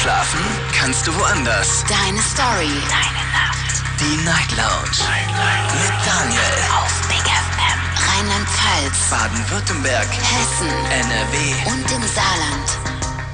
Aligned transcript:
Schlafen 0.00 0.40
kannst 0.72 1.06
du 1.06 1.14
woanders. 1.14 1.84
Deine 1.86 2.22
Story. 2.22 2.72
Deine 2.88 3.22
Nacht. 3.36 3.82
Die 4.00 4.16
Night 4.24 4.50
Lounge. 4.56 4.96
Night, 5.04 5.28
Night. 5.36 5.74
Mit 5.74 5.92
Daniel. 6.06 6.40
Auf 6.72 7.06
Big 7.06 7.20
FM. 7.20 7.80
Rheinland-Pfalz. 8.08 9.10
Baden-Württemberg. 9.10 10.08
Hessen. 10.08 10.68
NRW. 10.90 11.70
Und 11.70 11.92
im 11.92 12.02
Saarland. 12.08 12.78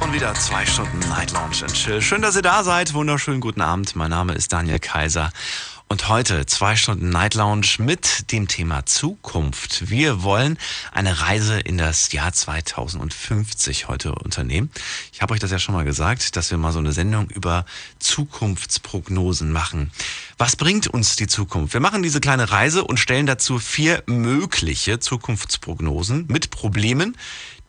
Und 0.01 0.13
wieder 0.13 0.35
zwei 0.35 0.67
Stunden 0.67 0.99
Night 1.09 1.31
Lounge 1.31 1.63
and 1.63 1.73
Chill. 1.73 2.03
Schön, 2.03 2.23
dass 2.23 2.35
ihr 2.35 2.43
da 2.43 2.65
seid. 2.65 2.95
Wunderschönen 2.95 3.41
guten 3.41 3.61
Abend. 3.61 3.95
Mein 3.95 4.11
Name 4.11 4.33
ist 4.33 4.53
Daniel 4.53 4.81
Kaiser. 4.81 5.31
Und 5.89 6.09
heute 6.09 6.47
zwei 6.47 6.75
Stunden 6.75 7.11
Night 7.11 7.35
Lounge 7.35 7.77
mit 7.79 8.33
dem 8.33 8.49
Thema 8.49 8.85
Zukunft. 8.87 9.89
Wir 9.89 10.25
wollen 10.25 10.59
eine 10.91 11.21
Reise 11.21 11.61
in 11.61 11.79
das 11.79 12.11
Jahr 12.11 12.33
2050 12.33 13.87
heute 13.87 14.13
unternehmen. 14.13 14.69
Ich 15.13 15.23
habe 15.23 15.33
euch 15.33 15.39
das 15.39 15.53
ja 15.53 15.61
schon 15.61 15.77
mal 15.77 15.85
gesagt, 15.85 16.35
dass 16.35 16.51
wir 16.51 16.59
mal 16.59 16.73
so 16.73 16.81
eine 16.81 16.91
Sendung 16.91 17.31
über 17.31 17.65
Zukunftsprognosen 18.01 19.53
machen. 19.53 19.93
Was 20.39 20.57
bringt 20.57 20.89
uns 20.89 21.15
die 21.15 21.29
Zukunft? 21.29 21.73
Wir 21.73 21.81
machen 21.81 22.03
diese 22.03 22.21
kleine 22.21 22.51
Reise 22.51 22.83
und 22.83 22.99
stellen 22.99 23.27
dazu 23.27 23.61
vier 23.61 24.03
mögliche 24.07 24.99
Zukunftsprognosen 24.99 26.27
mit 26.27 26.51
Problemen, 26.51 27.17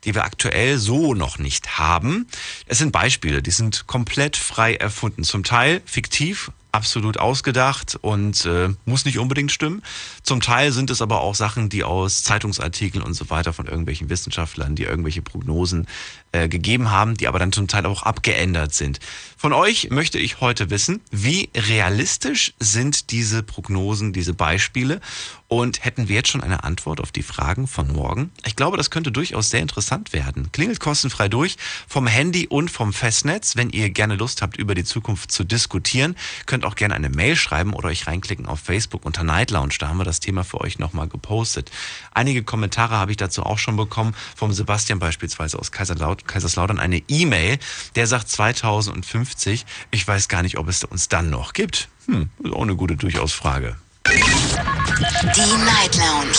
die 0.06 0.16
wir 0.16 0.24
aktuell 0.24 0.80
so 0.80 1.14
noch 1.14 1.38
nicht 1.38 1.78
haben. 1.78 2.28
Es 2.66 2.80
sind 2.80 2.92
Beispiele, 2.92 3.44
die 3.44 3.52
sind 3.52 3.86
komplett 3.86 4.38
frei 4.38 4.74
erfunden, 4.74 5.24
zum 5.24 5.44
Teil 5.44 5.84
fiktiv, 5.86 6.52
absolut 6.78 7.20
ausgedacht 7.20 7.98
und 8.00 8.46
äh, 8.46 8.70
muss 8.86 9.04
nicht 9.04 9.18
unbedingt 9.18 9.52
stimmen. 9.52 9.82
Zum 10.22 10.42
Teil 10.42 10.72
sind 10.72 10.92
es 10.92 11.02
aber 11.02 11.22
auch 11.22 11.34
Sachen, 11.34 11.70
die 11.70 11.84
aus 11.84 12.22
Zeitungsartikeln 12.24 13.04
und 13.04 13.16
so 13.16 13.32
weiter 13.32 13.52
von 13.52 13.66
irgendwelchen 13.66 14.12
Wissenschaftlern, 14.12 14.76
die 14.76 14.84
irgendwelche 14.84 15.24
Prognosen 15.24 15.88
äh, 16.32 16.48
gegeben 16.48 16.92
haben, 16.92 17.16
die 17.16 17.28
aber 17.28 17.40
dann 17.40 17.52
zum 17.52 17.68
Teil 17.68 17.86
auch 17.86 18.04
abgeändert 18.04 18.74
sind. 18.74 19.00
Von 19.38 19.54
euch 19.54 19.90
möchte 19.92 20.18
ich 20.18 20.42
heute 20.42 20.70
wissen, 20.70 21.02
wie 21.12 21.50
realistisch 21.56 22.54
sind 22.60 23.12
diese 23.12 23.44
Prognosen, 23.44 24.12
diese 24.12 24.34
Beispiele 24.34 25.00
und 25.48 25.86
hätten 25.86 26.10
wir 26.10 26.18
jetzt 26.18 26.30
schon 26.30 26.44
eine 26.44 26.66
Antwort 26.66 27.00
auf 27.00 27.14
die 27.14 27.24
Fragen 27.24 27.68
von 27.68 27.88
morgen? 27.94 28.32
Ich 28.46 28.58
glaube, 28.58 28.76
das 28.76 28.90
könnte 28.90 29.14
durchaus 29.14 29.50
sehr 29.50 29.62
interessant 29.62 30.12
werden. 30.12 30.52
Klingelt 30.52 30.82
kostenfrei 30.82 31.30
durch 31.30 31.56
vom 31.88 32.06
Handy 32.06 32.48
und 32.48 32.70
vom 32.70 32.92
Festnetz. 32.92 33.56
Wenn 33.56 33.70
ihr 33.70 33.90
gerne 33.90 34.16
Lust 34.16 34.42
habt, 34.42 34.58
über 34.58 34.76
die 34.76 34.84
Zukunft 34.84 35.32
zu 35.32 35.46
diskutieren, 35.46 36.18
könnt 36.48 36.66
auch 36.66 36.76
gerne 36.76 36.96
eine 36.96 37.10
Mail 37.10 37.38
schreiben 37.38 37.74
oder 37.74 37.88
euch 37.88 38.08
reinklicken 38.08 38.46
auf 38.46 38.60
Facebook 38.60 39.06
unter 39.06 39.24
Night 39.24 39.52
Lounge. 39.52 39.76
Da 39.80 39.88
haben 39.88 39.98
wir 39.98 40.04
das 40.04 40.20
Thema 40.20 40.44
für 40.44 40.60
euch 40.60 40.80
nochmal 40.80 41.08
gepostet. 41.08 41.72
Einige 42.14 42.44
Kommentare 42.44 42.96
habe 42.96 43.12
ich 43.12 43.18
dazu 43.18 43.44
auch 43.44 43.58
schon 43.58 43.78
bekommen, 43.78 44.16
vom 44.36 44.52
Sebastian 44.52 45.00
beispielsweise 45.00 45.60
aus 45.60 45.72
Kaiserlaut, 46.18 46.28
Kaiserslautern, 46.28 46.80
eine 46.80 47.04
E-Mail, 47.08 47.60
der 47.96 48.08
sagt 48.08 48.30
2050. 48.30 49.66
Ich 49.92 50.08
weiß 50.08 50.30
gar 50.30 50.42
nicht, 50.42 50.58
ob 50.58 50.70
es 50.70 50.84
uns 50.84 51.10
dann 51.10 51.30
noch 51.30 51.54
gibt. 51.54 51.90
Hm, 52.06 52.30
ist 52.44 52.54
auch 52.54 52.62
eine 52.62 52.76
gute 52.76 52.96
durchaus 52.96 53.34
Frage. 53.34 53.76
Die 54.08 55.56
Night 55.66 55.96
Lounge. 55.98 56.38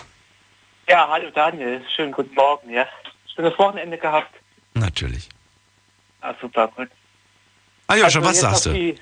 Ja, 0.87 1.05
hallo 1.09 1.29
Daniel, 1.31 1.81
schönen 1.93 2.13
guten 2.13 2.33
Morgen, 2.33 2.69
ja. 2.69 2.87
Schönes 3.35 3.59
Wochenende 3.59 3.97
gehabt. 3.97 4.33
Natürlich. 4.73 5.27
Ah, 6.21 6.33
super, 6.39 6.69
gut. 6.69 6.87
Aljoscha, 7.87 8.19
Also 8.19 8.29
was 8.29 8.39
sagst 8.39 8.65
du? 8.67 8.71
Die, 8.71 8.97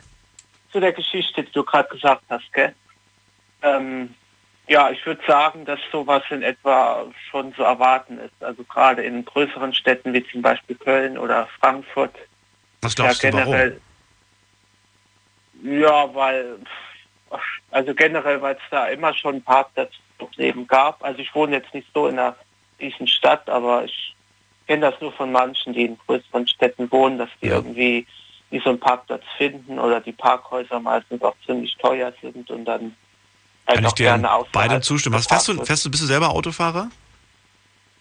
zu 0.71 0.79
der 0.79 0.93
Geschichte, 0.93 1.43
die 1.43 1.51
du 1.51 1.63
gerade 1.63 1.87
gesagt 1.89 2.23
hast, 2.27 2.51
gell? 2.53 2.73
Ähm, 3.61 4.15
ja, 4.67 4.89
ich 4.89 5.05
würde 5.05 5.21
sagen, 5.27 5.63
dass 5.63 5.79
sowas 5.91 6.23
in 6.31 6.41
etwa 6.41 7.05
schon 7.29 7.53
zu 7.53 7.61
erwarten 7.61 8.17
ist. 8.17 8.33
Also 8.43 8.63
gerade 8.63 9.03
in 9.03 9.23
größeren 9.23 9.75
Städten 9.75 10.11
wie 10.11 10.25
zum 10.31 10.41
Beispiel 10.41 10.75
Köln 10.75 11.19
oder 11.19 11.47
Frankfurt. 11.59 12.15
Was 12.81 12.95
glaubst 12.95 13.21
ja, 13.21 13.29
du, 13.29 13.37
warum? 13.37 13.51
generell. 13.51 13.81
Ja, 15.61 16.15
weil, 16.15 16.57
also 17.71 17.93
generell, 17.93 18.41
weil 18.41 18.55
es 18.55 18.61
da 18.69 18.87
immer 18.87 19.13
schon 19.13 19.41
Parkplatzprobleme 19.41 20.65
gab. 20.65 21.03
Also 21.03 21.19
ich 21.19 21.33
wohne 21.35 21.57
jetzt 21.57 21.73
nicht 21.73 21.87
so 21.93 22.07
in 22.07 22.17
einer 22.17 22.35
riesen 22.79 23.07
Stadt, 23.07 23.49
aber 23.49 23.85
ich 23.85 24.15
kenne 24.67 24.89
das 24.91 25.01
nur 25.01 25.11
von 25.11 25.31
manchen, 25.31 25.73
die 25.73 25.85
in 25.85 25.97
größeren 26.05 26.47
Städten 26.47 26.91
wohnen, 26.91 27.17
dass 27.17 27.29
die 27.41 27.47
Ja. 27.47 27.55
irgendwie 27.55 28.05
nie 28.49 28.59
so 28.59 28.69
einen 28.69 28.79
Parkplatz 28.79 29.23
finden 29.37 29.79
oder 29.79 29.99
die 29.99 30.11
Parkhäuser 30.11 30.79
meistens 30.79 31.21
auch 31.21 31.35
ziemlich 31.45 31.75
teuer 31.77 32.13
sind 32.21 32.49
und 32.49 32.65
dann 32.65 32.95
halt 33.67 33.75
Kann 33.75 33.79
ich 33.79 33.87
auch 33.87 33.93
dir 33.93 34.03
gerne 34.03 34.29
beidem 34.51 34.81
zustimmen. 34.81 35.15
Was, 35.15 35.27
fährst, 35.27 35.49
du, 35.49 35.65
fährst 35.65 35.85
du, 35.85 35.91
bist 35.91 36.03
du 36.03 36.07
selber 36.07 36.29
Autofahrer? 36.29 36.89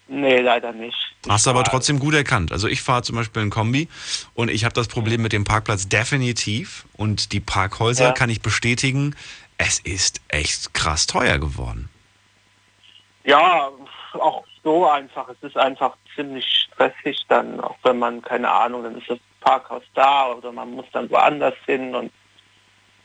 Nee, 0.08 0.38
leider 0.40 0.72
nicht. 0.72 0.96
Hast 1.28 1.46
du 1.46 1.50
aber 1.50 1.64
trotzdem 1.64 1.98
gut 1.98 2.14
erkannt. 2.14 2.52
Also 2.52 2.68
ich 2.68 2.80
fahre 2.82 3.02
zum 3.02 3.16
Beispiel 3.16 3.42
ein 3.42 3.50
Kombi 3.50 3.88
und 4.34 4.50
ich 4.50 4.64
habe 4.64 4.74
das 4.74 4.86
Problem 4.86 5.20
mit 5.22 5.32
dem 5.32 5.44
Parkplatz 5.44 5.88
definitiv. 5.88 6.86
Und 6.96 7.32
die 7.32 7.40
Parkhäuser 7.40 8.06
Ja. 8.06 8.12
kann 8.12 8.30
ich 8.30 8.40
bestätigen, 8.40 9.16
es 9.58 9.80
ist 9.80 10.20
echt 10.28 10.74
krass 10.74 11.06
teuer 11.06 11.38
geworden. 11.38 11.88
Ja, 13.24 13.70
auch 14.12 14.44
so 14.62 14.88
einfach. 14.88 15.28
Es 15.28 15.42
ist 15.42 15.56
einfach 15.56 15.96
ziemlich 16.14 16.46
stressig 16.46 17.24
dann, 17.28 17.60
auch 17.60 17.76
wenn 17.82 17.98
man, 17.98 18.22
keine 18.22 18.50
Ahnung, 18.50 18.84
dann 18.84 18.98
ist 18.98 19.10
das 19.10 19.18
Parkhaus 19.40 19.82
da 19.94 20.28
oder 20.32 20.52
man 20.52 20.70
muss 20.70 20.86
dann 20.92 21.10
woanders 21.10 21.54
hin 21.66 21.94
und 21.94 22.12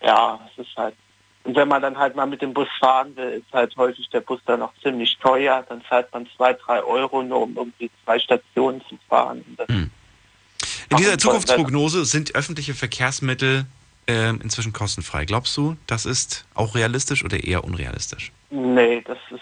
ja, 0.03 0.39
es 0.51 0.65
ist 0.65 0.75
halt. 0.77 0.95
Und 1.43 1.55
wenn 1.55 1.67
man 1.67 1.81
dann 1.81 1.97
halt 1.97 2.15
mal 2.15 2.27
mit 2.27 2.41
dem 2.41 2.53
Bus 2.53 2.67
fahren 2.79 3.15
will, 3.15 3.29
ist 3.29 3.51
halt 3.51 3.75
häufig 3.75 4.07
der 4.09 4.21
Bus 4.21 4.39
dann 4.45 4.61
auch 4.61 4.73
ziemlich 4.83 5.17
teuer. 5.17 5.65
Dann 5.67 5.81
zahlt 5.89 6.11
man 6.13 6.27
zwei, 6.35 6.53
drei 6.53 6.83
Euro 6.83 7.23
nur, 7.23 7.41
um 7.41 7.55
irgendwie 7.55 7.89
zwei 8.03 8.19
Stationen 8.19 8.81
zu 8.87 8.97
fahren. 9.09 9.43
Das 9.57 9.67
In 9.67 10.97
dieser 10.97 11.17
Zukunftsprognose 11.17 12.05
sind 12.05 12.35
öffentliche 12.35 12.75
Verkehrsmittel 12.75 13.65
ähm, 14.07 14.39
inzwischen 14.43 14.71
kostenfrei. 14.73 15.25
Glaubst 15.25 15.55
du, 15.57 15.77
das 15.87 16.05
ist 16.05 16.45
auch 16.53 16.75
realistisch 16.75 17.23
oder 17.25 17.43
eher 17.43 17.63
unrealistisch? 17.63 18.31
Nee, 18.51 19.01
das 19.01 19.17
ist 19.31 19.41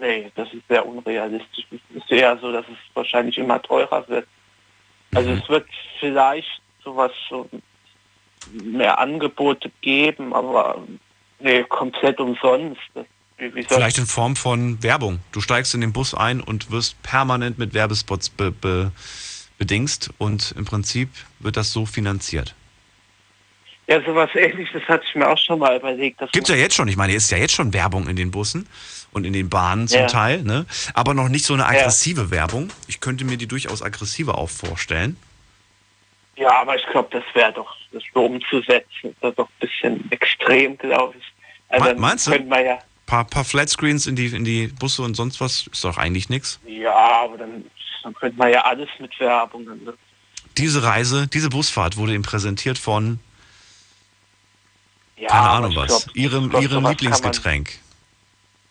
nee, 0.00 0.30
das 0.34 0.52
ist 0.52 0.62
sehr 0.68 0.84
unrealistisch. 0.86 1.66
Es 1.70 2.02
ist 2.02 2.10
eher 2.10 2.36
so, 2.38 2.52
dass 2.52 2.66
es 2.66 2.76
wahrscheinlich 2.94 3.38
immer 3.38 3.62
teurer 3.62 4.06
wird. 4.08 4.26
Also 5.14 5.30
Mhm. 5.30 5.38
es 5.38 5.48
wird 5.48 5.66
vielleicht 6.00 6.60
sowas 6.82 7.12
so 7.30 7.48
mehr 8.52 8.98
Angebote 8.98 9.70
geben, 9.80 10.34
aber 10.34 10.82
nee, 11.40 11.62
komplett 11.64 12.18
umsonst. 12.20 12.80
Das, 12.94 13.06
wie, 13.38 13.54
wie 13.54 13.64
Vielleicht 13.64 13.98
in 13.98 14.06
Form 14.06 14.36
von 14.36 14.82
Werbung. 14.82 15.20
Du 15.32 15.40
steigst 15.40 15.74
in 15.74 15.80
den 15.80 15.92
Bus 15.92 16.14
ein 16.14 16.40
und 16.40 16.70
wirst 16.70 17.00
permanent 17.02 17.58
mit 17.58 17.74
Werbespots 17.74 18.30
be 18.30 18.50
be 18.50 18.92
bedingst 19.58 20.10
und 20.18 20.52
im 20.56 20.64
Prinzip 20.64 21.08
wird 21.38 21.56
das 21.56 21.72
so 21.72 21.86
finanziert. 21.86 22.54
ja, 23.86 24.00
sowas 24.04 24.30
ähnliches 24.34 24.82
hatte 24.88 25.04
ich 25.08 25.14
mir 25.14 25.28
auch 25.28 25.38
schon 25.38 25.58
mal 25.60 25.76
überlegt. 25.76 26.20
dass 26.20 26.32
Gibt's 26.32 26.48
ja 26.50 26.56
jetzt 26.56 26.74
schon. 26.74 26.88
Ich 26.88 26.96
meine, 26.96 27.14
es 27.14 27.24
ist 27.24 27.30
ja 27.30 27.38
jetzt 27.38 27.52
schon 27.54 27.72
Werbung 27.72 28.08
in 28.08 28.16
den 28.16 28.30
Bussen 28.30 28.66
und 29.12 29.24
in 29.24 29.32
den 29.32 29.48
Bahnen 29.48 29.86
zum 29.86 30.00
Ja. 30.00 30.06
Teil, 30.06 30.42
ne? 30.42 30.66
Aber 30.94 31.14
noch 31.14 31.28
nicht 31.28 31.44
so 31.44 31.54
eine 31.54 31.66
aggressive 31.66 32.30
Werbung. 32.30 32.70
Ich 32.88 33.00
könnte 33.00 33.24
mir 33.24 33.36
die 33.36 33.46
durchaus 33.46 33.80
aggressiver 33.82 34.38
auch 34.38 34.50
vorstellen. 34.50 35.16
Ja, 36.36 36.60
aber 36.62 36.76
ich 36.76 36.84
glaube, 36.86 37.08
das 37.12 37.22
wäre 37.34 37.52
doch, 37.52 37.74
das 37.92 38.02
so 38.12 38.24
umzusetzen, 38.24 39.14
das 39.20 39.30
ist 39.30 39.38
doch 39.38 39.48
ein 39.48 39.60
bisschen 39.60 40.10
extrem, 40.12 40.76
glaube 40.78 41.14
ich. 41.18 41.24
Also 41.68 41.94
meinst 41.96 42.26
du? 42.26 42.32
Könnte 42.32 42.48
man 42.48 42.64
ja, 42.64 42.78
Paar, 43.06 43.24
paar 43.24 43.44
Flatscreens 43.44 44.06
in 44.06 44.16
die, 44.16 44.26
in 44.26 44.44
die 44.44 44.66
Busse 44.68 45.02
und 45.02 45.14
sonst 45.14 45.40
was 45.40 45.66
ist 45.66 45.84
doch 45.84 45.98
eigentlich 45.98 46.28
nichts. 46.30 46.58
ja, 46.66 46.94
aber 46.94 47.36
dann, 47.38 47.64
dann 48.02 48.14
könnte 48.14 48.38
man 48.38 48.50
ja 48.50 48.62
alles 48.62 48.88
mit 48.98 49.18
Werbung. 49.20 49.66
dann- 49.66 49.94
Diese 50.56 50.82
Reise, 50.82 51.26
diese 51.28 51.50
Busfahrt 51.50 51.96
wurde 51.96 52.14
ihm 52.14 52.22
präsentiert 52.22 52.78
von, 52.78 53.20
Ja, 55.16 55.28
keine 55.28 55.48
Ahnung 55.50 55.76
was, 55.76 55.86
glaub- 55.86 56.16
ihrem, 56.16 56.50
glaub, 56.50 56.62
ihrem 56.62 56.86
Lieblingsgetränk. 56.86 57.78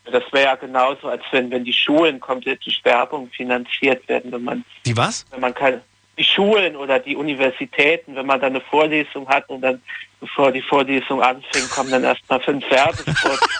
Man, 0.06 0.14
das 0.14 0.24
wäre 0.34 0.46
ja 0.46 0.56
genauso, 0.56 1.08
als 1.08 1.24
wenn, 1.32 1.50
wenn 1.52 1.64
die 1.64 1.72
Schulen 1.74 2.20
komplett 2.20 2.66
durch 2.66 2.84
Werbung 2.84 3.30
finanziert 3.30 4.08
werden, 4.10 4.32
wenn 4.32 4.44
man, 4.44 4.66
Die 4.86 4.98
was? 4.98 5.26
wenn 5.32 5.40
man 5.40 5.54
keine, 5.54 5.82
die 6.18 6.24
Schulen 6.24 6.76
oder 6.76 7.00
die 7.00 7.16
Universitäten, 7.16 8.16
wenn 8.16 8.26
man 8.26 8.40
dann 8.40 8.54
eine 8.54 8.62
Vorlesung 8.62 9.28
hat 9.28 9.50
und 9.50 9.62
dann, 9.62 9.82
bevor 10.20 10.52
die 10.52 10.62
Vorlesung 10.62 11.22
anfängt, 11.22 11.70
kommen 11.72 11.90
dann 11.92 12.04
erstmal 12.04 12.40
fünf 12.42 12.70
Werbespots. 12.70 13.40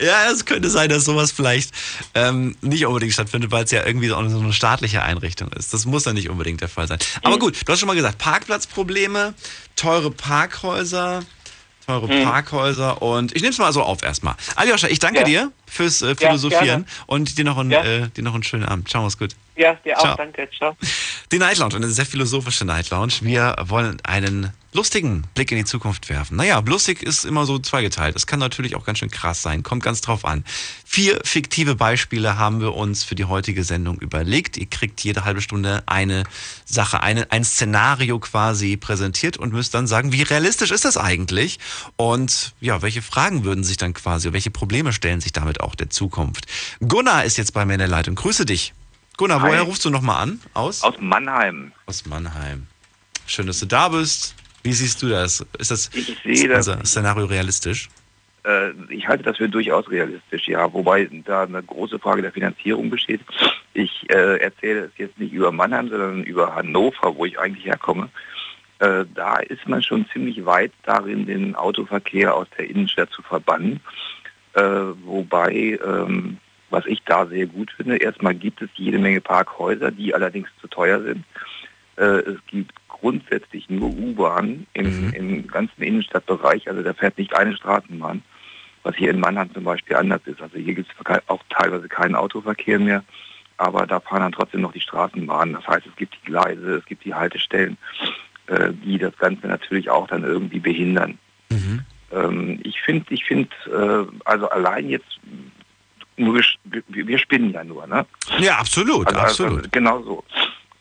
Ja, 0.00 0.30
es 0.30 0.46
könnte 0.46 0.70
sein, 0.70 0.88
dass 0.88 1.04
sowas 1.04 1.30
vielleicht 1.30 1.70
ähm, 2.14 2.56
nicht 2.62 2.86
unbedingt 2.86 3.12
stattfindet, 3.12 3.50
weil 3.50 3.64
es 3.64 3.70
ja 3.70 3.84
irgendwie 3.84 4.08
so 4.08 4.16
eine 4.16 4.52
staatliche 4.52 5.02
Einrichtung 5.02 5.52
ist. 5.52 5.74
Das 5.74 5.84
muss 5.84 6.06
ja 6.06 6.12
nicht 6.14 6.30
unbedingt 6.30 6.62
der 6.62 6.68
Fall 6.68 6.86
sein. 6.86 6.98
Aber 7.22 7.38
gut, 7.38 7.60
du 7.66 7.70
hast 7.72 7.80
schon 7.80 7.88
mal 7.88 7.94
gesagt, 7.96 8.16
Parkplatzprobleme, 8.18 9.34
teure 9.76 10.10
Parkhäuser, 10.10 11.20
teure 11.86 12.08
Parkhäuser 12.08 13.02
und 13.02 13.34
ich 13.36 13.42
nehme 13.42 13.52
es 13.52 13.58
mal 13.58 13.72
so 13.74 13.82
auf 13.82 14.02
erstmal. 14.02 14.36
Aljoscha, 14.56 14.86
ich 14.88 15.00
danke 15.00 15.18
Ja. 15.20 15.24
dir 15.24 15.52
fürs 15.74 16.02
äh, 16.02 16.14
Philosophieren 16.14 16.64
gerne. 16.64 16.84
und 17.06 17.36
dir 17.38 17.44
noch, 17.44 17.58
einen, 17.58 17.70
Ja. 17.70 17.84
äh, 17.84 18.08
dir 18.10 18.22
noch 18.22 18.34
einen 18.34 18.42
schönen 18.44 18.64
Abend. 18.64 18.88
Ciao, 18.88 19.02
mach's 19.02 19.18
gut. 19.18 19.34
ja, 19.56 19.74
dir 19.84 19.94
Ciao. 19.94 20.12
auch, 20.12 20.16
danke, 20.16 20.48
ciao. 20.56 20.76
Die 21.32 21.38
Night 21.38 21.58
Lounge, 21.58 21.76
eine 21.76 21.88
sehr 21.88 22.06
philosophische 22.06 22.64
Night 22.64 22.90
Lounge. 22.90 23.14
Wir 23.22 23.56
wollen 23.66 23.98
einen 24.04 24.52
lustigen 24.72 25.22
Blick 25.34 25.52
in 25.52 25.58
die 25.58 25.64
Zukunft 25.64 26.08
werfen. 26.10 26.36
Naja, 26.36 26.60
lustig 26.66 27.00
ist 27.02 27.24
immer 27.24 27.46
so 27.46 27.60
zweigeteilt. 27.60 28.16
Es 28.16 28.26
kann 28.26 28.40
natürlich 28.40 28.74
auch 28.74 28.84
ganz 28.84 28.98
schön 28.98 29.10
krass 29.10 29.40
sein. 29.40 29.62
Kommt 29.62 29.84
ganz 29.84 30.00
drauf 30.00 30.24
an. 30.24 30.44
Vier 30.84 31.20
fiktive 31.24 31.76
Beispiele 31.76 32.36
haben 32.38 32.60
wir 32.60 32.74
uns 32.74 33.04
für 33.04 33.14
die 33.14 33.24
heutige 33.24 33.62
Sendung 33.62 33.98
überlegt. 34.00 34.56
Ihr 34.56 34.66
kriegt 34.66 35.00
jede 35.02 35.24
halbe 35.24 35.40
Stunde 35.40 35.84
eine 35.86 36.24
Sache, 36.64 37.00
eine, 37.04 37.30
ein 37.30 37.44
Szenario 37.44 38.18
quasi 38.18 38.76
präsentiert 38.76 39.36
und 39.36 39.52
müsst 39.52 39.74
dann 39.74 39.86
sagen, 39.86 40.12
wie 40.12 40.22
realistisch 40.22 40.72
ist 40.72 40.84
das 40.84 40.96
eigentlich? 40.96 41.60
Und 41.94 42.52
ja, 42.60 42.82
welche 42.82 43.02
Fragen 43.02 43.44
würden 43.44 43.62
sich 43.62 43.76
dann 43.76 43.94
quasi, 43.94 44.32
welche 44.32 44.50
Probleme 44.50 44.92
stellen 44.92 45.20
sich 45.20 45.32
damit 45.32 45.60
auch 45.64 45.74
der 45.74 45.90
Zukunft? 45.90 46.46
Gunnar 46.86 47.24
ist 47.24 47.36
jetzt 47.36 47.52
bei 47.52 47.64
mir 47.64 47.74
in 47.74 47.78
der 47.80 47.88
Leitung. 47.88 48.14
Grüße 48.14 48.44
dich. 48.44 48.72
Gunnar, 49.16 49.40
Hi. 49.42 49.50
woher 49.50 49.62
rufst 49.62 49.84
du 49.84 49.90
nochmal 49.90 50.22
an? 50.22 50.40
Aus? 50.54 50.82
Aus 50.82 50.94
Mannheim. 51.00 51.72
Aus 51.86 52.04
Mannheim. 52.06 52.66
Schön, 53.26 53.46
dass 53.46 53.60
du 53.60 53.66
da 53.66 53.88
bist. 53.88 54.34
Wie 54.62 54.72
siehst 54.72 55.02
du 55.02 55.08
das? 55.08 55.44
Ist 55.58 55.70
das 55.70 55.90
Ich 55.94 56.18
sehe 56.40 56.48
das- 56.48 56.66
Szenario 56.84 57.26
realistisch? 57.26 57.88
Äh, 58.44 58.70
ich 58.90 59.06
halte 59.08 59.24
das 59.24 59.36
für 59.38 59.48
durchaus 59.48 59.88
realistisch, 59.90 60.48
ja. 60.48 60.70
Wobei 60.72 61.08
da 61.24 61.44
eine 61.44 61.62
große 61.62 61.98
Frage 61.98 62.22
der 62.22 62.32
Finanzierung 62.32 62.90
besteht. 62.90 63.20
Ich 63.72 64.04
äh, 64.10 64.38
erzähle 64.40 64.84
es 64.86 64.90
jetzt 64.98 65.18
nicht 65.18 65.32
über 65.32 65.50
Mannheim, 65.52 65.88
sondern 65.88 66.22
über 66.24 66.54
Hannover, 66.54 67.14
wo 67.16 67.24
ich 67.24 67.38
eigentlich 67.38 67.64
herkomme. 67.66 68.10
Äh, 68.80 69.04
da 69.14 69.36
ist 69.36 69.66
man 69.68 69.82
schon 69.82 70.06
ziemlich 70.12 70.44
weit 70.44 70.72
darin, 70.82 71.26
den 71.26 71.54
Autoverkehr 71.54 72.34
aus 72.34 72.46
der 72.58 72.68
Innenstadt 72.68 73.10
zu 73.12 73.22
verbannen. 73.22 73.80
Äh, 74.54 74.62
wobei, 75.04 75.78
ähm, 75.84 76.38
was 76.70 76.86
ich 76.86 77.02
da 77.04 77.26
sehr 77.26 77.46
gut 77.46 77.70
finde, 77.72 77.96
erstmal 77.96 78.34
gibt 78.34 78.62
es 78.62 78.70
jede 78.74 78.98
Menge 78.98 79.20
Parkhäuser, 79.20 79.90
die 79.90 80.14
allerdings 80.14 80.48
zu 80.60 80.68
teuer 80.68 81.02
sind. 81.02 81.24
Äh, 81.96 82.20
es 82.30 82.38
gibt 82.46 82.72
grundsätzlich 82.88 83.68
nur 83.68 83.90
U-Bahn 83.90 84.66
im, 84.74 85.08
Mhm. 85.08 85.12
im 85.12 85.46
ganzen 85.46 85.82
Innenstadtbereich, 85.82 86.68
also 86.68 86.82
da 86.82 86.94
fährt 86.94 87.18
nicht 87.18 87.36
eine 87.36 87.56
Straßenbahn, 87.56 88.22
was 88.82 88.96
hier 88.96 89.10
in 89.10 89.20
Mannheim 89.20 89.52
zum 89.52 89.64
Beispiel 89.64 89.96
anders 89.96 90.22
ist. 90.26 90.40
Also 90.40 90.56
hier 90.56 90.74
gibt 90.74 90.90
es 90.90 91.20
auch 91.26 91.42
teilweise 91.50 91.88
keinen 91.88 92.14
Autoverkehr 92.14 92.78
mehr, 92.78 93.04
aber 93.56 93.86
da 93.86 94.00
fahren 94.00 94.20
dann 94.20 94.32
trotzdem 94.32 94.62
noch 94.62 94.72
die 94.72 94.80
Straßenbahnen. 94.80 95.54
Das 95.54 95.66
heißt, 95.66 95.86
es 95.86 95.96
gibt 95.96 96.14
die 96.14 96.26
Gleise, 96.26 96.76
es 96.76 96.86
gibt 96.86 97.04
die 97.04 97.14
Haltestellen, 97.14 97.76
äh, 98.46 98.72
die 98.72 98.98
das 98.98 99.16
Ganze 99.18 99.46
natürlich 99.46 99.90
auch 99.90 100.06
dann 100.06 100.24
irgendwie 100.24 100.60
behindern. 100.60 101.18
Ähm, 102.14 102.60
ich 102.62 102.80
finde, 102.80 103.06
ich 103.10 103.24
finde, 103.24 103.48
äh, 103.66 104.18
also 104.24 104.48
allein 104.48 104.88
jetzt, 104.88 105.18
nur 106.16 106.40
wir, 106.64 106.82
wir 106.86 107.18
spinnen 107.18 107.50
ja 107.50 107.64
nur, 107.64 107.86
ne? 107.86 108.06
Ja, 108.38 108.58
absolut, 108.58 109.06
Also, 109.08 109.18
absolut. 109.20 109.58
Also, 109.58 109.70
genau 109.72 110.02
so. 110.02 110.24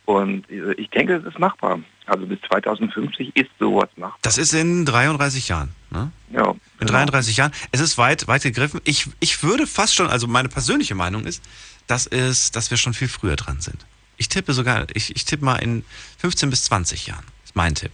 Und 0.05 0.49
äh, 0.49 0.73
ich 0.73 0.89
denke, 0.89 1.15
es 1.15 1.23
ist 1.25 1.39
machbar. 1.39 1.79
Also 2.05 2.25
bis 2.25 2.39
2050 2.49 3.35
ist 3.35 3.49
sowas 3.59 3.89
machbar. 3.95 4.19
Das 4.21 4.37
ist 4.37 4.53
in 4.53 4.85
33 4.85 5.47
Jahren. 5.47 5.69
Ne? 5.89 6.11
Ja, 6.31 6.51
In 6.51 6.59
genau. 6.79 6.91
33 6.91 7.37
Jahren. 7.37 7.53
Es 7.71 7.79
ist 7.79 7.97
weit, 7.97 8.27
weit 8.27 8.43
gegriffen. 8.43 8.81
Ich, 8.83 9.07
ich 9.21 9.41
würde 9.41 9.65
fast 9.65 9.95
schon, 9.95 10.07
also 10.07 10.27
meine 10.27 10.49
persönliche 10.49 10.95
Meinung 10.95 11.23
ist, 11.23 11.41
dass, 11.87 12.05
es, 12.07 12.51
dass 12.51 12.69
wir 12.71 12.77
schon 12.77 12.93
viel 12.93 13.07
früher 13.07 13.37
dran 13.37 13.61
sind. 13.61 13.85
Ich 14.17 14.27
tippe 14.27 14.53
sogar, 14.53 14.85
ich, 14.93 15.15
ich 15.15 15.25
tippe 15.25 15.45
mal 15.45 15.55
in 15.55 15.85
15 16.17 16.49
bis 16.49 16.65
20 16.65 17.07
Jahren. 17.07 17.25
Ist 17.45 17.55
mein 17.55 17.73
Tipp. 17.73 17.91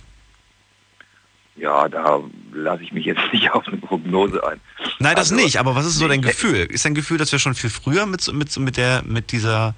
Ja, 1.60 1.90
da 1.90 2.22
lasse 2.54 2.84
ich 2.84 2.92
mich 2.92 3.06
jetzt 3.06 3.22
nicht 3.34 3.52
auf 3.52 3.68
eine 3.68 3.78
Prognose 3.78 4.46
ein. 4.48 4.60
Nein, 5.00 5.16
das 5.16 5.32
Also, 5.32 5.36
nicht. 5.44 5.58
Aber 5.58 5.76
was 5.76 5.86
ist 5.86 5.98
so 5.98 6.08
dein 6.08 6.22
Gefühl? 6.22 6.66
Ist 6.70 6.86
dein 6.86 6.96
Gefühl, 6.96 7.18
dass 7.18 7.32
wir 7.32 7.40
schon 7.40 7.54
viel 7.54 7.70
früher 7.70 8.06
mit, 8.06 8.32
mit, 8.34 8.58
mit, 8.58 8.78
der, 8.78 9.04
mit, 9.06 9.32
dieser, 9.32 9.76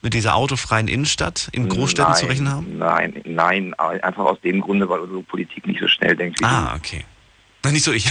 mit 0.00 0.14
dieser 0.14 0.34
autofreien 0.34 0.88
Innenstadt 0.88 1.48
in 1.52 1.68
Großstädten 1.68 2.12
nein, 2.12 2.20
zu 2.20 2.26
rechnen 2.26 2.50
haben? 2.50 2.78
Nein, 2.78 3.20
nein, 3.24 3.74
einfach 3.74 4.24
aus 4.24 4.40
dem 4.40 4.60
Grunde, 4.60 4.88
weil 4.88 5.00
unsere 5.00 5.22
Politik 5.22 5.66
nicht 5.66 5.80
so 5.80 5.88
schnell 5.88 6.16
denkt 6.16 6.40
wie 6.40 6.44
Ah, 6.44 6.74
okay. 6.76 7.04
Na, 7.64 7.70
nicht 7.70 7.84
so 7.84 7.92
ich. 7.92 8.10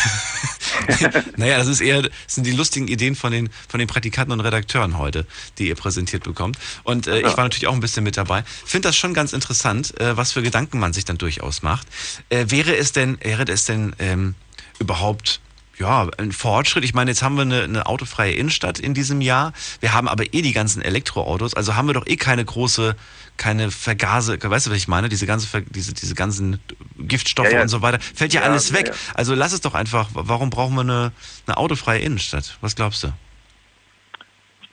naja, 1.38 1.58
das 1.58 1.68
ist 1.68 1.82
eher, 1.82 2.04
das 2.04 2.12
sind 2.28 2.46
die 2.46 2.52
lustigen 2.52 2.88
Ideen 2.88 3.16
von 3.16 3.32
den, 3.32 3.50
von 3.68 3.80
den 3.80 3.88
Praktikanten 3.88 4.32
und 4.32 4.40
Redakteuren 4.40 4.98
heute, 4.98 5.26
die 5.58 5.68
ihr 5.68 5.76
präsentiert 5.76 6.24
bekommt. 6.24 6.58
Und 6.84 7.08
äh, 7.08 7.20
ich 7.20 7.38
war 7.38 7.44
natürlich 7.44 7.68
auch 7.68 7.74
ein 7.74 7.82
bisschen 7.82 8.04
mit 8.04 8.16
dabei. 8.16 8.44
Finde 8.66 8.88
das 8.88 8.96
schon 8.96 9.14
ganz 9.14 9.34
interessant, 9.34 10.00
äh, 10.00 10.16
was 10.16 10.32
für 10.32 10.42
Gedanken 10.42 10.80
man 10.80 10.94
sich 10.94 11.04
dann 11.04 11.18
durchaus 11.18 11.64
macht. 11.64 11.88
Äh, 12.30 12.46
wäre 12.48 12.76
es 12.76 12.94
denn, 12.94 13.18
wäre 13.22 13.44
es 13.44 13.66
denn 13.66 13.94
ähm, 14.00 14.36
überhaupt 14.80 15.42
ja, 15.82 16.08
ein 16.18 16.32
Fortschritt. 16.32 16.84
Ich 16.84 16.94
meine, 16.94 17.12
jetzt 17.12 17.24
haben 17.24 17.36
wir 17.36 17.42
eine, 17.42 17.64
eine 17.64 17.86
autofreie 17.88 18.34
Innenstadt 18.34 18.80
in 18.80 18.94
diesem 18.94 19.20
Jahr. 19.20 19.52
Wir 19.80 19.94
haben 19.94 20.08
aber 20.08 20.34
eh 20.34 20.42
die 20.42 20.54
ganzen 20.54 20.82
Elektroautos. 20.82 21.56
Also 21.56 21.76
haben 21.76 21.88
wir 21.88 21.94
doch 21.94 22.08
eh 22.08 22.18
keine 22.18 22.46
große, 22.46 22.96
keine 23.42 23.72
Vergase, 23.72 24.38
weißt 24.40 24.68
du, 24.68 24.70
was 24.70 24.78
ich 24.78 24.88
meine? 24.88 25.10
Diese, 25.10 25.26
ganze, 25.26 25.64
diese, 25.64 25.96
diese 25.96 26.14
ganzen 26.14 26.60
Giftstoffe 27.00 27.48
Ja, 27.48 27.58
ja. 27.58 27.62
und 27.64 27.70
so 27.70 27.82
weiter. 27.82 28.00
Fällt 28.00 28.36
ja, 28.36 28.42
Ja, 28.42 28.48
alles 28.48 28.72
weg. 28.72 28.94
Also 29.16 29.34
lass 29.34 29.52
es 29.52 29.62
doch 29.62 29.74
einfach. 29.74 30.10
Warum 30.14 30.52
brauchen 30.52 30.76
wir 30.76 30.82
eine, 30.82 31.12
eine 31.48 31.58
autofreie 31.58 32.02
Innenstadt? 32.02 32.60
Was 32.62 32.76
glaubst 32.76 33.04
du? 33.04 33.12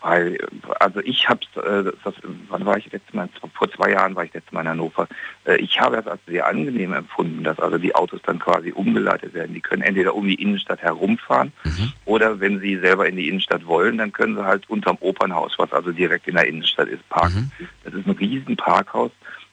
Weil, 0.00 0.38
also 0.80 1.00
ich 1.00 1.28
habe 1.28 1.40
äh, 1.56 1.92
das, 2.04 2.14
wann 2.48 2.64
war 2.64 2.76
ich 2.76 2.90
letztes 2.92 3.14
Mal? 3.14 3.28
Vor 3.54 3.70
zwei 3.72 3.90
Jahren 3.90 4.14
war 4.14 4.24
ich 4.24 4.32
letztes 4.32 4.52
Mal 4.52 4.60
in 4.62 4.68
Hannover. 4.68 5.08
Äh, 5.44 5.56
ich 5.56 5.80
habe 5.80 5.96
es 5.96 6.06
als 6.06 6.20
sehr 6.26 6.46
angenehm 6.46 6.92
empfunden, 6.92 7.42
dass 7.42 7.58
also 7.58 7.78
die 7.78 7.94
Autos 7.94 8.20
dann 8.22 8.38
quasi 8.38 8.70
umgeleitet 8.72 9.34
werden. 9.34 9.54
Die 9.54 9.60
können 9.60 9.82
entweder 9.82 10.14
um 10.14 10.26
die 10.26 10.40
Innenstadt 10.40 10.80
herumfahren 10.82 11.52
Mhm. 11.64 11.92
oder 12.04 12.40
wenn 12.40 12.60
sie 12.60 12.76
selber 12.78 13.08
in 13.08 13.16
die 13.16 13.28
Innenstadt 13.28 13.66
wollen, 13.66 13.98
dann 13.98 14.12
können 14.12 14.36
sie 14.36 14.44
halt 14.44 14.68
unterm 14.70 14.96
Opernhaus, 15.00 15.54
was 15.58 15.72
also 15.72 15.90
direkt 15.92 16.28
in 16.28 16.34
der 16.36 16.46
Innenstadt 16.46 16.88
ist, 16.88 17.06
parken. 17.08 17.50
Das 17.84 17.94
ist 17.94 18.06
ein 18.06 18.12
riesen 18.12 18.56
Parkhaus. 18.56 19.10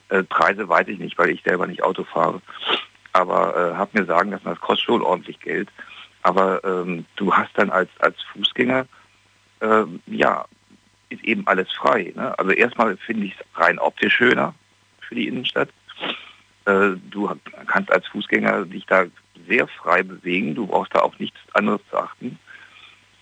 Äh, 0.09 0.23
Preise 0.23 0.69
weiß 0.69 0.87
ich 0.87 0.99
nicht, 0.99 1.17
weil 1.17 1.29
ich 1.31 1.41
selber 1.43 1.65
nicht 1.67 1.83
Auto 1.83 2.03
fahre. 2.03 2.41
Aber 3.13 3.55
äh, 3.55 3.75
habe 3.75 3.99
mir 3.99 4.05
sagen 4.05 4.31
lassen, 4.31 4.45
das 4.45 4.59
kostet 4.59 4.85
schon 4.85 5.01
ordentlich 5.01 5.39
Geld. 5.39 5.69
Aber 6.21 6.63
ähm, 6.63 7.05
du 7.15 7.33
hast 7.33 7.51
dann 7.55 7.69
als, 7.69 7.89
als 7.99 8.15
Fußgänger 8.33 8.85
ähm, 9.61 10.01
ja, 10.07 10.45
ist 11.09 11.23
eben 11.23 11.45
alles 11.47 11.71
frei. 11.71 12.13
Ne? 12.15 12.37
Also 12.37 12.51
erstmal 12.51 12.97
finde 12.97 13.27
ich 13.27 13.35
es 13.39 13.59
rein 13.59 13.79
optisch 13.79 14.15
schöner 14.15 14.53
für 14.99 15.15
die 15.15 15.27
Innenstadt. 15.27 15.69
Äh, 16.65 16.91
du 17.09 17.29
kannst 17.67 17.91
als 17.91 18.07
Fußgänger 18.07 18.65
dich 18.65 18.85
da 18.85 19.05
sehr 19.47 19.67
frei 19.67 20.03
bewegen. 20.03 20.55
Du 20.55 20.67
brauchst 20.67 20.95
da 20.95 20.99
auf 20.99 21.17
nichts 21.19 21.39
anderes 21.53 21.81
zu 21.89 21.97
achten. 21.97 22.39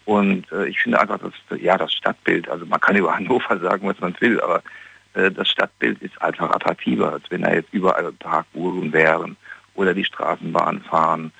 Und 0.06 0.52
äh, 0.52 0.68
ich 0.68 0.80
finde 0.80 1.00
einfach, 1.00 1.20
dass 1.20 1.34
ja 1.60 1.78
das 1.78 1.94
Stadtbild, 1.94 2.50
also 2.50 2.66
man 2.66 2.80
kann 2.80 2.96
über 2.98 3.16
Hannover 3.16 3.60
sagen, 3.60 3.88
was 3.88 4.00
man 4.00 4.16
will, 4.20 4.40
aber 4.42 4.64
äh, 5.14 5.32
das 5.32 5.50
Stadtbild 5.50 6.02
ist 6.02 6.22
einfach 6.22 6.52
attraktiver, 6.52 7.14
als 7.14 7.24
wenn 7.30 7.42
da 7.42 7.54
jetzt 7.54 7.74
überall 7.74 8.12
Parkuhren 8.14 8.92
wären 8.94 9.38
oder 9.76 9.94
die 9.94 10.06
Straßenbahn 10.06 10.82
fahren. 10.82 11.32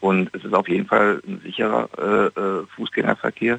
Und 0.00 0.34
es 0.34 0.44
ist 0.44 0.54
auf 0.54 0.68
jeden 0.68 0.86
Fall 0.86 1.22
ein 1.26 1.40
sicherer 1.40 1.88
Fußgängerverkehr. 2.76 3.58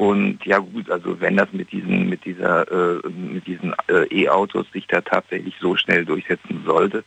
Und 0.00 0.46
ja 0.46 0.56
gut, 0.56 0.90
also 0.90 1.20
wenn 1.20 1.36
das 1.36 1.52
mit 1.52 1.70
diesen 1.72 2.08
mit 2.08 2.24
dieser 2.24 2.66
äh, 2.72 3.06
mit 3.10 3.46
diesen 3.46 3.74
äh, 3.86 4.06
E-Autos 4.10 4.64
sich 4.72 4.86
da 4.86 5.02
tatsächlich 5.02 5.54
so 5.60 5.76
schnell 5.76 6.06
durchsetzen 6.06 6.62
sollte, 6.64 7.04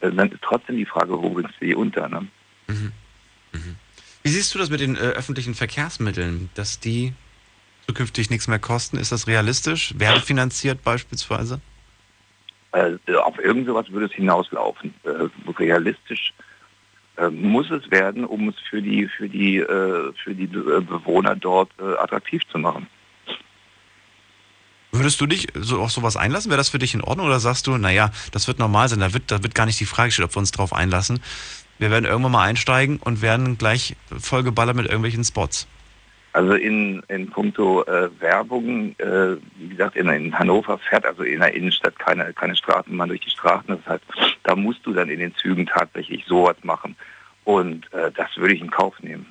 äh, 0.00 0.10
dann 0.10 0.32
ist 0.32 0.42
trotzdem 0.42 0.76
die 0.76 0.84
Frage, 0.84 1.12
wo 1.12 1.30
bringst 1.30 1.54
du 1.60 1.66
die 1.66 1.76
unter? 1.76 2.08
Ne? 2.08 2.26
Wie 4.24 4.28
siehst 4.28 4.52
du 4.52 4.58
das 4.58 4.68
mit 4.68 4.80
den 4.80 4.96
äh, 4.96 4.98
öffentlichen 4.98 5.54
Verkehrsmitteln, 5.54 6.50
dass 6.54 6.80
die 6.80 7.12
zukünftig 7.86 8.30
nichts 8.30 8.48
mehr 8.48 8.58
kosten? 8.58 8.98
Ist 8.98 9.12
das 9.12 9.28
realistisch? 9.28 9.94
Werbefinanziert 9.96 10.82
beispielsweise? 10.82 11.60
Äh, 12.72 12.96
auf 13.14 13.38
irgend 13.38 13.68
sowas 13.68 13.88
würde 13.92 14.06
es 14.06 14.12
hinauslaufen. 14.12 14.92
Äh, 15.04 15.28
realistisch 15.56 16.34
muss 17.30 17.70
es 17.70 17.90
werden, 17.90 18.24
um 18.24 18.48
es 18.48 18.56
für 18.68 18.82
die 18.82 19.06
für 19.06 19.28
die 19.28 19.58
äh, 19.58 20.12
für 20.22 20.34
die 20.34 20.46
Be- 20.46 20.80
Bewohner 20.82 21.36
dort 21.36 21.70
äh, 21.78 21.96
attraktiv 21.98 22.42
zu 22.50 22.58
machen. 22.58 22.88
Würdest 24.90 25.20
du 25.20 25.26
dich 25.26 25.48
so 25.54 25.80
auf 25.80 25.90
sowas 25.90 26.16
einlassen? 26.16 26.50
Wäre 26.50 26.58
das 26.58 26.68
für 26.68 26.78
dich 26.78 26.94
in 26.94 27.00
Ordnung 27.02 27.26
oder 27.26 27.40
sagst 27.40 27.66
du, 27.66 27.76
naja, 27.76 28.10
das 28.30 28.46
wird 28.46 28.60
normal 28.60 28.88
sein, 28.88 29.00
da 29.00 29.12
wird, 29.12 29.30
da 29.30 29.42
wird 29.42 29.54
gar 29.54 29.66
nicht 29.66 29.80
die 29.80 29.86
Frage 29.86 30.08
gestellt, 30.08 30.28
ob 30.28 30.36
wir 30.36 30.38
uns 30.38 30.52
drauf 30.52 30.72
einlassen. 30.72 31.18
Wir 31.78 31.90
werden 31.90 32.04
irgendwann 32.04 32.30
mal 32.30 32.44
einsteigen 32.44 32.98
und 32.98 33.20
werden 33.20 33.58
gleich 33.58 33.96
vollgeballert 34.16 34.76
mit 34.76 34.86
irgendwelchen 34.86 35.24
Spots. 35.24 35.66
Also 36.34 36.54
in, 36.54 37.00
in 37.06 37.30
puncto 37.30 37.84
äh, 37.84 38.10
Werbung, 38.20 38.96
äh, 38.98 39.36
wie 39.56 39.68
gesagt, 39.68 39.94
in, 39.94 40.08
in 40.08 40.36
Hannover 40.36 40.78
fährt 40.78 41.06
also 41.06 41.22
in 41.22 41.38
der 41.38 41.54
Innenstadt 41.54 41.96
keine, 42.00 42.32
keine 42.32 42.56
Straßenbahn 42.56 43.08
durch 43.08 43.20
die 43.20 43.30
Straßen. 43.30 43.68
Das 43.68 43.86
heißt, 43.86 44.04
da 44.42 44.56
musst 44.56 44.84
du 44.84 44.92
dann 44.92 45.08
in 45.10 45.20
den 45.20 45.32
Zügen 45.36 45.64
tatsächlich 45.64 46.24
sowas 46.26 46.56
machen. 46.64 46.96
Und 47.44 47.90
äh, 47.92 48.10
das 48.16 48.36
würde 48.36 48.54
ich 48.54 48.60
in 48.60 48.68
Kauf 48.70 49.00
nehmen. 49.00 49.26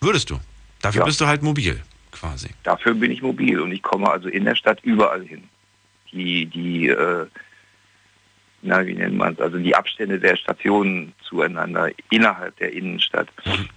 Würdest 0.00 0.30
du? 0.30 0.40
Dafür 0.80 1.00
Ja. 1.00 1.04
bist 1.04 1.20
du 1.20 1.26
halt 1.26 1.42
mobil, 1.42 1.78
quasi. 2.10 2.48
Dafür 2.62 2.94
bin 2.94 3.10
ich 3.10 3.20
mobil 3.20 3.60
und 3.60 3.70
ich 3.70 3.82
komme 3.82 4.08
also 4.10 4.30
in 4.30 4.46
der 4.46 4.54
Stadt 4.54 4.80
überall 4.82 5.22
hin. 5.24 5.44
Die, 6.10 6.46
die, 6.46 6.88
äh, 6.88 7.26
na, 8.62 8.86
wie 8.86 8.94
nennt 8.94 9.16
man 9.16 9.34
es, 9.34 9.40
also 9.40 9.58
die 9.58 9.74
Abstände 9.74 10.18
der 10.18 10.36
Stationen 10.36 11.12
zueinander 11.22 11.90
innerhalb 12.10 12.56
der 12.56 12.72
Innenstadt, 12.72 13.28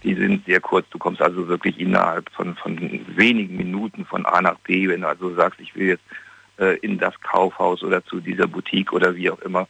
die 0.04 0.16
sind 0.16 0.46
sehr 0.46 0.60
kurz. 0.60 0.88
Du 0.90 0.98
kommst 0.98 1.22
also 1.22 1.48
wirklich 1.48 1.80
innerhalb 1.80 2.30
von, 2.32 2.56
von 2.56 3.06
wenigen 3.16 3.58
Minuten 3.58 4.06
von 4.06 4.26
A 4.26 4.42
nach 4.42 4.60
B, 4.60 4.88
wenn 4.88 5.02
du 5.02 5.08
also 5.08 5.34
sagst, 5.36 5.60
ich 5.60 5.76
will 5.76 5.88
jetzt 5.88 6.04
äh, 6.58 6.78
in 6.80 6.98
das 6.98 7.14
Kaufhaus 7.22 7.84
oder 7.84 8.04
zu 8.06 8.20
dieser 8.20 8.48
Boutique 8.48 8.94
oder 8.94 9.16
wie 9.16 9.30
auch 9.30 9.40
immer, 9.40 9.68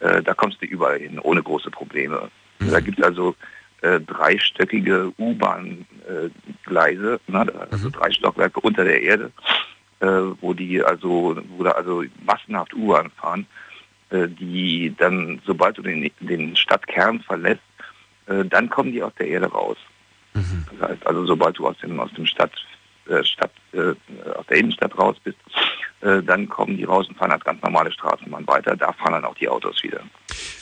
äh, 0.00 0.22
da 0.22 0.34
kommst 0.34 0.60
du 0.62 0.66
überall 0.66 0.98
hin, 0.98 1.18
ohne 1.18 1.42
große 1.42 1.70
Probleme. 1.70 2.30
Da 2.58 2.80
gibt 2.80 2.98
es 2.98 3.04
also 3.04 3.36
äh, 3.82 4.00
dreistöckige 4.00 5.12
U-Bahn-Gleise, 5.18 7.20
also 7.70 7.90
drei 7.90 8.10
Stockwerke 8.10 8.60
unter 8.60 8.84
der 8.84 9.02
Erde, 9.02 9.30
äh, 10.00 10.06
wo 10.40 10.54
die 10.54 10.82
also, 10.82 11.36
wo 11.56 11.62
da 11.62 11.72
also 11.72 12.02
massenhaft 12.24 12.72
U-Bahn 12.74 13.10
fahren, 13.10 13.46
die 14.10 14.94
dann, 14.96 15.40
sobald 15.44 15.78
du 15.78 15.82
den, 15.82 16.10
den 16.20 16.56
Stadtkern 16.56 17.20
verlässt, 17.20 17.62
äh, 18.26 18.44
dann 18.44 18.68
kommen 18.68 18.92
die 18.92 19.02
aus 19.02 19.12
der 19.18 19.28
Erde 19.28 19.46
raus. 19.46 19.76
Das 20.78 20.90
heißt, 20.90 21.06
also 21.06 21.26
sobald 21.26 21.58
du 21.58 21.66
aus 21.66 21.76
dem 21.78 21.98
aus 21.98 22.12
dem 22.12 22.26
Stadt, 22.26 22.52
äh, 23.08 23.24
Stadt 23.24 23.52
äh, 23.72 23.94
aus 24.36 24.46
der 24.48 24.58
Innenstadt 24.58 24.96
raus 24.98 25.16
bist, 25.24 25.38
äh, 26.02 26.22
dann 26.22 26.48
kommen 26.48 26.76
die 26.76 26.84
raus 26.84 27.08
und 27.08 27.16
fahren 27.16 27.32
als 27.32 27.44
ganz 27.44 27.62
normale 27.62 27.90
Straßenbahn 27.92 28.46
weiter. 28.46 28.76
Da 28.76 28.92
fahren 28.92 29.12
dann 29.12 29.24
auch 29.24 29.34
die 29.34 29.48
Autos 29.48 29.82
wieder. 29.82 30.00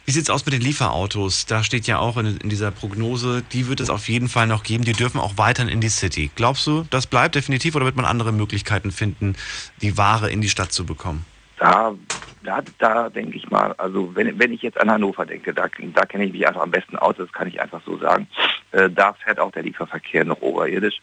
Wie 0.04 0.12
sieht's 0.12 0.30
aus 0.30 0.44
mit 0.46 0.52
den 0.52 0.60
Lieferautos? 0.60 1.46
Da 1.46 1.64
steht 1.64 1.86
ja 1.86 1.98
auch 1.98 2.16
in, 2.16 2.36
in 2.36 2.48
dieser 2.50 2.70
Prognose, 2.70 3.42
die 3.52 3.66
wird 3.68 3.80
es 3.80 3.90
auf 3.90 4.08
jeden 4.08 4.28
Fall 4.28 4.46
noch 4.46 4.62
geben. 4.62 4.84
Die 4.84 4.92
dürfen 4.92 5.18
auch 5.18 5.32
weiterhin 5.36 5.72
in 5.72 5.80
die 5.80 5.88
City. 5.88 6.30
Glaubst 6.36 6.66
du, 6.66 6.86
das 6.90 7.06
bleibt 7.06 7.34
definitiv 7.34 7.74
oder 7.74 7.84
wird 7.84 7.96
man 7.96 8.04
andere 8.04 8.32
Möglichkeiten 8.32 8.92
finden, 8.92 9.34
die 9.82 9.96
Ware 9.96 10.30
in 10.30 10.40
die 10.40 10.48
Stadt 10.48 10.72
zu 10.72 10.86
bekommen? 10.86 11.24
Da, 11.58 11.94
da, 12.42 12.62
da 12.78 13.08
denke 13.08 13.36
ich 13.36 13.50
mal, 13.50 13.72
also 13.78 14.14
wenn, 14.14 14.38
wenn 14.38 14.52
ich 14.52 14.62
jetzt 14.62 14.80
an 14.80 14.90
Hannover 14.90 15.24
denke, 15.24 15.54
da, 15.54 15.66
da 15.94 16.04
kenne 16.04 16.24
ich 16.24 16.32
mich 16.32 16.46
einfach 16.46 16.62
am 16.62 16.70
besten 16.70 16.96
aus, 16.96 17.14
das 17.16 17.32
kann 17.32 17.48
ich 17.48 17.60
einfach 17.60 17.80
so 17.84 17.96
sagen. 17.98 18.26
Äh, 18.72 18.90
da 18.90 19.12
fährt 19.12 19.38
auch 19.38 19.52
der 19.52 19.62
Lieferverkehr 19.62 20.24
noch 20.24 20.40
oberirdisch. 20.42 21.00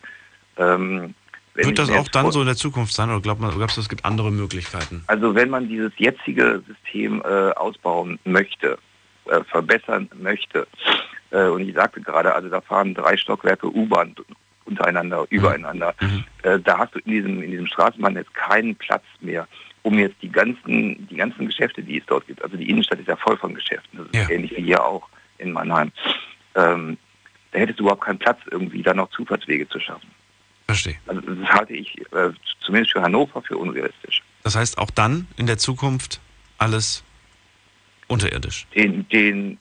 Ähm, 0.57 1.13
Wird 1.53 1.79
das 1.79 1.89
auch 1.89 2.07
dann 2.09 2.31
so 2.31 2.41
in 2.41 2.47
der 2.47 2.55
Zukunft 2.55 2.93
sein 2.93 3.09
oder 3.09 3.21
glaubt 3.21 3.39
man, 3.39 3.55
glaubst 3.55 3.77
du, 3.77 3.81
es 3.81 3.89
gibt 3.89 4.05
andere 4.05 4.31
Möglichkeiten? 4.31 5.03
Also 5.07 5.33
wenn 5.35 5.49
man 5.49 5.67
dieses 5.67 5.91
jetzige 5.97 6.61
System 6.67 7.21
äh, 7.25 7.51
ausbauen 7.51 8.19
möchte, 8.25 8.77
äh, 9.25 9.43
verbessern 9.45 10.09
möchte, 10.15 10.67
äh, 11.31 11.45
und 11.45 11.67
ich 11.67 11.73
sagte 11.75 12.01
gerade, 12.01 12.33
also 12.35 12.49
da 12.49 12.61
fahren 12.61 12.93
drei 12.93 13.17
Stockwerke 13.17 13.67
U-Bahn 13.67 14.15
untereinander, 14.65 15.25
übereinander, 15.29 15.95
äh, 16.43 16.59
da 16.59 16.77
hast 16.77 16.95
du 16.95 16.99
in 16.99 17.11
diesem, 17.11 17.41
in 17.41 17.51
diesem 17.51 17.67
Straßenbahnnetz 17.67 18.27
keinen 18.33 18.75
Platz 18.75 19.03
mehr, 19.19 19.47
um 19.83 19.97
jetzt 19.97 20.15
die 20.21 20.29
ganzen, 20.31 21.07
die 21.07 21.15
ganzen 21.15 21.45
Geschäfte, 21.47 21.81
die 21.81 21.97
es 21.97 22.05
dort 22.05 22.27
gibt, 22.27 22.43
also 22.43 22.55
die 22.57 22.69
Innenstadt 22.69 22.99
ist 22.99 23.07
ja 23.07 23.15
voll 23.15 23.37
von 23.37 23.53
Geschäften, 23.53 23.97
das 23.97 24.07
ist 24.07 24.15
Ja. 24.15 24.29
ähnlich 24.29 24.51
wie 24.55 24.63
hier 24.63 24.83
auch 24.83 25.07
in 25.39 25.51
Mannheim, 25.51 25.91
ähm, 26.55 26.97
da 27.51 27.59
hättest 27.59 27.79
du 27.79 27.83
überhaupt 27.83 28.03
keinen 28.03 28.19
Platz, 28.19 28.39
irgendwie 28.51 28.81
da 28.83 28.93
noch 28.93 29.09
Zufahrtswege 29.11 29.67
zu 29.67 29.79
schaffen. 29.79 30.09
Verstehe. 30.67 30.95
Also 31.07 31.21
das 31.21 31.49
halte 31.49 31.73
ich 31.73 31.97
äh, 32.13 32.29
zumindest 32.61 32.93
für 32.93 33.01
Hannover 33.01 33.41
für 33.41 33.57
unrealistisch. 33.57 34.23
Das 34.43 34.55
heißt, 34.55 34.77
auch 34.77 34.89
dann 34.91 35.27
in 35.37 35.47
der 35.47 35.57
Zukunft 35.57 36.21
alles 36.57 37.03
unterirdisch. 38.07 38.67
den, 38.75 39.07
den, 39.09 39.57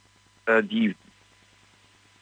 äh, 0.47 0.63
die, 0.63 0.95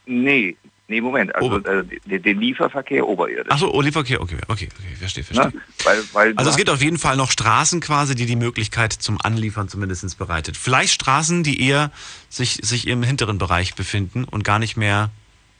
nee, 0.06 0.56
nee, 0.88 1.00
Moment, 1.00 1.34
also 1.34 1.56
Ober- 1.56 1.84
äh, 2.08 2.18
den, 2.18 2.40
Lieferverkehr 2.40 3.06
oberirdisch. 3.06 3.52
Achso, 3.52 3.70
oh, 3.70 3.80
Lieferverkehr, 3.80 4.20
okay, 4.20 4.36
okay, 4.48 4.68
okay, 4.78 4.96
verstehe, 4.96 5.24
verstehe. 5.24 5.52
ne? 5.52 5.62
weil, 5.84 6.02
weil 6.12 6.32
Also 6.36 6.50
es 6.50 6.56
gibt 6.56 6.70
auf 6.70 6.82
jeden 6.82 6.98
Fall 6.98 7.16
noch 7.16 7.30
Straßen 7.30 7.80
quasi, 7.80 8.14
die 8.14 8.26
die 8.26 8.36
Möglichkeit 8.36 8.92
zum 8.92 9.18
Anliefern 9.22 9.68
zumindest 9.68 10.18
bereitet. 10.18 10.56
Vielleicht 10.56 10.94
Straßen, 10.94 11.42
die 11.42 11.66
eher 11.66 11.90
sich, 12.28 12.54
sich 12.62 12.86
im 12.88 13.02
hinteren 13.02 13.38
Bereich 13.38 13.74
befinden 13.74 14.24
und 14.24 14.44
gar 14.44 14.58
nicht 14.58 14.76
mehr 14.76 15.10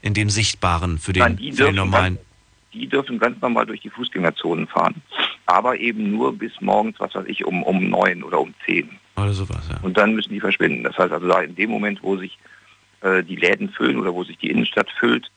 in 0.02 0.14
dem 0.14 0.30
Sichtbaren 0.30 0.98
für 0.98 1.12
den, 1.12 1.22
Nein, 1.22 1.36
die 1.36 1.52
für 1.52 1.64
den 1.64 1.74
dürfen 1.74 1.76
normalen. 1.76 2.14
Ganz, 2.16 2.26
die 2.72 2.86
dürfen 2.88 3.18
ganz 3.18 3.40
normal 3.40 3.66
durch 3.66 3.80
die 3.80 3.90
Fußgängerzonen 3.90 4.66
fahren, 4.66 5.02
aber 5.46 5.78
eben 5.78 6.10
nur 6.10 6.36
bis 6.36 6.52
morgens, 6.60 6.98
was 6.98 7.14
weiß 7.14 7.24
ich, 7.26 7.44
um, 7.44 7.62
um 7.62 7.88
neun 7.88 8.22
oder 8.22 8.40
um 8.40 8.54
zehn. 8.64 8.90
Oder 9.16 9.32
sowas, 9.32 9.68
ja. 9.68 9.78
Und 9.82 9.96
dann 9.96 10.14
müssen 10.14 10.32
die 10.32 10.40
verschwinden. 10.40 10.84
Das 10.84 10.96
heißt 10.96 11.12
also, 11.12 11.26
da 11.26 11.40
in 11.40 11.56
dem 11.56 11.70
Moment, 11.70 12.02
wo 12.02 12.16
sich 12.16 12.38
äh, 13.02 13.22
die 13.22 13.36
Läden 13.36 13.70
füllen 13.70 13.98
oder 13.98 14.14
wo 14.14 14.24
sich 14.24 14.38
die 14.38 14.50
Innenstadt 14.50 14.88
füllt 14.98 15.30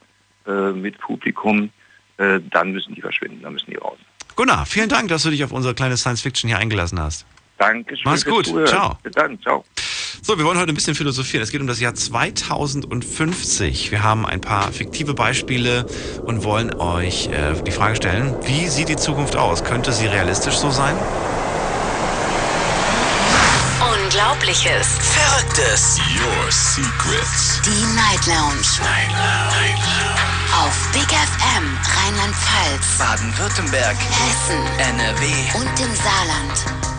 äh, 0.48 0.72
mit 0.72 0.98
Publikum, 1.00 1.70
äh, 2.18 2.40
dann 2.50 2.72
müssen 2.72 2.96
die 2.96 3.02
verschwinden, 3.02 3.42
dann 3.42 3.54
müssen 3.54 3.72
die 3.72 3.78
raus. 3.78 3.98
Gunnar, 4.36 4.66
vielen 4.66 4.90
Dank, 4.90 5.10
dass 5.10 5.24
du 5.24 5.30
dich 5.30 5.44
auf 5.44 5.52
unsere 5.52 5.74
kleine 5.74 5.98
Science 5.98 6.22
Fiction 6.22 6.48
hier 6.48 6.58
eingelassen 6.58 7.00
hast. 7.00 7.26
Dankeschön. 7.58 8.04
Mach's 8.06 8.26
gut. 8.26 8.48
Zuhören. 8.48 8.68
Ciao. 8.68 8.98
Bis 9.04 9.14
dann. 9.14 9.40
Ciao. 9.42 9.64
So, 10.24 10.38
wir 10.38 10.46
wollen 10.46 10.58
heute 10.58 10.72
ein 10.72 10.76
bisschen 10.76 10.96
philosophieren. 10.96 11.44
Es 11.44 11.52
geht 11.52 11.62
um 11.62 11.68
das 11.68 11.80
Jahr 11.80 11.94
2050. 11.94 13.92
Wir 13.92 14.04
haben 14.04 14.26
ein 14.26 14.42
paar 14.42 14.72
fiktive 14.72 15.14
Beispiele 15.14 15.86
und 16.24 16.44
wollen 16.44 16.74
euch 16.74 17.28
äh, 17.28 17.54
die 17.66 17.72
Frage 17.72 17.96
stellen, 17.96 18.36
wie 18.44 18.68
sieht 18.68 18.90
die 18.90 18.96
Zukunft 18.96 19.36
aus? 19.36 19.64
Könnte 19.64 19.92
sie 19.92 20.08
realistisch 20.08 20.56
so 20.56 20.72
sein? 20.72 20.96
Unglaubliches. 24.12 24.98
Verrücktes. 25.00 25.98
Your 26.20 26.52
Secrets. 26.52 27.62
Die 27.64 27.86
Night 27.96 28.28
Lounge. 28.28 28.82
Night 28.84 29.10
Lounge. 29.10 30.66
Auf 30.66 30.76
Big 30.92 31.08
FM 31.08 31.78
Rheinland-Pfalz, 31.96 32.98
Baden-Württemberg. 32.98 33.96
Hessen 33.96 34.68
NRW. 34.80 35.26
und 35.56 35.80
im 35.80 35.96
Saarland. 35.96 36.91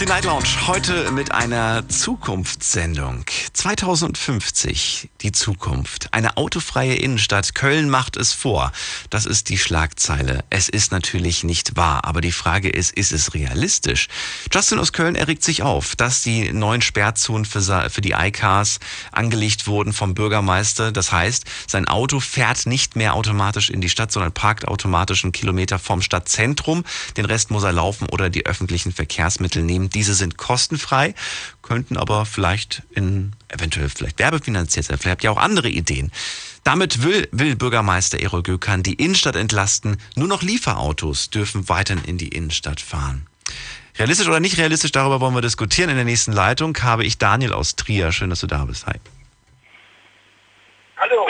Die 0.00 0.06
Night 0.06 0.26
Lounge 0.26 0.68
heute 0.68 1.10
mit 1.10 1.32
einer 1.32 1.88
Zukunftssendung. 1.88 3.24
2050, 3.52 5.08
die 5.22 5.32
Zukunft. 5.32 6.14
Eine 6.14 6.36
autofreie 6.36 6.94
Innenstadt. 6.94 7.56
Köln 7.56 7.90
macht 7.90 8.16
es 8.16 8.32
vor. 8.32 8.70
Das 9.10 9.26
ist 9.26 9.48
die 9.48 9.58
Schlagzeile. 9.58 10.44
Es 10.50 10.68
ist 10.68 10.92
natürlich 10.92 11.42
nicht 11.42 11.74
wahr, 11.74 12.04
aber 12.04 12.20
die 12.20 12.30
Frage 12.30 12.68
ist, 12.68 12.92
ist 12.92 13.10
es 13.10 13.34
realistisch? 13.34 14.06
Justin 14.52 14.78
aus 14.78 14.92
Köln 14.92 15.16
erregt 15.16 15.42
sich 15.42 15.62
auf, 15.62 15.96
dass 15.96 16.22
die 16.22 16.52
neuen 16.52 16.80
Sperrzonen 16.80 17.44
für, 17.44 17.90
für 17.90 18.00
die 18.00 18.12
iCars 18.12 18.78
angelegt 19.10 19.66
wurden 19.66 19.92
vom 19.92 20.14
Bürgermeister. 20.14 20.92
Das 20.92 21.10
heißt, 21.10 21.44
sein 21.66 21.88
Auto 21.88 22.20
fährt 22.20 22.66
nicht 22.66 22.94
mehr 22.94 23.14
automatisch 23.14 23.68
in 23.68 23.80
die 23.80 23.88
Stadt, 23.88 24.12
sondern 24.12 24.30
parkt 24.30 24.68
automatisch 24.68 25.24
einen 25.24 25.32
Kilometer 25.32 25.80
vom 25.80 26.02
Stadtzentrum. 26.02 26.84
Den 27.16 27.24
Rest 27.24 27.50
muss 27.50 27.64
er 27.64 27.72
laufen 27.72 28.08
oder 28.10 28.30
die 28.30 28.46
öffentlichen 28.46 28.92
Verkehrsmittel 28.92 29.64
nehmen. 29.64 29.87
Diese 29.88 30.14
sind 30.14 30.36
kostenfrei, 30.36 31.14
könnten 31.62 31.96
aber 31.96 32.26
vielleicht 32.26 32.82
in 32.90 33.32
eventuell 33.48 33.88
vielleicht 33.88 34.18
werbefinanziert 34.18 34.86
sein. 34.86 34.98
Vielleicht 34.98 35.16
habt 35.16 35.24
ihr 35.24 35.32
auch 35.32 35.38
andere 35.38 35.68
Ideen. 35.68 36.12
Damit 36.64 37.02
will, 37.02 37.28
will 37.32 37.56
Bürgermeister 37.56 38.20
Erol 38.20 38.42
Gökhan 38.42 38.82
die 38.82 38.94
Innenstadt 38.94 39.36
entlasten. 39.36 39.96
Nur 40.16 40.28
noch 40.28 40.42
Lieferautos 40.42 41.30
dürfen 41.30 41.68
weiterhin 41.68 42.04
in 42.04 42.18
die 42.18 42.28
Innenstadt 42.28 42.80
fahren. 42.80 43.26
Realistisch 43.98 44.28
oder 44.28 44.38
nicht 44.38 44.58
realistisch, 44.58 44.92
darüber 44.92 45.20
wollen 45.20 45.34
wir 45.34 45.40
diskutieren. 45.40 45.90
In 45.90 45.96
der 45.96 46.04
nächsten 46.04 46.32
Leitung 46.32 46.76
habe 46.82 47.04
ich 47.04 47.18
Daniel 47.18 47.52
aus 47.52 47.74
Trier. 47.74 48.12
Schön, 48.12 48.30
dass 48.30 48.40
du 48.40 48.46
da 48.46 48.64
bist. 48.64 48.86
Hi. 48.86 48.94
Hallo. 50.98 51.26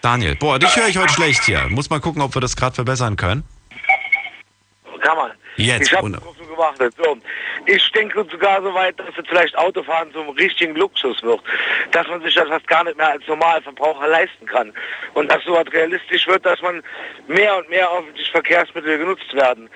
Daniel, 0.00 0.34
boah, 0.34 0.58
dich 0.58 0.74
höre 0.74 0.88
ich 0.88 0.96
heute 0.96 1.12
schlecht 1.12 1.44
hier. 1.44 1.68
Muss 1.68 1.90
mal 1.90 2.00
gucken, 2.00 2.22
ob 2.22 2.34
wir 2.34 2.40
das 2.40 2.56
gerade 2.56 2.74
verbessern 2.74 3.16
können. 3.16 3.44
Kann 5.00 5.16
man. 5.16 5.30
Jetzt, 5.56 5.92
Ich 5.92 5.96
habe 5.96 6.10
gewartet. 6.52 6.94
So. 6.96 7.16
Ich 7.66 7.90
denke 7.92 8.24
sogar 8.30 8.62
so 8.62 8.72
weit, 8.74 8.98
dass 8.98 9.16
jetzt 9.16 9.28
vielleicht 9.28 9.56
Autofahren 9.56 10.12
zum 10.12 10.28
richtigen 10.30 10.74
Luxus 10.76 11.22
wird. 11.22 11.40
Dass 11.90 12.06
man 12.08 12.22
sich 12.22 12.34
das 12.34 12.48
fast 12.48 12.66
gar 12.68 12.84
nicht 12.84 12.96
mehr 12.96 13.10
als 13.10 13.26
Normalverbraucher 13.26 14.08
leisten 14.08 14.46
kann. 14.46 14.72
Und 15.14 15.30
dass 15.30 15.42
so 15.44 15.54
realistisch 15.54 16.26
wird, 16.26 16.44
dass 16.46 16.60
man 16.62 16.82
mehr 17.26 17.56
und 17.56 17.68
mehr 17.68 17.90
öffentliche 17.90 18.32
Verkehrsmittel 18.32 18.98
genutzt 18.98 19.34
werden. 19.34 19.68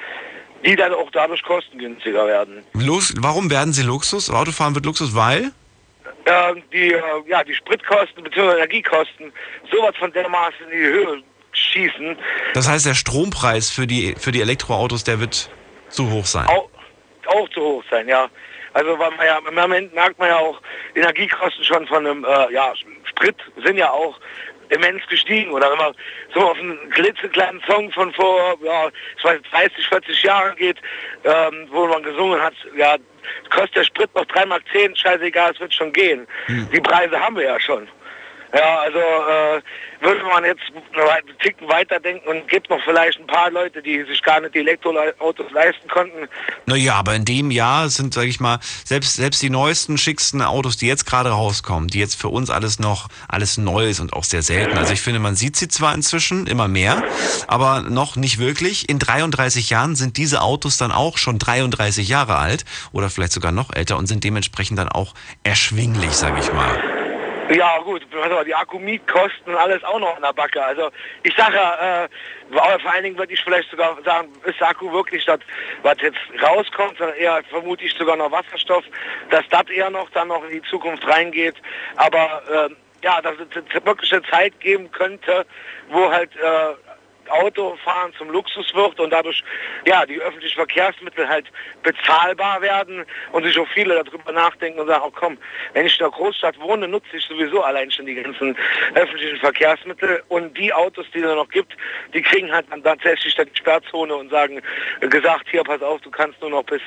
die 0.64 0.75
dann 0.75 0.92
auch 0.95 1.11
dadurch 1.12 1.42
kostengünstiger 1.42 2.26
werden. 2.26 2.64
Lux 2.75 3.14
warum 3.18 3.50
werden 3.50 3.73
sie 3.73 3.83
Luxus? 3.83 4.30
Autofahren 4.30 4.75
wird 4.75 4.87
Luxus, 4.87 5.14
weil? 5.14 5.52
Ähm, 6.26 6.62
die, 6.73 6.92
äh, 6.92 7.02
ja, 7.28 7.45
die 7.45 7.54
Spritkosten 7.54 8.25
bzw. 8.25 8.56
Energiekosten 8.56 9.33
sowas 9.71 9.95
von 9.97 10.12
dermaßen 10.12 10.66
in 10.71 10.71
die 10.71 10.85
Höhe 10.85 11.23
schießen. 11.52 12.16
Das 12.54 12.68
heißt, 12.68 12.87
der 12.87 12.95
Strompreis 12.95 13.71
für 13.71 13.87
die, 13.87 14.14
für 14.18 14.33
die 14.33 14.40
Elektroautos, 14.40 15.04
der 15.04 15.21
wird 15.21 15.50
zu 15.88 16.11
hoch 16.11 16.26
sein. 16.26 16.47
Auch, 16.47 16.69
auch 17.26 17.49
zu 17.50 17.61
hoch 17.61 17.85
sein, 17.90 18.09
ja. 18.09 18.28
Also 18.73 18.99
weil 18.99 19.11
man 19.12 19.26
ja, 19.26 19.38
im 19.38 19.55
Moment 19.55 19.95
merkt 19.95 20.19
man 20.19 20.28
ja 20.28 20.37
auch, 20.38 20.61
Energiekosten 20.95 21.64
schon 21.64 21.87
von 21.87 22.07
einem 22.07 22.25
äh, 22.25 22.52
ja, 22.52 22.75
Sprit 23.05 23.37
sind 23.64 23.78
ja 23.78 23.90
auch 23.90 24.19
immens 24.69 25.07
gestiegen. 25.09 25.50
Oder 25.52 25.71
wenn 25.71 25.78
man 25.78 25.95
so 26.35 26.40
auf 26.40 26.59
einen 26.59 26.90
klitzekleinen 26.90 27.62
Song 27.66 27.90
von 27.93 28.12
vor 28.12 28.57
ja, 28.62 28.90
30, 29.23 29.88
40 29.88 30.23
Jahren 30.23 30.57
geht, 30.57 30.76
ähm, 31.25 31.69
wo 31.71 31.87
man 31.87 32.02
gesungen 32.02 32.40
hat, 32.40 32.55
ja, 32.76 32.97
kostet 33.50 33.76
der 33.76 33.85
Sprit 33.85 34.14
noch 34.14 34.25
3 34.26 34.47
Mark 34.47 34.62
10, 34.73 34.97
scheißegal, 34.97 35.52
es 35.52 35.61
wird 35.61 35.75
schon 35.75 35.93
gehen. 35.93 36.26
Hm. 36.47 36.69
Die 36.73 36.81
Preise 36.81 37.19
haben 37.19 37.37
wir 37.37 37.45
ja 37.45 37.61
schon. 37.61 37.88
Ja, 38.57 38.79
also 38.79 38.99
äh, 38.99 39.61
würde 40.01 40.23
man 40.25 40.45
jetzt 40.45 40.63
einen 40.73 41.39
Ticken 41.39 41.69
weiterdenken 41.69 42.27
und 42.29 42.49
gibt 42.49 42.71
noch 42.71 42.81
vielleicht 42.85 43.19
ein 43.21 43.27
paar 43.27 43.51
Leute, 43.51 43.83
die 43.83 44.03
sich 44.05 44.23
gar 44.23 44.41
nicht 44.41 44.55
die 44.55 44.61
Elektroautos 44.61 45.51
leisten 45.53 45.89
konnten. 45.89 46.29
Naja, 46.65 46.95
aber 46.95 47.15
in 47.15 47.25
dem 47.25 47.51
Jahr 47.51 47.91
sind, 47.91 48.15
sag 48.15 48.25
ich 48.25 48.41
mal, 48.41 48.59
selbst, 48.85 49.17
selbst 49.17 49.43
die 49.43 49.51
neuesten, 49.51 49.99
schicksten 49.99 50.41
Autos, 50.41 50.79
die 50.79 50.87
jetzt 50.87 51.05
gerade 51.05 51.31
rauskommen, 51.31 51.89
die 51.89 51.99
jetzt 51.99 52.19
für 52.19 52.29
uns 52.29 52.49
alles 52.49 52.79
noch, 52.79 53.09
alles 53.29 53.59
neu 53.59 53.89
ist 53.89 54.01
und 54.01 54.15
auch 54.15 54.25
sehr 54.25 54.43
selten. 54.43 54.79
Also 54.79 54.95
ich 54.95 55.03
finde, 55.03 55.21
man 55.21 55.37
sieht 55.37 55.57
sie 55.57 55.69
zwar 55.69 55.95
inzwischen 55.95 56.47
immer 56.47 56.69
mehr, 56.69 57.03
aber 57.49 57.83
noch 57.83 58.17
nicht 58.17 58.39
wirklich. 58.39 58.89
In 58.89 58.99
33 58.99 59.69
Jahren 59.69 59.97
sind 59.97 60.17
diese 60.17 60.41
Autos 60.41 60.79
dann 60.79 60.93
auch 60.93 61.19
schon 61.19 61.39
33 61.39 62.09
Jahre 62.09 62.37
alt 62.37 62.65
oder 62.93 63.11
vielleicht 63.11 63.33
sogar 63.33 63.53
noch 63.53 63.75
älter 63.75 63.99
und 63.99 64.07
sind 64.07 64.25
dementsprechend 64.25 64.79
dann 64.79 64.89
auch 64.89 65.13
erschwinglich, 65.43 66.13
sag 66.13 66.39
ich 66.39 66.53
mal. 66.53 66.96
Ja 67.50 67.79
gut, 67.79 68.05
die 68.47 68.55
Akkumietkosten 68.55 69.55
und 69.55 69.57
alles 69.57 69.83
auch 69.85 70.00
noch 70.00 70.17
an 70.17 70.23
der 70.23 70.33
Backe. 70.33 70.65
Also 70.65 70.91
ich 71.23 71.35
sage 71.37 71.55
ja, 71.57 72.05
äh, 72.05 72.09
vor 72.50 72.93
allen 72.93 73.05
Dingen 73.05 73.19
würde 73.19 73.33
ich 73.33 73.43
vielleicht 73.43 73.71
sogar 73.71 73.97
sagen, 74.05 74.29
ist 74.45 74.61
Akku 74.61 74.91
wirklich 74.93 75.25
das, 75.26 75.38
was 75.83 75.97
jetzt 76.00 76.19
rauskommt, 76.43 76.99
sondern 76.99 77.17
eher 77.17 77.43
vermute 77.50 77.85
ich 77.85 77.95
sogar 77.95 78.17
noch 78.17 78.33
Wasserstoff, 78.33 78.85
dass 79.31 79.45
das 79.50 79.69
eher 79.69 79.91
noch 79.91 80.11
dann 80.11 80.29
noch 80.29 80.43
in 80.45 80.50
die 80.50 80.62
Zukunft 80.62 81.07
reingeht. 81.07 81.55
Aber 81.97 82.43
äh, 82.50 82.75
ja, 83.05 83.21
dass 83.21 83.35
es 83.38 83.85
wirklich 83.85 84.12
eine 84.12 84.23
Zeit 84.25 84.59
geben 84.61 84.91
könnte, 84.91 85.47
wo 85.91 86.11
halt 86.11 86.35
äh, 86.37 86.75
Autofahren 87.30 88.12
zum 88.18 88.30
Luxus 88.30 88.75
wird 88.75 88.99
und 89.00 89.11
dadurch 89.11 89.42
ja 89.87 90.04
die 90.06 90.21
öffentlichen 90.21 90.56
Verkehrsmittel 90.56 91.28
halt 91.28 91.47
bezahlbar 91.83 92.61
werden 92.61 93.04
und 93.33 93.45
sich 93.45 93.59
auch 93.59 93.68
viele 93.75 94.02
darüber 94.02 94.33
nachdenken 94.33 94.80
und 94.80 94.87
sagen, 94.87 95.04
oh 95.06 95.12
komm, 95.14 95.38
wenn 95.73 95.87
ich 95.87 95.99
in 95.99 96.04
der 96.04 96.11
Großstadt 96.11 96.59
wohne, 96.61 96.88
nutze 96.88 97.16
ich 97.16 97.25
sowieso 97.25 97.62
allein 97.62 97.90
schon 97.90 98.06
die 98.06 98.14
ganzen 98.14 98.56
öffentlichen 98.95 99.38
Verkehrsmittel 99.38 100.23
und 100.28 100.56
die 100.56 100.73
Autos, 100.73 101.06
die 101.14 101.18
es 101.18 101.35
noch 101.35 101.49
gibt, 101.49 101.76
die 102.14 102.23
kriegen 102.23 102.52
halt 102.52 102.66
dann 102.71 102.83
tatsächlich 102.83 103.35
dann 103.35 103.47
die 103.47 103.56
Sperrzone 103.56 104.14
und 104.14 104.30
sagen, 104.30 104.61
gesagt, 105.00 105.47
hier 105.50 105.62
pass 105.64 105.83
auf, 105.83 106.00
du 106.00 106.11
kannst 106.11 106.40
nur 106.40 106.50
noch 106.50 106.64
bis 106.64 106.80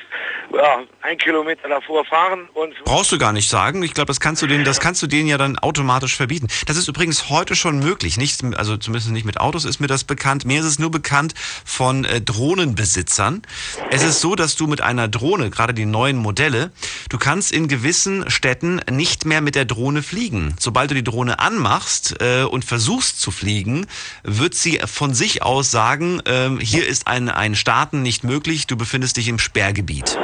ja, 0.52 0.82
ein 1.02 1.18
Kilometer 1.18 1.68
davor 1.68 2.04
fahren 2.04 2.48
und 2.54 2.74
brauchst 2.84 3.12
du 3.12 3.18
gar 3.18 3.32
nicht 3.32 3.48
sagen. 3.48 3.82
Ich 3.82 3.94
glaube, 3.94 4.08
das 4.08 4.20
kannst 4.20 4.42
du 4.42 4.46
denen, 4.46 4.64
das 4.64 4.80
kannst 4.80 5.02
du 5.02 5.06
denen 5.06 5.28
ja 5.28 5.38
dann 5.38 5.58
automatisch 5.58 6.16
verbieten. 6.16 6.48
Das 6.66 6.76
ist 6.76 6.88
übrigens 6.88 7.30
heute 7.30 7.54
schon 7.54 7.78
möglich, 7.78 8.16
nicht, 8.16 8.42
also 8.56 8.76
zumindest 8.76 9.10
nicht 9.12 9.26
mit 9.26 9.40
Autos 9.40 9.64
ist 9.64 9.80
mir 9.80 9.86
das 9.86 10.04
bekannt 10.04 10.29
bekannt. 10.30 10.44
Mir 10.44 10.60
ist 10.60 10.66
es 10.66 10.78
nur 10.78 10.90
bekannt 10.90 11.34
von 11.64 12.04
äh, 12.04 12.20
Drohnenbesitzern. 12.20 13.42
Es 13.90 14.04
ist 14.04 14.20
so, 14.20 14.36
dass 14.36 14.54
du 14.54 14.68
mit 14.68 14.80
einer 14.80 15.08
Drohne, 15.08 15.50
gerade 15.50 15.74
die 15.74 15.86
neuen 15.86 16.16
Modelle, 16.16 16.70
du 17.08 17.18
kannst 17.18 17.50
in 17.50 17.66
gewissen 17.66 18.30
Städten 18.30 18.80
nicht 18.90 19.24
mehr 19.24 19.40
mit 19.40 19.56
der 19.56 19.64
Drohne 19.64 20.02
fliegen. 20.02 20.54
Sobald 20.58 20.92
du 20.92 20.94
die 20.94 21.02
Drohne 21.02 21.40
anmachst 21.40 22.16
äh, 22.20 22.44
und 22.44 22.64
versuchst 22.64 23.20
zu 23.20 23.32
fliegen, 23.32 23.86
wird 24.22 24.54
sie 24.54 24.80
von 24.86 25.14
sich 25.14 25.42
aus 25.42 25.72
sagen, 25.72 26.20
äh, 26.20 26.50
hier 26.60 26.86
ist 26.86 27.08
ein, 27.08 27.28
ein 27.28 27.56
Starten 27.56 28.02
nicht 28.02 28.22
möglich, 28.22 28.68
du 28.68 28.76
befindest 28.76 29.16
dich 29.16 29.26
im 29.26 29.40
Sperrgebiet. 29.40 30.16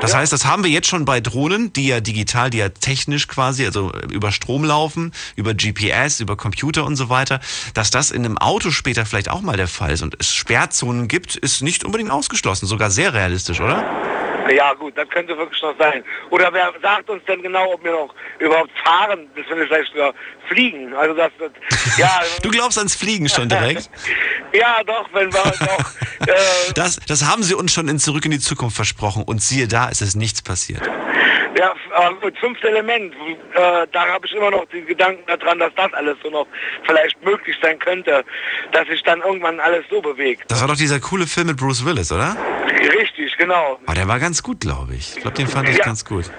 Das 0.00 0.14
heißt, 0.14 0.32
das 0.32 0.46
haben 0.46 0.64
wir 0.64 0.70
jetzt 0.70 0.88
schon 0.88 1.04
bei 1.04 1.20
Drohnen, 1.20 1.72
die 1.72 1.88
ja 1.88 2.00
digital, 2.00 2.50
die 2.50 2.58
ja 2.58 2.70
technisch 2.70 3.28
quasi, 3.28 3.66
also 3.66 3.92
über 4.10 4.32
Strom 4.32 4.64
laufen, 4.64 5.12
über 5.36 5.54
GPS, 5.54 6.20
über 6.20 6.36
Computer 6.36 6.84
und 6.84 6.96
so 6.96 7.08
weiter. 7.08 7.40
Dass 7.74 7.90
das 7.90 8.10
in 8.10 8.24
einem 8.24 8.38
Auto 8.38 8.70
später 8.70 9.04
vielleicht 9.04 9.30
auch 9.30 9.42
mal 9.42 9.56
der 9.56 9.68
Fall 9.68 9.92
ist 9.92 10.02
und 10.02 10.16
es 10.18 10.34
Sperrzonen 10.34 11.06
gibt, 11.08 11.36
ist 11.36 11.62
nicht 11.62 11.84
unbedingt 11.84 12.10
ausgeschlossen, 12.10 12.66
sogar 12.66 12.90
sehr 12.90 13.12
realistisch, 13.12 13.60
oder? 13.60 14.39
Ja 14.50 14.74
gut, 14.74 14.96
das 14.96 15.08
könnte 15.08 15.36
wirklich 15.36 15.60
noch 15.62 15.74
sein. 15.78 16.02
Oder 16.30 16.52
wer 16.52 16.72
sagt 16.82 17.08
uns 17.10 17.22
denn 17.26 17.42
genau, 17.42 17.72
ob 17.74 17.84
wir 17.84 17.92
noch 17.92 18.14
überhaupt 18.38 18.70
fahren, 18.84 19.28
bis 19.34 19.48
wir 19.48 19.56
vielleicht 19.66 19.92
sogar 19.92 20.14
fliegen? 20.48 20.94
Also 20.94 21.14
das, 21.14 21.30
das 21.38 21.96
ja. 21.98 22.20
du 22.42 22.50
glaubst 22.50 22.78
ans 22.78 22.94
Fliegen 22.94 23.28
schon 23.28 23.48
direkt? 23.48 23.90
ja, 24.52 24.82
doch, 24.84 25.08
wenn 25.12 25.32
wir 25.32 25.44
noch. 25.44 26.28
Äh, 26.28 26.72
das, 26.74 26.98
das 27.06 27.26
haben 27.26 27.42
sie 27.42 27.54
uns 27.54 27.72
schon 27.72 27.88
in 27.88 27.98
Zurück 27.98 28.24
in 28.24 28.30
die 28.30 28.40
Zukunft 28.40 28.76
versprochen 28.76 29.22
und 29.24 29.42
siehe 29.42 29.68
da, 29.68 29.88
ist 29.88 30.02
es 30.02 30.14
nichts 30.14 30.42
passiert. 30.42 30.82
Ja, 31.58 31.74
gut, 32.22 32.38
fünfte 32.38 32.68
Element, 32.68 33.12
äh, 33.54 33.86
da 33.92 34.06
habe 34.06 34.26
ich 34.26 34.32
immer 34.32 34.50
noch 34.50 34.64
die 34.72 34.82
Gedanken 34.82 35.22
daran, 35.26 35.58
dass 35.58 35.72
das 35.74 35.92
alles 35.92 36.16
so 36.22 36.30
noch 36.30 36.46
vielleicht 36.86 37.22
möglich 37.24 37.56
sein 37.62 37.78
könnte, 37.78 38.24
dass 38.72 38.86
sich 38.86 39.02
dann 39.02 39.20
irgendwann 39.20 39.60
alles 39.60 39.84
so 39.90 40.00
bewegt. 40.00 40.44
Das 40.48 40.60
war 40.60 40.68
doch 40.68 40.76
dieser 40.76 41.00
coole 41.00 41.26
Film 41.26 41.48
mit 41.48 41.56
Bruce 41.56 41.84
Willis, 41.84 42.12
oder? 42.12 42.36
Richtig, 42.80 43.36
genau. 43.36 43.78
Aber 43.84 43.94
der 43.94 44.08
war 44.08 44.18
ganz 44.18 44.39
gut, 44.42 44.60
glaube 44.60 44.94
ich. 44.94 45.16
Ich 45.16 45.22
glaube, 45.22 45.36
den 45.36 45.46
fand 45.46 45.68
ich 45.68 45.78
ja. 45.78 45.84
ganz 45.84 46.04
gut. 46.04 46.30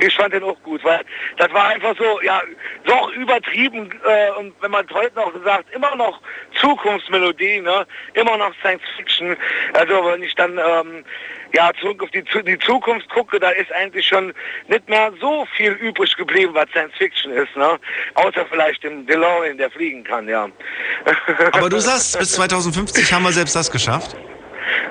Ich 0.00 0.14
fand 0.14 0.32
den 0.32 0.44
auch 0.44 0.60
gut, 0.62 0.82
weil 0.84 1.00
das 1.36 1.52
war 1.52 1.68
einfach 1.68 1.94
so, 1.98 2.20
ja, 2.22 2.40
doch 2.84 3.12
übertrieben 3.12 3.90
äh, 4.06 4.30
und 4.38 4.54
wenn 4.60 4.70
man 4.70 4.86
heute 4.92 5.14
noch 5.16 5.32
sagt, 5.44 5.74
immer 5.74 5.94
noch 5.96 6.20
Zukunftsmelodie, 6.60 7.60
ne, 7.60 7.86
immer 8.14 8.36
noch 8.36 8.52
Science 8.60 8.82
Fiction. 8.96 9.36
Also 9.72 10.04
wenn 10.04 10.22
ich 10.22 10.34
dann 10.34 10.52
ähm, 10.58 11.04
ja 11.52 11.70
zurück 11.80 12.02
auf 12.02 12.10
die, 12.10 12.22
die 12.22 12.58
Zukunft 12.58 13.08
gucke, 13.10 13.40
da 13.40 13.50
ist 13.50 13.72
eigentlich 13.72 14.06
schon 14.06 14.32
nicht 14.68 14.88
mehr 14.88 15.12
so 15.20 15.46
viel 15.56 15.72
übrig 15.72 16.16
geblieben, 16.16 16.54
was 16.54 16.68
Science 16.70 16.94
Fiction 16.96 17.32
ist, 17.32 17.54
ne? 17.56 17.78
Außer 18.14 18.46
vielleicht 18.50 18.84
dem 18.84 19.06
DeLorean, 19.06 19.58
der 19.58 19.70
fliegen 19.70 20.04
kann, 20.04 20.28
ja. 20.28 20.48
Aber 21.52 21.68
du 21.68 21.78
sagst, 21.80 22.18
bis 22.18 22.32
2050 22.32 23.12
haben 23.12 23.24
wir 23.24 23.32
selbst 23.32 23.56
das 23.56 23.70
geschafft? 23.70 24.16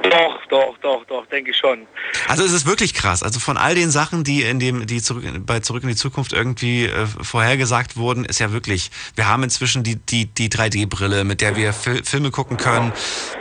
Doch, 0.09 0.39
doch, 0.49 0.77
doch, 0.81 1.05
doch, 1.05 1.25
denke 1.27 1.51
ich 1.51 1.57
schon. 1.57 1.85
Also 2.27 2.43
es 2.43 2.53
ist 2.53 2.65
wirklich 2.65 2.93
krass. 2.93 3.23
Also 3.23 3.39
von 3.39 3.57
all 3.57 3.75
den 3.75 3.91
Sachen, 3.91 4.23
die 4.23 4.43
in 4.43 4.59
dem, 4.59 4.85
die 4.85 5.01
zurück, 5.01 5.25
bei 5.45 5.59
Zurück 5.59 5.83
in 5.83 5.89
die 5.89 5.95
Zukunft 5.95 6.33
irgendwie 6.33 6.85
äh, 6.85 7.05
vorhergesagt 7.05 7.97
wurden, 7.97 8.23
ist 8.23 8.39
ja 8.39 8.51
wirklich, 8.51 8.91
wir 9.15 9.27
haben 9.27 9.43
inzwischen 9.43 9.83
die, 9.83 9.95
die, 9.95 10.25
die 10.25 10.49
3D-Brille, 10.49 11.23
mit 11.23 11.41
der 11.41 11.55
wir 11.55 11.73
Fil 11.73 12.03
Filme 12.03 12.31
gucken 12.31 12.57
können, 12.57 12.93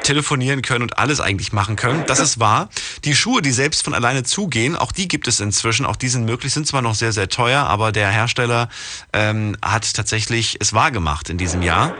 telefonieren 0.02 0.62
können 0.62 0.83
und 0.83 0.98
alles 0.98 1.20
eigentlich 1.20 1.52
machen 1.52 1.76
können. 1.76 2.05
Das 2.07 2.20
ist 2.20 2.40
wahr. 2.40 2.68
Die 3.05 3.14
Schuhe, 3.14 3.42
die 3.42 3.52
selbst 3.52 3.85
von 3.85 3.94
alleine 3.94 4.24
zugehen, 4.24 4.76
auch 4.76 4.92
die 4.92 5.09
gibt 5.09 5.29
es 5.29 5.40
inzwischen, 5.40 5.87
auch 5.87 5.96
die 5.96 6.09
sind 6.09 6.24
möglich, 6.24 6.52
sind 6.52 6.66
zwar 6.66 6.83
noch 6.83 6.94
sehr, 6.94 7.12
sehr 7.12 7.29
teuer, 7.29 7.64
aber 7.64 7.92
der 7.92 8.09
Hersteller 8.09 8.68
ähm, 9.12 9.57
hat 9.62 9.94
tatsächlich 9.94 10.57
es 10.61 10.72
wahr 10.72 10.90
gemacht 10.90 11.31
in 11.31 11.38
diesem 11.38 11.62
Jahr. 11.62 11.94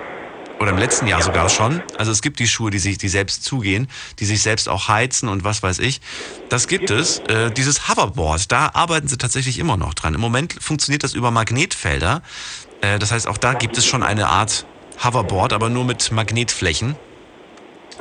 Oder 0.59 0.71
im 0.71 0.79
letzten 0.79 1.07
Jahr 1.07 1.23
sogar 1.23 1.49
schon. 1.49 1.83
Also 1.99 2.13
es 2.13 2.23
gibt 2.23 2.39
die 2.39 2.49
Schuhe, 2.49 2.71
die 2.71 2.79
sich, 2.79 2.97
die 2.97 3.09
selbst 3.09 3.45
zugehen, 3.45 3.89
die 4.19 4.25
sich 4.25 4.43
selbst 4.43 4.69
auch 4.69 4.89
heizen 4.89 5.29
und 5.29 5.45
was 5.45 5.63
weiß 5.63 5.79
ich. 5.81 6.01
Das 6.49 6.67
gibt 6.67 6.91
es. 6.91 7.19
Äh, 7.29 7.51
dieses 7.51 7.89
Hoverboard, 7.89 8.51
da 8.51 8.71
arbeiten 8.73 9.07
sie 9.09 9.19
tatsächlich 9.19 9.59
immer 9.59 9.77
noch 9.77 9.93
dran. 9.93 10.15
Im 10.15 10.21
Moment 10.21 10.57
funktioniert 10.59 11.05
das 11.05 11.13
über 11.13 11.31
Magnetfelder. 11.31 12.23
Äh, 12.81 12.99
das 12.99 13.13
heißt, 13.13 13.27
auch 13.27 13.39
da 13.39 13.53
gibt 13.53 13.77
es 13.77 13.85
schon 13.85 14.03
eine 14.03 14.29
Art 14.29 14.65
Hoverboard, 15.05 15.53
aber 15.53 15.69
nur 15.69 15.85
mit 15.85 16.11
Magnetflächen. 16.11 16.97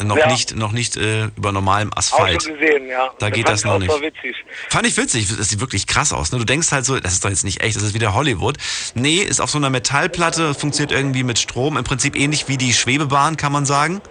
Noch 0.03 0.17
ja. 0.17 0.27
nicht, 0.27 0.55
noch 0.55 0.71
nicht 0.71 0.97
äh, 0.97 1.25
über 1.37 1.51
normalem 1.51 1.91
Asphalt. 1.95 2.37
Auch 2.37 2.41
schon 2.41 2.59
gesehen, 2.59 2.87
ja. 2.87 3.11
Da 3.19 3.29
das 3.29 3.31
geht 3.31 3.47
das 3.47 3.63
noch 3.63 3.79
nicht. 3.79 3.89
Witzig. 3.89 4.35
Fand 4.69 4.85
ich 4.87 4.97
witzig. 4.97 5.27
Das 5.37 5.49
sieht 5.49 5.61
wirklich 5.61 5.87
krass 5.87 6.11
aus. 6.11 6.31
Ne? 6.31 6.37
Du 6.37 6.43
denkst 6.43 6.71
halt 6.71 6.85
so, 6.85 6.99
das 6.99 7.13
ist 7.13 7.23
doch 7.23 7.29
jetzt 7.29 7.45
nicht 7.45 7.61
echt, 7.61 7.75
das 7.77 7.83
ist 7.83 7.93
wieder 7.93 8.13
Hollywood. 8.13 8.57
Nee, 8.93 9.19
ist 9.19 9.39
auf 9.39 9.49
so 9.49 9.57
einer 9.57 9.69
Metallplatte, 9.69 10.53
funktioniert 10.53 10.91
irgendwie 10.91 11.23
mit 11.23 11.39
Strom. 11.39 11.77
Im 11.77 11.83
Prinzip 11.83 12.15
ähnlich 12.15 12.47
wie 12.47 12.57
die 12.57 12.73
Schwebebahn, 12.73 13.37
kann 13.37 13.51
man 13.51 13.65
sagen. 13.65 14.01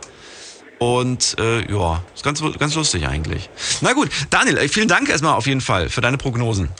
Und 0.78 1.36
äh, 1.38 1.70
ja, 1.70 2.02
ist 2.14 2.24
ganz, 2.24 2.42
ganz 2.58 2.74
lustig 2.74 3.06
eigentlich. 3.06 3.48
Na 3.80 3.92
gut, 3.92 4.10
Daniel, 4.30 4.58
äh, 4.58 4.68
vielen 4.68 4.88
Dank 4.88 5.08
erstmal 5.08 5.34
auf 5.34 5.46
jeden 5.46 5.60
Fall 5.60 5.88
für 5.88 6.00
deine 6.00 6.18
Prognosen. 6.18 6.70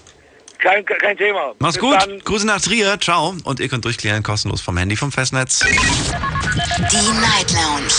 Kein, 0.65 0.85
kein 0.87 1.17
Thema. 1.17 1.55
Mach's 1.59 1.75
Bis 1.75 1.83
gut. 1.83 1.95
Dann. 1.95 2.19
Grüße 2.21 2.47
nach 2.47 2.61
Trier. 2.61 2.99
Ciao. 2.99 3.35
Und 3.45 3.61
ihr 3.61 3.69
könnt 3.69 3.85
durchklären 3.85 4.23
kostenlos 4.23 4.63
vom 4.63 4.79
Handy 4.79 4.97
vom 4.97 5.13
Festnetz. 5.13 5.61
Die 5.61 7.13
Night 7.21 7.53
Lounge 7.53 7.93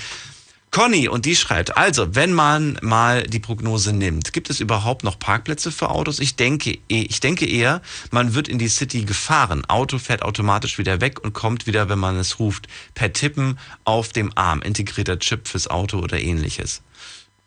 Conny 0.70 1.08
und 1.08 1.24
die 1.24 1.36
schreibt, 1.36 1.76
also 1.76 2.14
wenn 2.14 2.32
man 2.32 2.78
mal 2.82 3.22
die 3.22 3.38
Prognose 3.38 3.92
nimmt, 3.94 4.32
gibt 4.32 4.50
es 4.50 4.60
überhaupt 4.60 5.04
noch 5.04 5.18
Parkplätze 5.18 5.72
für 5.72 5.88
Autos? 5.88 6.18
Ich 6.18 6.36
denke, 6.36 6.78
eh, 6.90 7.02
ich 7.02 7.20
denke 7.20 7.46
eher, 7.46 7.80
man 8.10 8.34
wird 8.34 8.46
in 8.48 8.58
die 8.58 8.68
City 8.68 9.04
gefahren. 9.04 9.64
Auto 9.68 9.98
fährt 9.98 10.22
automatisch 10.22 10.76
wieder 10.76 11.00
weg 11.00 11.24
und 11.24 11.32
kommt 11.32 11.66
wieder, 11.66 11.88
wenn 11.88 11.98
man 11.98 12.16
es 12.16 12.38
ruft, 12.38 12.68
per 12.94 13.12
Tippen 13.12 13.58
auf 13.84 14.10
dem 14.10 14.32
Arm, 14.34 14.60
integrierter 14.60 15.18
Chip 15.18 15.48
fürs 15.48 15.68
Auto 15.68 15.98
oder 15.98 16.20
ähnliches. 16.20 16.82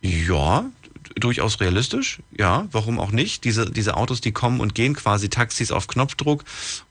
Ja, 0.02 0.66
durchaus 1.16 1.60
realistisch. 1.60 2.20
Ja, 2.38 2.68
warum 2.72 3.00
auch 3.00 3.12
nicht? 3.12 3.44
Diese, 3.44 3.70
diese 3.70 3.96
Autos, 3.98 4.22
die 4.22 4.32
kommen 4.32 4.60
und 4.60 4.76
gehen, 4.76 4.96
quasi 4.96 5.30
Taxis 5.30 5.72
auf 5.72 5.88
Knopfdruck 5.88 6.44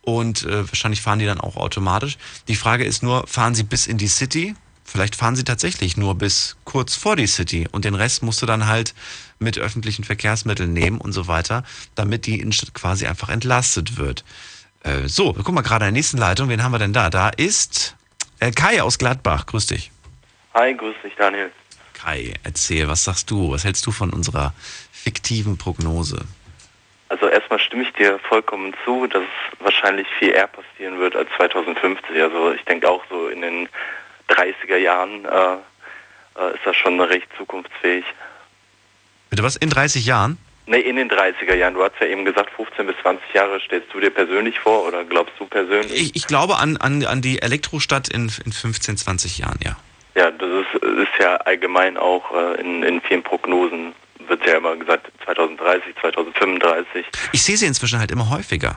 und 0.03 0.45
äh, 0.45 0.69
wahrscheinlich 0.69 1.01
fahren 1.01 1.19
die 1.19 1.27
dann 1.27 1.41
auch 1.41 1.57
automatisch. 1.57 2.19
Die 2.49 2.57
Frage 2.57 2.85
ist 2.85 3.03
nur, 3.03 3.27
fahren 3.27 3.55
sie 3.55 3.65
bis 3.65 3.87
in 3.87 3.99
die 3.99 4.09
City? 4.09 4.55
Vielleicht 4.91 5.17
fahren 5.17 5.37
sie 5.37 5.45
tatsächlich 5.45 5.99
nur 5.99 6.15
bis 6.15 6.57
kurz 6.65 6.97
vor 6.97 7.15
die 7.15 7.27
City 7.27 7.69
und 7.71 7.85
den 7.85 7.95
Rest 7.95 8.23
musst 8.23 8.41
du 8.41 8.47
dann 8.47 8.67
halt 8.67 8.95
mit 9.39 9.59
öffentlichen 9.59 10.03
Verkehrsmitteln 10.03 10.73
nehmen 10.73 10.99
und 10.99 11.13
so 11.13 11.29
weiter, 11.29 11.63
damit 11.95 12.25
die 12.25 12.41
Innenstadt 12.41 12.73
quasi 12.73 13.07
einfach 13.07 13.29
entlastet 13.29 13.99
wird. 13.99 14.25
Äh, 14.85 15.07
so, 15.07 15.37
wir 15.37 15.45
gucken 15.45 15.57
mal 15.57 15.61
gerade 15.61 15.85
in 15.85 15.93
der 15.93 15.99
nächsten 15.99 16.17
Leitung. 16.17 16.49
Wen 16.49 16.63
haben 16.63 16.73
wir 16.73 16.79
denn 16.79 16.95
da? 16.95 17.11
Da 17.11 17.29
ist 17.29 17.97
äh, 18.41 18.51
Kai 18.51 18.81
aus 18.83 18.99
Gladbach. 18.99 19.45
Grüß 19.45 19.67
dich. 19.67 19.91
Hi, 20.55 20.75
grüß 20.75 20.97
dich, 21.05 21.13
Daniel. 21.17 21.53
Kai, 21.93 22.33
erzähl, 22.43 22.89
was 22.89 23.05
sagst 23.05 23.31
du? 23.31 23.53
Was 23.53 23.65
hältst 23.65 23.87
du 23.87 23.91
von 23.91 24.09
unserer 24.09 24.55
fiktiven 24.91 25.59
Prognose? 25.59 26.25
Also 27.11 27.29
erstmal 27.29 27.59
stimme 27.59 27.83
ich 27.83 27.93
dir 27.93 28.19
vollkommen 28.21 28.73
zu, 28.87 29.07
dass 29.07 29.23
es 29.23 29.61
wahrscheinlich 29.61 30.07
viel 30.19 30.31
eher 30.31 30.47
passieren 30.47 30.99
wird 30.99 31.15
als 31.15 31.29
2050. 31.37 32.23
Also 32.23 32.53
ich 32.53 32.65
denke 32.65 32.89
auch 32.89 33.05
so 33.11 33.29
in 33.29 33.43
den 33.43 33.69
30er 34.29 34.77
Jahren 34.77 35.25
äh, 35.25 35.57
äh, 36.39 36.55
ist 36.55 36.65
das 36.65 36.77
schon 36.77 37.01
recht 37.01 37.29
zukunftsfähig. 37.37 38.05
Bitte 39.31 39.43
was? 39.43 39.57
In 39.57 39.71
30 39.71 40.07
Jahren? 40.07 40.39
Nee, 40.67 40.81
in 40.81 40.97
den 40.97 41.11
30er 41.11 41.55
Jahren. 41.55 41.75
Du 41.75 41.83
hast 41.83 41.95
ja 42.01 42.07
eben 42.07 42.25
gesagt, 42.25 42.51
15 42.55 42.87
bis 42.87 42.97
20 43.03 43.35
Jahre 43.35 43.59
stellst 43.61 43.93
du 43.93 44.01
dir 44.01 44.11
persönlich 44.11 44.59
vor 44.61 44.87
oder 44.87 45.05
glaubst 45.05 45.35
du 45.39 45.47
persönlich? 45.47 45.93
Ich, 45.93 46.17
ich 46.17 46.27
glaube 46.27 46.59
an, 46.59 46.77
an, 46.77 47.05
an 47.05 47.23
die 47.23 47.41
Elektrostadt 47.41 48.09
in, 48.09 48.31
in 48.45 48.53
15, 48.53 48.97
20 48.99 49.39
Jahren, 49.39 49.59
ja. 49.65 49.77
Ja, 50.15 50.31
das 50.31 50.49
ist, 50.49 50.85
ist 50.85 51.19
ja 51.21 51.37
allgemein 51.37 51.97
auch 51.97 52.35
äh, 52.35 52.61
in, 52.61 52.83
in 52.83 53.01
vielen 53.01 53.23
Prognosen 53.23 53.95
wird 54.27 54.47
ja 54.47 54.59
immer 54.59 54.77
gesagt 54.77 55.11
2030, 55.25 55.95
2035. 56.01 57.07
Ich 57.33 57.43
sehe 57.43 57.57
sie 57.57 57.67
inzwischen 57.67 57.99
halt 57.99 58.11
immer 58.11 58.29
häufiger. 58.29 58.77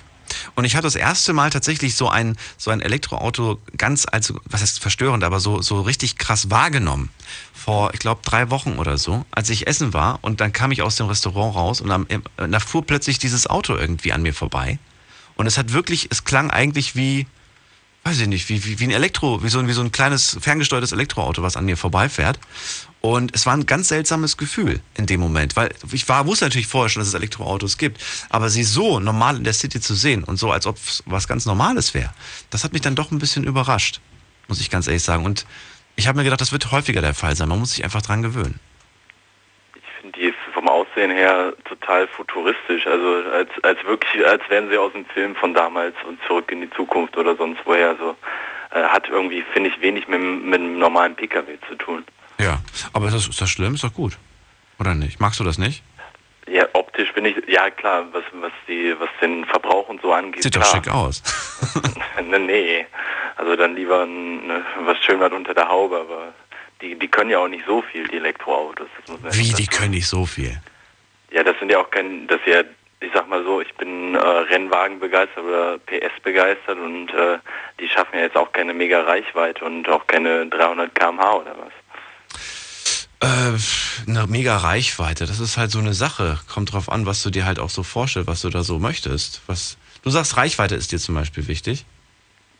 Und 0.56 0.66
ich 0.66 0.76
hatte 0.76 0.88
das 0.88 0.96
erste 0.96 1.34
Mal 1.34 1.50
tatsächlich 1.50 1.96
so 1.96 2.10
ein, 2.10 2.38
so 2.58 2.72
ein 2.72 2.82
Elektroauto 2.82 3.60
ganz 3.78 4.06
als, 4.10 4.34
was 4.46 4.62
heißt 4.62 4.80
verstörend, 4.80 5.24
aber 5.24 5.40
so, 5.40 5.62
so 5.62 5.82
richtig 5.82 6.18
krass 6.18 6.50
wahrgenommen. 6.50 7.10
Vor, 7.54 7.94
ich 7.94 8.00
glaube, 8.00 8.22
drei 8.24 8.50
Wochen 8.50 8.80
oder 8.80 8.98
so, 8.98 9.26
als 9.32 9.50
ich 9.50 9.68
essen 9.68 9.94
war 9.94 10.20
und 10.22 10.42
dann 10.42 10.54
kam 10.54 10.72
ich 10.72 10.82
aus 10.82 10.96
dem 10.96 11.08
Restaurant 11.08 11.56
raus 11.56 11.82
und 11.82 11.90
dann, 11.90 12.08
da 12.38 12.60
fuhr 12.60 12.86
plötzlich 12.86 13.20
dieses 13.20 13.48
Auto 13.48 13.76
irgendwie 13.76 14.14
an 14.14 14.22
mir 14.22 14.34
vorbei. 14.34 14.80
Und 15.36 15.48
es 15.48 15.58
hat 15.58 15.74
wirklich, 15.74 16.08
es 16.12 16.24
klang 16.24 16.52
eigentlich 16.52 16.96
wie, 16.96 17.28
weiß 18.04 18.20
ich 18.20 18.28
nicht, 18.28 18.50
wie, 18.50 18.64
wie, 18.66 18.80
wie 18.80 18.84
ein 18.86 18.92
Elektro, 18.92 19.44
wie 19.44 19.50
so, 19.50 19.66
wie 19.68 19.74
so 19.74 19.82
ein 19.82 19.92
kleines 19.92 20.38
ferngesteuertes 20.42 20.92
Elektroauto, 20.92 21.44
was 21.44 21.56
an 21.56 21.66
mir 21.66 21.78
vorbeifährt. 21.78 22.40
Und 23.02 23.34
es 23.34 23.48
war 23.48 23.54
ein 23.54 23.66
ganz 23.66 23.88
seltsames 23.88 24.38
Gefühl 24.38 24.80
in 24.96 25.08
dem 25.08 25.20
Moment, 25.20 25.56
weil 25.56 25.72
ich 25.92 26.08
war, 26.08 26.28
wusste 26.28 26.46
natürlich 26.46 26.68
vorher 26.68 26.90
schon, 26.90 27.02
dass 27.02 27.08
es 27.08 27.16
Elektroautos 27.16 27.80
gibt, 27.80 28.00
aber 28.30 28.50
sie 28.50 28.64
so 28.64 29.00
normal 29.00 29.38
in 29.38 29.44
der 29.44 29.54
City 29.54 29.82
zu 29.82 29.96
sehen 29.96 30.24
und 30.24 30.38
so, 30.38 30.52
als 30.52 30.68
ob 30.68 30.78
es 30.78 31.04
was 31.08 31.28
ganz 31.28 31.48
Normales 31.48 31.96
wäre, 31.96 32.14
das 32.52 32.64
hat 32.64 32.74
mich 32.74 32.82
dann 32.82 32.96
doch 32.96 33.12
ein 33.12 33.18
bisschen 33.18 33.44
überrascht, 33.44 34.02
muss 34.48 34.62
ich 34.62 34.70
ganz 34.70 34.88
ehrlich 34.88 35.02
sagen. 35.02 35.26
Und 35.26 35.48
ich 35.96 36.08
habe 36.08 36.18
mir 36.18 36.24
gedacht, 36.24 36.42
das 36.42 36.52
wird 36.52 36.72
häufiger 36.72 37.02
der 37.02 37.16
Fall 37.16 37.36
sein. 37.36 37.50
Man 37.50 37.60
muss 37.60 37.72
sich 37.72 37.84
einfach 37.84 38.04
dran 38.04 38.22
gewöhnen. 38.22 38.60
Ich 39.76 39.82
finde 40.00 40.20
die 40.20 40.34
vom 40.54 40.70
Aussehen 40.70 41.10
her 41.10 41.54
total 41.66 42.08
futuristisch, 42.08 42.86
also 42.86 43.24
als, 43.32 43.50
als 43.64 43.84
wirklich, 43.84 44.26
als 44.26 44.44
wären 44.50 44.70
sie 44.70 44.78
aus 44.78 44.92
dem 44.94 45.06
Film 45.06 45.36
von 45.36 45.56
damals 45.56 45.96
und 46.08 46.20
zurück 46.28 46.52
in 46.52 46.62
die 46.62 46.70
Zukunft 46.70 47.18
oder 47.18 47.36
sonst 47.36 47.62
woher. 47.66 47.96
So 47.96 48.16
äh, 48.72 48.84
hat 48.84 49.10
irgendwie, 49.10 49.44
finde 49.54 49.70
ich, 49.70 49.82
wenig 49.82 50.08
mit, 50.08 50.22
mit 50.22 50.60
einem 50.60 50.78
normalen 50.78 51.16
Pkw 51.16 51.58
zu 51.68 51.76
tun. 51.76 52.04
Ja, 52.40 52.62
aber 52.94 53.08
ist 53.08 53.16
das, 53.16 53.28
ist 53.28 53.42
das 53.42 53.50
schlimm? 53.50 53.76
Ist 53.76 53.84
doch 53.84 53.94
gut. 53.94 54.18
Oder 54.80 54.96
nicht? 54.96 55.20
Magst 55.20 55.40
du 55.40 55.44
das 55.44 55.58
nicht? 55.58 55.84
Ja, 56.48 56.68
optisch 56.74 57.14
bin 57.14 57.26
ich, 57.26 57.36
ja 57.48 57.70
klar, 57.70 58.06
was, 58.12 58.24
was, 58.34 58.52
die, 58.68 58.96
was 59.00 59.10
den 59.22 59.46
Verbrauch 59.46 59.88
und 59.90 60.02
so 60.02 60.12
angeht. 60.12 60.44
Sieht 60.44 60.54
klar. 60.54 60.66
doch 60.66 60.72
schick 60.72 60.88
aus. 60.92 61.22
nee, 62.24 62.40
nee, 62.40 62.86
also 63.38 63.56
dann 63.56 63.76
lieber 63.76 64.06
ne, 64.06 64.66
was 64.86 64.98
schön 65.04 65.20
was 65.20 65.32
unter 65.32 65.54
der 65.54 65.68
Haube, 65.68 66.00
aber 66.00 66.34
die, 66.82 66.96
die 66.96 67.08
können 67.08 67.30
ja 67.30 67.40
auch 67.40 67.48
nicht 67.48 67.66
so 67.66 67.82
viel, 67.82 68.08
die 68.08 68.18
Elektroautos. 68.18 68.88
Wie, 69.32 69.54
die 69.54 69.68
können 69.68 69.92
nicht 69.92 70.08
so 70.08 70.26
viel? 70.26 70.60
Ja, 71.32 71.44
das 71.44 71.58
sind 71.60 71.72
ja 71.72 71.80
auch 71.80 71.90
kein, 71.90 72.28
das 72.28 72.40
ja, 72.46 72.62
ich 73.00 73.12
sag 73.14 73.28
mal 73.30 73.44
so, 73.44 73.62
ich 73.62 73.74
bin 73.76 74.16
äh, 74.16 74.20
Rennwagen 74.20 75.00
begeistert 75.00 75.44
oder 75.44 75.78
PS 75.80 76.20
begeistert 76.24 76.78
und 76.78 77.10
äh, 77.14 77.38
die 77.80 77.88
schaffen 77.88 78.16
ja 78.18 78.22
jetzt 78.22 78.36
auch 78.36 78.52
keine 78.52 78.74
mega 78.74 79.02
Reichweite 79.02 79.64
und 79.64 79.88
auch 79.90 80.06
keine 80.08 80.48
300 80.48 80.94
km/h 80.94 81.34
oder 81.34 81.56
was. 81.58 81.74
Äh, 83.22 83.28
eine 84.08 84.26
mega 84.28 84.58
Reichweite, 84.58 85.28
das 85.28 85.40
ist 85.40 85.58
halt 85.58 85.70
so 85.70 85.78
eine 85.78 85.94
Sache. 85.94 86.40
Kommt 86.52 86.74
drauf 86.74 86.92
an, 86.92 87.06
was 87.06 87.22
du 87.22 87.30
dir 87.30 87.46
halt 87.46 87.60
auch 87.60 87.70
so 87.70 87.84
vorstellst, 87.84 88.28
was 88.28 88.42
du 88.42 88.50
da 88.50 88.64
so 88.64 88.80
möchtest. 88.80 89.42
Was, 89.46 89.78
du 90.02 90.10
sagst, 90.10 90.38
Reichweite 90.38 90.74
ist 90.74 90.92
dir 90.92 90.98
zum 90.98 91.14
Beispiel 91.14 91.48
wichtig? 91.48 91.86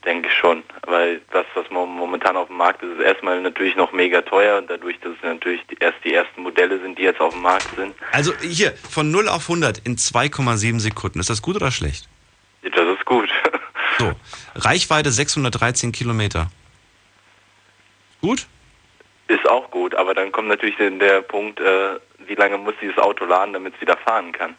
Denke 0.06 0.30
ich 0.30 0.36
schon, 0.36 0.64
weil 0.86 1.22
das, 1.32 1.46
was 1.56 1.66
momentan 1.72 2.38
auf 2.38 2.48
dem 2.48 2.58
Markt 2.58 2.84
ist, 2.84 2.92
ist 2.92 3.04
erstmal 3.04 3.42
natürlich 3.42 3.76
noch 3.76 3.92
mega 3.92 4.22
teuer 4.22 4.60
und 4.60 4.70
dadurch, 4.70 5.00
dass 5.00 5.14
es 5.16 5.24
natürlich 5.24 5.62
erst 5.80 5.98
die 6.04 6.14
ersten 6.14 6.44
Modelle 6.44 6.80
sind, 6.80 6.98
die 6.98 7.04
jetzt 7.04 7.20
auf 7.20 7.34
dem 7.34 7.42
Markt 7.42 7.68
sind. 7.76 7.96
Also 8.12 8.32
hier, 8.42 8.74
von 8.90 9.10
0 9.10 9.30
auf 9.30 9.44
100 9.44 9.80
in 9.80 9.98
2,7 9.98 10.80
Sekunden, 10.80 11.20
ist 11.20 11.30
das 11.30 11.42
gut 11.42 11.56
oder 11.56 11.72
schlecht? 11.72 12.08
Das 12.62 12.86
ist 12.86 13.06
gut. 13.06 13.30
So, 13.98 14.14
Reichweite 14.56 15.12
613 15.12 15.92
Kilometer. 15.92 16.50
Gut? 18.22 18.48
Ist 19.32 19.48
auch 19.48 19.72
gut, 19.72 19.96
aber 19.96 20.14
dann 20.14 20.34
kommt 20.34 20.50
natürlich 20.50 20.76
der, 20.76 21.22
Punkt, 21.22 21.58
äh, 21.62 22.00
wie 22.28 22.36
lange 22.36 22.58
muss 22.58 22.74
dieses 22.82 22.98
Auto 22.98 23.24
laden, 23.24 23.54
damit 23.54 23.74
es 23.74 23.80
wieder 23.80 23.96
fahren 23.96 24.34
kann. 24.34 24.56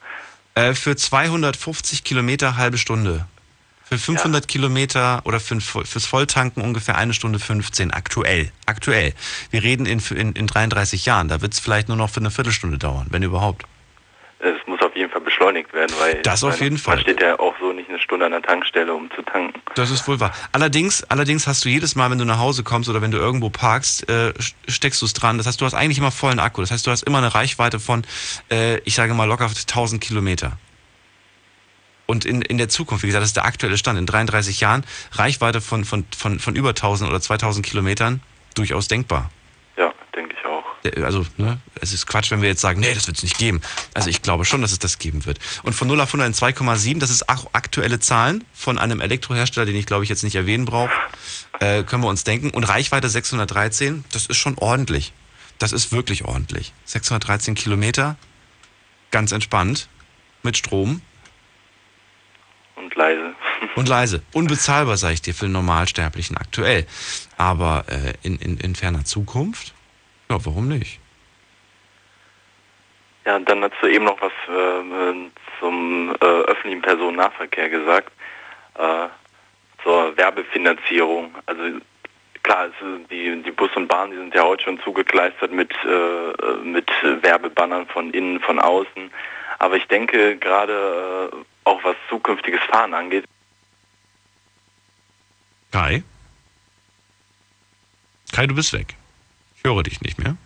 Äh, 0.54 0.72
für 0.72 0.96
250 0.96 2.04
Kilometer 2.04 2.56
halbe 2.56 2.78
Stunde. 2.78 3.26
Für 3.84 3.98
500 3.98 4.44
ja. 4.44 4.46
Kilometer 4.46 5.20
oder 5.24 5.40
für, 5.40 5.60
fürs 5.60 6.06
Volltanken 6.06 6.62
ungefähr 6.62 6.96
eine 6.96 7.12
Stunde 7.12 7.38
15 7.38 7.90
aktuell. 7.90 8.50
Aktuell. 8.64 9.12
Wir 9.50 9.62
reden 9.62 9.84
in, 9.84 10.00
in, 10.16 10.32
in 10.32 10.46
33 10.46 11.04
Jahren. 11.04 11.28
Da 11.28 11.42
wird 11.42 11.52
es 11.52 11.60
vielleicht 11.60 11.88
nur 11.88 11.98
noch 11.98 12.08
für 12.08 12.20
eine 12.20 12.30
Viertelstunde 12.30 12.78
dauern, 12.78 13.08
wenn 13.10 13.22
überhaupt. 13.22 13.66
Jeden 15.02 15.12
Fall 15.12 15.20
beschleunigt 15.20 15.72
werden, 15.72 15.92
weil 15.98 16.22
das 16.22 16.44
auf 16.44 16.60
jeden 16.60 16.78
Fall. 16.78 16.94
man 16.94 17.02
steht 17.02 17.20
ja 17.20 17.36
auch 17.40 17.54
so 17.58 17.72
nicht 17.72 17.88
eine 17.88 17.98
Stunde 17.98 18.24
an 18.26 18.30
der 18.30 18.42
Tankstelle, 18.42 18.94
um 18.94 19.10
zu 19.10 19.22
tanken. 19.22 19.60
Das 19.74 19.90
ist 19.90 20.06
wohl 20.06 20.20
wahr. 20.20 20.32
Allerdings, 20.52 21.02
allerdings 21.04 21.48
hast 21.48 21.64
du 21.64 21.68
jedes 21.68 21.96
Mal, 21.96 22.08
wenn 22.10 22.18
du 22.18 22.24
nach 22.24 22.38
Hause 22.38 22.62
kommst 22.62 22.88
oder 22.88 23.02
wenn 23.02 23.10
du 23.10 23.18
irgendwo 23.18 23.50
parkst, 23.50 24.08
äh, 24.08 24.32
steckst 24.68 25.02
du 25.02 25.06
es 25.06 25.12
dran. 25.12 25.38
Das 25.38 25.48
heißt, 25.48 25.60
du 25.60 25.64
hast 25.64 25.74
eigentlich 25.74 25.98
immer 25.98 26.12
vollen 26.12 26.38
Akku. 26.38 26.60
Das 26.60 26.70
heißt, 26.70 26.86
du 26.86 26.92
hast 26.92 27.02
immer 27.02 27.18
eine 27.18 27.34
Reichweite 27.34 27.80
von, 27.80 28.04
äh, 28.50 28.78
ich 28.84 28.94
sage 28.94 29.12
mal 29.14 29.24
locker 29.24 29.46
1000 29.46 30.00
Kilometer. 30.00 30.52
Und 32.06 32.24
in, 32.24 32.42
in 32.42 32.58
der 32.58 32.68
Zukunft, 32.68 33.02
wie 33.02 33.08
gesagt, 33.08 33.22
das 33.22 33.30
ist 33.30 33.36
der 33.36 33.44
aktuelle 33.44 33.76
Stand, 33.76 33.98
in 33.98 34.06
33 34.06 34.60
Jahren, 34.60 34.84
Reichweite 35.12 35.60
von, 35.60 35.84
von, 35.84 36.04
von, 36.16 36.38
von 36.38 36.54
über 36.54 36.70
1000 36.70 37.10
oder 37.10 37.20
2000 37.20 37.66
Kilometern, 37.66 38.20
durchaus 38.54 38.86
denkbar. 38.86 39.30
Ja, 39.76 39.92
denke 40.14 40.36
ich 40.38 40.46
auch. 40.46 40.64
Also, 41.02 41.24
ne, 41.36 41.60
es 41.80 41.92
ist 41.92 42.06
Quatsch, 42.06 42.30
wenn 42.32 42.42
wir 42.42 42.48
jetzt 42.48 42.60
sagen, 42.60 42.80
nee, 42.80 42.92
das 42.92 43.06
wird 43.06 43.16
es 43.16 43.22
nicht 43.22 43.38
geben. 43.38 43.60
Also 43.94 44.10
ich 44.10 44.20
glaube 44.22 44.44
schon, 44.44 44.62
dass 44.62 44.72
es 44.72 44.80
das 44.80 44.98
geben 44.98 45.24
wird. 45.26 45.38
Und 45.62 45.74
von 45.74 45.86
0 45.86 46.00
auf 46.00 46.08
100 46.08 46.26
in 46.26 46.34
2,7, 46.34 46.98
das 46.98 47.10
ist 47.10 47.28
auch 47.28 47.50
aktuelle 47.52 48.00
Zahlen 48.00 48.44
von 48.52 48.78
einem 48.78 49.00
Elektrohersteller, 49.00 49.66
den 49.66 49.76
ich 49.76 49.86
glaube 49.86 50.02
ich 50.02 50.10
jetzt 50.10 50.24
nicht 50.24 50.34
erwähnen 50.34 50.64
brauche. 50.64 50.90
äh, 51.60 51.84
können 51.84 52.02
wir 52.02 52.08
uns 52.08 52.24
denken. 52.24 52.50
Und 52.50 52.64
Reichweite 52.64 53.08
613, 53.08 54.04
das 54.10 54.26
ist 54.26 54.38
schon 54.38 54.58
ordentlich. 54.58 55.12
Das 55.58 55.72
ist 55.72 55.92
wirklich 55.92 56.24
ordentlich. 56.24 56.72
613 56.86 57.54
Kilometer, 57.54 58.16
ganz 59.12 59.30
entspannt, 59.30 59.88
mit 60.42 60.56
Strom. 60.56 61.00
Und 62.74 62.94
leise. 62.96 63.34
Und 63.76 63.88
leise. 63.88 64.22
Unbezahlbar, 64.32 64.96
sage 64.96 65.14
ich 65.14 65.22
dir, 65.22 65.34
für 65.34 65.46
den 65.46 65.52
Normalsterblichen 65.52 66.36
aktuell. 66.36 66.86
Aber 67.36 67.84
äh, 67.88 68.14
in, 68.22 68.36
in, 68.38 68.56
in 68.56 68.74
ferner 68.74 69.04
Zukunft? 69.04 69.74
Ja, 70.32 70.38
warum 70.46 70.66
nicht? 70.66 70.98
Ja, 73.26 73.36
und 73.36 73.46
dann 73.46 73.62
hast 73.62 73.74
du 73.82 73.86
eben 73.86 74.06
noch 74.06 74.18
was 74.22 74.32
äh, 74.48 75.30
zum 75.60 76.16
äh, 76.18 76.24
öffentlichen 76.24 76.80
Personennahverkehr 76.80 77.68
gesagt, 77.68 78.10
äh, 78.78 79.08
zur 79.82 80.16
Werbefinanzierung. 80.16 81.34
Also 81.44 81.62
klar, 82.42 82.70
die, 83.10 83.42
die 83.42 83.50
Bus 83.50 83.68
und 83.76 83.88
Bahn, 83.88 84.10
die 84.10 84.16
sind 84.16 84.34
ja 84.34 84.42
heute 84.44 84.64
schon 84.64 84.80
zugekleistert 84.80 85.52
mit, 85.52 85.70
äh, 85.84 86.64
mit 86.64 86.90
Werbebannern 87.02 87.86
von 87.88 88.10
innen, 88.12 88.40
von 88.40 88.58
außen. 88.58 89.10
Aber 89.58 89.76
ich 89.76 89.86
denke 89.88 90.38
gerade 90.38 91.30
äh, 91.30 91.36
auch 91.64 91.84
was 91.84 91.96
zukünftiges 92.08 92.62
Fahren 92.70 92.94
angeht. 92.94 93.26
Kai? 95.72 96.02
Kai, 98.32 98.46
du 98.46 98.54
bist 98.54 98.72
weg. 98.72 98.96
Ich 99.62 99.70
höre 99.70 99.82
dich 99.84 100.00
nicht 100.00 100.18
mehr. 100.18 100.36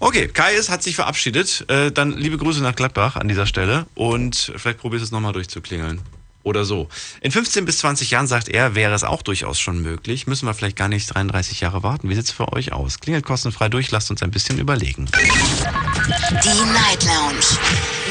Okay, 0.00 0.28
Kai 0.28 0.54
ist, 0.54 0.68
hat 0.68 0.82
sich 0.82 0.96
verabschiedet. 0.96 1.64
Äh, 1.68 1.92
dann 1.92 2.12
liebe 2.12 2.36
Grüße 2.36 2.60
nach 2.62 2.74
Gladbach 2.74 3.16
an 3.16 3.28
dieser 3.28 3.46
Stelle 3.46 3.86
und 3.94 4.52
vielleicht 4.56 4.78
probierst 4.78 5.02
du 5.02 5.06
es 5.06 5.12
nochmal 5.12 5.32
durchzuklingeln. 5.32 6.00
Oder 6.42 6.64
so. 6.64 6.88
In 7.20 7.30
15 7.30 7.66
bis 7.66 7.78
20 7.78 8.10
Jahren, 8.10 8.26
sagt 8.26 8.48
er, 8.48 8.74
wäre 8.74 8.94
es 8.94 9.04
auch 9.04 9.22
durchaus 9.22 9.60
schon 9.60 9.82
möglich. 9.82 10.26
Müssen 10.26 10.46
wir 10.46 10.54
vielleicht 10.54 10.76
gar 10.76 10.88
nicht 10.88 11.14
33 11.14 11.60
Jahre 11.60 11.82
warten. 11.82 12.08
Wie 12.08 12.14
sieht 12.14 12.24
es 12.24 12.30
für 12.30 12.52
euch 12.52 12.72
aus? 12.72 13.00
Klingelt 13.00 13.24
kostenfrei 13.24 13.68
durch, 13.68 13.90
lasst 13.90 14.10
uns 14.10 14.22
ein 14.22 14.30
bisschen 14.30 14.58
überlegen. 14.58 15.06
Die 15.06 16.72
Night 16.72 17.04
Lounge 17.04 17.44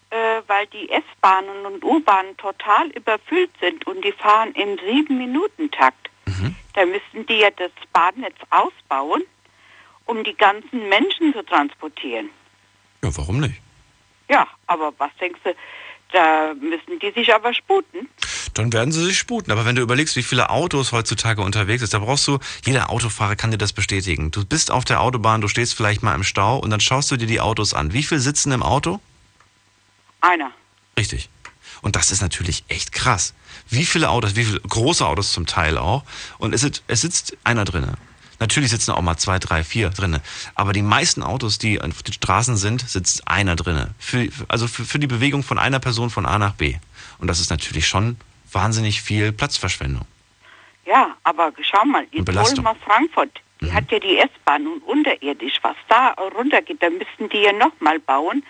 äh, 0.09 0.41
weil 0.47 0.67
die 0.67 0.89
S-Bahnen 0.89 1.65
und 1.65 1.83
U-Bahnen 1.83 2.37
total 2.37 2.87
überfüllt 2.91 3.51
sind 3.59 3.85
und 3.87 4.05
die 4.05 4.13
fahren 4.13 4.53
im 4.53 4.77
Sieben-Minuten-Takt. 4.77 6.09
Mhm. 6.25 6.55
Da 6.75 6.85
müssten 6.85 7.25
die 7.25 7.39
ja 7.39 7.49
das 7.51 7.71
Bahnnetz 7.91 8.37
ausbauen, 8.51 9.23
um 10.07 10.23
die 10.23 10.35
ganzen 10.35 10.89
Menschen 10.89 11.33
zu 11.33 11.43
transportieren. 11.43 12.29
Ja, 13.03 13.15
warum 13.15 13.39
nicht? 13.39 13.61
Ja, 14.29 14.47
aber 14.65 14.93
was 14.97 15.11
denkst 15.19 15.39
du, 15.43 15.53
da 16.11 16.53
müssen 16.53 16.99
die 16.99 17.11
sich 17.11 17.33
aber 17.33 17.53
sputen. 17.53 18.09
Dann 18.53 18.71
werden 18.73 18.91
sie 18.91 19.03
sich 19.03 19.17
sputen. 19.17 19.51
Aber 19.51 19.65
wenn 19.65 19.75
du 19.75 19.81
überlegst, 19.81 20.15
wie 20.15 20.23
viele 20.23 20.49
Autos 20.49 20.91
heutzutage 20.91 21.41
unterwegs 21.41 21.81
sind, 21.81 21.93
da 21.93 21.99
brauchst 21.99 22.27
du, 22.27 22.39
jeder 22.65 22.89
Autofahrer 22.89 23.35
kann 23.35 23.51
dir 23.51 23.57
das 23.57 23.73
bestätigen. 23.73 24.31
Du 24.31 24.45
bist 24.45 24.71
auf 24.71 24.85
der 24.85 25.01
Autobahn, 25.01 25.41
du 25.41 25.47
stehst 25.47 25.75
vielleicht 25.75 26.03
mal 26.03 26.15
im 26.15 26.23
Stau 26.23 26.57
und 26.57 26.69
dann 26.69 26.79
schaust 26.79 27.11
du 27.11 27.17
dir 27.17 27.27
die 27.27 27.41
Autos 27.41 27.73
an. 27.73 27.93
Wie 27.93 28.03
viele 28.03 28.21
sitzen 28.21 28.51
im 28.51 28.63
Auto? 28.63 28.99
Einer. 30.21 30.51
Richtig. 30.97 31.29
Und 31.81 31.95
das 31.95 32.11
ist 32.11 32.21
natürlich 32.21 32.63
echt 32.69 32.91
krass. 32.91 33.33
Wie 33.69 33.85
viele 33.85 34.09
Autos, 34.09 34.35
wie 34.35 34.45
viele 34.45 34.61
große 34.61 35.05
Autos 35.05 35.31
zum 35.33 35.45
Teil 35.45 35.77
auch. 35.77 36.03
Und 36.37 36.53
es 36.53 36.61
sitzt, 36.61 36.83
es 36.87 37.01
sitzt 37.01 37.37
einer 37.43 37.65
drinnen. 37.65 37.97
Natürlich 38.39 38.69
sitzen 38.69 38.91
auch 38.91 39.01
mal 39.01 39.17
zwei, 39.17 39.39
drei, 39.39 39.63
vier 39.63 39.89
drinnen. 39.89 40.21
Aber 40.55 40.73
die 40.73 40.81
meisten 40.81 41.23
Autos, 41.23 41.57
die 41.57 41.81
auf 41.81 42.03
den 42.03 42.13
Straßen 42.13 42.55
sind, 42.57 42.87
sitzt 42.87 43.27
einer 43.27 43.55
drinnen. 43.55 43.95
Für, 43.97 44.27
also 44.47 44.67
für, 44.67 44.85
für 44.85 44.99
die 44.99 45.07
Bewegung 45.07 45.43
von 45.43 45.57
einer 45.57 45.79
Person 45.79 46.09
von 46.09 46.25
A 46.25 46.37
nach 46.37 46.53
B. 46.53 46.75
Und 47.19 47.27
das 47.27 47.39
ist 47.39 47.49
natürlich 47.49 47.87
schon 47.87 48.17
wahnsinnig 48.51 49.01
viel 49.01 49.31
Platzverschwendung. 49.31 50.05
Ja, 50.85 51.15
aber 51.23 51.51
schau 51.61 51.83
mal, 51.85 52.05
jetzt 52.11 52.29
holen 52.29 52.63
wir 52.63 52.75
Frankfurt. 52.85 53.41
Die 53.59 53.65
mhm. 53.65 53.73
hat 53.73 53.91
ja 53.91 53.99
die 53.99 54.17
S-Bahn 54.19 54.67
und 54.67 54.83
unterirdisch, 54.83 55.55
was 55.61 55.75
da 55.89 56.11
runtergeht, 56.37 56.81
da 56.81 56.89
müssten 56.89 57.29
die 57.29 57.41
ja 57.41 57.53
nochmal 57.53 57.99
bauen. 57.99 58.43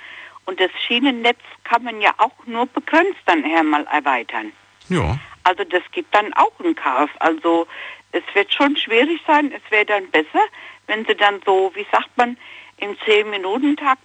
Und 0.46 0.60
das 0.60 0.70
Schienennetz 0.86 1.40
kann 1.64 1.84
man 1.84 2.00
ja 2.02 2.14
auch 2.18 2.46
nur 2.46 2.68
begrenzt 2.68 3.20
dann 3.26 3.42
mal 3.70 3.86
erweitern. 3.92 4.52
Ja. 4.90 5.18
Also 5.44 5.64
das 5.64 5.82
gibt 5.92 6.14
dann 6.14 6.34
auch 6.34 6.52
ein 6.64 6.76
Chaos. 6.76 7.10
Also 7.20 7.68
es 8.12 8.24
wird 8.34 8.54
schon 8.54 8.76
schwierig 8.78 9.22
sein. 9.28 9.52
Es 9.52 9.62
wäre 9.72 9.86
dann 9.86 10.10
besser, 10.10 10.42
wenn 10.88 11.06
sie 11.06 11.16
dann 11.16 11.42
so, 11.46 11.72
wie 11.76 11.86
sagt 11.92 12.16
man, 12.16 12.38
im 12.78 12.96
10-Minuten-Takt 12.98 14.02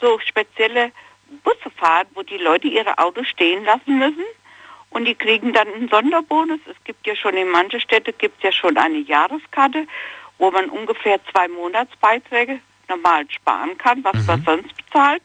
so 0.00 0.18
spezielle 0.20 0.92
Busse 1.44 1.70
fahren, 1.76 2.06
wo 2.14 2.22
die 2.22 2.36
Leute 2.36 2.68
ihre 2.68 2.98
Autos 2.98 3.28
stehen 3.28 3.64
lassen 3.64 3.98
müssen 3.98 4.24
und 4.92 5.06
die 5.06 5.14
kriegen 5.14 5.52
dann 5.52 5.68
einen 5.68 5.88
Sonderbonus. 5.88 6.60
Es 6.66 6.76
gibt 6.84 7.06
ja 7.06 7.16
schon 7.16 7.34
in 7.34 7.48
manchen 7.48 7.80
Städten 7.80 8.14
gibt 8.18 8.42
ja 8.42 8.52
schon 8.52 8.76
eine 8.76 8.98
Jahreskarte, 8.98 9.86
wo 10.38 10.50
man 10.50 10.68
ungefähr 10.68 11.18
zwei 11.30 11.48
Monatsbeiträge 11.48 12.60
normal 12.88 13.24
sparen 13.30 13.78
kann, 13.78 14.04
was 14.04 14.14
mhm. 14.14 14.26
man 14.26 14.42
sonst 14.42 14.76
bezahlt. 14.76 15.22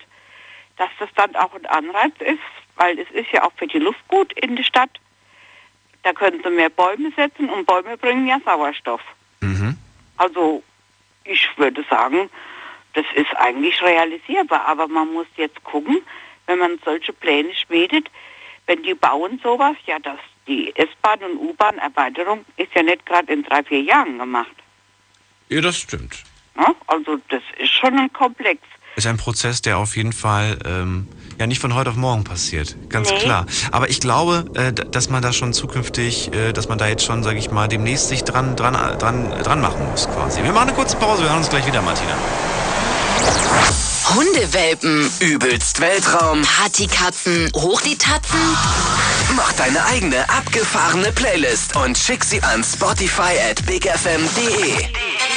Dass 0.78 0.90
das 1.00 1.10
dann 1.16 1.36
auch 1.36 1.54
ein 1.56 1.66
Anreiz 1.66 2.14
ist, 2.20 2.40
weil 2.76 3.00
es 3.00 3.10
ist 3.12 3.32
ja 3.32 3.44
auch 3.44 3.52
für 3.58 3.68
die 3.68 3.80
Luft 3.80 4.08
gut 4.08 4.32
in 4.34 4.56
der 4.56 4.64
Stadt. 4.64 4.92
Da 6.08 6.14
können 6.14 6.40
sie 6.42 6.50
mehr 6.50 6.70
Bäume 6.70 7.12
setzen 7.18 7.50
und 7.50 7.66
Bäume 7.66 7.98
bringen 7.98 8.28
ja 8.28 8.40
Sauerstoff. 8.46 9.02
Mhm. 9.42 9.78
Also 10.16 10.64
ich 11.26 11.46
würde 11.58 11.84
sagen, 11.90 12.30
das 12.94 13.04
ist 13.14 13.36
eigentlich 13.36 13.82
realisierbar, 13.82 14.66
aber 14.68 14.88
man 14.88 15.12
muss 15.12 15.28
jetzt 15.36 15.62
gucken, 15.66 15.98
wenn 16.46 16.60
man 16.60 16.80
solche 16.86 17.12
Pläne 17.12 17.54
schmiedet, 17.54 18.10
wenn 18.68 18.84
die 18.84 18.94
bauen 18.94 19.38
sowas, 19.44 19.76
ja, 19.86 20.00
dass 20.00 20.20
die 20.48 20.74
S-Bahn 20.78 21.20
und 21.24 21.40
U-Bahn-Erweiterung 21.40 22.46
ist 22.56 22.74
ja 22.74 22.84
nicht 22.84 23.06
gerade 23.06 23.34
in 23.34 23.44
drei, 23.44 23.62
vier 23.66 23.82
Jahren 23.82 24.18
gemacht. 24.18 24.56
Ja, 25.50 25.60
das 25.60 25.78
stimmt. 25.78 26.24
Ja, 26.56 26.74
also 26.88 27.20
das 27.28 27.44
ist 27.58 27.74
schon 27.74 28.00
ein 28.00 28.14
Komplex. 28.14 28.62
Ist 28.98 29.06
ein 29.06 29.18
Prozess, 29.18 29.62
der 29.62 29.78
auf 29.78 29.96
jeden 29.96 30.12
Fall 30.12 30.58
ähm, 30.66 31.08
ja 31.38 31.46
nicht 31.46 31.60
von 31.60 31.76
heute 31.76 31.92
auf 31.92 31.96
morgen 31.96 32.24
passiert, 32.24 32.76
ganz 32.90 33.12
nee. 33.12 33.20
klar. 33.20 33.46
Aber 33.72 33.92
ich 33.92 34.00
glaube, 34.00 34.46
äh, 34.56 34.74
dass 34.74 35.12
man 35.12 35.22
da 35.22 35.34
schon 35.34 35.54
zukünftig, 35.54 36.34
äh, 36.34 36.52
dass 36.52 36.68
man 36.68 36.80
da 36.80 36.88
jetzt 36.88 37.06
schon, 37.06 37.22
sage 37.22 37.38
ich 37.38 37.52
mal, 37.52 37.68
demnächst 37.68 38.08
sich 38.08 38.24
dran, 38.24 38.56
dran, 38.56 38.74
dran, 38.98 39.30
dran 39.44 39.62
machen 39.62 39.88
muss 39.92 40.08
quasi. 40.10 40.42
Wir 40.42 40.52
machen 40.52 40.70
eine 40.70 40.74
kurze 40.76 40.98
Pause, 40.98 41.22
wir 41.22 41.30
hören 41.30 41.38
uns 41.38 41.50
gleich 41.50 41.68
wieder, 41.68 41.84
Martina. 41.84 42.16
Hundewelpen, 44.16 45.12
übelst 45.20 45.80
Weltraum, 45.80 46.42
Partykatzen, 46.42 47.52
hoch 47.56 47.82
die 47.82 48.00
Tatzen. 48.00 48.40
Mach 49.36 49.54
deine 49.54 49.86
eigene 49.86 50.28
abgefahrene 50.28 51.12
Playlist 51.12 51.76
und 51.76 51.96
schick 51.96 52.24
sie 52.24 52.42
an 52.42 52.64
Spotify 52.64 53.38
at 53.48 53.64
bigfm.de. 53.68 55.37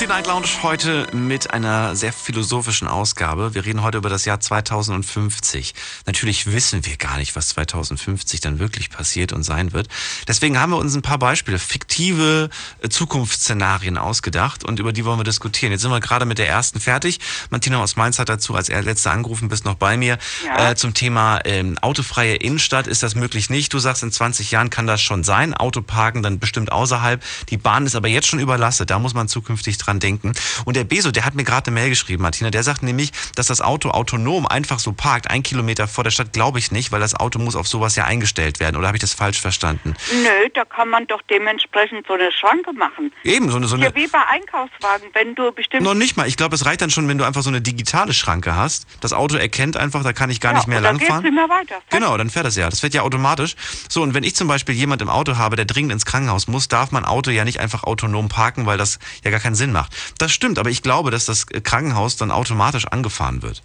Die 0.00 0.08
Night 0.08 0.26
Lounge 0.26 0.48
heute 0.62 1.06
mit 1.12 1.52
einer 1.52 1.94
sehr 1.94 2.12
philosophischen 2.12 2.88
Ausgabe. 2.88 3.54
Wir 3.54 3.64
reden 3.64 3.84
heute 3.84 3.98
über 3.98 4.08
das 4.08 4.24
Jahr 4.24 4.40
2050. 4.40 5.72
Natürlich 6.04 6.52
wissen 6.52 6.84
wir 6.84 6.96
gar 6.96 7.16
nicht, 7.16 7.36
was 7.36 7.50
2050 7.50 8.40
dann 8.40 8.58
wirklich 8.58 8.90
passiert 8.90 9.32
und 9.32 9.44
sein 9.44 9.72
wird. 9.72 9.86
Deswegen 10.26 10.58
haben 10.58 10.72
wir 10.72 10.78
uns 10.78 10.96
ein 10.96 11.02
paar 11.02 11.18
Beispiele, 11.18 11.60
fiktive 11.60 12.50
äh, 12.82 12.88
Zukunftsszenarien 12.88 13.96
ausgedacht 13.96 14.64
und 14.64 14.80
über 14.80 14.92
die 14.92 15.04
wollen 15.04 15.20
wir 15.20 15.24
diskutieren. 15.24 15.70
Jetzt 15.70 15.82
sind 15.82 15.92
wir 15.92 16.00
gerade 16.00 16.26
mit 16.26 16.38
der 16.38 16.48
ersten 16.48 16.80
fertig. 16.80 17.20
Martina 17.50 17.80
aus 17.80 17.94
Mainz 17.94 18.18
hat 18.18 18.28
dazu 18.28 18.56
als 18.56 18.68
letzte 18.68 19.12
angerufen, 19.12 19.48
bist 19.48 19.64
noch 19.64 19.76
bei 19.76 19.96
mir. 19.96 20.18
Ja. 20.44 20.70
Äh, 20.70 20.74
zum 20.74 20.94
Thema 20.94 21.38
ähm, 21.44 21.78
autofreie 21.78 22.34
Innenstadt 22.34 22.88
ist 22.88 23.04
das 23.04 23.14
möglich 23.14 23.48
nicht. 23.48 23.72
Du 23.72 23.78
sagst, 23.78 24.02
in 24.02 24.10
20 24.10 24.50
Jahren 24.50 24.70
kann 24.70 24.88
das 24.88 25.00
schon 25.00 25.22
sein. 25.22 25.54
Autoparken 25.54 26.24
dann 26.24 26.40
bestimmt 26.40 26.72
außerhalb. 26.72 27.22
Die 27.50 27.58
Bahn 27.58 27.86
ist 27.86 27.94
aber 27.94 28.08
jetzt 28.08 28.26
schon 28.26 28.40
überlastet. 28.40 28.90
Da 28.90 28.98
muss 28.98 29.14
man 29.14 29.28
zukünftig 29.28 29.78
dran 29.84 30.00
denken. 30.00 30.32
Und 30.64 30.76
der 30.76 30.84
Beso, 30.84 31.10
der 31.10 31.24
hat 31.24 31.34
mir 31.34 31.44
gerade 31.44 31.68
eine 31.68 31.74
Mail 31.74 31.88
geschrieben, 31.88 32.22
Martina. 32.22 32.50
Der 32.50 32.62
sagt 32.62 32.82
nämlich, 32.82 33.12
dass 33.34 33.46
das 33.46 33.60
Auto 33.60 33.90
autonom 33.90 34.46
einfach 34.46 34.78
so 34.78 34.92
parkt, 34.92 35.30
ein 35.30 35.42
Kilometer 35.42 35.88
vor 35.88 36.04
der 36.04 36.10
Stadt, 36.10 36.32
glaube 36.32 36.58
ich 36.58 36.70
nicht, 36.72 36.92
weil 36.92 37.00
das 37.00 37.14
Auto 37.14 37.38
muss 37.38 37.56
auf 37.56 37.68
sowas 37.68 37.96
ja 37.96 38.04
eingestellt 38.04 38.60
werden. 38.60 38.76
Oder 38.76 38.88
habe 38.88 38.96
ich 38.96 39.00
das 39.00 39.14
falsch 39.14 39.40
verstanden? 39.40 39.94
Nö, 40.12 40.48
da 40.54 40.64
kann 40.64 40.88
man 40.88 41.06
doch 41.06 41.20
dementsprechend 41.30 42.06
so 42.06 42.14
eine 42.14 42.30
Schranke 42.32 42.72
machen. 42.72 43.12
Eben, 43.22 43.50
so 43.50 43.56
eine. 43.56 43.66
So 43.66 43.76
eine 43.76 43.84
ja, 43.84 43.94
wie 43.94 44.06
bei 44.06 44.24
Einkaufswagen, 44.26 45.08
wenn 45.14 45.34
du 45.34 45.52
bestimmt. 45.52 45.82
noch 45.82 45.94
nicht 45.94 46.16
mal. 46.16 46.28
Ich 46.28 46.36
glaube, 46.36 46.54
es 46.54 46.64
reicht 46.66 46.80
dann 46.80 46.90
schon, 46.90 47.08
wenn 47.08 47.18
du 47.18 47.24
einfach 47.24 47.42
so 47.42 47.50
eine 47.50 47.60
digitale 47.60 48.12
Schranke 48.12 48.54
hast. 48.54 48.86
Das 49.00 49.12
Auto 49.12 49.36
erkennt 49.36 49.76
einfach, 49.76 50.02
da 50.02 50.12
kann 50.12 50.30
ich 50.30 50.40
gar 50.40 50.52
ja, 50.52 50.58
nicht 50.58 50.68
mehr 50.68 50.80
dann 50.80 50.96
langfahren. 50.96 51.22
geht's 51.22 51.34
immer 51.34 51.48
weiter. 51.48 51.76
Genau, 51.90 52.16
dann 52.16 52.30
fährt 52.30 52.46
das 52.46 52.56
ja. 52.56 52.68
Das 52.68 52.80
fährt 52.80 52.94
ja 52.94 53.02
automatisch. 53.02 53.56
So, 53.88 54.02
und 54.02 54.14
wenn 54.14 54.24
ich 54.24 54.34
zum 54.34 54.48
Beispiel 54.48 54.74
jemand 54.74 55.02
im 55.02 55.08
Auto 55.08 55.36
habe, 55.36 55.56
der 55.56 55.64
dringend 55.64 55.92
ins 55.92 56.04
Krankenhaus 56.04 56.48
muss, 56.48 56.68
darf 56.68 56.90
mein 56.90 57.04
Auto 57.04 57.30
ja 57.30 57.44
nicht 57.44 57.60
einfach 57.60 57.84
autonom 57.84 58.28
parken, 58.28 58.66
weil 58.66 58.78
das 58.78 58.98
ja 59.24 59.30
gar 59.30 59.40
keinen 59.40 59.54
Sinn 59.54 59.72
macht. 59.74 59.92
Das 60.18 60.32
stimmt, 60.32 60.58
aber 60.58 60.70
ich 60.70 60.80
glaube, 60.82 61.10
dass 61.10 61.26
das 61.26 61.46
Krankenhaus 61.46 62.16
dann 62.16 62.30
automatisch 62.30 62.86
angefahren 62.86 63.42
wird. 63.42 63.62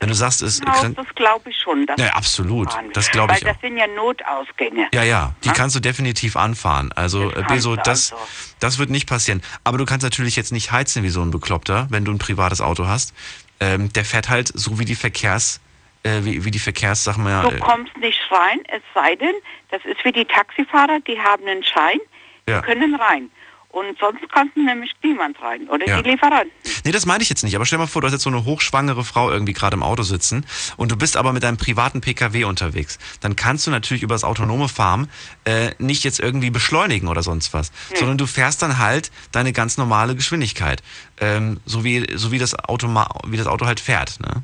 Wenn 0.00 0.08
du 0.08 0.14
sagst, 0.16 0.42
es 0.42 0.60
Haus, 0.66 0.84
das 0.96 1.06
glaube 1.14 1.48
ich 1.50 1.56
schon. 1.56 1.86
Ja, 1.96 2.14
absolut. 2.14 2.68
Das 2.92 3.08
glaube 3.12 3.34
ich 3.34 3.42
Weil 3.44 3.50
auch. 3.50 3.52
das 3.54 3.60
sind 3.62 3.76
ja 3.76 3.86
Notausgänge. 3.86 4.88
Ja, 4.92 5.04
ja, 5.04 5.34
die 5.44 5.48
Ja? 5.48 5.54
kannst 5.54 5.76
du 5.76 5.80
definitiv 5.80 6.34
anfahren. 6.36 6.90
Also, 6.92 7.30
Das 7.30 7.42
äh, 7.44 7.46
Beso, 7.46 7.76
das, 7.76 8.12
also. 8.12 8.24
das 8.58 8.78
wird 8.80 8.90
nicht 8.90 9.08
passieren. 9.08 9.42
Aber 9.62 9.78
du 9.78 9.84
kannst 9.84 10.02
natürlich 10.02 10.34
jetzt 10.34 10.50
nicht 10.50 10.72
heizen 10.72 11.04
wie 11.04 11.08
so 11.08 11.22
ein 11.22 11.30
Bekloppter, 11.30 11.86
wenn 11.90 12.04
du 12.04 12.10
ein 12.10 12.18
privates 12.18 12.60
Auto 12.60 12.88
hast. 12.88 13.14
Ähm, 13.60 13.92
der 13.92 14.04
fährt 14.04 14.28
halt 14.28 14.50
so 14.52 14.80
wie 14.80 14.84
die 14.84 14.96
Verkehrs, 14.96 15.60
äh, 16.02 16.24
wie, 16.24 16.44
wie 16.44 16.50
die 16.50 16.58
Verkehrs, 16.58 17.04
sag 17.04 17.16
mal, 17.16 17.48
Du 17.48 17.54
äh, 17.54 17.60
kommst 17.60 17.96
nicht 17.98 18.18
rein, 18.32 18.58
es 18.74 18.82
sei 18.92 19.14
denn, 19.14 19.34
das 19.70 19.84
ist 19.84 20.04
wie 20.04 20.10
die 20.10 20.24
Taxifahrer, 20.24 20.98
die 21.06 21.20
haben 21.20 21.46
einen 21.46 21.62
Schein, 21.62 22.00
Ja. 22.48 22.60
die 22.60 22.66
können 22.66 22.96
rein. 22.96 23.30
Und 23.72 23.98
sonst 23.98 24.20
kannst 24.32 24.54
du 24.54 24.62
nämlich 24.62 24.92
niemand 25.02 25.40
rein. 25.40 25.66
Oder 25.68 25.86
Ja. 25.88 26.02
die 26.02 26.10
Lieferanten. 26.10 26.50
Nee, 26.84 26.92
das 26.92 27.06
meine 27.06 27.22
ich 27.22 27.30
jetzt 27.30 27.42
nicht. 27.42 27.56
Aber 27.56 27.64
stell 27.64 27.78
mal 27.78 27.86
vor, 27.86 28.02
du 28.02 28.06
hast 28.06 28.12
jetzt 28.12 28.22
so 28.22 28.28
eine 28.30 28.44
hochschwangere 28.44 29.02
Frau 29.02 29.30
irgendwie 29.30 29.54
gerade 29.54 29.74
im 29.76 29.82
Auto 29.82 30.02
sitzen 30.02 30.44
und 30.76 30.92
du 30.92 30.96
bist 30.96 31.16
aber 31.16 31.32
mit 31.32 31.42
deinem 31.42 31.56
privaten 31.56 32.02
PKW 32.02 32.44
unterwegs. 32.44 32.98
Dann 33.20 33.34
kannst 33.34 33.66
du 33.66 33.70
natürlich 33.70 34.02
über 34.02 34.14
das 34.14 34.24
autonome 34.24 34.68
Fahren 34.68 35.08
äh, 35.44 35.70
nicht 35.78 36.04
jetzt 36.04 36.20
irgendwie 36.20 36.50
beschleunigen 36.50 37.08
oder 37.08 37.22
sonst 37.22 37.54
was, 37.54 37.72
sondern 37.94 38.18
du 38.18 38.26
fährst 38.26 38.60
dann 38.60 38.78
halt 38.78 39.10
deine 39.32 39.52
ganz 39.54 39.78
normale 39.78 40.14
Geschwindigkeit. 40.16 40.82
Ähm, 41.18 41.60
so 41.64 41.82
wie, 41.82 42.06
so 42.14 42.30
wie 42.30 42.38
das, 42.38 42.54
Automa 42.54 43.08
wie 43.26 43.38
das 43.38 43.46
Auto 43.46 43.64
halt 43.64 43.80
fährt. 43.80 44.20
Ne? 44.20 44.42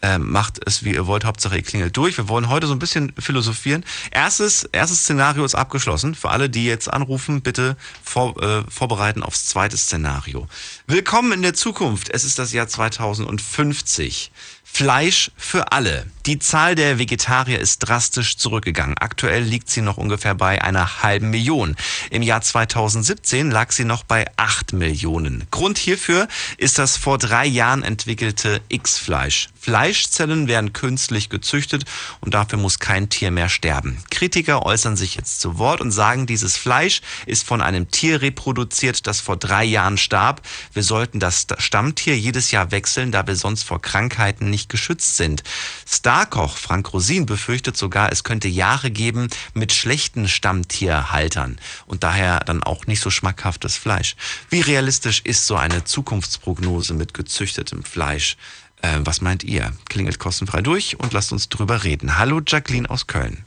Ähm, 0.03 0.29
macht 0.29 0.59
es, 0.63 0.83
wie 0.83 0.93
ihr 0.93 1.07
wollt. 1.07 1.25
Hauptsache, 1.25 1.55
ihr 1.55 1.63
klingelt 1.63 1.97
durch. 1.97 2.15
Wir 2.15 2.29
wollen 2.29 2.47
heute 2.47 2.67
so 2.67 2.73
ein 2.73 2.77
bisschen 2.77 3.11
philosophieren. 3.17 3.83
Erstes, 4.11 4.65
erstes 4.65 4.99
Szenario 4.99 5.43
ist 5.43 5.55
abgeschlossen. 5.55 6.13
Für 6.13 6.29
alle, 6.29 6.47
die 6.47 6.65
jetzt 6.65 6.93
anrufen, 6.93 7.41
bitte 7.41 7.75
vor, 8.03 8.39
äh, 8.39 8.61
vorbereiten 8.69 9.23
aufs 9.23 9.47
zweite 9.47 9.77
Szenario. 9.77 10.47
Willkommen 10.85 11.31
in 11.31 11.41
der 11.41 11.55
Zukunft. 11.55 12.11
Es 12.11 12.23
ist 12.23 12.37
das 12.37 12.53
Jahr 12.53 12.67
2050. 12.67 14.31
Fleisch 14.73 15.31
für 15.35 15.73
alle. 15.73 16.07
Die 16.25 16.39
Zahl 16.39 16.75
der 16.75 16.97
Vegetarier 16.97 17.59
ist 17.59 17.79
drastisch 17.79 18.37
zurückgegangen. 18.37 18.97
Aktuell 18.97 19.43
liegt 19.43 19.69
sie 19.69 19.81
noch 19.81 19.97
ungefähr 19.97 20.33
bei 20.33 20.61
einer 20.61 21.03
halben 21.03 21.29
Million. 21.29 21.75
Im 22.09 22.21
Jahr 22.21 22.41
2017 22.41 23.51
lag 23.51 23.71
sie 23.71 23.83
noch 23.83 24.03
bei 24.03 24.25
acht 24.37 24.71
Millionen. 24.71 25.45
Grund 25.51 25.77
hierfür 25.77 26.27
ist 26.57 26.79
das 26.79 26.95
vor 26.95 27.17
drei 27.17 27.45
Jahren 27.45 27.83
entwickelte 27.83 28.61
X-Fleisch. 28.69 29.49
Fleischzellen 29.61 30.47
werden 30.47 30.73
künstlich 30.73 31.29
gezüchtet 31.29 31.85
und 32.19 32.33
dafür 32.33 32.57
muss 32.57 32.79
kein 32.79 33.09
Tier 33.09 33.29
mehr 33.29 33.47
sterben. 33.47 34.03
Kritiker 34.09 34.65
äußern 34.65 34.97
sich 34.97 35.15
jetzt 35.15 35.39
zu 35.39 35.59
Wort 35.59 35.81
und 35.81 35.91
sagen, 35.91 36.25
dieses 36.25 36.57
Fleisch 36.57 37.01
ist 37.27 37.45
von 37.45 37.61
einem 37.61 37.91
Tier 37.91 38.23
reproduziert, 38.23 39.05
das 39.05 39.19
vor 39.19 39.37
drei 39.37 39.63
Jahren 39.63 39.99
starb. 39.99 40.41
Wir 40.73 40.81
sollten 40.81 41.19
das 41.19 41.45
Stammtier 41.59 42.17
jedes 42.17 42.49
Jahr 42.49 42.71
wechseln, 42.71 43.11
da 43.11 43.27
wir 43.27 43.35
sonst 43.35 43.61
vor 43.61 43.79
Krankheiten 43.79 44.49
nicht 44.49 44.67
geschützt 44.67 45.17
sind. 45.17 45.43
Starkoch 45.87 46.57
Frank 46.57 46.91
Rosin 46.91 47.27
befürchtet 47.27 47.77
sogar, 47.77 48.11
es 48.11 48.23
könnte 48.23 48.47
Jahre 48.47 48.89
geben 48.89 49.27
mit 49.53 49.73
schlechten 49.73 50.27
Stammtierhaltern 50.27 51.59
und 51.85 52.03
daher 52.03 52.39
dann 52.39 52.63
auch 52.63 52.87
nicht 52.87 53.01
so 53.01 53.11
schmackhaftes 53.11 53.77
Fleisch. 53.77 54.15
Wie 54.49 54.61
realistisch 54.61 55.21
ist 55.23 55.45
so 55.45 55.55
eine 55.55 55.83
Zukunftsprognose 55.83 56.95
mit 56.95 57.13
gezüchtetem 57.13 57.83
Fleisch? 57.83 58.37
Äh, 58.81 58.99
was 59.01 59.21
meint 59.21 59.43
ihr? 59.43 59.71
Klingelt 59.89 60.19
kostenfrei 60.19 60.61
durch 60.61 60.99
und 60.99 61.13
lasst 61.13 61.31
uns 61.31 61.49
drüber 61.49 61.83
reden. 61.83 62.17
Hallo 62.17 62.41
Jacqueline 62.45 62.89
aus 62.89 63.07
Köln. 63.07 63.45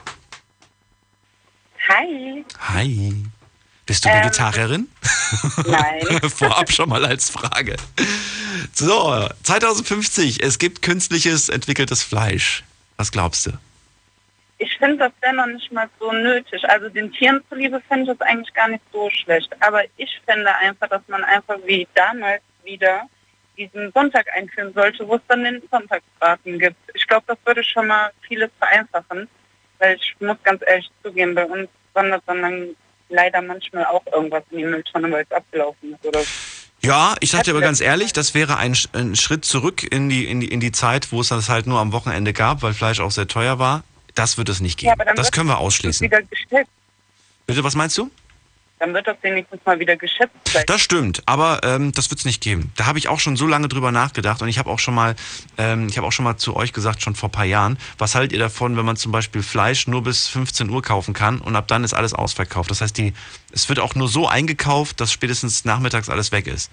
Hi. 1.89 2.43
Hi. 2.59 3.13
Bist 3.85 4.05
du 4.05 4.09
Ähm, 4.09 4.15
Vegetarierin? 4.23 4.87
Nein. 5.67 6.01
Vorab 6.29 6.71
schon 6.71 6.89
mal 6.89 7.05
als 7.05 7.29
Frage. 7.29 7.75
So, 8.73 9.27
2050, 9.43 10.41
es 10.41 10.57
gibt 10.57 10.81
künstliches 10.81 11.49
entwickeltes 11.49 12.01
Fleisch. 12.01 12.63
Was 12.97 13.11
glaubst 13.11 13.45
du? 13.45 13.51
Ich 14.57 14.75
finde 14.77 14.97
das 14.97 15.11
dennoch 15.21 15.47
nicht 15.47 15.71
mal 15.71 15.89
so 15.99 16.11
nötig. 16.13 16.63
Also 16.69 16.87
den 16.89 17.11
Tieren 17.11 17.41
zuliebe 17.49 17.81
finde 17.89 18.11
ich 18.11 18.17
das 18.17 18.27
eigentlich 18.27 18.53
gar 18.53 18.69
nicht 18.69 18.83
so 18.91 19.09
schlecht. 19.09 19.49
Aber 19.59 19.83
ich 19.97 20.09
finde 20.25 20.55
einfach, 20.55 20.87
dass 20.87 21.01
man 21.07 21.23
einfach 21.25 21.57
wie 21.65 21.85
damals 21.93 22.41
wieder 22.63 23.01
diesen 23.57 23.91
Sonntag 23.93 24.27
einführen 24.35 24.73
sollte, 24.73 25.07
wo 25.07 25.15
es 25.15 25.21
dann 25.27 25.43
den 25.43 25.61
Sonntagsbraten 25.71 26.59
gibt. 26.59 26.77
Ich 26.93 27.07
glaube, 27.07 27.23
das 27.27 27.37
würde 27.45 27.63
schon 27.63 27.87
mal 27.87 28.11
vieles 28.21 28.49
vereinfachen. 28.59 29.27
Weil 29.79 29.95
ich 29.95 30.15
muss 30.19 30.37
ganz 30.43 30.61
ehrlich 30.65 30.89
zugeben, 31.03 31.35
bei 31.35 31.45
uns 31.45 31.67
wandert 31.93 32.23
dann, 32.27 32.41
dann 32.41 32.75
leider 33.09 33.41
manchmal 33.41 33.85
auch 33.85 34.05
irgendwas 34.11 34.43
in 34.51 34.59
die 34.59 34.63
Mülltonne, 34.65 35.11
weil 35.11 35.23
es 35.23 35.31
abgelaufen 35.31 35.93
ist 35.93 36.05
oder 36.05 36.21
Ja, 36.81 37.15
ich 37.19 37.31
sag 37.31 37.43
dir 37.43 37.51
aber 37.51 37.61
ganz 37.61 37.81
ehrlich, 37.81 38.13
das 38.13 38.33
wäre 38.33 38.57
ein, 38.57 38.75
ein 38.93 39.15
Schritt 39.15 39.45
zurück 39.45 39.83
in 39.83 40.09
die, 40.09 40.25
in, 40.25 40.39
die, 40.39 40.47
in 40.47 40.59
die 40.59 40.71
Zeit, 40.71 41.11
wo 41.11 41.21
es 41.21 41.29
das 41.29 41.49
halt 41.49 41.67
nur 41.67 41.79
am 41.79 41.91
Wochenende 41.91 42.33
gab, 42.33 42.61
weil 42.61 42.73
Fleisch 42.73 42.99
auch 42.99 43.11
sehr 43.11 43.27
teuer 43.27 43.59
war. 43.59 43.83
Das 44.13 44.37
wird 44.37 44.47
es 44.49 44.61
nicht 44.61 44.79
geben. 44.79 44.93
Ja, 44.97 45.13
das 45.13 45.31
können 45.31 45.49
wir 45.49 45.57
ausschließen. 45.57 46.09
Bitte, 47.47 47.63
was 47.63 47.75
meinst 47.75 47.97
du? 47.97 48.09
Dann 48.79 48.93
wird 48.93 49.07
das 49.07 49.17
wenigstens 49.21 49.61
mal 49.65 49.79
wieder 49.79 49.95
geschätzt. 49.95 50.33
Das 50.67 50.81
stimmt, 50.81 51.23
aber 51.25 51.61
ähm, 51.63 51.91
das 51.93 52.09
wird 52.09 52.19
es 52.19 52.25
nicht 52.25 52.41
geben. 52.43 52.71
Da 52.75 52.85
habe 52.85 52.99
ich 52.99 53.07
auch 53.07 53.19
schon 53.19 53.37
so 53.37 53.47
lange 53.47 53.67
drüber 53.67 53.91
nachgedacht 53.91 54.41
und 54.41 54.49
ich 54.49 54.59
habe 54.59 54.69
auch 54.69 54.79
schon 54.79 54.93
mal, 54.93 55.15
ähm, 55.57 55.87
ich 55.87 55.97
habe 55.97 56.05
auch 56.07 56.11
schon 56.11 56.25
mal 56.25 56.37
zu 56.37 56.55
euch 56.55 56.73
gesagt, 56.73 57.01
schon 57.01 57.15
vor 57.15 57.29
ein 57.29 57.31
paar 57.31 57.45
Jahren, 57.45 57.77
was 57.97 58.15
haltet 58.15 58.33
ihr 58.33 58.39
davon, 58.39 58.75
wenn 58.77 58.85
man 58.85 58.97
zum 58.97 59.11
Beispiel 59.11 59.43
Fleisch 59.43 59.87
nur 59.87 60.03
bis 60.03 60.27
15 60.27 60.69
Uhr 60.69 60.81
kaufen 60.81 61.13
kann 61.13 61.39
und 61.39 61.55
ab 61.55 61.67
dann 61.67 61.83
ist 61.83 61.93
alles 61.93 62.13
ausverkauft. 62.13 62.69
Das 62.69 62.81
heißt, 62.81 62.97
die, 62.97 63.13
es 63.51 63.69
wird 63.69 63.79
auch 63.79 63.95
nur 63.95 64.07
so 64.07 64.27
eingekauft, 64.27 64.99
dass 64.99 65.11
spätestens 65.11 65.65
nachmittags 65.65 66.09
alles 66.09 66.31
weg 66.31 66.47
ist. 66.47 66.71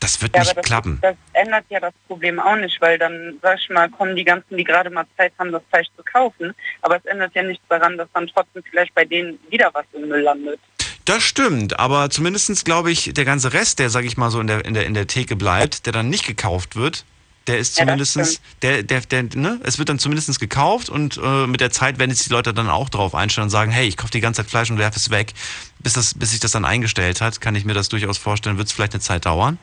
Das 0.00 0.20
wird 0.20 0.34
Ja, 0.34 0.40
nicht 0.42 0.56
das, 0.56 0.64
klappen. 0.64 0.98
das 1.02 1.14
ändert 1.32 1.64
ja 1.70 1.80
das 1.80 1.94
Problem 2.08 2.40
auch 2.40 2.56
nicht, 2.56 2.80
weil 2.80 2.98
dann, 2.98 3.38
sag 3.40 3.58
ich 3.60 3.70
mal, 3.70 3.88
kommen 3.88 4.16
die 4.16 4.24
ganzen, 4.24 4.56
die 4.56 4.64
gerade 4.64 4.90
mal 4.90 5.04
Zeit 5.16 5.32
haben, 5.38 5.52
das 5.52 5.62
Fleisch 5.70 5.86
zu 5.96 6.02
kaufen. 6.02 6.52
Aber 6.82 6.96
es 6.96 7.04
ändert 7.04 7.34
ja 7.34 7.42
nichts 7.42 7.64
daran, 7.68 7.96
dass 7.96 8.08
dann 8.12 8.26
trotzdem 8.26 8.62
vielleicht 8.68 8.94
bei 8.94 9.04
denen 9.04 9.38
wieder 9.48 9.70
was 9.72 9.84
im 9.92 10.08
Müll 10.08 10.20
landet. 10.20 10.58
Das 11.04 11.22
stimmt, 11.22 11.78
aber 11.78 12.08
zumindestens 12.08 12.64
glaube 12.64 12.90
ich, 12.90 13.12
der 13.12 13.24
ganze 13.26 13.52
Rest, 13.52 13.78
der, 13.78 13.90
sag 13.90 14.04
ich 14.04 14.16
mal, 14.16 14.30
so 14.30 14.40
in 14.40 14.46
der, 14.46 14.64
in 14.64 14.72
der, 14.74 14.86
in 14.86 14.94
der 14.94 15.06
Theke 15.06 15.36
bleibt, 15.36 15.84
der 15.84 15.92
dann 15.92 16.08
nicht 16.08 16.24
gekauft 16.26 16.76
wird, 16.76 17.04
der 17.46 17.58
ist 17.58 17.76
Ja, 17.76 17.84
zumindestens, 17.84 18.40
der, 18.62 18.82
der, 18.82 19.02
der, 19.02 19.24
ne, 19.34 19.60
es 19.64 19.78
wird 19.78 19.90
dann 19.90 19.98
zumindestens 19.98 20.38
gekauft 20.40 20.88
und 20.88 21.18
äh, 21.22 21.46
mit 21.46 21.60
der 21.60 21.70
Zeit 21.70 21.98
werden 21.98 22.10
sich 22.14 22.26
die 22.26 22.32
Leute 22.32 22.54
dann 22.54 22.70
auch 22.70 22.88
drauf 22.88 23.14
einstellen 23.14 23.44
und 23.44 23.50
sagen, 23.50 23.70
hey, 23.70 23.86
ich 23.86 23.98
kaufe 23.98 24.12
die 24.12 24.20
ganze 24.20 24.42
Zeit 24.42 24.50
Fleisch 24.50 24.70
und 24.70 24.78
werfe 24.78 24.98
es 24.98 25.10
weg. 25.10 25.34
Bis, 25.80 25.92
das, 25.92 26.14
bis 26.14 26.30
sich 26.30 26.40
das 26.40 26.52
dann 26.52 26.64
eingestellt 26.64 27.20
hat, 27.20 27.42
kann 27.42 27.54
ich 27.54 27.66
mir 27.66 27.74
das 27.74 27.90
durchaus 27.90 28.16
vorstellen, 28.16 28.56
wird 28.56 28.68
es 28.68 28.72
vielleicht 28.72 28.94
eine 28.94 29.00
Zeit 29.02 29.26
dauern. 29.26 29.58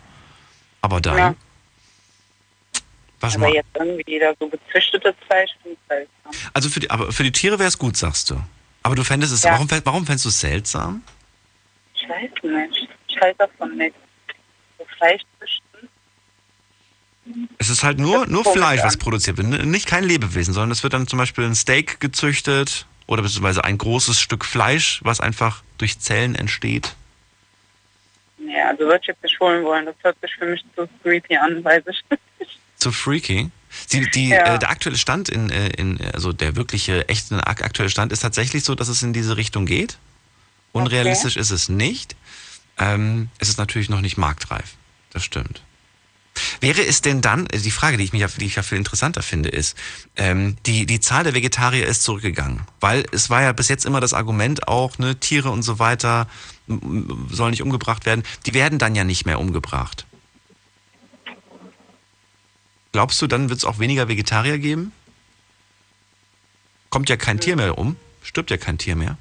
Aber 0.82 1.02
dann, 1.02 1.18
Ja. 1.18 1.36
was 3.20 3.34
aber 3.36 3.48
mal. 3.48 3.54
jetzt 3.56 3.70
irgendwie 3.74 4.06
wieder 4.06 4.36
so 4.39 4.48
gezüchtetes 4.48 5.16
Fleisch 5.26 5.50
ich 5.64 5.78
seltsam. 5.89 6.32
Also 6.54 6.70
für 6.70 6.82
die, 6.82 6.92
aber 6.92 7.12
für 7.12 7.24
die 7.24 7.32
Tiere 7.32 7.58
wäre 7.58 7.68
es 7.70 7.80
gut, 7.80 7.98
sagst 7.98 8.30
du. 8.30 8.39
Aber 8.84 8.94
du 8.94 9.04
fändest 9.04 9.34
es, 9.34 9.42
Ja. 9.42 9.54
warum, 9.54 9.68
warum 9.86 10.06
fändest 10.06 10.26
du 10.26 10.30
es 10.30 10.39
seltsam? 10.39 11.02
Ich 12.02 12.10
weiß 12.10 12.30
nicht. 12.43 12.89
Ich 13.08 13.20
halte 13.22 13.38
davon 13.38 13.78
nichts. 13.78 13.97
So 14.78 14.86
Fleisch 14.97 15.22
züchten. 15.39 15.89
Es 17.60 17.70
ist 17.70 17.84
halt 17.84 17.99
nur, 17.99 18.26
nur 18.28 18.43
Fleisch, 18.43 18.82
was 18.84 18.97
produziert 18.97 19.38
wird. 19.38 19.47
Nicht 19.66 19.88
kein 19.88 20.04
Lebewesen, 20.04 20.54
sondern 20.54 20.72
es 20.72 20.82
wird 20.84 20.93
dann 20.93 21.08
zum 21.08 21.20
Beispiel 21.20 21.45
ein 21.45 21.56
Steak 21.56 21.99
gezüchtet 21.99 22.86
oder 23.08 23.22
beziehungsweise 23.22 23.64
ein 23.64 23.78
großes 23.78 24.20
Stück 24.20 24.43
Fleisch, 24.43 24.99
was 25.04 25.20
einfach 25.20 25.62
durch 25.78 25.99
Zellen 25.99 26.36
entsteht. 26.36 26.95
Ja, 28.39 28.70
also 28.70 28.86
würde 28.86 28.99
ich 29.02 29.08
jetzt 29.08 29.24
nicht 29.24 29.39
holen 29.39 29.64
wollen. 29.64 29.86
Das 29.86 29.95
hört 30.02 30.18
sich 30.22 30.34
für 30.36 30.45
mich 30.47 30.64
zu 30.76 30.88
creepy 31.04 31.38
an, 31.38 31.64
weiß 31.64 31.84
ich 31.88 32.02
nicht. 32.10 32.60
Zu 32.78 32.91
freaky. 32.91 33.52
Die, 33.91 34.10
die, 34.10 34.30
Ja. 34.30 34.56
äh, 34.56 34.60
der 34.60 34.70
aktuelle 34.72 34.97
Stand 34.97 35.30
in, 35.30 35.49
äh, 35.52 35.70
in, 35.78 35.99
also 36.14 36.34
der 36.34 36.56
wirkliche, 36.56 37.08
echte 37.08 37.36
ak- 37.45 37.64
aktuelle 37.64 37.89
Stand 37.91 38.12
ist 38.12 38.22
tatsächlich 38.22 38.64
so, 38.64 38.74
dass 38.76 38.88
es 38.88 39.04
in 39.04 39.14
diese 39.14 39.38
Richtung 39.38 39.66
geht. 39.68 39.97
Unrealistisch 40.72 41.36
ist 41.38 41.51
es 41.51 41.69
nicht. 41.69 42.15
Ähm, 42.78 43.30
es 43.39 43.49
ist 43.49 43.57
natürlich 43.57 43.89
noch 43.89 44.01
nicht 44.01 44.17
marktreif. 44.17 44.76
Das 45.11 45.24
stimmt. 45.24 45.61
Wäre 46.61 46.82
es 46.86 47.01
denn 47.01 47.22
dann, 47.22 47.45
äh, 47.47 47.59
die 47.59 47.72
Frage, 47.72 47.97
die 47.97 48.03
ich, 48.05 48.13
mich, 48.13 48.22
ja- 48.22 48.28
die 48.30 48.45
ich 48.45 48.55
ja 48.55 48.63
viel 48.63 48.78
interessanter 48.78 49.22
finde, 49.22 49.49
ist, 49.49 49.76
ähm, 50.15 50.55
die, 50.65 50.86
die 50.86 50.99
Zahl 51.01 51.24
der 51.26 51.34
Vegetarier 51.34 51.86
ist 51.86 52.03
zurückgegangen. 52.03 52.61
Weil 52.80 53.05
es 53.11 53.30
war 53.30 53.41
ja 53.41 53.51
bis 53.51 53.67
jetzt 53.67 53.86
immer 53.86 53.99
das 53.99 54.13
Argument 54.13 54.67
auch, 54.67 54.97
ne, 54.97 55.17
Tiere 55.19 55.49
und 55.51 55.63
so 55.63 55.78
weiter 55.80 56.28
sollen 56.67 57.51
nicht 57.51 57.61
umgebracht 57.61 58.05
werden. 58.05 58.24
Die 58.45 58.53
werden 58.53 58.80
dann 58.80 58.95
ja 58.95 59.03
nicht 59.03 59.26
mehr 59.26 59.39
umgebracht. 59.39 60.05
Glaubst 62.93 63.22
du, 63.22 63.28
dann 63.28 63.49
wird 63.49 63.59
es 63.59 63.65
auch 63.65 63.80
weniger 63.80 64.07
Vegetarier 64.07 64.57
geben? 64.57 64.91
Kommt 66.89 67.09
ja 67.09 67.17
kein 67.17 67.39
Tier 67.39 67.55
mehr 67.55 67.78
um, 67.78 67.95
stirbt 68.22 68.51
ja 68.51 68.57
kein 68.57 68.78
Tier 68.78 68.95
mehr. 68.95 69.17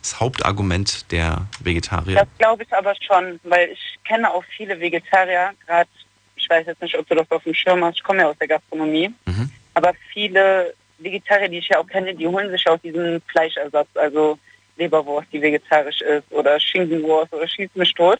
Das 0.00 0.18
Hauptargument 0.18 1.10
der 1.12 1.46
Vegetarier. 1.62 2.16
Das 2.16 2.28
glaube 2.38 2.62
ich 2.62 2.72
aber 2.72 2.94
schon, 3.06 3.38
weil 3.44 3.70
ich 3.70 3.98
kenne 4.04 4.32
auch 4.32 4.44
viele 4.56 4.80
Vegetarier, 4.80 5.52
gerade, 5.66 5.88
ich 6.36 6.48
weiß 6.48 6.66
jetzt 6.66 6.80
nicht, 6.80 6.96
ob 6.98 7.06
du 7.08 7.14
das 7.14 7.30
auf 7.30 7.42
dem 7.44 7.54
Schirm 7.54 7.84
hast, 7.84 7.96
ich 7.96 8.02
komme 8.02 8.20
ja 8.20 8.28
aus 8.28 8.38
der 8.38 8.48
Gastronomie, 8.48 9.12
Mhm. 9.26 9.50
aber 9.74 9.92
viele 10.12 10.74
Vegetarier, 10.98 11.48
die 11.48 11.58
ich 11.58 11.68
ja 11.68 11.78
auch 11.78 11.86
kenne, 11.86 12.14
die 12.14 12.26
holen 12.26 12.50
sich 12.50 12.66
auch 12.66 12.78
diesen 12.78 13.20
Fleischersatz, 13.30 13.88
also 13.94 14.38
Leberwurst, 14.76 15.28
die 15.32 15.42
vegetarisch 15.42 16.00
ist, 16.00 16.30
oder 16.30 16.58
Schinkenwurst 16.58 17.32
oder 17.34 17.46
Schieß 17.46 17.70
mich 17.74 17.92
tot. 17.94 18.18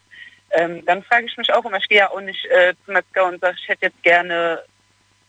Ähm, 0.51 0.85
dann 0.85 1.03
frage 1.03 1.27
ich 1.27 1.37
mich 1.37 1.53
auch 1.53 1.65
immer, 1.65 1.79
ich 1.79 1.89
gehe 1.89 1.99
ja 1.99 2.11
auch 2.11 2.21
nicht 2.21 2.45
äh, 2.47 2.75
zum 2.85 2.95
Metzger 2.95 3.27
und 3.27 3.41
sage, 3.41 3.57
ich 3.59 3.69
hätte 3.69 3.87
jetzt 3.87 4.03
gerne 4.03 4.61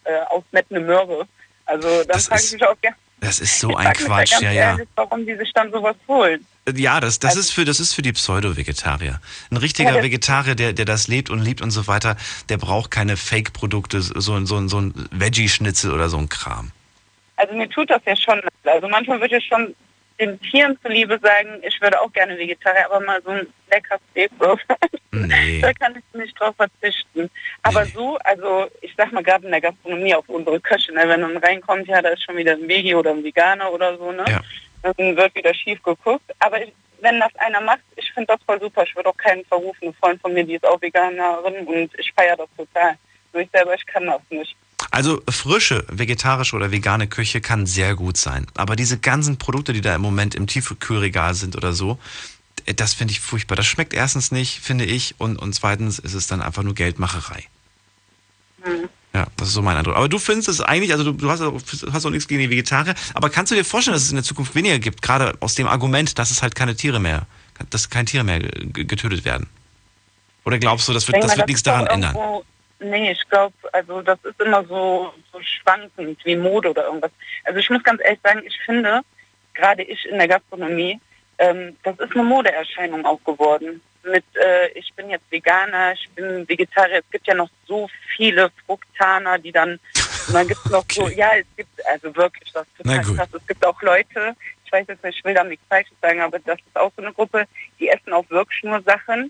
äh, 0.04 0.20
aus 0.30 0.44
Mett 0.52 0.66
eine 0.70 0.80
Möhre. 0.80 1.28
Also 1.66 2.04
dann 2.04 2.20
frage 2.20 2.42
ich 2.44 2.54
mich 2.54 2.66
auch 2.66 2.80
gerne, 2.82 2.98
Das 3.22 3.40
ist 3.40 3.60
so 3.60 3.70
ich 3.70 3.78
ein 3.78 3.94
Quatsch, 3.94 4.42
ja, 4.42 4.52
ja. 4.52 4.72
ehrlich, 4.72 4.88
warum 4.96 5.26
die 5.28 5.36
sich 5.36 5.54
dann 5.54 5.72
sowas 5.72 5.96
holen. 6.08 6.44
Ja, 6.76 7.00
das, 7.00 7.20
das, 7.20 7.36
ist 7.36 7.52
für, 7.52 7.66
das 7.66 7.80
ist 7.80 7.94
für 7.94 8.02
die 8.02 8.14
Pseudo-Vegetarier. 8.14 9.22
Ein 9.52 9.58
richtiger 9.58 9.96
Ja, 9.98 10.04
Vegetarier, 10.04 10.56
der, 10.56 10.74
der 10.74 10.86
das 10.86 11.08
lebt 11.08 11.30
und 11.30 11.40
liebt 11.40 11.62
und 11.62 11.70
so 11.70 11.86
weiter, 11.88 12.18
der 12.50 12.58
braucht 12.58 12.90
keine 12.90 13.18
Fake-Produkte, 13.18 14.02
so, 14.02 14.34
ein- 14.34 14.48
so, 14.48 14.58
ein- 14.58 14.70
so 14.70 14.82
ein 14.82 15.08
Veggie-Schnitzel 15.12 15.92
oder 15.92 16.10
so 16.10 16.18
ein 16.18 16.30
Kram. 16.30 16.72
Also 17.38 17.54
mir 17.56 17.70
tut 17.70 17.90
das 17.92 18.02
ja 18.08 18.16
schon. 18.16 18.38
leid. 18.64 18.76
Also 18.76 18.88
manchmal 18.90 19.22
würde 19.22 19.38
ich 19.38 19.46
schon 19.46 19.76
den 20.22 20.40
Tieren 20.40 20.78
zuliebe 20.82 21.20
sagen, 21.20 21.62
ich 21.64 21.82
würde 21.82 22.00
auch 22.00 22.14
gerne 22.14 22.38
Vegetarier, 22.38 22.86
aber 22.86 23.00
mal 23.02 23.22
so 23.24 23.32
ein 23.32 23.48
lecker 23.70 23.98
Steakbrot, 24.12 24.60
Nee. 25.12 25.60
da 25.62 25.74
kann 25.74 25.96
ich 25.96 26.20
nicht 26.20 26.40
drauf 26.40 26.56
verzichten. 26.56 27.30
Aber 27.64 27.86
so, 27.86 28.18
also 28.24 28.68
ich 28.82 28.94
sag 28.96 29.12
mal 29.12 29.24
gerade 29.24 29.46
in 29.46 29.52
der 29.52 29.62
Gastronomie 29.62 30.16
auf 30.16 30.28
unsere 30.30 30.60
Köche, 30.60 30.94
ne, 30.94 31.04
wenn 31.06 31.22
man 31.22 31.38
reinkommt, 31.38 31.88
ja, 31.88 32.02
da 32.02 32.10
ist 32.10 32.24
schon 32.24 32.38
wieder 32.38 32.54
ein 32.54 32.68
Vegi 32.68 32.96
oder 32.96 33.12
ein 33.12 33.24
Veganer 33.24 33.72
oder 33.72 33.98
so, 33.98 34.12
ne? 34.12 34.24
Ja. 34.28 34.42
Dann 34.84 35.16
wird 35.16 35.36
wieder 35.36 35.54
schief 35.54 35.82
geguckt. 35.84 36.24
Aber 36.40 36.62
ich, 36.64 36.74
wenn 37.02 37.20
das 37.20 37.36
einer 37.36 37.62
macht, 37.62 37.82
ich 37.98 38.12
finde 38.14 38.34
das 38.34 38.44
voll 38.46 38.60
super. 38.60 38.84
Ich 38.84 38.96
würde 38.96 39.10
auch 39.10 39.18
keinen 39.18 39.46
verrufen. 39.46 39.84
Eine 39.84 39.94
Freundin 39.94 40.20
von 40.22 40.34
mir, 40.34 40.44
die 40.44 40.56
ist 40.56 40.66
auch 40.66 40.82
Veganerin 40.82 41.68
und 41.68 41.92
ich 42.00 42.12
feiere 42.14 42.38
das 42.38 42.50
total. 42.58 42.96
Nur 43.34 43.44
ich 43.44 43.50
selber, 43.52 43.76
ich 43.76 43.86
kann 43.86 44.06
das 44.08 44.22
nicht. 44.30 44.56
Also 44.92 45.22
frische 45.30 45.86
vegetarische 45.90 46.56
oder 46.56 46.72
vegane 46.72 47.08
Küche 47.08 47.40
kann 47.42 47.66
sehr 47.66 47.96
gut 47.96 48.18
sein. 48.18 48.46
Aber 48.56 48.76
diese 48.76 48.98
ganzen 49.00 49.38
Produkte, 49.38 49.72
die 49.74 49.82
da 49.82 49.96
im 49.96 50.02
Moment 50.02 50.36
im 50.36 50.48
Tiefkühlregal 50.48 51.34
sind 51.34 51.56
oder 51.56 51.72
so, 51.74 51.98
äh, 52.66 52.74
das 52.74 52.94
finde 52.94 53.14
ich 53.14 53.22
furchtbar. 53.22 53.56
Das 53.56 53.66
schmeckt 53.66 53.94
erstens 53.94 54.32
nicht, 54.32 54.60
finde 54.60 54.84
ich. 54.86 55.16
Und, 55.18 55.38
und 55.38 55.54
zweitens 55.54 55.98
ist 55.98 56.14
es 56.14 56.28
dann 56.28 56.42
einfach 56.42 56.64
nur 56.64 56.76
Geldmacherei. 56.76 57.46
Hm. 58.64 58.90
Ja, 59.14 59.28
das 59.38 59.50
ist 59.50 59.54
so 59.56 59.62
mein 59.62 59.76
Eindruck. 59.78 59.96
Aber 59.96 60.08
du 60.08 60.20
findest 60.20 60.48
es 60.48 60.62
eigentlich, 60.62 60.92
also 60.94 61.04
du, 61.06 61.12
du 61.14 61.30
hast, 61.30 61.42
auch, 61.42 61.60
hast 61.92 62.06
auch 62.06 62.10
nichts 62.12 62.28
gegen 62.28 62.42
die 62.42 62.50
Vegetarier, 62.50 62.96
aber 63.14 63.30
kannst 63.30 63.52
du 63.52 63.56
dir 63.56 63.66
vorstellen, 63.66 63.94
dass 63.96 64.04
es 64.04 64.10
in 64.10 64.16
der 64.16 64.24
Zukunft 64.24 64.56
weniger 64.56 64.80
gibt, 64.80 65.02
gerade 65.02 65.36
aus 65.42 65.56
dem 65.56 65.68
Argument, 65.68 66.18
dass 66.18 66.32
es 66.32 66.42
halt 66.42 66.56
keine 66.56 66.76
Tiere 66.78 67.00
mehr, 67.02 67.26
dass 67.72 67.90
keine 67.90 68.06
Tiere 68.06 68.24
mehr 68.24 68.40
ge- 68.40 68.86
getötet 68.86 69.26
werden? 69.26 69.48
Oder 70.46 70.60
glaubst 70.60 70.88
du, 70.88 70.94
das 70.94 71.08
wird, 71.10 71.22
das 71.24 71.36
wird 71.36 71.48
nichts 71.48 71.64
daran 71.64 71.88
ändern? 71.88 72.16
irgendwo- 72.16 72.44
Nee, 72.84 73.12
ich 73.12 73.30
glaube, 73.30 73.54
also 73.74 74.02
das 74.02 74.18
ist 74.24 74.42
immer 74.42 74.64
so, 74.66 75.14
so 75.32 75.40
schwankend 75.42 76.18
wie 76.26 76.36
Mode 76.36 76.72
oder 76.72 76.86
irgendwas. 76.86 77.12
Also 77.44 77.60
ich 77.60 77.70
muss 77.70 77.84
ganz 77.84 78.02
ehrlich 78.04 78.20
sagen, 78.24 78.42
ich 78.44 78.60
finde, 78.66 79.02
gerade 79.54 79.84
ich 79.84 80.04
in 80.08 80.18
der 80.18 80.28
Gastronomie, 80.28 81.00
ähm, 81.38 81.78
das 81.84 82.00
ist 82.00 82.14
eine 82.14 82.24
Modeerscheinung 82.24 83.06
auch 83.06 83.24
geworden. 83.24 83.82
Mit, 84.04 84.26
äh, 84.34 84.70
ich 84.70 84.92
bin 84.96 85.12
jetzt 85.12 85.32
Veganer, 85.32 85.94
ich 85.94 86.10
bin 86.16 86.50
Vegetarier. 86.50 87.00
Es 87.00 87.12
gibt 87.12 87.28
ja 87.28 87.36
noch 87.36 87.50
so 87.68 87.88
viele 88.16 88.50
Fruktaner, 88.66 89.38
die 89.38 89.52
dann, 89.52 89.80
und 90.28 90.34
dann 90.34 90.48
gibt 90.48 90.66
es 90.66 90.72
noch 90.72 90.86
so, 90.92 91.08
ja, 91.08 91.30
es 91.38 91.46
gibt, 91.56 91.86
also 91.86 92.16
wirklich, 92.16 92.52
das 92.52 92.66
total 92.76 93.02
krass. 93.02 93.30
Es 93.32 93.46
gibt 93.46 93.64
auch 93.64 93.80
Leute, 93.84 94.36
ich 94.66 94.72
weiß 94.72 94.88
jetzt 94.88 95.04
nicht, 95.04 95.20
ich 95.20 95.24
will 95.24 95.36
da 95.36 95.44
nichts 95.44 95.66
Falsches 95.70 95.94
sagen, 96.02 96.22
aber 96.22 96.40
das 96.40 96.58
ist 96.58 96.76
auch 96.76 96.92
so 96.98 97.04
eine 97.04 97.14
Gruppe, 97.14 97.46
die 97.80 97.90
essen 97.90 98.12
auch 98.12 98.28
wirklich 98.32 98.64
nur 98.64 98.82
Sachen, 98.82 99.30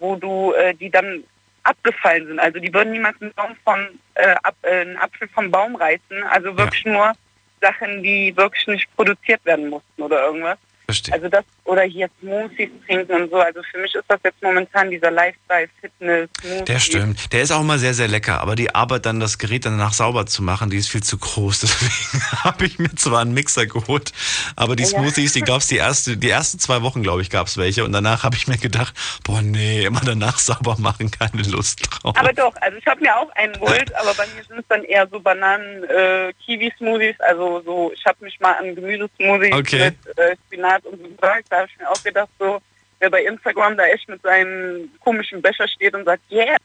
wo 0.00 0.16
du, 0.16 0.52
äh, 0.54 0.74
die 0.74 0.90
dann 0.90 1.22
abgefallen 1.62 2.26
sind. 2.26 2.38
Also 2.38 2.58
die 2.58 2.72
würden 2.72 2.92
niemals 2.92 3.20
einen, 3.20 3.32
Baum 3.34 3.56
vom, 3.64 3.78
äh, 4.14 4.34
ab, 4.42 4.56
äh, 4.62 4.80
einen 4.80 4.96
Apfel 4.96 5.28
vom 5.28 5.50
Baum 5.50 5.76
reißen. 5.76 6.22
Also 6.30 6.56
wirklich 6.56 6.84
nur 6.84 7.12
Sachen, 7.60 8.02
die 8.02 8.36
wirklich 8.36 8.66
nicht 8.66 8.96
produziert 8.96 9.44
werden 9.44 9.68
mussten 9.68 10.02
oder 10.02 10.26
irgendwas. 10.26 10.58
Verstehe. 10.90 11.12
Also 11.12 11.28
das, 11.28 11.44
oder 11.64 11.82
hier 11.82 12.08
Smoothies 12.18 12.70
trinken 12.86 13.12
und 13.12 13.30
so. 13.30 13.36
Also 13.36 13.60
für 13.70 13.76
mich 13.76 13.94
ist 13.94 14.06
das 14.08 14.18
jetzt 14.24 14.42
momentan 14.42 14.90
dieser 14.90 15.10
Lifestyle, 15.10 15.68
Fitness, 15.82 16.30
Smoothie. 16.40 16.64
Der 16.64 16.78
stimmt. 16.78 17.32
Der 17.34 17.42
ist 17.42 17.50
auch 17.52 17.60
immer 17.60 17.78
sehr, 17.78 17.92
sehr 17.92 18.08
lecker. 18.08 18.40
Aber 18.40 18.54
die 18.54 18.74
Arbeit, 18.74 19.04
dann 19.04 19.20
das 19.20 19.36
Gerät 19.36 19.66
danach 19.66 19.92
sauber 19.92 20.24
zu 20.24 20.42
machen, 20.42 20.70
die 20.70 20.78
ist 20.78 20.88
viel 20.88 21.02
zu 21.02 21.18
groß. 21.18 21.60
Deswegen 21.60 22.22
habe 22.42 22.64
ich 22.64 22.78
mir 22.78 22.88
zwar 22.94 23.20
einen 23.20 23.34
Mixer 23.34 23.66
geholt, 23.66 24.12
aber 24.56 24.76
die 24.76 24.84
Ja. 24.84 24.88
Smoothies, 24.88 25.34
die 25.34 25.42
gab 25.42 25.58
es 25.58 25.66
die, 25.66 25.76
erste, 25.76 26.16
die 26.16 26.30
ersten 26.30 26.58
zwei 26.58 26.80
Wochen, 26.80 27.02
glaube 27.02 27.20
ich, 27.20 27.28
gab 27.28 27.48
es 27.48 27.58
welche. 27.58 27.84
Und 27.84 27.92
danach 27.92 28.24
habe 28.24 28.36
ich 28.36 28.48
mir 28.48 28.56
gedacht, 28.56 28.94
boah, 29.24 29.42
nee, 29.42 29.84
immer 29.84 30.00
danach 30.02 30.38
sauber 30.38 30.76
machen, 30.78 31.10
keine 31.10 31.42
Lust 31.42 31.80
drauf. 31.82 32.16
Aber 32.16 32.32
doch, 32.32 32.54
also 32.62 32.78
ich 32.78 32.86
habe 32.86 33.02
mir 33.02 33.14
auch 33.14 33.28
einen 33.36 33.52
geholt, 33.52 33.94
aber 33.96 34.14
bei 34.14 34.24
mir 34.34 34.42
sind 34.42 34.60
es 34.60 34.64
dann 34.70 34.84
eher 34.84 35.06
so 35.10 35.20
Bananen, 35.20 35.84
äh, 35.84 36.32
Kiwi-Smoothies, 36.46 37.20
also 37.20 37.60
so, 37.60 37.92
ich 37.94 38.02
habe 38.06 38.24
mich 38.24 38.40
mal 38.40 38.52
an 38.54 38.74
Gemüsesmoothies 38.74 39.52
Okay. 39.52 39.90
mit 40.06 40.16
äh, 40.18 40.34
Spinat 40.46 40.77
und 40.84 41.00
so 41.00 41.08
gefragt, 41.08 41.46
da 41.50 41.58
habe 41.58 41.68
ich 41.72 41.78
mir 41.78 41.90
auch 41.90 42.02
gedacht, 42.02 42.28
so, 42.38 42.60
wer 43.00 43.10
bei 43.10 43.24
Instagram 43.24 43.76
da 43.76 43.84
echt 43.86 44.08
mit 44.08 44.22
seinem 44.22 44.90
komischen 45.00 45.42
Becher 45.42 45.68
steht 45.68 45.94
und 45.94 46.04
sagt, 46.04 46.22
yeah, 46.30 46.56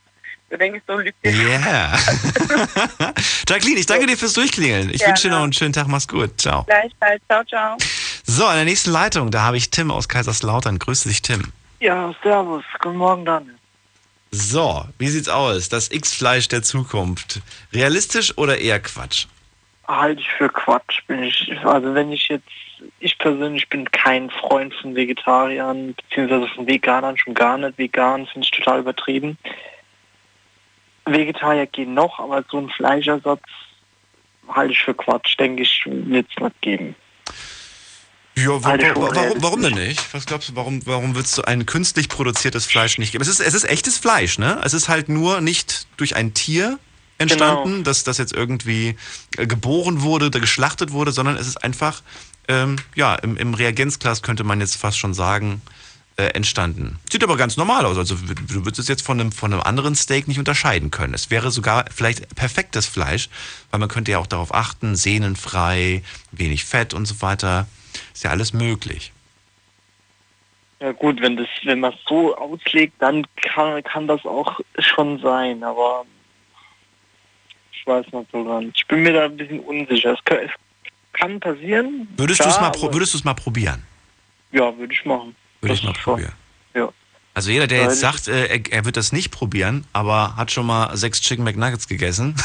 da 0.49 0.57
denke 0.57 0.77
ich 0.77 0.83
so, 0.87 0.97
lügt 0.97 1.17
der. 1.23 1.33
Yeah. 1.33 1.97
Jacqueline, 3.49 3.79
ich 3.79 3.85
danke 3.85 4.05
dir 4.05 4.17
fürs 4.17 4.33
Durchklingeln. 4.33 4.89
Ich 4.89 4.99
Gerne. 4.99 5.11
wünsche 5.11 5.27
dir 5.27 5.33
noch 5.33 5.43
einen 5.43 5.53
schönen 5.53 5.73
Tag. 5.73 5.87
Mach's 5.87 6.07
gut. 6.07 6.39
Ciao. 6.39 6.63
Gleichfalls, 6.65 7.21
ciao, 7.27 7.43
ciao. 7.45 7.77
So, 8.25 8.47
in 8.49 8.55
der 8.55 8.65
nächsten 8.65 8.91
Leitung, 8.91 9.31
da 9.31 9.41
habe 9.41 9.57
ich 9.57 9.71
Tim 9.71 9.89
aus 9.89 10.07
Kaiserslautern. 10.07 10.79
Grüße 10.79 11.09
dich, 11.09 11.21
Tim. 11.21 11.51
Ja, 11.79 12.13
servus. 12.21 12.63
Guten 12.81 12.97
Morgen, 12.97 13.25
Daniel. 13.25 13.55
So, 14.31 14.85
wie 14.97 15.09
sieht's 15.09 15.29
aus? 15.29 15.69
Das 15.69 15.91
X-Fleisch 15.91 16.47
der 16.47 16.63
Zukunft. 16.63 17.41
Realistisch 17.73 18.37
oder 18.37 18.57
eher 18.57 18.79
Quatsch? 18.79 19.25
Halte 19.87 20.21
ich 20.21 20.29
für 20.37 20.49
Quatsch. 20.49 21.01
Bin 21.07 21.23
ich, 21.23 21.51
also 21.63 21.93
wenn 21.93 22.11
ich 22.11 22.27
jetzt, 22.29 22.47
ich 22.99 23.17
persönlich 23.17 23.69
bin 23.69 23.89
kein 23.91 24.29
Freund 24.29 24.73
von 24.75 24.95
Vegetariern, 24.95 25.95
beziehungsweise 25.95 26.47
von 26.55 26.67
Veganern 26.67 27.17
schon 27.17 27.33
gar 27.33 27.57
nicht. 27.57 27.77
Vegan 27.77 28.27
finde 28.27 28.45
ich 28.45 28.51
total 28.51 28.79
übertrieben. 28.79 29.37
Vegetarier 31.05 31.65
gehen 31.67 31.93
noch, 31.93 32.19
aber 32.19 32.43
so 32.49 32.57
ein 32.59 32.69
Fleischersatz 32.69 33.43
halte 34.47 34.73
ich 34.73 34.79
für 34.79 34.93
Quatsch, 34.93 35.37
denke 35.39 35.63
ich, 35.63 35.83
wird 35.85 36.27
es 36.35 36.41
nicht 36.41 36.61
geben. 36.61 36.95
Ja, 38.35 38.63
wa 38.63 38.77
für 38.77 38.95
warum, 38.95 39.43
warum 39.43 39.61
denn 39.61 39.75
nicht? 39.75 40.13
Was 40.13 40.25
glaubst 40.25 40.49
du, 40.49 40.55
warum, 40.55 40.85
warum 40.85 41.15
würdest 41.15 41.37
du 41.37 41.43
ein 41.43 41.65
künstlich 41.65 42.09
produziertes 42.09 42.65
Fleisch 42.65 42.97
nicht 42.97 43.11
geben? 43.11 43.21
Es 43.21 43.27
ist, 43.27 43.39
es 43.39 43.53
ist 43.53 43.65
echtes 43.65 43.97
Fleisch, 43.99 44.39
ne? 44.39 44.59
Es 44.63 44.73
ist 44.73 44.89
halt 44.89 45.07
nur 45.07 45.39
nicht 45.39 45.87
durch 45.97 46.15
ein 46.15 46.33
Tier 46.33 46.79
entstanden, 47.19 47.71
Genau. 47.71 47.83
dass 47.83 48.03
das 48.03 48.17
jetzt 48.17 48.33
irgendwie 48.33 48.95
äh, 49.37 49.45
geboren 49.45 50.01
wurde 50.01 50.27
oder 50.27 50.39
geschlachtet 50.39 50.91
wurde, 50.91 51.11
sondern 51.11 51.37
es 51.37 51.47
ist 51.47 51.63
einfach, 51.63 52.01
ähm, 52.47 52.77
ja, 52.95 53.15
im, 53.15 53.37
im 53.37 53.53
Reagenzglas 53.53 54.21
könnte 54.21 54.43
man 54.43 54.59
jetzt 54.59 54.77
fast 54.77 54.97
schon 54.97 55.13
sagen, 55.13 55.61
äh, 56.15 56.25
entstanden. 56.25 56.99
Sieht 57.11 57.23
aber 57.23 57.37
ganz 57.37 57.57
normal 57.57 57.85
aus. 57.85 57.97
Also 57.97 58.15
du 58.15 58.65
würdest 58.65 58.79
es 58.79 58.87
jetzt 58.87 59.05
von 59.05 59.19
einem, 59.19 59.31
von 59.31 59.51
einem 59.51 59.63
anderen 59.63 59.95
Steak 59.95 60.27
nicht 60.27 60.37
unterscheiden 60.37 60.91
können. 60.91 61.13
Es 61.13 61.31
wäre 61.31 61.49
sogar 61.49 61.85
vielleicht 61.89 62.35
perfektes 62.35 62.85
Fleisch, 62.85 63.29
weil 63.71 63.79
man 63.79 63.89
könnte 63.89 64.11
ja 64.11 64.19
auch 64.19 64.27
darauf 64.27 64.53
achten, 64.53 64.95
sehnenfrei, 64.95 66.03
wenig 66.31 66.65
Fett 66.65 66.93
und 66.93 67.05
so 67.05 67.21
weiter. 67.21 67.67
Ist 68.13 68.23
ja 68.23 68.29
alles 68.29 68.53
möglich. 68.53 69.11
Ja 70.79 70.91
gut, 70.91 71.21
wenn 71.21 71.37
das, 71.37 71.47
wenn 71.63 71.79
man 71.79 71.93
es 71.93 71.99
so 72.07 72.35
auslegt, 72.35 72.93
dann 72.99 73.25
kann, 73.37 73.81
kann 73.83 74.07
das 74.07 74.25
auch 74.25 74.59
schon 74.77 75.17
sein, 75.19 75.63
aber 75.63 76.05
ich 77.71 77.87
weiß 77.87 78.05
nicht 78.11 78.31
so 78.31 78.43
ganz. 78.43 78.73
Ich 78.75 78.85
bin 78.87 79.01
mir 79.01 79.13
da 79.13 79.25
ein 79.25 79.37
bisschen 79.37 79.61
unsicher. 79.61 80.13
Es 80.13 80.19
es 80.35 80.51
kann 81.13 81.39
passieren. 81.39 82.07
Würdest 82.17 82.43
du 82.43 82.49
es 82.49 82.59
mal, 82.59 82.71
würdest 82.73 83.25
mal 83.25 83.33
probieren? 83.33 83.83
Ja, 84.51 84.75
würde 84.77 84.93
ich 84.93 85.05
machen. 85.05 85.35
Würde 85.61 85.75
ich 85.75 85.83
mal 85.83 85.93
probieren. 85.93 86.33
Ja. 86.75 86.89
Also 87.35 87.49
jeder, 87.49 87.65
der 87.65 87.81
jetzt 87.83 87.99
sagt, 87.99 88.27
äh, 88.27 88.45
er, 88.45 88.71
er 88.71 88.85
wird 88.85 88.95
das 88.95 89.11
nicht 89.11 89.31
probieren, 89.31 89.85
aber 89.91 90.35
hat 90.35 90.51
schon 90.51 90.67
mal 90.67 90.95
sechs 90.95 91.19
Chicken 91.21 91.43
McNuggets 91.43 91.87
gegessen, 91.87 92.35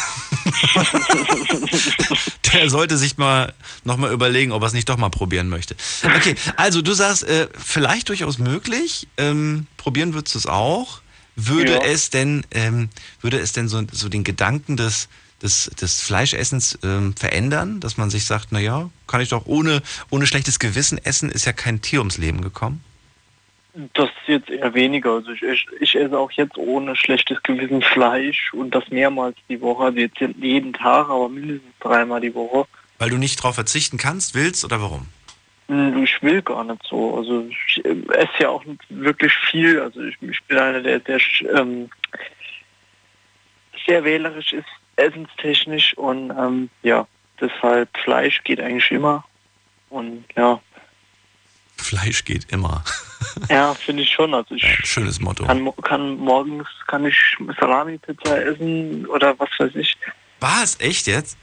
der 2.52 2.70
sollte 2.70 2.96
sich 2.96 3.18
mal 3.18 3.52
nochmal 3.84 4.12
überlegen, 4.12 4.52
ob 4.52 4.62
er 4.62 4.66
es 4.66 4.72
nicht 4.72 4.88
doch 4.88 4.96
mal 4.96 5.10
probieren 5.10 5.48
möchte. 5.48 5.76
Okay, 6.16 6.34
also 6.56 6.80
du 6.80 6.92
sagst, 6.94 7.24
äh, 7.24 7.48
vielleicht 7.56 8.08
durchaus 8.08 8.38
möglich. 8.38 9.08
Ähm, 9.18 9.66
probieren 9.76 10.14
würdest 10.14 10.34
du 10.34 10.38
es 10.38 10.46
auch. 10.46 11.00
Würde 11.36 11.74
Ja. 11.74 11.82
es 11.84 12.10
denn, 12.10 12.44
ähm, 12.50 12.88
würde 13.20 13.38
es 13.38 13.52
denn 13.52 13.68
so, 13.68 13.82
so 13.92 14.08
den 14.08 14.24
Gedanken 14.24 14.76
des, 14.76 15.08
des, 15.42 15.70
des 15.80 16.00
Fleischessens 16.00 16.78
ähm, 16.82 17.14
verändern, 17.14 17.80
dass 17.80 17.96
man 17.96 18.10
sich 18.10 18.24
sagt, 18.26 18.52
naja, 18.52 18.90
kann 19.06 19.20
ich 19.20 19.28
doch 19.28 19.46
ohne, 19.46 19.82
ohne 20.10 20.26
schlechtes 20.26 20.58
Gewissen 20.58 20.98
essen, 20.98 21.30
ist 21.30 21.44
ja 21.46 21.52
kein 21.52 21.80
Tier 21.80 22.00
ums 22.00 22.18
Leben 22.18 22.40
gekommen? 22.40 22.82
Das 23.94 24.08
ist 24.08 24.28
jetzt 24.28 24.50
eher 24.50 24.74
weniger. 24.74 25.12
Also 25.12 25.30
ich, 25.30 25.42
ich, 25.42 25.66
ich 25.80 25.94
esse 25.94 26.18
auch 26.18 26.32
jetzt 26.32 26.58
ohne 26.58 26.96
schlechtes 26.96 27.40
Gewissen 27.44 27.80
Fleisch 27.82 28.52
und 28.52 28.74
das 28.74 28.88
mehrmals 28.88 29.36
die 29.48 29.60
Woche. 29.60 29.84
Also 29.84 29.98
jetzt 29.98 30.18
jeden 30.20 30.72
Tag, 30.72 31.08
aber 31.08 31.28
mindestens 31.28 31.70
dreimal 31.78 32.20
die 32.20 32.34
Woche. 32.34 32.66
Weil 32.98 33.10
du 33.10 33.18
nicht 33.18 33.40
drauf 33.40 33.54
verzichten 33.54 33.96
kannst, 33.96 34.34
willst 34.34 34.64
oder 34.64 34.80
warum? 34.82 35.06
Hm, 35.68 36.02
Ich 36.02 36.20
will 36.22 36.42
gar 36.42 36.64
nicht 36.64 36.82
so. 36.88 37.16
Also 37.18 37.46
ich 37.48 37.84
äh, 37.84 37.96
esse 38.14 38.32
ja 38.40 38.48
auch 38.48 38.64
nicht 38.64 38.82
wirklich 38.88 39.32
viel. 39.48 39.80
Also 39.80 40.02
ich, 40.02 40.16
ich 40.22 40.42
bin 40.48 40.58
einer, 40.58 40.80
der 40.80 41.00
sehr, 41.06 41.20
ähm, 41.54 41.88
sehr 43.86 44.02
wählerisch 44.02 44.54
ist, 44.54 44.66
essenstechnisch 44.98 45.96
und 45.96 46.30
ähm, 46.30 46.70
ja, 46.82 47.06
deshalb 47.40 47.88
Fleisch 48.04 48.42
geht 48.44 48.60
eigentlich 48.60 48.90
immer. 48.90 49.24
Und 49.90 50.24
ja, 50.36 50.60
Fleisch 51.76 52.24
geht 52.24 52.46
immer. 52.50 52.84
ja, 53.48 53.72
finde 53.74 54.02
ich 54.02 54.10
schon. 54.10 54.34
Also 54.34 54.54
ich 54.54 54.64
Schönes 54.84 55.20
Motto. 55.20 55.44
kann, 55.44 55.72
kann 55.82 56.16
morgens 56.18 56.66
kann 56.86 57.06
ich 57.06 57.16
Salami-Pizza 57.60 58.44
essen 58.44 59.06
oder 59.06 59.38
was 59.38 59.48
weiß 59.58 59.74
ich. 59.76 59.96
Was? 60.40 60.78
Echt 60.80 61.06
jetzt? 61.06 61.38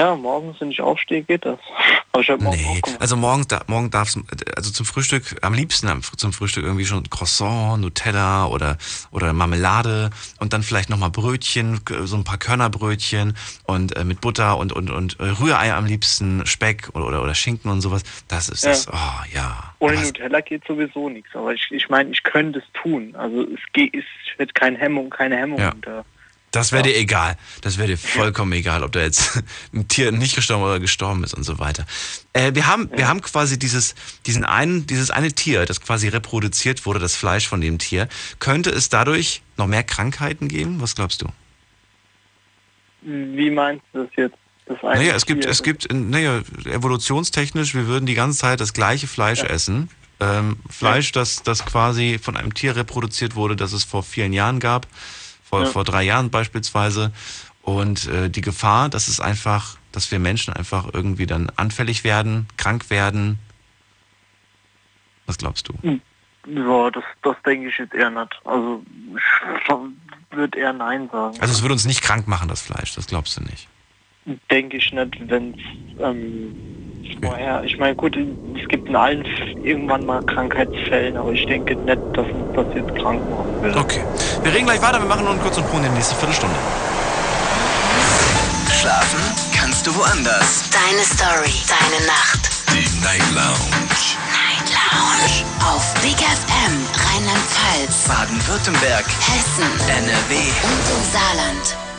Ja, 0.00 0.16
morgens, 0.16 0.58
wenn 0.60 0.70
ich 0.70 0.80
aufstehe, 0.80 1.22
geht 1.22 1.44
das. 1.44 1.58
Aber 2.12 2.22
ich 2.22 2.30
habe 2.30 2.42
morgen 2.42 2.56
Nee, 2.56 2.80
also 2.98 3.16
morgens, 3.16 3.48
da, 3.48 3.60
morgen 3.66 3.90
darfst 3.90 4.18
also 4.56 4.70
zum 4.72 4.86
Frühstück, 4.86 5.36
am 5.42 5.52
liebsten 5.52 5.88
am, 5.88 6.02
zum 6.02 6.32
Frühstück 6.32 6.64
irgendwie 6.64 6.86
schon 6.86 7.08
Croissant, 7.10 7.82
Nutella 7.82 8.46
oder, 8.46 8.78
oder 9.10 9.34
Marmelade 9.34 10.08
und 10.38 10.54
dann 10.54 10.62
vielleicht 10.62 10.88
nochmal 10.88 11.10
Brötchen, 11.10 11.80
so 12.04 12.16
ein 12.16 12.24
paar 12.24 12.38
Körnerbrötchen 12.38 13.36
und 13.66 13.94
äh, 13.94 14.04
mit 14.04 14.22
Butter 14.22 14.56
und, 14.56 14.72
und, 14.72 14.90
und 14.90 15.20
äh, 15.20 15.24
Rührei 15.24 15.74
am 15.74 15.84
liebsten, 15.84 16.46
Speck 16.46 16.88
oder, 16.94 17.06
oder, 17.06 17.22
oder 17.22 17.34
Schinken 17.34 17.70
und 17.70 17.82
sowas. 17.82 18.02
Das 18.26 18.48
ist 18.48 18.64
Ja. 18.64 18.70
das, 18.70 18.88
oh 18.88 19.24
ja. 19.34 19.74
Ohne 19.80 19.98
Aber- 19.98 20.06
Nutella 20.06 20.40
geht 20.40 20.62
sowieso 20.66 21.10
nichts. 21.10 21.28
Aber 21.34 21.52
ich, 21.52 21.68
ich 21.70 21.90
meine, 21.90 22.10
ich 22.10 22.22
könnte 22.22 22.60
es 22.60 22.64
tun. 22.82 23.14
Also 23.16 23.42
es 23.42 23.60
geht, 23.74 23.94
es 23.94 24.04
wird 24.38 24.54
keine 24.54 24.78
Hemmung, 24.78 25.10
keine 25.10 25.36
Hemmung 25.36 25.58
Ja. 25.60 25.74
da. 25.82 26.04
Das 26.50 26.72
wäre 26.72 26.82
dir 26.82 26.96
egal. 26.96 27.36
Das 27.60 27.78
wäre 27.78 27.88
dir 27.88 27.98
vollkommen 27.98 28.52
egal, 28.52 28.82
ob 28.82 28.90
da 28.92 29.00
jetzt 29.00 29.42
ein 29.72 29.86
Tier 29.86 30.10
nicht 30.10 30.34
gestorben 30.34 30.64
oder 30.64 30.80
gestorben 30.80 31.22
ist 31.22 31.34
und 31.34 31.44
so 31.44 31.58
weiter. 31.60 31.86
Äh, 32.32 32.54
wir 32.54 32.66
haben, 32.66 32.90
wir 32.96 33.06
haben 33.06 33.20
quasi 33.20 33.58
dieses, 33.58 33.94
diesen 34.26 34.44
einen, 34.44 34.86
dieses 34.86 35.10
eine 35.10 35.32
Tier, 35.32 35.64
das 35.64 35.80
quasi 35.80 36.08
reproduziert 36.08 36.86
wurde, 36.86 36.98
das 36.98 37.14
Fleisch 37.14 37.46
von 37.46 37.60
dem 37.60 37.78
Tier. 37.78 38.08
Könnte 38.40 38.70
es 38.70 38.88
dadurch 38.88 39.42
noch 39.56 39.68
mehr 39.68 39.84
Krankheiten 39.84 40.48
geben? 40.48 40.80
Was 40.80 40.96
glaubst 40.96 41.22
du? 41.22 41.28
Wie 43.02 43.50
meinst 43.50 43.84
du 43.92 44.04
das 44.04 44.10
jetzt? 44.16 44.36
Das 44.66 44.82
eine 44.82 45.00
Naja, 45.00 45.14
es 45.14 45.26
gibt, 45.26 45.42
Tier? 45.42 45.50
es 45.50 45.62
gibt, 45.62 45.92
naja, 45.92 46.42
evolutionstechnisch, 46.64 47.74
wir 47.74 47.86
würden 47.86 48.06
die 48.06 48.14
ganze 48.14 48.38
Zeit 48.38 48.60
das 48.60 48.72
gleiche 48.72 49.06
Fleisch 49.06 49.42
essen. 49.42 49.88
Ähm, 50.20 50.58
Fleisch, 50.68 51.12
das, 51.12 51.42
das 51.42 51.64
quasi 51.64 52.18
von 52.22 52.36
einem 52.36 52.54
Tier 52.54 52.76
reproduziert 52.76 53.36
wurde, 53.36 53.56
das 53.56 53.72
es 53.72 53.84
vor 53.84 54.02
vielen 54.02 54.32
Jahren 54.32 54.60
gab, 54.60 54.86
vor, 55.50 55.64
Ja. 55.64 55.66
vor 55.66 55.84
drei 55.84 56.04
Jahren 56.04 56.30
beispielsweise. 56.30 57.12
Und 57.62 58.06
äh, 58.08 58.30
die 58.30 58.40
Gefahr, 58.40 58.88
dass 58.88 59.08
es 59.08 59.20
einfach, 59.20 59.76
dass 59.92 60.10
wir 60.10 60.18
Menschen 60.18 60.54
einfach 60.54 60.88
irgendwie 60.94 61.26
dann 61.26 61.50
anfällig 61.56 62.04
werden, 62.04 62.46
krank 62.56 62.88
werden. 62.88 63.38
Was 65.26 65.36
glaubst 65.36 65.68
du? 65.68 66.00
Ja, 66.46 66.90
das, 66.90 67.04
das 67.22 67.36
denke 67.44 67.68
ich 67.68 67.76
jetzt 67.78 67.92
eher 67.92 68.10
nicht. 68.10 68.40
Also 68.44 68.82
ich 69.14 70.36
würde 70.36 70.58
eher 70.58 70.72
Nein 70.72 71.08
sagen. 71.12 71.36
Also 71.40 71.52
es 71.52 71.60
würde 71.62 71.74
uns 71.74 71.84
nicht 71.84 72.02
krank 72.02 72.26
machen, 72.26 72.48
das 72.48 72.62
Fleisch, 72.62 72.94
das 72.94 73.06
glaubst 73.06 73.36
du 73.36 73.42
nicht. 73.42 73.68
Denke 74.50 74.76
ich 74.76 74.92
nicht, 74.92 75.30
wenn 75.30 75.54
es 75.54 76.02
ähm, 76.02 76.54
vorher, 77.22 77.62
ich 77.64 77.78
meine 77.78 77.94
gut, 77.94 78.16
es 78.16 78.68
gibt 78.68 78.88
in 78.88 78.96
allen 78.96 79.24
irgendwann 79.62 80.04
mal 80.06 80.22
Krankheitsfällen, 80.22 81.16
aber 81.16 81.32
ich 81.32 81.46
denke 81.46 81.74
nicht, 81.76 81.98
dass 82.14 82.26
uns 82.26 82.54
das 82.54 82.66
jetzt 82.74 82.94
krank 82.96 83.20
machen 83.30 83.62
will. 83.62 83.76
Okay. 83.76 84.02
Wir 84.42 84.52
reden 84.54 84.66
gleich 84.66 84.82
weiter, 84.82 84.98
wir 84.98 85.06
machen 85.06 85.24
nur 85.24 85.32
einen 85.32 85.42
kurzen 85.42 85.64
Punkt 85.64 85.84
in 85.84 85.92
die 85.92 85.96
nächste 85.96 86.14
Viertelstunde. 86.16 86.56
Schlafen 88.80 89.20
kannst 89.54 89.86
du 89.86 89.94
woanders. 89.94 90.70
Deine 90.70 91.04
Story, 91.04 91.52
deine 91.68 92.06
Nacht. 92.06 92.50
Die 92.72 93.04
Night 93.04 93.24
Lounge. 93.34 93.90
Night 94.32 94.68
Lounge. 94.72 95.44
Auf 95.60 95.94
Big 96.00 96.16
FM, 96.16 96.72
Rheinland-Pfalz, 96.96 98.08
Baden-Württemberg, 98.08 99.04
Hessen 99.04 99.68
NRW. 99.88 100.34
und 100.64 100.86
im 100.96 101.04
Saarland. 101.12 101.89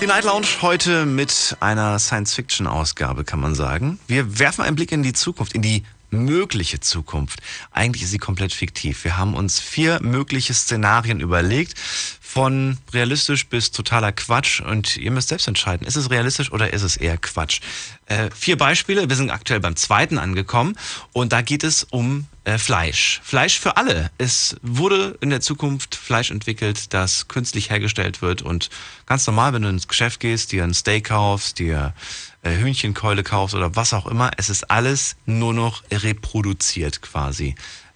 Die 0.00 0.06
Night 0.06 0.24
Lounge 0.24 0.46
heute 0.60 1.06
mit 1.06 1.56
einer 1.60 1.98
Science-Fiction-Ausgabe, 1.98 3.24
kann 3.24 3.40
man 3.40 3.54
sagen. 3.54 3.98
Wir 4.06 4.38
werfen 4.38 4.62
einen 4.62 4.76
Blick 4.76 4.92
in 4.92 5.02
die 5.02 5.12
Zukunft, 5.12 5.54
in 5.54 5.62
die 5.62 5.84
mögliche 6.10 6.80
Zukunft. 6.80 7.40
Eigentlich 7.70 8.02
ist 8.02 8.10
sie 8.10 8.18
komplett 8.18 8.52
fiktiv. 8.52 9.04
Wir 9.04 9.16
haben 9.16 9.34
uns 9.34 9.60
vier 9.60 10.00
mögliche 10.02 10.52
Szenarien 10.52 11.20
überlegt, 11.20 11.78
von 12.20 12.78
realistisch 12.92 13.46
bis 13.46 13.70
totaler 13.70 14.12
Quatsch. 14.12 14.60
Und 14.60 14.96
ihr 14.96 15.10
müsst 15.10 15.28
selbst 15.28 15.48
entscheiden, 15.48 15.86
ist 15.86 15.96
es 15.96 16.10
realistisch 16.10 16.52
oder 16.52 16.72
ist 16.72 16.82
es 16.82 16.96
eher 16.96 17.16
Quatsch? 17.16 17.60
Äh, 18.06 18.30
vier 18.34 18.58
Beispiele. 18.58 19.08
Wir 19.08 19.16
sind 19.16 19.30
aktuell 19.30 19.60
beim 19.60 19.76
zweiten 19.76 20.18
angekommen 20.18 20.76
und 21.12 21.32
da 21.32 21.42
geht 21.42 21.64
es 21.64 21.84
um 21.84 22.26
äh, 22.44 22.58
Fleisch. 22.58 23.20
Fleisch 23.24 23.58
für 23.58 23.76
alle. 23.76 24.10
Es 24.18 24.56
wurde 24.62 25.16
in 25.20 25.30
der 25.30 25.40
Zukunft 25.40 25.94
Fleisch 25.94 26.30
entwickelt, 26.30 26.92
das 26.92 27.28
künstlich 27.28 27.70
hergestellt 27.70 28.22
wird 28.22 28.42
und 28.42 28.70
ganz 29.06 29.26
normal, 29.26 29.52
wenn 29.52 29.62
du 29.62 29.68
ins 29.68 29.88
Geschäft 29.88 30.20
gehst, 30.20 30.52
dir 30.52 30.64
ein 30.64 30.74
Steak 30.74 31.06
kaufst, 31.06 31.58
dir 31.58 31.94
äh, 32.42 32.56
Hühnchenkeule 32.56 33.22
kaufst 33.22 33.54
oder 33.54 33.74
was 33.76 33.94
auch 33.94 34.06
immer, 34.06 34.30
es 34.36 34.50
ist 34.50 34.70
alles 34.70 35.16
nur 35.26 35.54
noch 35.54 35.82
reproduziert 35.90 37.02
quasi. 37.02 37.54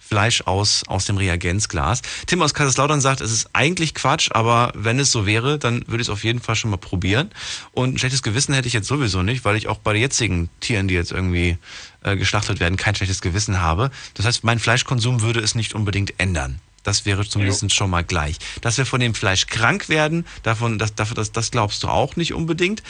Fleisch 0.09 0.41
aus, 0.41 0.81
aus 0.87 1.05
dem 1.05 1.17
Reagenzglas. 1.17 2.01
Tim 2.25 2.41
aus 2.41 2.55
Kaiserslautern 2.55 2.99
sagt, 2.99 3.21
es 3.21 3.31
ist 3.31 3.51
eigentlich 3.53 3.93
Quatsch, 3.93 4.29
aber 4.31 4.71
wenn 4.73 4.97
es 4.99 5.11
so 5.11 5.27
wäre, 5.27 5.59
dann 5.59 5.83
würde 5.85 6.01
ich 6.01 6.07
es 6.07 6.09
auf 6.09 6.23
jeden 6.23 6.39
Fall 6.39 6.55
schon 6.55 6.71
mal 6.71 6.77
probieren. 6.77 7.29
Und 7.73 7.93
ein 7.93 7.97
schlechtes 7.99 8.23
Gewissen 8.23 8.55
hätte 8.55 8.67
ich 8.67 8.73
jetzt 8.73 8.87
sowieso 8.87 9.21
nicht, 9.21 9.45
weil 9.45 9.55
ich 9.55 9.67
auch 9.67 9.77
bei 9.77 9.93
den 9.93 10.01
jetzigen 10.01 10.49
Tieren, 10.61 10.87
die 10.87 10.95
jetzt 10.95 11.11
irgendwie 11.11 11.59
äh, 12.01 12.17
geschlachtet 12.17 12.59
werden, 12.59 12.75
kein 12.75 12.95
schlechtes 12.95 13.21
Gewissen 13.21 13.61
habe. 13.61 13.91
Das 14.15 14.25
heißt, 14.25 14.43
mein 14.43 14.57
Fleischkonsum 14.57 15.21
würde 15.21 15.41
es 15.41 15.53
nicht 15.53 15.75
unbedingt 15.75 16.15
ändern. 16.17 16.59
Das 16.83 17.05
wäre 17.05 17.23
zumindest 17.27 17.61
jo. 17.61 17.69
schon 17.69 17.91
mal 17.91 18.03
gleich. 18.03 18.37
Dass 18.61 18.79
wir 18.79 18.87
von 18.87 18.99
dem 18.99 19.13
Fleisch 19.13 19.45
krank 19.45 19.89
werden, 19.89 20.25
davon, 20.41 20.79
das, 20.79 20.95
das, 20.95 21.31
das, 21.31 21.51
glaubst 21.51 21.83
du 21.83 21.87
auch 21.87 22.15
nicht 22.15 22.33
unbedingt. 22.33 22.81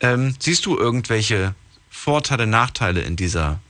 Ähm, 0.00 0.34
siehst 0.40 0.66
du 0.66 0.76
irgendwelche 0.76 1.54
Vorteile, 1.90 2.48
Nachteile 2.48 3.02
in 3.02 3.14
dieser 3.14 3.60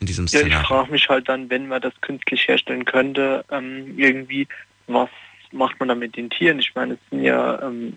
in 0.00 0.06
diesem 0.06 0.28
Szenario? 0.28 0.52
Ja, 0.52 0.60
ich 0.60 0.66
frage 0.66 0.92
mich 0.92 1.08
halt 1.08 1.28
dann, 1.28 1.50
wenn 1.50 1.68
man 1.68 1.80
das 1.80 1.94
künstlich 2.00 2.46
herstellen 2.48 2.84
könnte, 2.84 3.44
ähm, 3.50 3.98
irgendwie, 3.98 4.46
was 4.86 5.10
macht 5.52 5.78
man 5.78 5.88
da 5.88 5.94
mit 5.94 6.16
den 6.16 6.30
Tieren? 6.30 6.58
Ich 6.58 6.74
meine, 6.74 6.94
es 6.94 7.00
sind 7.10 7.22
ja 7.22 7.62
ähm, 7.62 7.96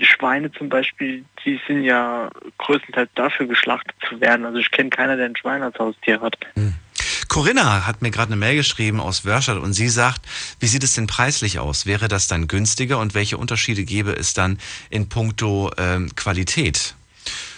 Schweine 0.00 0.50
zum 0.52 0.68
Beispiel, 0.68 1.24
die 1.44 1.60
sind 1.66 1.84
ja 1.84 2.30
größtenteils 2.58 3.10
dafür 3.14 3.46
geschlachtet 3.46 3.94
zu 4.08 4.20
werden. 4.20 4.44
Also 4.44 4.58
ich 4.58 4.70
kenne 4.70 4.90
keiner, 4.90 5.16
der 5.16 5.26
ein 5.26 5.36
Schwein 5.36 5.62
als 5.62 5.78
Haustier 5.78 6.20
hat. 6.20 6.36
Hm. 6.54 6.74
Corinna 7.28 7.86
hat 7.86 8.02
mir 8.02 8.10
gerade 8.10 8.28
eine 8.28 8.36
Mail 8.36 8.56
geschrieben 8.56 9.00
aus 9.00 9.24
Wörstadt 9.24 9.58
und 9.58 9.72
sie 9.72 9.88
sagt, 9.88 10.20
wie 10.60 10.66
sieht 10.66 10.84
es 10.84 10.94
denn 10.94 11.06
preislich 11.06 11.58
aus? 11.58 11.86
Wäre 11.86 12.06
das 12.06 12.28
dann 12.28 12.46
günstiger 12.46 12.98
und 12.98 13.14
welche 13.14 13.38
Unterschiede 13.38 13.84
gäbe 13.84 14.12
es 14.12 14.34
dann 14.34 14.58
in 14.90 15.08
puncto 15.08 15.72
ähm, 15.78 16.14
Qualität? 16.14 16.94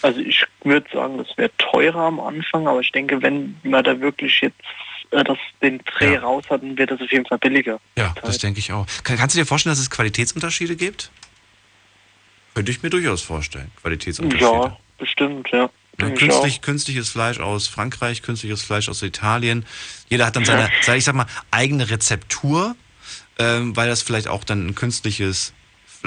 Also 0.03 0.21
ich 0.21 0.45
würde 0.62 0.87
sagen, 0.93 1.19
das 1.19 1.29
wäre 1.37 1.51
teurer 1.59 2.01
am 2.01 2.21
Anfang, 2.21 2.69
aber 2.69 2.81
ich 2.81 2.93
denke, 2.93 3.23
wenn 3.23 3.57
man 3.62 3.83
da 3.83 4.01
wirklich 4.01 4.41
jetzt 4.41 4.57
äh, 5.11 5.25
das, 5.25 5.39
den 5.62 5.81
Dreh 5.85 6.14
ja. 6.14 6.21
raus 6.21 6.45
hat, 6.51 6.62
dann 6.62 6.77
wird 6.77 6.91
das 6.91 7.01
auf 7.01 7.11
jeden 7.11 7.27
Fall 7.27 7.39
billiger. 7.39 7.81
Ja, 7.97 8.14
das 8.23 8.39
denke 8.39 8.61
ich 8.61 8.73
auch. 8.73 8.87
Kann, 9.05 9.17
kannst 9.17 9.35
du 9.35 9.41
dir 9.41 9.47
vorstellen, 9.47 9.73
dass 9.73 9.81
es 9.81 9.91
Qualitätsunterschiede 9.91 10.77
gibt? 10.77 11.11
Könnte 12.55 12.73
ich 12.73 12.83
mir 12.83 12.91
durchaus 12.91 13.23
vorstellen, 13.23 13.71
Qualitätsunterschiede. 13.83 14.51
Ja, 14.51 14.77
bestimmt, 14.99 15.49
ja. 15.53 15.69
Ja, 16.01 16.11
künstlich, 16.11 16.61
künstliches 16.61 17.09
Fleisch 17.09 17.41
aus 17.41 17.69
Frankreich, 17.69 18.23
künstliches 18.23 18.62
Fleisch 18.62 18.89
aus 18.89 19.03
Italien. 19.03 19.64
Jeder 20.09 20.27
hat 20.27 20.37
dann 20.37 20.45
seine, 20.47 20.71
ich 20.95 21.05
sag 21.05 21.14
mal, 21.14 21.27
eigene 21.51 21.89
Rezeptur, 21.89 22.77
ähm, 23.39 23.77
weil 23.77 23.89
das 23.89 24.03
vielleicht 24.03 24.29
auch 24.29 24.45
dann 24.45 24.67
ein 24.67 24.75
künstliches 24.75 25.53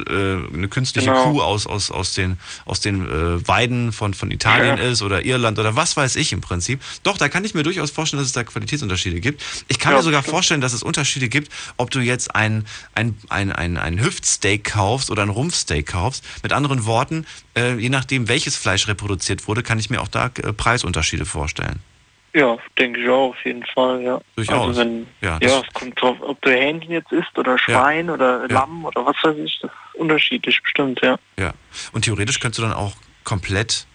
äh, 0.07 0.55
eine 0.55 0.67
künstliche 0.67 1.09
genau. 1.09 1.31
Kuh 1.31 1.41
aus, 1.41 1.67
aus, 1.67 1.91
aus 1.91 2.13
den, 2.13 2.37
aus 2.65 2.79
den 2.79 3.05
äh, 3.05 3.47
Weiden 3.47 3.91
von, 3.91 4.13
von 4.13 4.31
Italien 4.31 4.77
ja. 4.77 4.83
ist 4.83 5.01
oder 5.01 5.25
Irland 5.25 5.59
oder 5.59 5.75
was 5.75 5.97
weiß 5.97 6.15
ich 6.15 6.31
im 6.31 6.41
Prinzip. 6.41 6.81
Doch, 7.03 7.17
da 7.17 7.29
kann 7.29 7.45
ich 7.45 7.53
mir 7.53 7.63
durchaus 7.63 7.91
vorstellen, 7.91 8.19
dass 8.19 8.27
es 8.27 8.33
da 8.33 8.43
Qualitätsunterschiede 8.43 9.19
gibt. 9.19 9.43
Ich 9.67 9.79
kann 9.79 9.91
ja, 9.93 9.97
mir 9.97 10.03
sogar 10.03 10.21
stimmt. 10.21 10.33
vorstellen, 10.33 10.61
dass 10.61 10.73
es 10.73 10.83
Unterschiede 10.83 11.29
gibt, 11.29 11.51
ob 11.77 11.91
du 11.91 11.99
jetzt 11.99 12.35
ein, 12.35 12.65
ein, 12.93 13.17
ein, 13.29 13.51
ein, 13.51 13.77
ein 13.77 13.99
Hüftsteak 13.99 14.63
kaufst 14.63 15.11
oder 15.11 15.23
ein 15.23 15.29
Rumpfsteak 15.29 15.87
kaufst. 15.87 16.23
Mit 16.43 16.53
anderen 16.53 16.85
Worten, 16.85 17.25
äh, 17.55 17.75
je 17.75 17.89
nachdem, 17.89 18.27
welches 18.27 18.55
Fleisch 18.55 18.87
reproduziert 18.87 19.47
wurde, 19.47 19.63
kann 19.63 19.79
ich 19.79 19.89
mir 19.89 20.01
auch 20.01 20.07
da 20.07 20.27
äh, 20.27 20.53
Preisunterschiede 20.53 21.25
vorstellen. 21.25 21.79
Ja, 22.33 22.57
denke 22.77 23.01
ich 23.01 23.09
auch, 23.09 23.29
auf 23.29 23.45
jeden 23.45 23.65
Fall, 23.65 24.01
ja. 24.01 24.21
Durchaus. 24.35 24.67
Also 24.67 24.81
wenn, 24.81 25.07
ja, 25.21 25.39
ja, 25.41 25.61
es 25.61 25.73
kommt 25.73 25.99
drauf, 25.99 26.17
ob 26.21 26.39
du 26.41 26.51
Hähnchen 26.51 26.91
jetzt 26.91 27.11
isst 27.11 27.37
oder 27.37 27.57
Schwein 27.57 28.07
ja. 28.07 28.13
oder 28.13 28.47
Lamm 28.47 28.85
oder 28.85 29.05
was 29.05 29.15
weiß 29.23 29.35
ich, 29.37 29.59
das 29.61 29.71
ist 29.71 29.99
unterschiedlich 29.99 30.61
bestimmt, 30.61 30.99
ja. 31.01 31.17
Ja. 31.39 31.53
Und 31.91 32.05
theoretisch 32.05 32.39
könntest 32.39 32.59
du 32.59 32.63
dann 32.63 32.73
auch 32.73 32.95
komplett, 33.23 33.87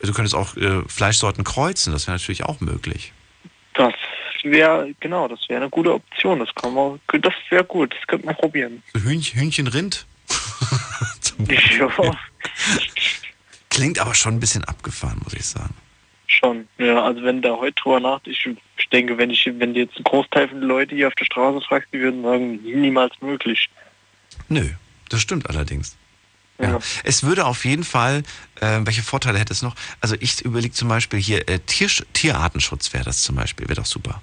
du 0.00 0.12
könntest 0.12 0.34
auch 0.34 0.56
äh, 0.56 0.82
Fleischsorten 0.88 1.42
kreuzen, 1.44 1.92
das 1.92 2.06
wäre 2.06 2.16
natürlich 2.18 2.44
auch 2.44 2.60
möglich. 2.60 3.12
Das 3.72 3.94
wäre, 4.42 4.94
genau, 5.00 5.26
das 5.26 5.40
wäre 5.48 5.62
eine 5.62 5.70
gute 5.70 5.94
Option, 5.94 6.40
das 6.40 6.54
kann 6.54 6.74
man, 6.74 7.00
das 7.08 7.34
wäre 7.48 7.64
gut, 7.64 7.94
das 7.94 8.06
könnte 8.06 8.26
man 8.26 8.36
probieren. 8.36 8.82
Hühnchen, 8.94 9.40
Hühnchen 9.40 9.66
Rind? 9.68 10.06
ja. 11.78 11.88
Klingt 13.70 13.98
aber 13.98 14.14
schon 14.14 14.34
ein 14.34 14.40
bisschen 14.40 14.64
abgefahren, 14.64 15.18
muss 15.24 15.32
ich 15.32 15.46
sagen. 15.46 15.74
Schon, 16.26 16.66
ja, 16.78 17.02
also 17.02 17.22
wenn 17.22 17.42
da 17.42 17.50
heute 17.50 17.74
drüber 17.74 18.00
nachdenkt, 18.00 18.38
ich, 18.38 18.56
ich 18.78 18.88
denke, 18.88 19.18
wenn 19.18 19.30
ich, 19.30 19.44
wenn 19.46 19.74
jetzt 19.74 19.96
ein 19.98 20.04
Großteil 20.04 20.48
von 20.48 20.60
den 20.60 20.68
Leuten 20.68 20.96
hier 20.96 21.08
auf 21.08 21.14
der 21.14 21.26
Straße 21.26 21.60
fragst, 21.60 21.88
die 21.92 22.00
würden 22.00 22.22
sagen, 22.22 22.60
niemals 22.62 23.12
möglich. 23.20 23.68
Nö, 24.48 24.70
das 25.10 25.20
stimmt 25.20 25.48
allerdings. 25.50 25.96
Ja. 26.58 26.70
ja. 26.70 26.78
Es 27.02 27.24
würde 27.24 27.44
auf 27.44 27.64
jeden 27.64 27.84
Fall, 27.84 28.22
äh, 28.60 28.80
welche 28.84 29.02
Vorteile 29.02 29.38
hätte 29.38 29.52
es 29.52 29.62
noch? 29.62 29.74
Also 30.00 30.16
ich 30.20 30.42
überlege 30.42 30.72
zum 30.72 30.88
Beispiel 30.88 31.18
hier, 31.20 31.48
äh, 31.48 31.58
Tier, 31.58 31.88
Tierartenschutz 32.12 32.92
wäre 32.92 33.04
das 33.04 33.22
zum 33.22 33.36
Beispiel, 33.36 33.68
wäre 33.68 33.80
doch 33.80 33.86
super. 33.86 34.22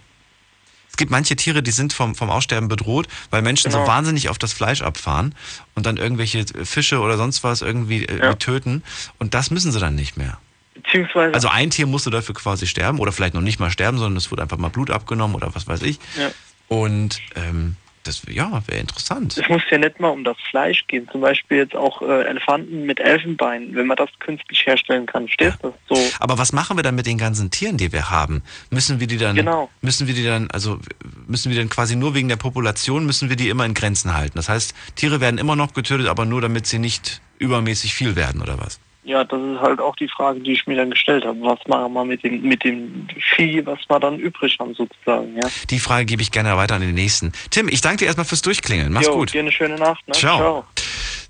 Es 0.90 0.98
gibt 0.98 1.10
manche 1.10 1.36
Tiere, 1.38 1.64
die 1.64 1.72
sind 1.72 1.94
vom, 1.94 2.16
vom 2.16 2.30
Aussterben 2.30 2.68
bedroht, 2.68 3.08
weil 3.30 3.42
Menschen 3.42 3.72
genau. 3.72 3.86
so 3.86 3.92
wahnsinnig 3.92 4.28
auf 4.28 4.38
das 4.38 4.52
Fleisch 4.52 4.82
abfahren 4.82 5.36
und 5.74 5.86
dann 5.86 5.98
irgendwelche 5.98 6.46
Fische 6.66 7.00
oder 7.00 7.18
sonst 7.18 7.44
was 7.44 7.62
irgendwie 7.62 8.06
äh, 8.06 8.20
ja. 8.20 8.34
töten. 8.34 8.84
Und 9.18 9.34
das 9.34 9.52
müssen 9.52 9.72
sie 9.72 9.80
dann 9.80 9.96
nicht 9.96 10.18
mehr. 10.18 10.40
Beziehungsweise. 10.76 11.34
Also 11.34 11.48
ein 11.50 11.70
Tier 11.70 11.86
musste 11.86 12.10
dafür 12.10 12.36
quasi 12.36 12.68
sterben 12.68 13.00
oder 13.00 13.12
vielleicht 13.12 13.34
noch 13.34 13.42
nicht 13.42 13.60
mal 13.60 13.72
sterben, 13.72 13.98
sondern 13.98 14.18
es 14.18 14.32
wurde 14.32 14.42
einfach 14.42 14.58
mal 14.58 14.70
Blut 14.70 14.90
abgenommen 14.90 15.36
oder 15.36 15.54
was 15.54 15.68
weiß 15.68 15.82
ich. 15.84 16.00
Ja. 16.18 16.32
Und 16.68 17.20
ähm, 17.36 17.76
das 18.04 18.24
ja, 18.28 18.64
wäre 18.66 18.80
interessant. 18.80 19.38
Es 19.38 19.48
muss 19.48 19.62
ja 19.70 19.78
nicht 19.78 20.00
mal 20.00 20.10
um 20.10 20.24
das 20.24 20.38
Fleisch 20.50 20.88
gehen. 20.88 21.08
Zum 21.12 21.22
Beispiel 21.22 21.58
jetzt 21.58 21.76
auch 21.76 22.02
äh, 22.02 22.24
Elefanten 22.24 22.86
mit 22.86 23.00
Elfenbein, 23.00 23.76
wenn 23.76 23.88
man 23.88 23.98
das 23.98 24.10
künstlich 24.20 24.66
herstellen 24.66 25.06
kann. 25.06 25.28
Stehst 25.28 25.60
ja. 25.62 25.70
das 25.70 25.98
so? 25.98 26.12
Aber 26.20 26.38
was 26.38 26.52
machen 26.52 26.78
wir 26.78 26.84
dann 26.84 26.96
mit 26.96 27.06
den 27.06 27.18
ganzen 27.18 27.52
Tieren, 27.52 27.78
die 27.78 27.92
wir 27.92 28.10
haben? 28.10 28.42
Müssen 28.70 29.00
wir 29.00 29.08
die 29.08 29.18
dann, 29.18 29.36
genau. 29.36 29.70
müssen 29.82 30.08
wir 30.08 30.16
die 30.16 30.24
dann, 30.24 30.50
also 30.52 30.80
müssen 31.28 31.52
wir 31.52 31.58
dann 31.58 31.70
quasi 31.70 31.96
nur 31.96 32.16
wegen 32.16 32.28
der 32.28 32.38
Population, 32.38 33.06
müssen 33.06 33.30
wir 33.30 33.36
die 33.36 33.50
immer 33.50 33.66
in 33.66 33.74
Grenzen 33.74 34.16
halten? 34.16 34.34
Das 34.36 34.50
heißt, 34.50 34.74
Tiere 34.96 35.22
werden 35.22 35.38
immer 35.38 35.56
noch 35.56 35.74
getötet, 35.74 36.08
aber 36.08 36.26
nur 36.26 36.42
damit 36.42 36.66
sie 36.66 36.80
nicht 36.80 37.22
übermäßig 37.38 37.94
viel 37.94 38.16
werden, 38.16 38.42
oder 38.42 38.60
was? 38.60 38.80
Ja, 39.04 39.24
das 39.24 39.42
ist 39.42 39.60
halt 39.60 39.80
auch 39.80 39.96
die 39.96 40.08
Frage, 40.08 40.40
die 40.42 40.52
ich 40.52 40.68
mir 40.68 40.76
dann 40.76 40.92
gestellt 40.92 41.26
habe. 41.26 41.40
Was 41.42 41.60
machen 41.68 41.92
wir 41.94 42.06
mit 42.06 42.24
dem, 42.24 42.44
mit 42.44 42.64
dem 42.64 43.08
Vieh, 43.36 43.66
was 43.66 43.80
wir 43.88 44.00
dann 44.00 44.20
übrig 44.20 44.58
haben 44.60 44.76
sozusagen, 44.76 45.36
ja? 45.36 45.50
Die 45.72 45.80
Frage 45.80 46.06
gebe 46.06 46.22
ich 46.22 46.32
gerne 46.32 46.56
weiter 46.56 46.76
an 46.76 46.82
den 46.82 46.94
nächsten. 46.94 47.32
Tim, 47.50 47.68
ich 47.68 47.82
danke 47.82 47.98
dir 47.98 48.06
erstmal 48.06 48.26
fürs 48.26 48.44
Durchklingeln. 48.44 48.94
Mach's 48.94 49.08
jo, 49.08 49.14
gut. 49.14 49.34
Dir 49.34 49.42
eine 49.42 49.52
schöne 49.52 49.76
Nacht. 49.76 50.08
Ne? 50.08 50.14
Ciao. 50.14 50.38
Ciao. 50.38 50.66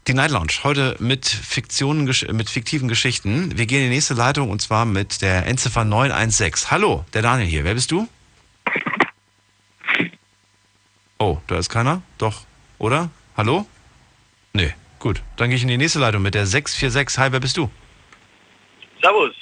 Die 0.07 0.13
Night 0.13 0.31
Lounge, 0.31 0.51
heute 0.63 0.95
mit 0.99 1.27
Fiktionen, 1.27 2.11
mit 2.31 2.49
fiktiven 2.49 2.87
Geschichten. 2.87 3.57
Wir 3.57 3.67
gehen 3.67 3.83
in 3.83 3.89
die 3.89 3.95
nächste 3.95 4.15
Leitung 4.15 4.49
und 4.49 4.59
zwar 4.61 4.83
mit 4.83 5.21
der 5.21 5.45
Endziffer 5.45 5.85
916. 5.85 6.71
Hallo, 6.71 7.05
der 7.13 7.21
Daniel 7.21 7.47
hier. 7.47 7.63
Wer 7.63 7.75
bist 7.75 7.91
du? 7.91 8.07
Oh, 11.19 11.37
da 11.45 11.59
ist 11.59 11.69
keiner? 11.69 12.01
Doch, 12.17 12.41
oder? 12.79 13.11
Hallo? 13.37 13.67
Nee. 14.53 14.73
Gut, 15.01 15.23
dann 15.35 15.49
gehe 15.49 15.57
ich 15.57 15.63
in 15.63 15.67
die 15.67 15.77
nächste 15.77 15.97
Leitung 15.97 16.21
mit 16.21 16.35
der 16.35 16.45
646. 16.45 17.17
Hi, 17.17 17.31
wer 17.31 17.39
bist 17.39 17.57
du? 17.57 17.71
Servus. 19.01 19.33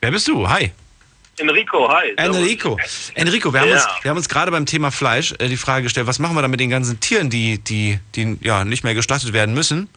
Wer 0.00 0.12
bist 0.12 0.28
du? 0.28 0.48
Hi. 0.48 0.70
Enrico, 1.38 1.88
hi. 1.92 2.14
Servus. 2.16 2.36
Enrico. 2.36 2.78
Enrico, 3.16 3.52
wir 3.52 3.60
haben, 3.62 3.68
ja. 3.68 3.74
uns, 3.74 3.88
wir 4.02 4.10
haben 4.10 4.16
uns 4.16 4.28
gerade 4.28 4.52
beim 4.52 4.64
Thema 4.64 4.92
Fleisch 4.92 5.34
äh, 5.40 5.48
die 5.48 5.56
Frage 5.56 5.82
gestellt, 5.82 6.06
was 6.06 6.20
machen 6.20 6.36
wir 6.36 6.42
da 6.42 6.46
mit 6.46 6.60
den 6.60 6.70
ganzen 6.70 7.00
Tieren, 7.00 7.30
die, 7.30 7.58
die, 7.58 7.98
die 8.14 8.38
ja, 8.42 8.64
nicht 8.64 8.84
mehr 8.84 8.94
geschlachtet 8.94 9.32
werden 9.32 9.56
müssen? 9.56 9.88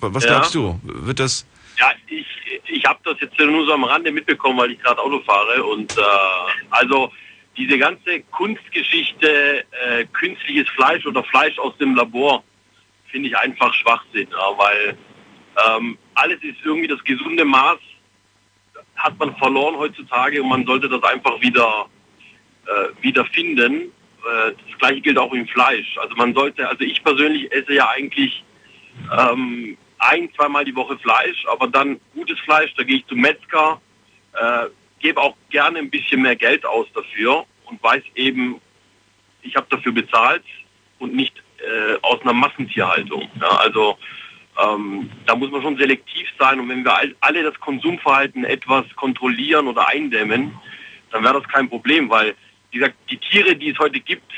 Was 0.00 0.24
ja. 0.24 0.30
glaubst 0.30 0.52
du? 0.56 0.80
Wird 0.82 1.20
das... 1.20 1.46
Ja, 1.78 1.92
ich, 2.08 2.26
ich 2.66 2.84
habe 2.84 2.98
das 3.04 3.20
jetzt 3.20 3.38
nur 3.38 3.64
so 3.64 3.72
am 3.72 3.84
Rande 3.84 4.10
mitbekommen, 4.10 4.58
weil 4.58 4.72
ich 4.72 4.80
gerade 4.80 5.00
Auto 5.00 5.20
fahre. 5.20 5.62
Und 5.62 5.96
äh, 5.96 6.00
also 6.70 7.12
diese 7.56 7.78
ganze 7.78 8.18
Kunstgeschichte, 8.32 9.64
äh, 9.70 10.06
künstliches 10.12 10.68
Fleisch 10.70 11.06
oder 11.06 11.22
Fleisch 11.22 11.56
aus 11.60 11.78
dem 11.78 11.94
Labor, 11.94 12.42
finde 13.14 13.28
ich 13.28 13.38
einfach 13.38 13.72
Schwachsinn, 13.74 14.26
weil 14.56 14.98
ähm, 15.68 15.96
alles 16.14 16.42
ist 16.42 16.56
irgendwie 16.64 16.88
das 16.88 17.02
gesunde 17.04 17.44
Maß, 17.44 17.78
hat 18.96 19.16
man 19.20 19.36
verloren 19.36 19.76
heutzutage 19.76 20.42
und 20.42 20.48
man 20.48 20.66
sollte 20.66 20.88
das 20.88 21.00
einfach 21.04 21.40
wieder, 21.40 21.86
äh, 22.66 23.02
wieder 23.04 23.24
finden. 23.26 23.82
Äh, 23.82 24.50
das 24.68 24.78
gleiche 24.80 25.00
gilt 25.00 25.16
auch 25.16 25.32
im 25.32 25.46
Fleisch. 25.46 25.96
Also 25.98 26.16
man 26.16 26.34
sollte, 26.34 26.68
also 26.68 26.82
ich 26.82 27.04
persönlich 27.04 27.52
esse 27.52 27.74
ja 27.74 27.88
eigentlich 27.88 28.42
ähm, 29.16 29.78
ein, 29.98 30.28
zweimal 30.34 30.64
die 30.64 30.74
Woche 30.74 30.98
Fleisch, 30.98 31.46
aber 31.46 31.68
dann 31.68 32.00
gutes 32.14 32.40
Fleisch, 32.40 32.74
da 32.76 32.82
gehe 32.82 32.96
ich 32.96 33.06
zum 33.06 33.20
Metzger, 33.20 33.80
äh, 34.32 34.66
gebe 34.98 35.20
auch 35.20 35.36
gerne 35.50 35.78
ein 35.78 35.90
bisschen 35.90 36.20
mehr 36.20 36.34
Geld 36.34 36.66
aus 36.66 36.88
dafür 36.92 37.46
und 37.66 37.80
weiß 37.80 38.02
eben, 38.16 38.60
ich 39.42 39.54
habe 39.54 39.68
dafür 39.70 39.92
bezahlt 39.92 40.42
und 40.98 41.14
nicht 41.14 41.43
äh, 41.64 41.98
aus 42.02 42.20
einer 42.22 42.32
Massentierhaltung. 42.32 43.28
Ja, 43.40 43.48
also 43.48 43.96
ähm, 44.62 45.10
da 45.26 45.34
muss 45.34 45.50
man 45.50 45.62
schon 45.62 45.76
selektiv 45.76 46.28
sein 46.38 46.60
und 46.60 46.68
wenn 46.68 46.84
wir 46.84 46.96
alle 47.20 47.42
das 47.42 47.58
Konsumverhalten 47.60 48.44
etwas 48.44 48.84
kontrollieren 48.96 49.66
oder 49.66 49.88
eindämmen, 49.88 50.52
dann 51.10 51.24
wäre 51.24 51.40
das 51.40 51.50
kein 51.50 51.68
Problem, 51.68 52.08
weil 52.10 52.34
wie 52.70 52.78
gesagt, 52.78 52.96
die 53.10 53.18
Tiere, 53.18 53.56
die 53.56 53.70
es 53.70 53.78
heute 53.78 54.00
gibt, 54.00 54.30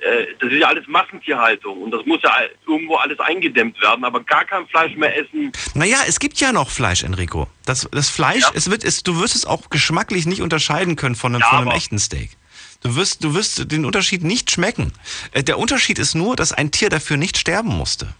äh, 0.00 0.26
das 0.38 0.50
ist 0.50 0.58
ja 0.58 0.68
alles 0.68 0.86
Massentierhaltung 0.86 1.82
und 1.82 1.90
das 1.90 2.04
muss 2.06 2.22
ja 2.22 2.32
irgendwo 2.66 2.96
alles 2.96 3.18
eingedämmt 3.20 3.80
werden, 3.82 4.04
aber 4.04 4.22
gar 4.24 4.44
kein 4.44 4.66
Fleisch 4.68 4.96
mehr 4.96 5.14
essen. 5.16 5.52
Naja, 5.74 5.98
es 6.06 6.18
gibt 6.18 6.40
ja 6.40 6.52
noch 6.52 6.70
Fleisch, 6.70 7.02
Enrico. 7.02 7.48
Das, 7.66 7.88
das 7.92 8.08
Fleisch, 8.08 8.42
ja. 8.42 8.50
es 8.54 8.70
wird, 8.70 8.84
es, 8.84 9.02
du 9.02 9.20
wirst 9.20 9.34
es 9.34 9.44
auch 9.44 9.68
geschmacklich 9.68 10.26
nicht 10.26 10.40
unterscheiden 10.40 10.96
können 10.96 11.14
von 11.14 11.34
einem, 11.34 11.40
ja, 11.40 11.48
von 11.48 11.58
einem 11.58 11.70
echten 11.70 11.98
Steak. 11.98 12.30
Du 12.82 12.96
wirst, 12.96 13.22
du 13.22 13.34
wirst 13.34 13.70
den 13.70 13.84
Unterschied 13.84 14.24
nicht 14.24 14.50
schmecken. 14.50 14.92
Äh, 15.32 15.42
Der 15.42 15.58
Unterschied 15.58 15.98
ist 15.98 16.14
nur, 16.14 16.36
dass 16.36 16.52
ein 16.52 16.70
Tier 16.70 16.88
dafür 16.88 17.16
nicht 17.16 17.36
sterben 17.36 17.68
musste. 17.76 18.14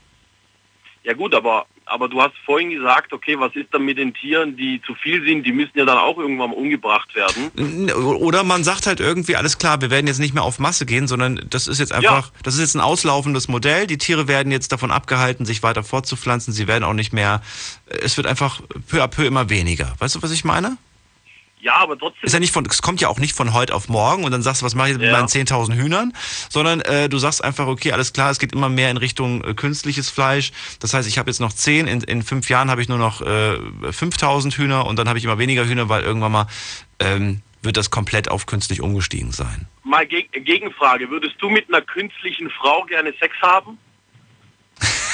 Ja 1.03 1.15
gut, 1.15 1.35
aber, 1.35 1.65
aber 1.87 2.11
du 2.11 2.21
hast 2.21 2.35
vorhin 2.45 2.69
gesagt, 2.71 3.15
okay, 3.15 3.39
was 3.41 3.57
ist 3.57 3.69
dann 3.73 3.87
mit 3.87 3.97
den 3.97 4.13
Tieren, 4.13 4.55
die 4.59 4.83
zu 4.87 4.95
viel 4.95 5.25
sind? 5.25 5.45
Die 5.47 5.53
müssen 5.53 5.73
ja 5.75 5.87
dann 5.87 5.97
auch 5.97 6.19
irgendwann 6.19 6.53
umgebracht 6.53 7.15
werden. 7.15 7.91
Oder 7.91 8.45
man 8.45 8.65
sagt 8.65 8.87
halt 8.87 9.01
irgendwie, 9.01 9.35
alles 9.35 9.57
klar, 9.57 9.81
wir 9.81 9.89
werden 9.91 10.07
jetzt 10.07 10.19
nicht 10.19 10.35
mehr 10.35 10.43
auf 10.43 10.59
Masse 10.59 10.85
gehen, 10.85 11.09
sondern 11.09 11.41
das 11.49 11.69
ist 11.69 11.79
jetzt 11.79 11.93
einfach, 11.93 12.33
das 12.43 12.55
ist 12.55 12.61
jetzt 12.61 12.75
ein 12.75 12.83
auslaufendes 12.83 13.49
Modell. 13.49 13.87
Die 13.87 13.97
Tiere 13.97 14.29
werden 14.29 14.53
jetzt 14.53 14.73
davon 14.73 14.91
abgehalten, 14.91 15.47
sich 15.47 15.63
weiter 15.63 15.83
fortzupflanzen. 15.83 16.53
Sie 16.53 16.69
werden 16.69 16.85
auch 16.85 16.93
nicht 16.93 17.15
mehr, 17.15 17.41
es 17.87 18.19
wird 18.19 18.27
einfach 18.27 18.61
peu 18.89 19.03
à 19.03 19.09
peu 19.09 19.25
immer 19.25 19.49
weniger. 19.49 19.95
Weißt 20.01 20.17
du, 20.17 20.23
was 20.23 20.33
ich 20.33 20.45
meine? 20.45 20.77
Ja, 21.61 21.77
aber 21.77 21.99
trotzdem. 21.99 22.25
Ist 22.25 22.33
ja 22.33 22.41
nicht 22.41 22.53
von, 22.53 22.65
es 22.67 22.81
kommt 22.81 23.01
ja 23.01 23.09
auch 23.09 23.19
nicht 23.19 23.35
von 23.37 23.53
heute 23.53 23.75
auf 23.75 23.89
morgen 23.89 24.25
und 24.25 24.33
dann 24.33 24.43
sagst 24.43 24.63
du, 24.63 24.67
was 24.67 24.75
mache 24.75 24.89
ich 24.89 24.93
jetzt 24.93 25.01
mit 25.01 25.11
Ja. 25.11 25.17
meinen 25.17 25.29
10.000 25.29 25.75
Hühnern, 25.75 26.15
sondern 26.49 26.81
äh, 26.81 27.09
du 27.09 27.19
sagst 27.19 27.45
einfach, 27.45 27.67
okay, 27.67 27.93
alles 27.93 28.13
klar, 28.13 28.31
es 28.31 28.39
geht 28.39 28.53
immer 28.53 28.69
mehr 28.69 28.91
in 28.91 28.97
Richtung 28.97 29.45
äh, 29.45 29.55
künstliches 29.55 30.09
Fleisch. 30.09 30.53
Das 30.81 30.95
heißt, 30.95 31.07
ich 31.07 31.19
habe 31.19 31.31
jetzt 31.31 31.41
noch 31.41 31.53
10, 31.53 31.87
in, 31.87 32.01
in 32.03 32.23
fünf 32.23 32.49
Jahren 32.49 32.71
habe 32.71 32.81
ich 32.81 32.89
nur 32.89 32.99
noch 32.99 33.21
äh, 33.21 33.25
5.000 33.25 34.57
Hühner 34.57 34.87
und 34.87 34.99
dann 34.99 35.09
habe 35.09 35.19
ich 35.19 35.25
immer 35.25 35.39
weniger 35.39 35.67
Hühner, 35.67 35.89
weil 35.89 36.03
irgendwann 36.03 36.33
mal 36.33 36.47
ähm, 36.99 37.43
wird 37.63 37.77
das 37.77 37.91
komplett 37.91 38.31
auf 38.31 38.47
künstlich 38.47 38.81
umgestiegen 38.81 39.33
sein. 39.33 39.67
Mal 39.85 40.07
Geg 40.07 40.33
Gegenfrage, 40.33 41.11
würdest 41.11 41.35
du 41.41 41.51
mit 41.51 41.69
einer 41.69 41.83
künstlichen 41.83 42.49
Frau 42.51 42.85
gerne 42.85 43.13
Sex 43.21 43.35
haben? 43.43 43.77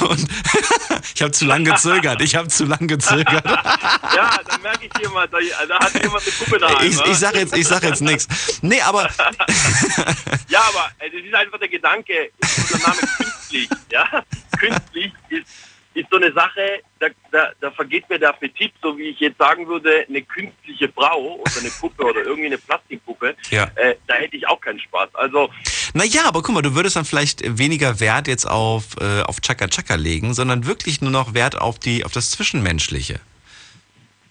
Und 0.00 0.28
ich 1.14 1.22
habe 1.22 1.32
zu 1.32 1.44
lang 1.44 1.64
gezögert, 1.64 2.20
ich 2.20 2.34
habe 2.34 2.48
zu 2.48 2.64
lang 2.64 2.86
gezögert. 2.86 3.44
ja, 3.44 4.38
dann 4.46 4.62
merke 4.62 4.86
ich 4.86 4.92
jemand, 5.00 5.32
da, 5.32 5.38
da 5.68 5.78
hat 5.78 5.94
jemand 5.94 6.22
eine 6.22 6.32
Puppe 6.32 6.58
daheim. 6.58 6.86
Ich, 6.88 7.00
ich 7.00 7.18
sag 7.18 7.34
jetzt, 7.36 7.56
ich 7.56 7.66
sag 7.66 7.82
jetzt 7.82 8.02
nichts. 8.02 8.28
Nee, 8.62 8.80
aber 8.80 9.08
Ja, 10.48 10.60
aber 10.68 10.90
äh, 10.98 11.10
das 11.10 11.20
ist 11.24 11.34
einfach 11.34 11.58
der 11.58 11.68
Gedanke, 11.68 12.30
unser 12.40 12.78
Name 12.86 13.00
künstlich, 13.16 13.68
ja. 13.90 14.24
Künstlich 14.58 15.12
ist, 15.28 15.46
ist 15.94 16.06
so 16.10 16.16
eine 16.16 16.32
Sache, 16.32 16.80
da, 16.98 17.06
da, 17.30 17.52
da 17.60 17.70
vergeht 17.70 18.08
mir 18.10 18.18
der 18.18 18.30
Appetit, 18.30 18.72
so 18.82 18.96
wie 18.98 19.10
ich 19.10 19.20
jetzt 19.20 19.38
sagen 19.38 19.66
würde, 19.68 20.04
eine 20.08 20.22
künstliche 20.22 20.88
Frau 20.92 21.36
oder 21.36 21.52
eine 21.60 21.70
Puppe 21.70 22.02
oder 22.04 22.20
irgendwie 22.22 22.46
eine 22.46 22.58
Plastikpuppe, 22.58 23.36
Ja. 23.50 23.70
äh, 23.76 23.94
da 24.06 24.14
hätte 24.14 24.36
ich 24.36 24.46
auch 24.48 24.60
keinen 24.60 24.80
Spaß. 24.80 25.14
Also, 25.14 25.48
Naja, 25.94 26.22
aber 26.26 26.42
guck 26.42 26.54
mal, 26.54 26.62
du 26.62 26.74
würdest 26.74 26.96
dann 26.96 27.04
vielleicht 27.04 27.42
weniger 27.58 28.00
Wert 28.00 28.26
jetzt 28.28 28.48
auf, 28.48 28.96
äh, 29.00 29.22
auf 29.22 29.40
Chaka 29.40 29.68
Chaka 29.68 29.94
legen, 29.94 30.34
sondern 30.34 30.66
wirklich 30.66 31.00
nur 31.00 31.12
noch 31.12 31.32
Wert 31.34 31.56
auf, 31.60 31.78
die, 31.78 32.04
auf 32.04 32.10
das 32.12 32.30
Zwischenmenschliche. 32.32 33.20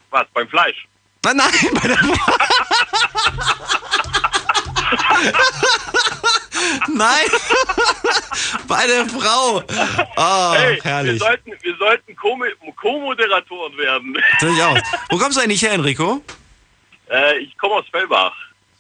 was, 0.10 0.26
beim 0.34 0.48
Fleisch? 0.50 0.86
Nein, 1.26 1.38
nein, 1.38 1.50
bei 1.82 1.88
der 1.88 1.98
Nein! 6.90 7.26
Bei 8.68 8.86
der 8.88 9.06
Frau! 9.08 9.62
Oh, 10.18 10.54
hey, 10.56 10.76
wir 10.76 10.84
herrlich. 10.84 11.20
sollten, 11.20 11.52
wir 11.62 11.76
sollten 11.78 12.16
Co- 12.16 12.38
Co-Moderatoren 12.76 13.78
werden. 13.78 14.18
Durchaus. 14.40 14.80
Wo 15.10 15.18
kommst 15.18 15.38
du 15.38 15.42
eigentlich 15.42 15.62
her, 15.62 15.74
Enrico? 15.74 16.22
äh, 17.10 17.38
ich 17.40 17.58
komme 17.58 17.76
aus 17.76 17.86
Fellbach. 17.92 18.34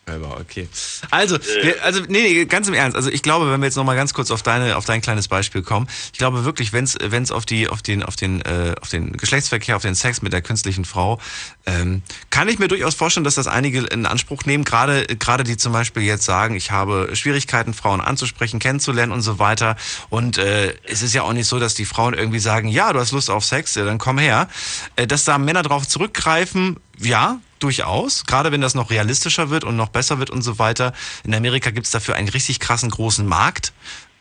Selber, 0.05 0.37
okay. 0.37 0.67
Also, 1.11 1.37
wir, 1.39 1.81
also 1.81 2.01
nee, 2.09 2.21
nee, 2.21 2.45
ganz 2.45 2.67
im 2.67 2.73
Ernst. 2.73 2.97
Also 2.97 3.09
ich 3.09 3.21
glaube, 3.21 3.49
wenn 3.49 3.61
wir 3.61 3.67
jetzt 3.67 3.77
noch 3.77 3.85
mal 3.85 3.95
ganz 3.95 4.13
kurz 4.13 4.31
auf 4.31 4.43
deine, 4.43 4.75
auf 4.75 4.83
dein 4.83 5.01
kleines 5.01 5.29
Beispiel 5.29 5.61
kommen, 5.61 5.87
ich 6.11 6.19
glaube 6.19 6.43
wirklich, 6.43 6.73
wenn 6.73 6.83
es, 6.83 6.97
wenn 7.01 7.23
es 7.23 7.31
auf 7.31 7.45
die, 7.45 7.69
auf 7.69 7.81
den, 7.81 8.03
auf 8.03 8.17
den, 8.17 8.41
äh, 8.41 8.75
auf 8.81 8.89
den 8.89 9.13
Geschlechtsverkehr, 9.13 9.77
auf 9.77 9.81
den 9.81 9.95
Sex 9.95 10.21
mit 10.21 10.33
der 10.33 10.41
künstlichen 10.41 10.83
Frau, 10.83 11.19
ähm, 11.65 12.01
kann 12.31 12.49
ich 12.49 12.59
mir 12.59 12.67
durchaus 12.67 12.95
vorstellen, 12.95 13.23
dass 13.23 13.35
das 13.35 13.47
einige 13.47 13.79
in 13.79 14.05
Anspruch 14.05 14.43
nehmen. 14.43 14.65
Gerade, 14.65 15.05
gerade 15.05 15.45
die 15.45 15.55
zum 15.55 15.71
Beispiel 15.71 16.03
jetzt 16.03 16.25
sagen, 16.25 16.55
ich 16.55 16.71
habe 16.71 17.09
Schwierigkeiten, 17.13 17.73
Frauen 17.73 18.01
anzusprechen, 18.01 18.59
kennenzulernen 18.59 19.13
und 19.13 19.21
so 19.21 19.39
weiter. 19.39 19.77
Und 20.09 20.37
äh, 20.37 20.73
es 20.83 21.01
ist 21.01 21.13
ja 21.13 21.21
auch 21.23 21.33
nicht 21.33 21.47
so, 21.47 21.59
dass 21.59 21.75
die 21.75 21.85
Frauen 21.85 22.13
irgendwie 22.13 22.39
sagen, 22.39 22.67
ja, 22.67 22.91
du 22.91 22.99
hast 22.99 23.13
Lust 23.13 23.29
auf 23.29 23.45
Sex, 23.45 23.75
ja, 23.75 23.85
dann 23.85 23.99
komm 23.99 24.17
her. 24.17 24.49
Äh, 24.97 25.07
dass 25.07 25.23
da 25.23 25.37
Männer 25.37 25.63
drauf 25.63 25.87
zurückgreifen, 25.87 26.77
ja, 27.05 27.39
durchaus. 27.59 28.25
Gerade 28.25 28.51
wenn 28.51 28.61
das 28.61 28.75
noch 28.75 28.91
realistischer 28.91 29.49
wird 29.49 29.63
und 29.63 29.75
noch 29.75 29.89
besser 29.89 30.19
wird 30.19 30.29
und 30.29 30.41
so 30.41 30.59
weiter. 30.59 30.93
In 31.23 31.33
Amerika 31.33 31.71
gibt's 31.71 31.91
dafür 31.91 32.15
einen 32.15 32.29
richtig 32.29 32.59
krassen 32.59 32.89
großen 32.89 33.25
Markt. 33.25 33.73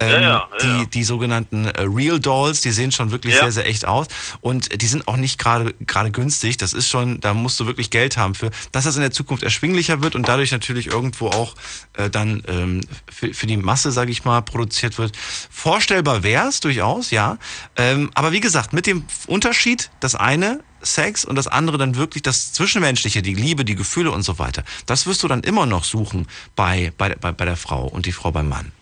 Ähm, 0.03 0.23
Ja, 0.23 0.49
ja, 0.49 0.49
die, 0.61 0.87
die 0.91 1.05
sogenannten 1.05 1.67
äh, 1.67 1.83
Real 1.83 2.21
Dolls, 2.21 2.61
die 2.61 2.71
sehen 2.71 2.93
schon 2.93 3.11
wirklich 3.11 3.35
sehr, 3.35 3.53
sehr 3.53 3.67
echt 3.67 3.87
aus. 3.87 4.07
Und 4.41 4.81
die 4.81 4.87
sind 4.87 5.09
auch 5.09 5.17
nicht 5.17 5.39
gerade 5.39 5.75
gerade 5.87 6.11
günstig. 6.11 6.57
Das 6.57 6.73
ist 6.73 6.89
schon, 6.89 7.21
da 7.21 7.35
musst 7.35 7.59
du 7.61 7.67
wirklich 7.67 7.91
Geld 7.91 8.17
haben 8.17 8.35
für, 8.35 8.51
dass 8.73 8.85
das 8.85 8.97
in 8.97 9.03
der 9.03 9.11
Zukunft 9.11 9.43
erschwinglicher 9.43 10.03
wird 10.03 10.15
und 10.15 10.29
dadurch 10.29 10.53
natürlich 10.53 10.87
irgendwo 10.87 11.29
auch 11.29 11.55
äh, 11.95 12.11
dann 12.11 12.43
ähm, 12.49 12.81
für, 13.11 13.33
für 13.35 13.47
die 13.47 13.57
Masse, 13.57 13.93
sage 13.93 14.11
ich 14.11 14.25
mal, 14.25 14.41
produziert 14.43 14.99
wird. 14.99 15.17
Vorstellbar 15.51 16.23
wär's 16.23 16.61
durchaus, 16.61 17.11
ja. 17.11 17.39
Ähm, 17.77 18.11
aber 18.15 18.33
wie 18.33 18.41
gesagt, 18.41 18.73
mit 18.73 18.87
dem 18.87 19.05
Unterschied, 19.27 19.91
das 20.01 20.15
eine 20.15 20.61
Sex 20.83 21.25
und 21.25 21.37
das 21.37 21.47
andere 21.47 21.79
dann 21.79 21.95
wirklich 21.97 22.23
das 22.23 22.53
Zwischenmenschliche, 22.53 23.23
die 23.23 23.35
Liebe, 23.35 23.65
die 23.65 23.77
Gefühle 23.77 24.11
und 24.11 24.23
so 24.23 24.39
weiter. 24.39 24.65
Das 24.87 25.07
wirst 25.07 25.23
du 25.23 25.29
dann 25.29 25.43
immer 25.43 25.67
noch 25.67 25.85
suchen 25.85 26.27
bei, 26.57 26.93
bei, 26.99 27.15
bei, 27.15 27.33
bei 27.33 27.45
der 27.45 27.57
Frau 27.57 27.87
und 27.87 28.07
die 28.07 28.13
Frau 28.13 28.33
beim 28.33 28.49
Mann. 28.49 28.73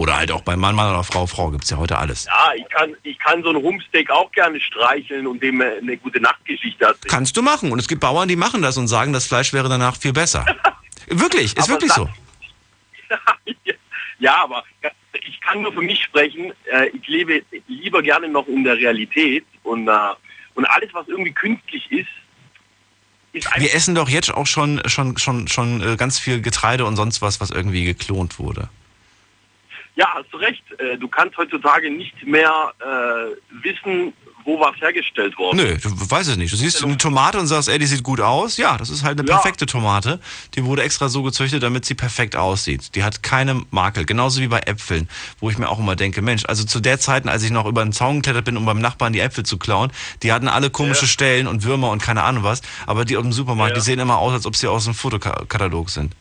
Oder 0.00 0.16
halt 0.16 0.32
auch 0.32 0.40
beim 0.40 0.58
Mann, 0.58 0.74
Mann 0.74 0.90
oder 0.90 1.04
Frau, 1.04 1.26
Frau 1.26 1.50
gibt's 1.50 1.68
ja 1.68 1.76
heute 1.76 1.98
alles. 1.98 2.24
Ja, 2.24 2.52
ich 2.56 2.66
kann, 2.70 2.96
ich 3.02 3.18
kann 3.18 3.42
so 3.42 3.50
einen 3.50 3.58
Rumpsteak 3.58 4.10
auch 4.10 4.32
gerne 4.32 4.58
streicheln 4.58 5.26
und 5.26 5.42
dem 5.42 5.60
äh, 5.60 5.76
eine 5.76 5.94
gute 5.98 6.22
Nachtgeschichte 6.22 6.86
erzählen. 6.86 7.10
Kannst 7.10 7.36
du 7.36 7.42
machen. 7.42 7.70
Und 7.70 7.78
es 7.78 7.86
gibt 7.86 8.00
Bauern, 8.00 8.26
die 8.26 8.34
machen 8.34 8.62
das 8.62 8.78
und 8.78 8.88
sagen, 8.88 9.12
das 9.12 9.26
Fleisch 9.26 9.52
wäre 9.52 9.68
danach 9.68 9.98
viel 9.98 10.14
besser. 10.14 10.46
wirklich, 11.08 11.54
ist 11.54 11.58
Aber 11.58 11.68
wirklich 11.68 11.92
so. 11.92 12.08
Ja, 14.20 14.42
aber 14.42 14.64
ich 15.28 15.38
kann 15.42 15.60
nur 15.60 15.72
für 15.74 15.82
mich 15.82 16.02
sprechen. 16.02 16.50
Äh, 16.72 16.88
Ich 16.94 17.06
lebe 17.06 17.42
lieber 17.68 18.00
gerne 18.00 18.26
noch 18.26 18.48
in 18.48 18.64
der 18.64 18.78
Realität 18.78 19.44
und, 19.64 19.86
äh, 19.86 19.92
und 20.54 20.64
alles, 20.64 20.88
was 20.94 21.08
irgendwie 21.08 21.32
künstlich 21.32 21.92
ist, 21.92 22.08
ist 23.34 23.46
einfach. 23.48 23.60
Wir 23.60 23.74
essen 23.74 23.94
doch 23.94 24.08
jetzt 24.08 24.32
auch 24.32 24.46
schon, 24.46 24.80
schon, 24.86 25.18
schon, 25.18 25.46
schon 25.46 25.82
äh, 25.82 25.96
ganz 25.96 26.18
viel 26.18 26.40
Getreide 26.40 26.86
und 26.86 26.96
sonst 26.96 27.20
was, 27.20 27.38
was 27.38 27.50
irgendwie 27.50 27.84
geklont 27.84 28.38
wurde. 28.38 28.70
Ja, 30.00 30.08
hast 30.14 30.32
du 30.32 30.38
recht. 30.38 30.62
Äh, 30.78 30.96
Du 30.96 31.08
kannst 31.08 31.36
heutzutage 31.36 31.90
nicht 31.90 32.14
mehr 32.26 32.72
äh, 32.80 33.62
wissen, 33.62 34.12
wo 34.46 34.58
was 34.58 34.74
hergestellt 34.80 35.36
worden 35.36 35.58
Nö, 35.58 35.76
du 35.76 35.90
weißt 36.10 36.30
es 36.30 36.36
nicht. 36.38 36.50
Du 36.50 36.56
siehst 36.56 36.82
eine 36.82 36.96
Tomate 36.96 37.38
und 37.38 37.46
sagst, 37.46 37.68
ey, 37.68 37.78
die 37.78 37.84
sieht 37.84 38.02
gut 38.02 38.20
aus. 38.22 38.56
Ja, 38.56 38.78
das 38.78 38.88
ist 38.88 39.04
halt 39.04 39.18
eine 39.20 39.28
Ja. 39.28 39.34
perfekte 39.36 39.66
Tomate. 39.66 40.18
Die 40.54 40.64
wurde 40.64 40.82
extra 40.82 41.10
so 41.10 41.22
gezüchtet, 41.22 41.62
damit 41.62 41.84
sie 41.84 41.94
perfekt 41.94 42.34
aussieht. 42.36 42.94
Die 42.94 43.04
hat 43.04 43.22
keine 43.22 43.62
Makel. 43.70 44.06
Genauso 44.06 44.40
wie 44.40 44.48
bei 44.48 44.60
Äpfeln, 44.60 45.08
wo 45.40 45.50
ich 45.50 45.58
mir 45.58 45.68
auch 45.68 45.78
immer 45.78 45.94
denke, 45.96 46.22
Mensch, 46.22 46.44
also 46.46 46.64
zu 46.64 46.80
der 46.80 46.98
Zeit, 46.98 47.28
als 47.28 47.42
ich 47.42 47.50
noch 47.50 47.66
über 47.66 47.82
den 47.84 47.92
Zaun 47.92 48.16
geklettert 48.16 48.46
bin, 48.46 48.56
um 48.56 48.64
beim 48.64 48.80
Nachbarn 48.80 49.12
die 49.12 49.20
Äpfel 49.20 49.44
zu 49.44 49.58
klauen, 49.58 49.92
die 50.22 50.32
hatten 50.32 50.48
alle 50.48 50.70
komische 50.70 51.06
Stellen 51.06 51.46
und 51.46 51.64
Würmer 51.64 51.90
und 51.90 52.00
keine 52.02 52.22
Ahnung 52.22 52.42
was. 52.42 52.62
Aber 52.86 53.04
die 53.04 53.14
dem 53.14 53.32
Supermarkt, 53.32 53.76
die 53.76 53.82
sehen 53.82 53.98
immer 53.98 54.16
aus, 54.16 54.32
als 54.32 54.46
ob 54.46 54.56
sie 54.56 54.68
aus 54.68 54.86
einem 54.86 54.94
Fotokatalog 54.94 55.90
sind. 55.90 56.14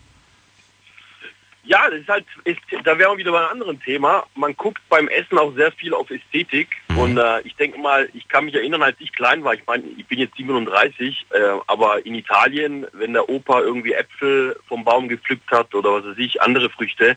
Ja, 1.70 1.88
das 1.88 1.99
ist 1.99 2.09
halt, 2.09 2.26
ist, 2.45 2.59
da 2.84 2.97
wären 2.97 3.11
wir 3.11 3.17
wieder 3.20 3.32
bei 3.32 3.41
einem 3.41 3.51
anderen 3.51 3.80
Thema. 3.80 4.26
Man 4.34 4.57
guckt 4.57 4.82
beim 4.89 5.07
Essen 5.07 5.38
auch 5.38 5.53
sehr 5.53 5.72
viel 5.72 5.93
auf 5.93 6.09
Ästhetik. 6.09 6.70
Und 6.97 7.20
äh, 7.20 7.41
ich 7.41 7.55
denke 7.57 7.78
mal, 7.78 8.09
ich 8.15 8.28
kann 8.28 8.45
mich 8.45 8.55
erinnern, 8.55 8.82
als 8.82 8.95
ich 8.97 9.13
klein 9.13 9.43
war, 9.43 9.53
ich 9.53 9.61
meine, 9.67 9.84
ich 9.95 10.07
bin 10.07 10.17
jetzt 10.17 10.36
37, 10.36 11.28
äh, 11.30 11.39
aber 11.67 12.03
in 12.07 12.15
Italien, 12.15 12.88
wenn 12.93 13.13
der 13.13 13.30
Opa 13.30 13.61
irgendwie 13.61 13.93
Äpfel 13.93 14.59
vom 14.67 14.84
Baum 14.84 15.09
gepflückt 15.09 15.51
hat 15.51 15.76
oder 15.76 15.93
was 15.93 16.05
weiß 16.05 16.17
ich, 16.17 16.41
andere 16.41 16.72
Früchte, 16.72 17.15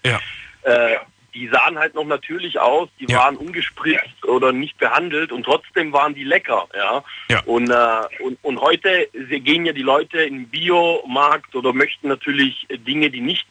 äh, 0.64 0.96
die 1.32 1.48
sahen 1.48 1.78
halt 1.78 1.94
noch 1.94 2.04
natürlich 2.04 2.60
aus, 2.60 2.90
die 3.00 3.06
waren 3.14 3.38
ungespritzt 3.38 4.22
oder 4.26 4.52
nicht 4.52 4.76
behandelt 4.76 5.32
und 5.32 5.44
trotzdem 5.44 5.94
waren 5.94 6.14
die 6.14 6.24
lecker, 6.24 6.68
ja. 6.76 7.02
Und, 7.46 7.70
äh, 7.70 8.22
und, 8.22 8.38
und 8.42 8.60
heute 8.60 9.08
gehen 9.14 9.64
ja 9.64 9.72
die 9.72 9.80
Leute 9.80 10.18
in 10.18 10.34
den 10.34 10.48
Biomarkt 10.50 11.54
oder 11.54 11.72
möchten 11.72 12.08
natürlich 12.08 12.66
Dinge, 12.86 13.08
die 13.08 13.22
nicht 13.22 13.46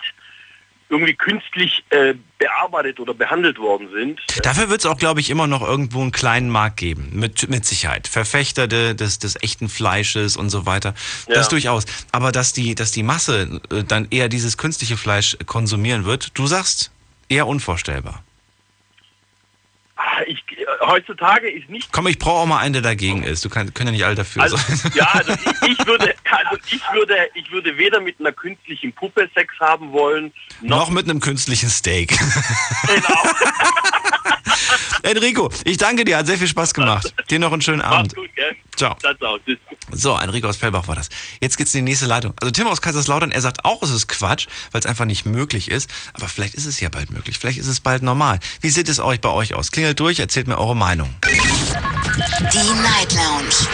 irgendwie 0.91 1.13
künstlich 1.15 1.83
äh, 1.89 2.13
bearbeitet 2.37 2.99
oder 2.99 3.13
behandelt 3.13 3.57
worden 3.57 3.89
sind. 3.93 4.19
Dafür 4.43 4.69
wird 4.69 4.81
es 4.81 4.85
auch, 4.85 4.97
glaube 4.97 5.19
ich, 5.21 5.29
immer 5.29 5.47
noch 5.47 5.61
irgendwo 5.61 6.01
einen 6.01 6.11
kleinen 6.11 6.49
Markt 6.49 6.77
geben. 6.77 7.09
Mit, 7.13 7.49
mit 7.49 7.65
Sicherheit. 7.65 8.07
Verfechter 8.07 8.67
de- 8.67 8.93
des, 8.93 9.17
des 9.19 9.41
echten 9.41 9.69
Fleisches 9.69 10.37
und 10.37 10.49
so 10.49 10.65
weiter. 10.65 10.93
Ja. 11.27 11.35
Das 11.35 11.49
durchaus. 11.49 11.85
Aber 12.11 12.31
dass 12.31 12.53
die, 12.53 12.75
dass 12.75 12.91
die 12.91 13.03
Masse 13.03 13.61
äh, 13.71 13.83
dann 13.83 14.07
eher 14.11 14.29
dieses 14.29 14.57
künstliche 14.57 14.97
Fleisch 14.97 15.37
konsumieren 15.45 16.05
wird, 16.05 16.37
du 16.37 16.45
sagst, 16.45 16.91
eher 17.29 17.47
unvorstellbar. 17.47 18.23
Heutzutage 20.81 21.49
ist 21.49 21.69
nicht 21.69 21.91
Komm, 21.91 22.07
ich 22.07 22.17
brauche 22.17 22.39
auch 22.41 22.45
mal 22.45 22.57
einen, 22.59 22.73
der 22.73 22.81
dagegen 22.81 23.23
ist. 23.23 23.45
Du 23.45 23.49
kann, 23.49 23.73
können 23.73 23.87
ja 23.89 23.91
nicht 23.93 24.05
alle 24.05 24.15
dafür 24.15 24.41
Also, 24.43 24.57
sein. 24.57 24.91
ja, 24.95 25.05
also 25.13 25.33
ich, 25.33 25.69
ich 25.79 25.85
würde, 25.87 26.13
also 26.29 26.57
ich 26.71 26.81
würde, 26.93 27.15
ich 27.35 27.51
würde 27.51 27.77
weder 27.77 27.99
mit 28.01 28.19
einer 28.19 28.31
künstlichen 28.31 28.91
Puppe 28.93 29.29
Sex 29.35 29.53
haben 29.59 29.91
wollen, 29.91 30.33
Noch 30.61 30.89
mit 30.89 31.09
einem 31.09 31.19
künstlichen 31.19 31.69
Steak. 31.69 32.17
Enrico, 35.03 35.51
ich 35.65 35.77
danke 35.77 36.05
dir, 36.05 36.17
hat 36.17 36.27
sehr 36.27 36.37
viel 36.37 36.47
Spaß 36.47 36.73
gemacht. 36.73 37.13
Dir 37.29 37.39
noch 37.39 37.51
einen 37.51 37.61
schönen 37.61 37.81
Abend. 37.81 38.07
Mach's 38.07 38.15
gut, 38.15 38.35
gell? 38.35 38.55
Ciao. 38.75 38.95
So, 39.91 40.17
Enrico 40.17 40.47
aus 40.47 40.57
Fellbach 40.57 40.87
war 40.87 40.95
das. 40.95 41.09
Jetzt 41.39 41.57
geht's 41.57 41.73
in 41.75 41.85
die 41.85 41.91
nächste 41.91 42.05
Leitung. 42.05 42.33
Also 42.41 42.51
Tim 42.51 42.67
aus 42.67 42.81
Kaiserslautern, 42.81 43.31
er 43.31 43.41
sagt 43.41 43.65
auch, 43.65 43.83
es 43.83 43.91
ist 43.91 44.07
Quatsch, 44.07 44.47
weil 44.71 44.79
es 44.79 44.85
einfach 44.85 45.05
nicht 45.05 45.25
möglich 45.25 45.69
ist. 45.69 45.89
Aber 46.13 46.27
vielleicht 46.27 46.55
ist 46.55 46.65
es 46.65 46.79
ja 46.79 46.89
bald 46.89 47.11
möglich. 47.11 47.37
Vielleicht 47.37 47.59
ist 47.59 47.67
es 47.67 47.79
bald 47.79 48.03
normal. 48.03 48.39
Wie 48.61 48.69
sieht 48.69 48.89
es 48.89 48.99
euch 48.99 49.21
bei 49.21 49.29
euch 49.29 49.53
aus? 49.53 49.71
Klingelt 49.71 49.99
durch, 49.99 50.19
erzählt 50.19 50.47
mir 50.47 50.57
eure 50.57 50.75
Meinung. 50.75 51.13
Die 51.23 52.81
Night 52.81 53.13
Lounge 53.13 53.67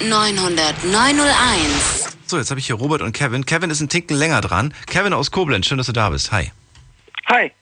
0890901. 0.00 2.08
So, 2.26 2.38
jetzt 2.38 2.50
habe 2.50 2.58
ich 2.58 2.66
hier 2.66 2.76
Robert 2.76 3.02
und 3.02 3.12
Kevin. 3.12 3.46
Kevin 3.46 3.70
ist 3.70 3.80
ein 3.80 3.88
Ticken 3.88 4.16
länger 4.16 4.40
dran. 4.40 4.74
Kevin 4.86 5.12
aus 5.12 5.30
Koblenz, 5.30 5.66
schön, 5.66 5.78
dass 5.78 5.86
du 5.86 5.92
da 5.92 6.10
bist. 6.10 6.32
Hi. 6.32 6.50
Hi. 7.26 7.52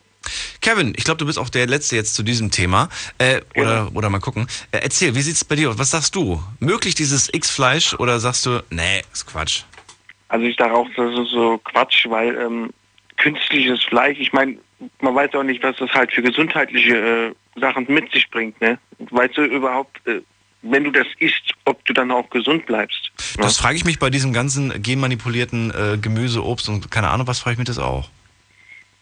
Kevin, 0.61 0.95
ich 0.97 1.05
glaube, 1.05 1.19
du 1.19 1.27
bist 1.27 1.39
auch 1.39 1.49
der 1.49 1.67
Letzte 1.67 1.97
jetzt 1.97 2.15
zu 2.15 2.23
diesem 2.23 2.51
Thema. 2.51 2.89
Äh, 3.19 3.41
oder, 3.57 3.91
oder 3.95 4.11
mal 4.11 4.21
gucken. 4.21 4.47
Äh, 4.73 4.79
erzähl, 4.79 5.15
wie 5.15 5.23
sieht's 5.23 5.45
bei 5.45 5.57
dir 5.57 5.71
aus? 5.71 5.79
Was 5.79 5.91
sagst 5.91 6.15
du? 6.15 6.43
Möglich 6.61 6.95
dieses 6.95 7.33
X-Fleisch 7.33 7.95
oder 7.95 8.21
sagst 8.21 8.47
du, 8.47 8.63
nee, 8.71 9.03
ist 9.13 9.27
Quatsch? 9.27 9.63
Also 10.29 10.47
ich 10.47 10.57
sage 10.57 10.75
auch, 10.75 10.89
das 10.97 11.19
ist 11.19 11.31
so 11.31 11.59
Quatsch, 11.59 12.07
weil 12.09 12.37
ähm, 12.37 12.71
künstliches 13.17 13.83
Fleisch, 13.85 14.19
ich 14.19 14.33
meine, 14.33 14.57
man 15.01 15.15
weiß 15.15 15.35
auch 15.35 15.43
nicht, 15.43 15.63
was 15.63 15.77
das 15.77 15.91
halt 15.93 16.13
für 16.13 16.23
gesundheitliche 16.23 16.97
äh, 16.97 17.61
Sachen 17.61 17.87
mit 17.89 18.11
sich 18.13 18.29
bringt. 18.31 18.61
Ne? 18.61 18.79
Weißt 18.99 19.37
du 19.37 19.45
überhaupt, 19.45 20.07
äh, 20.07 20.21
wenn 20.63 20.85
du 20.85 20.91
das 20.91 21.07
isst, 21.19 21.53
ob 21.67 21.85
du 21.85 21.93
dann 21.93 22.11
auch 22.11 22.29
gesund 22.31 22.67
bleibst? 22.67 23.13
Ne? 23.37 23.45
Das 23.45 23.59
frage 23.59 23.77
ich 23.77 23.85
mich 23.85 23.99
bei 23.99 24.11
diesem 24.11 24.33
ganzen 24.33 24.83
genmanipulierten 24.83 25.71
äh, 25.71 25.99
Gemüse, 25.99 26.45
Obst 26.45 26.69
und 26.69 26.91
keine 26.91 27.11
Ahnung, 27.11 27.27
was 27.27 27.41
frage 27.41 27.53
ich 27.53 27.59
mich 27.59 27.69
das 27.69 27.79
auch? 27.79 28.09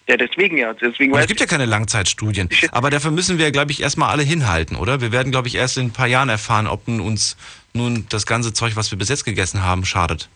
Ja, 0.08 0.16
deswegen 0.16 0.56
ja. 0.58 0.72
Deswegen 0.74 1.14
es 1.14 1.26
gibt 1.28 1.40
ja 1.40 1.46
keine 1.46 1.64
Langzeitstudien. 1.64 2.48
Aber 2.72 2.90
dafür 2.90 3.10
müssen 3.12 3.38
wir, 3.38 3.50
glaube 3.52 3.70
ich, 3.72 3.80
erstmal 3.82 4.10
alle 4.10 4.22
hinhalten, 4.24 4.76
oder? 4.76 5.00
Wir 5.00 5.12
werden, 5.12 5.30
glaube 5.30 5.48
ich, 5.48 5.54
erst 5.54 5.78
in 5.78 5.86
ein 5.86 5.92
paar 5.92 6.08
Jahren 6.08 6.28
erfahren, 6.28 6.66
ob 6.66 6.88
uns 6.88 7.36
nun 7.72 8.06
das 8.10 8.26
ganze 8.26 8.52
Zeug, 8.52 8.74
was 8.76 8.90
wir 8.90 8.98
bis 8.98 9.08
jetzt 9.08 9.24
gegessen 9.24 9.62
haben, 9.62 9.84
schadet. 9.84 10.28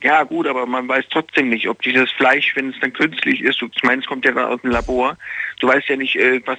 Ja 0.00 0.22
gut, 0.22 0.46
aber 0.46 0.64
man 0.64 0.86
weiß 0.88 1.06
trotzdem 1.10 1.48
nicht, 1.48 1.68
ob 1.68 1.82
dieses 1.82 2.08
Fleisch, 2.12 2.52
wenn 2.54 2.70
es 2.70 2.76
dann 2.80 2.92
künstlich 2.92 3.40
ist, 3.42 3.60
du- 3.60 3.68
ich 3.74 3.82
meine, 3.82 4.00
es 4.00 4.06
kommt 4.06 4.24
ja 4.24 4.30
dann 4.30 4.44
aus 4.44 4.60
dem 4.62 4.70
Labor, 4.70 5.18
du 5.60 5.66
weißt 5.66 5.88
ja 5.88 5.96
nicht, 5.96 6.14
äh, 6.14 6.40
was 6.46 6.58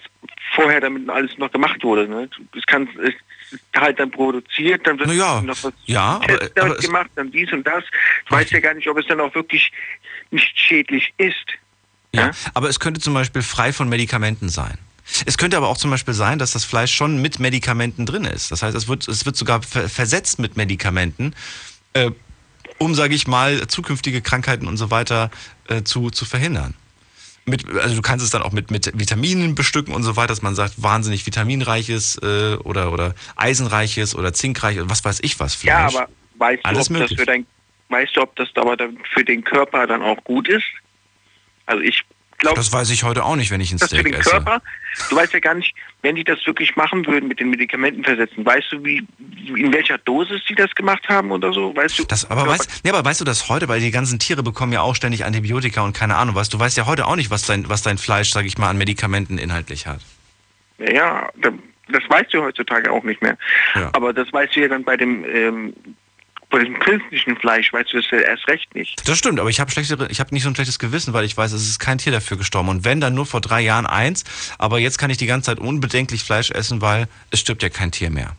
vorher 0.53 0.81
damit 0.81 1.09
alles 1.09 1.37
noch 1.37 1.49
gemacht 1.51 1.81
wurde. 1.83 2.07
Ne? 2.07 2.29
Es 2.57 2.65
kann 2.65 2.89
es 3.01 3.13
ist 3.51 3.61
halt 3.75 3.97
dann 3.97 4.11
produziert, 4.11 4.85
dann 4.85 4.99
wird 4.99 5.11
ja, 5.13 5.41
noch 5.41 5.63
was 5.63 5.73
ja, 5.85 6.17
aber- 6.21 6.37
Test 6.39 6.59
aber 6.59 6.77
es- 6.77 6.85
gemacht, 6.85 7.09
dann 7.15 7.31
dies 7.31 7.51
und 7.53 7.65
das. 7.65 7.83
Du 8.27 8.35
weißt 8.35 8.51
ja 8.51 8.59
gar 8.59 8.73
nicht, 8.73 8.87
ob 8.89 8.97
es 8.97 9.07
dann 9.07 9.19
auch 9.21 9.33
wirklich 9.33 9.71
nicht 10.31 10.51
schädlich 10.59 11.13
ist. 11.17 11.35
Ja, 12.13 12.31
aber 12.53 12.69
es 12.69 12.79
könnte 12.79 12.99
zum 12.99 13.13
Beispiel 13.13 13.41
frei 13.41 13.71
von 13.71 13.87
Medikamenten 13.89 14.49
sein. 14.49 14.77
Es 15.25 15.37
könnte 15.37 15.57
aber 15.57 15.67
auch 15.67 15.77
zum 15.77 15.89
Beispiel 15.91 16.13
sein, 16.13 16.39
dass 16.39 16.51
das 16.51 16.65
Fleisch 16.65 16.93
schon 16.93 17.21
mit 17.21 17.39
Medikamenten 17.39 18.05
drin 18.05 18.25
ist. 18.25 18.51
Das 18.51 18.61
heißt, 18.63 18.75
es 18.75 18.87
wird, 18.87 19.07
es 19.07 19.25
wird 19.25 19.35
sogar 19.35 19.61
ver 19.61 19.89
versetzt 19.89 20.39
mit 20.39 20.55
Medikamenten, 20.57 21.33
äh, 21.93 22.11
um, 22.77 22.95
sage 22.95 23.15
ich 23.15 23.27
mal, 23.27 23.67
zukünftige 23.67 24.21
Krankheiten 24.21 24.67
und 24.67 24.77
so 24.77 24.91
weiter 24.91 25.31
äh, 25.67 25.83
zu, 25.83 26.09
zu 26.11 26.25
verhindern. 26.25 26.75
Mit, 27.45 27.67
also 27.79 27.95
du 27.95 28.01
kannst 28.01 28.23
es 28.23 28.29
dann 28.31 28.43
auch 28.43 28.51
mit, 28.51 28.69
mit 28.69 28.91
Vitaminen 28.99 29.55
bestücken 29.55 29.93
und 29.95 30.03
so 30.03 30.15
weiter, 30.15 30.27
dass 30.27 30.43
man 30.43 30.53
sagt, 30.53 30.81
wahnsinnig 30.81 31.25
vitaminreiches 31.25 32.17
äh, 32.21 32.55
oder, 32.63 32.91
oder 32.93 33.15
eisenreiches 33.35 34.13
oder 34.15 34.33
zinkreiches, 34.33 34.83
was 34.87 35.03
weiß 35.03 35.19
ich 35.23 35.39
was 35.39 35.61
Ja, 35.63 35.89
Fleisch. 35.89 35.95
aber 35.95 36.11
weißt 36.37 36.65
Alles 36.65 36.87
du, 36.87 36.93
ob 36.93 36.99
möglich. 36.99 37.17
das 37.17 37.19
für 37.19 37.25
dein, 37.25 37.47
weißt 37.89 38.15
du, 38.15 38.21
ob 38.21 38.35
das 38.35 38.49
aber 38.55 38.77
dann 38.77 38.97
für 39.13 39.25
den 39.25 39.43
Körper 39.43 39.87
dann 39.87 40.03
auch 40.03 40.23
gut 40.23 40.47
ist? 40.47 40.63
Also 41.69 41.83
ich 41.83 42.01
glaube, 42.39 42.55
Das 42.57 42.71
weiß 42.73 42.89
ich 42.89 43.03
heute 43.03 43.23
auch 43.23 43.35
nicht, 43.35 43.51
wenn 43.51 43.61
ich 43.61 43.71
ein 43.71 43.77
das 43.77 43.89
für 43.89 43.95
Steak 43.97 44.05
den 44.11 44.19
esse. 44.19 44.29
Körper. 44.29 44.61
Du 45.09 45.15
weißt 45.15 45.33
ja 45.33 45.39
gar 45.39 45.53
nicht, 45.53 45.75
wenn 46.01 46.15
die 46.15 46.23
das 46.23 46.43
wirklich 46.47 46.75
machen 46.75 47.05
würden 47.05 47.27
mit 47.27 47.39
den 47.39 47.49
Medikamenten 47.49 48.03
versetzen, 48.03 48.45
weißt 48.45 48.71
du, 48.71 48.83
wie 48.83 49.05
in 49.55 49.71
welcher 49.73 49.97
Dosis 49.99 50.41
die 50.49 50.55
das 50.55 50.73
gemacht 50.73 51.07
haben 51.09 51.31
oder 51.31 51.51
so? 51.53 51.75
Weißt 51.75 51.99
du? 51.99 52.05
Das, 52.05 52.29
aber, 52.31 52.47
weißt, 52.47 52.81
nee, 52.85 52.89
aber 52.91 53.03
weißt 53.05 53.21
du 53.21 53.25
das 53.25 53.49
heute, 53.49 53.67
weil 53.67 53.81
die 53.81 53.91
ganzen 53.91 54.17
Tiere 54.19 54.41
bekommen 54.41 54.73
ja 54.73 54.81
auch 54.81 54.95
ständig 54.95 55.25
Antibiotika 55.25 55.81
und 55.81 55.93
keine 55.95 56.15
Ahnung 56.15 56.33
was. 56.35 56.49
Du 56.49 56.59
weißt 56.59 56.75
ja 56.77 56.85
heute 56.85 57.05
auch 57.07 57.15
nicht, 57.17 57.29
was 57.29 57.43
dein, 57.45 57.69
was 57.69 57.81
dein 57.83 57.97
Fleisch, 57.97 58.31
sag 58.31 58.45
ich 58.45 58.57
mal, 58.57 58.69
an 58.69 58.77
Medikamenten 58.77 59.37
inhaltlich 59.37 59.85
hat. 59.85 59.99
Ja, 60.79 61.29
da- 61.41 61.51
das 61.91 62.03
weißt 62.07 62.33
du 62.33 62.41
heutzutage 62.43 62.91
auch 62.91 63.03
nicht 63.03 63.21
mehr. 63.21 63.35
Aber 63.93 64.13
das 64.13 64.31
weißt 64.31 64.55
du 64.55 64.61
ja 64.61 64.67
dann 64.67 64.83
bei 64.83 64.95
dem 64.95 65.25
ähm, 65.25 65.73
bei 66.49 66.63
dem 66.63 66.79
künstlichen 66.79 67.37
Fleisch, 67.37 67.71
weißt 67.71 67.93
du 67.93 67.97
das 67.97 68.09
ja 68.11 68.19
erst 68.19 68.47
recht 68.47 68.73
nicht. 68.75 69.07
Das 69.07 69.17
stimmt, 69.17 69.39
aber 69.39 69.49
ich 69.49 69.59
habe 69.59 69.69
schlechtere, 69.71 70.07
ich 70.09 70.19
habe 70.19 70.33
nicht 70.33 70.43
so 70.43 70.49
ein 70.49 70.55
schlechtes 70.55 70.79
Gewissen, 70.79 71.13
weil 71.13 71.25
ich 71.25 71.37
weiß, 71.37 71.51
es 71.51 71.67
ist 71.67 71.79
kein 71.79 71.99
Tier 71.99 72.11
dafür 72.11 72.37
gestorben. 72.37 72.69
Und 72.69 72.85
wenn, 72.85 72.99
dann 72.99 73.13
nur 73.13 73.25
vor 73.25 73.41
drei 73.41 73.61
Jahren 73.61 73.85
eins. 73.85 74.23
Aber 74.57 74.79
jetzt 74.79 74.97
kann 74.97 75.11
ich 75.11 75.17
die 75.17 75.27
ganze 75.27 75.47
Zeit 75.47 75.59
unbedenklich 75.59 76.23
Fleisch 76.23 76.51
essen, 76.51 76.81
weil 76.81 77.07
es 77.31 77.39
stirbt 77.39 77.61
ja 77.61 77.69
kein 77.69 77.91
Tier 77.91 78.09
mehr. 78.09 78.35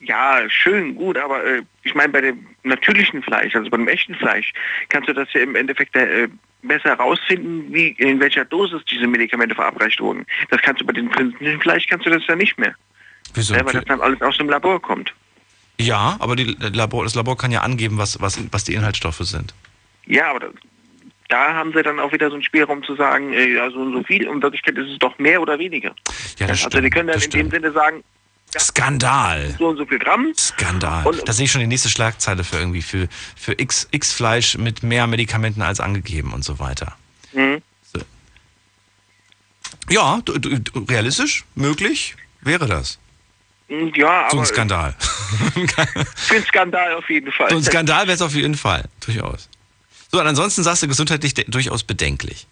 Ja, 0.00 0.42
schön, 0.48 0.94
gut, 0.94 1.16
aber 1.16 1.44
äh, 1.44 1.62
ich 1.82 1.94
meine, 1.94 2.12
bei 2.12 2.20
dem 2.20 2.46
natürlichen 2.62 3.22
Fleisch, 3.22 3.54
also 3.54 3.70
beim 3.70 3.88
echten 3.88 4.14
Fleisch, 4.14 4.52
kannst 4.90 5.08
du 5.08 5.14
das 5.14 5.32
ja 5.32 5.40
im 5.40 5.54
Endeffekt 5.54 5.96
äh, 5.96 6.28
besser 6.62 6.90
herausfinden, 6.90 7.72
wie 7.72 7.88
in 7.98 8.20
welcher 8.20 8.44
Dosis 8.44 8.84
diese 8.84 9.06
Medikamente 9.06 9.54
verabreicht 9.54 10.00
wurden. 10.00 10.26
Das 10.50 10.60
kannst 10.60 10.82
du 10.82 10.86
bei 10.86 10.92
dem 10.92 11.10
künstlichen 11.10 11.60
Fleisch 11.60 11.86
kannst 11.86 12.04
du 12.06 12.10
das 12.10 12.26
ja 12.26 12.36
nicht 12.36 12.58
mehr. 12.58 12.74
Wieso? 13.32 13.54
Ja, 13.54 13.64
weil 13.64 13.72
das 13.72 13.84
dann 13.86 14.00
alles 14.00 14.20
aus 14.20 14.36
dem 14.36 14.48
Labor 14.48 14.80
kommt. 14.80 15.14
Ja, 15.80 16.16
aber 16.20 16.36
die 16.36 16.56
Labor, 16.60 17.04
das 17.04 17.14
Labor 17.14 17.36
kann 17.36 17.50
ja 17.50 17.60
angeben, 17.62 17.98
was, 17.98 18.20
was, 18.20 18.38
was 18.52 18.64
die 18.64 18.74
Inhaltsstoffe 18.74 19.18
sind. 19.20 19.54
Ja, 20.06 20.30
aber 20.30 20.40
da, 20.40 20.46
da 21.28 21.54
haben 21.54 21.72
sie 21.74 21.82
dann 21.82 21.98
auch 21.98 22.12
wieder 22.12 22.28
so 22.28 22.34
einen 22.34 22.44
Spielraum 22.44 22.82
zu 22.84 22.94
sagen, 22.94 23.32
ja, 23.32 23.70
so 23.70 23.78
und 23.80 23.92
so 23.92 24.02
viel, 24.04 24.22
in 24.24 24.40
Wirklichkeit 24.42 24.76
ist 24.78 24.90
es 24.90 24.98
doch 24.98 25.18
mehr 25.18 25.40
oder 25.42 25.58
weniger. 25.58 25.94
Ja, 26.38 26.46
das 26.46 26.50
also 26.50 26.68
stimmt, 26.68 26.84
die 26.84 26.90
können 26.90 27.08
dann 27.08 27.20
in 27.20 27.30
dem 27.30 27.50
Sinne 27.50 27.72
sagen, 27.72 28.04
Skandal. 28.56 29.56
so 29.58 29.66
und 29.66 29.78
so 29.78 29.84
viel 29.86 29.98
Gramm. 29.98 30.32
Skandal. 30.38 31.04
Da 31.24 31.32
sehe 31.32 31.46
ich 31.46 31.50
schon 31.50 31.60
die 31.60 31.66
nächste 31.66 31.88
Schlagzeile 31.88 32.44
für 32.44 32.56
irgendwie 32.58 32.82
für, 32.82 33.08
für 33.34 33.58
X, 33.58 33.88
X-Fleisch 33.90 34.56
mit 34.58 34.84
mehr 34.84 35.08
Medikamenten 35.08 35.60
als 35.62 35.80
angegeben 35.80 36.32
und 36.32 36.44
so 36.44 36.60
weiter. 36.60 36.94
Mhm. 37.32 37.62
Ja, 39.90 40.20
du, 40.24 40.38
du- 40.38 40.80
realistisch, 40.88 41.44
möglich 41.54 42.16
wäre 42.40 42.66
das. 42.66 42.98
Ja, 43.94 44.28
So 44.30 44.38
ein 44.40 44.46
Skandal. 44.46 44.94
für 46.16 46.34
einen 46.36 46.44
Skandal 46.44 46.94
auf 46.94 47.08
jeden 47.10 47.30
Fall. 47.32 47.50
So 47.50 47.56
ein 47.56 47.62
Skandal 47.62 48.06
wäre 48.06 48.14
es 48.14 48.22
auf 48.22 48.34
jeden 48.34 48.54
Fall, 48.56 48.84
durchaus. 49.04 49.48
So, 50.10 50.20
und 50.20 50.26
ansonsten 50.26 50.62
sagst 50.62 50.82
du 50.82 50.88
gesundheitlich 50.88 51.34
durchaus 51.34 51.82
bedenklich. 51.82 52.46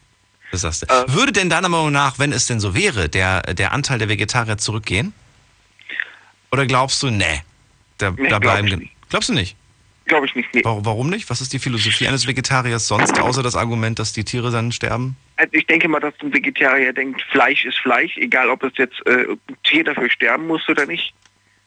Das 0.50 0.62
sagst 0.62 0.82
du. 0.82 0.86
Äh. 0.86 1.04
Würde 1.12 1.32
denn 1.32 1.48
deiner 1.48 1.68
Meinung 1.68 1.92
nach, 1.92 2.18
wenn 2.18 2.32
es 2.32 2.46
denn 2.46 2.60
so 2.60 2.74
wäre, 2.74 3.08
der, 3.08 3.42
der 3.54 3.72
Anteil 3.72 3.98
der 3.98 4.08
Vegetarier 4.08 4.58
zurückgehen? 4.58 5.12
Oder 6.50 6.66
glaubst 6.66 7.02
du, 7.02 7.10
nee, 7.10 7.42
da, 7.98 8.10
Nee, 8.10 8.24
da 8.24 8.38
glaub 8.38 8.40
bleiben. 8.42 8.68
gen- 8.68 8.90
Glaubst 9.08 9.28
du 9.28 9.34
nicht? 9.34 9.56
Glaube 10.06 10.26
ich 10.26 10.34
nicht. 10.34 10.54
Nee. 10.54 10.62
Warum, 10.64 11.10
nicht? 11.10 11.30
Was 11.30 11.40
ist 11.40 11.52
die 11.52 11.58
Philosophie 11.58 12.08
eines 12.08 12.26
Vegetariers 12.26 12.88
sonst, 12.88 13.18
außer 13.20 13.42
das 13.42 13.56
Argument, 13.56 13.98
dass 13.98 14.12
die 14.12 14.24
Tiere 14.24 14.50
dann 14.50 14.72
sterben? 14.72 15.16
Also 15.36 15.52
ich 15.52 15.66
denke 15.66 15.88
mal, 15.88 16.00
dass 16.00 16.14
ein 16.22 16.32
Vegetarier 16.32 16.92
denkt, 16.92 17.22
Fleisch 17.30 17.64
ist 17.64 17.78
Fleisch, 17.78 18.16
egal 18.16 18.50
ob 18.50 18.62
es 18.64 18.72
jetzt 18.76 19.00
äh, 19.06 19.26
ein 19.30 19.56
Tier 19.64 19.84
dafür 19.84 20.10
sterben 20.10 20.46
muss 20.46 20.68
oder 20.68 20.86
nicht. 20.86 21.14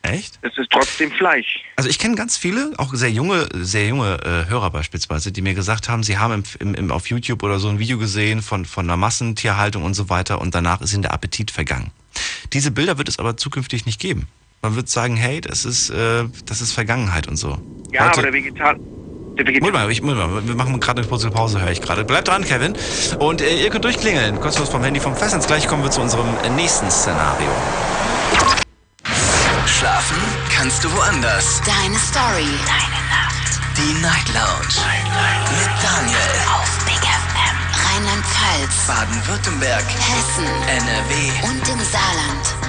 Echt? 0.01 0.37
Es 0.41 0.57
ist 0.57 0.69
trotzdem 0.69 1.11
Fleisch. 1.11 1.61
Also 1.77 1.89
ich 1.89 1.97
kenne 1.97 2.15
ganz 2.15 2.37
viele, 2.37 2.73
auch 2.77 2.93
sehr 2.93 3.09
junge, 3.09 3.47
sehr 3.53 3.87
junge 3.87 4.19
äh, 4.23 4.49
Hörer 4.49 4.69
beispielsweise, 4.69 5.31
die 5.31 5.41
mir 5.41 5.53
gesagt 5.53 5.89
haben, 5.89 6.03
sie 6.03 6.17
haben 6.17 6.33
im, 6.33 6.43
im, 6.59 6.75
im, 6.75 6.91
auf 6.91 7.09
YouTube 7.09 7.41
oder 7.43 7.59
so 7.59 7.69
ein 7.69 7.79
Video 7.79 7.97
gesehen 7.97 8.41
von, 8.41 8.65
von 8.65 8.85
einer 8.85 8.97
Massentierhaltung 8.97 9.83
und 9.83 9.93
so 9.93 10.09
weiter 10.09 10.41
und 10.41 10.53
danach 10.53 10.81
ist 10.81 10.93
ihnen 10.93 11.01
der 11.01 11.13
Appetit 11.13 11.51
vergangen. 11.51 11.91
Diese 12.53 12.71
Bilder 12.71 12.97
wird 12.97 13.09
es 13.09 13.19
aber 13.19 13.37
zukünftig 13.37 13.85
nicht 13.85 13.99
geben. 13.99 14.27
Man 14.61 14.75
wird 14.75 14.89
sagen, 14.89 15.15
hey, 15.15 15.41
das 15.41 15.63
ist, 15.65 15.89
äh, 15.91 16.23
das 16.45 16.61
ist 16.61 16.71
Vergangenheit 16.71 17.27
und 17.27 17.37
so. 17.37 17.57
Ja, 17.91 18.05
Heute- 18.05 18.13
aber 18.13 18.21
der 18.23 18.33
Vegetar 18.33 18.75
der 19.37 19.45
Vegetar 19.45 19.67
Moment 19.67 19.73
mal, 19.85 19.91
ich, 19.91 20.01
Moment 20.01 20.31
mal, 20.33 20.47
wir 20.47 20.55
machen 20.55 20.79
gerade 20.79 21.01
eine 21.01 21.09
kurze 21.09 21.29
Pause, 21.29 21.61
höre 21.61 21.71
ich 21.71 21.81
gerade. 21.81 22.03
Bleibt 22.05 22.27
dran, 22.29 22.43
Kevin. 22.45 22.73
Und 23.19 23.41
äh, 23.41 23.61
ihr 23.63 23.69
könnt 23.69 23.83
durchklingeln, 23.83 24.39
kostenlos 24.39 24.69
vom 24.69 24.83
Handy 24.83 24.99
vom 24.99 25.15
Festnetz. 25.15 25.45
Gleich 25.45 25.67
kommen 25.67 25.83
wir 25.83 25.91
zu 25.91 26.01
unserem 26.01 26.27
nächsten 26.55 26.89
Szenario. 26.89 27.49
Schlafen 29.67 30.17
kannst 30.55 30.83
du 30.83 30.91
woanders. 30.95 31.61
Deine 31.65 31.97
Story. 31.99 32.47
Deine 32.65 33.01
Nacht. 33.11 33.59
Die 33.77 33.93
Night 34.01 34.27
Lounge. 34.33 34.79
Mit 35.51 35.83
Daniel. 35.83 36.31
Auf 36.55 36.85
Big 36.85 36.95
FM. 37.03 37.57
Rheinland-Pfalz. 37.85 38.87
Baden-Württemberg. 38.87 39.83
Hessen. 39.83 40.45
NRW. 40.69 41.13
Und 41.49 41.67
im 41.67 41.79
Saarland. 41.91 42.64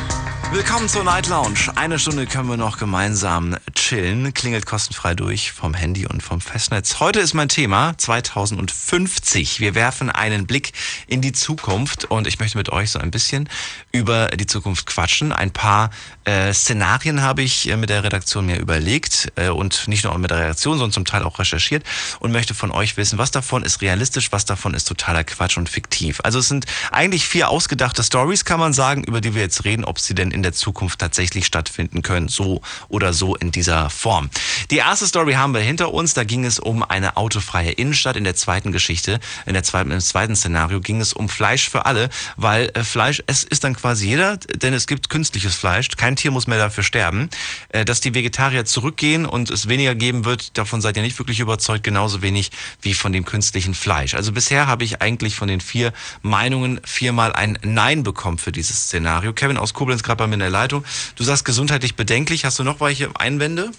Willkommen 0.53 0.89
zur 0.89 1.03
Night 1.03 1.27
Lounge. 1.27 1.73
Eine 1.75 1.99
Stunde 1.99 2.25
können 2.27 2.49
wir 2.49 2.57
noch 2.57 2.79
gemeinsam 2.79 3.57
chillen. 3.75 4.33
Klingelt 4.33 4.65
kostenfrei 4.65 5.15
durch 5.15 5.51
vom 5.51 5.75
Handy 5.75 6.07
und 6.07 6.23
vom 6.23 6.41
Festnetz. 6.41 7.01
Heute 7.01 7.19
ist 7.19 7.35
mein 7.35 7.49
Thema 7.49 7.99
2050. 7.99 9.59
Wir 9.59 9.75
werfen 9.75 10.09
einen 10.09 10.47
Blick 10.47 10.73
in 11.09 11.21
die 11.21 11.33
Zukunft 11.33 12.05
und 12.05 12.29
ich 12.29 12.39
möchte 12.39 12.59
mit 12.59 12.71
euch 12.71 12.93
so 12.93 13.01
ein 13.01 13.11
bisschen 13.11 13.49
über 13.91 14.29
die 14.29 14.47
Zukunft 14.47 14.87
quatschen. 14.87 15.33
Ein 15.33 15.51
paar 15.51 15.91
äh, 16.27 16.53
Szenarien 16.53 17.23
habe 17.23 17.43
ich 17.43 17.69
äh, 17.71 17.77
mit 17.77 17.89
der 17.89 18.03
Redaktion 18.03 18.47
mir 18.47 18.59
überlegt 18.59 19.33
äh, 19.37 19.49
und 19.49 19.87
nicht 19.87 20.05
nur 20.05 20.19
mit 20.19 20.31
der 20.31 20.41
Redaktion, 20.41 20.77
sondern 20.77 20.93
zum 20.93 21.05
Teil 21.05 21.23
auch 21.23 21.39
recherchiert 21.39 21.85
und 22.19 22.33
möchte 22.33 22.53
von 22.53 22.73
euch 22.73 22.97
wissen, 22.97 23.17
was 23.17 23.31
davon 23.31 23.63
ist 23.63 23.81
realistisch, 23.81 24.33
was 24.33 24.45
davon 24.45 24.75
ist 24.75 24.87
totaler 24.87 25.23
Quatsch 25.23 25.57
und 25.57 25.69
fiktiv. 25.69 26.21
Also 26.25 26.41
es 26.41 26.49
sind 26.49 26.67
eigentlich 26.91 27.27
vier 27.27 27.49
ausgedachte 27.49 28.03
Stories, 28.03 28.45
kann 28.45 28.59
man 28.59 28.73
sagen, 28.73 29.05
über 29.05 29.21
die 29.21 29.35
wir 29.35 29.43
jetzt 29.43 29.65
reden. 29.65 29.85
Ob 29.85 30.01
sie 30.01 30.15
denn 30.15 30.33
in 30.33 30.43
der 30.43 30.53
Zukunft 30.53 30.99
tatsächlich 30.99 31.47
stattfinden 31.47 32.03
können, 32.03 32.27
so 32.27 32.61
oder 32.89 33.13
so 33.13 33.37
in 33.37 33.53
dieser 33.53 33.89
Form. 33.89 34.29
Die 34.73 34.79
erste 34.79 35.07
Story 35.07 35.35
haben 35.35 35.55
wir 35.55 35.61
hinter 35.61 35.95
uns, 35.95 36.15
da 36.15 36.25
ging 36.25 36.45
es 36.45 36.59
um 36.59 36.83
eine 36.83 37.17
autofreie 37.17 37.71
Innenstadt. 37.71 38.17
In 38.17 38.25
der 38.25 38.35
zweiten 38.35 38.73
Geschichte, 38.73 39.21
in 39.47 39.55
der 39.55 39.63
zweiten, 39.63 39.93
im 39.93 40.01
zweiten 40.01 40.35
Szenario 40.35 40.81
ging 40.81 41.01
es 41.01 41.13
um 41.13 41.29
Fleisch 41.29 41.71
für 41.71 41.87
alle, 41.87 42.09
weil 42.37 42.71
äh, 42.75 42.83
Fleisch, 42.83 43.23
es 43.29 43.45
ist 43.45 43.63
dann 43.63 43.77
quasi 43.77 44.09
jeder, 44.09 44.39
denn 44.39 44.75
es 44.75 44.89
gibt 44.89 45.09
künstliches 45.09 45.55
Fleisch, 45.55 45.89
kein 45.97 46.16
Tier 46.17 46.31
muss 46.31 46.47
mehr 46.47 46.59
dafür 46.59 46.85
sterben. 46.85 47.29
Äh, 47.69 47.85
dass 47.85 48.01
die 48.01 48.15
Vegetarier 48.15 48.65
zurückgehen 48.65 49.27
und 49.27 49.51
es 49.51 49.69
weniger 49.69 49.95
geben 49.95 50.25
wird, 50.25 50.57
davon 50.59 50.81
seid 50.81 50.97
ihr 50.97 51.03
nicht 51.03 51.19
wirklich 51.19 51.41
überzeugt, 51.41 51.85
genauso 51.85 52.23
wenig 52.23 52.51
wie 52.83 52.95
von 52.95 53.13
dem 53.13 53.25
künstlichen 53.25 53.75
Fleisch. 53.75 54.15
Also 54.15 54.33
bisher 54.33 54.67
habe 54.67 54.85
ich 54.85 55.03
eigentlich 55.03 55.37
von 55.37 55.49
den 55.49 55.61
vier 55.61 55.93
Meinungen 56.23 56.81
viermal 56.85 57.33
ein 57.33 57.59
Nein 57.63 58.03
bekommen 58.03 58.39
für 58.39 58.53
dieses 58.53 58.85
Szenario. 58.85 59.33
Kevin 59.33 59.57
aus 59.57 59.75
Koblenz 59.75 60.03
gerade 60.03 60.19
bei 60.19 60.27
mir 60.27 60.35
in 60.35 60.41
der 60.41 60.51
Leitung. 60.51 60.85
Du 61.17 61.25
sagst 61.25 61.45
gesundheitlich 61.45 61.97
bedenklich. 61.97 62.45
Hast 62.45 62.59
du 62.59 62.65
noch 62.65 62.81
welche 62.81 63.11
Einwände? 63.19 63.71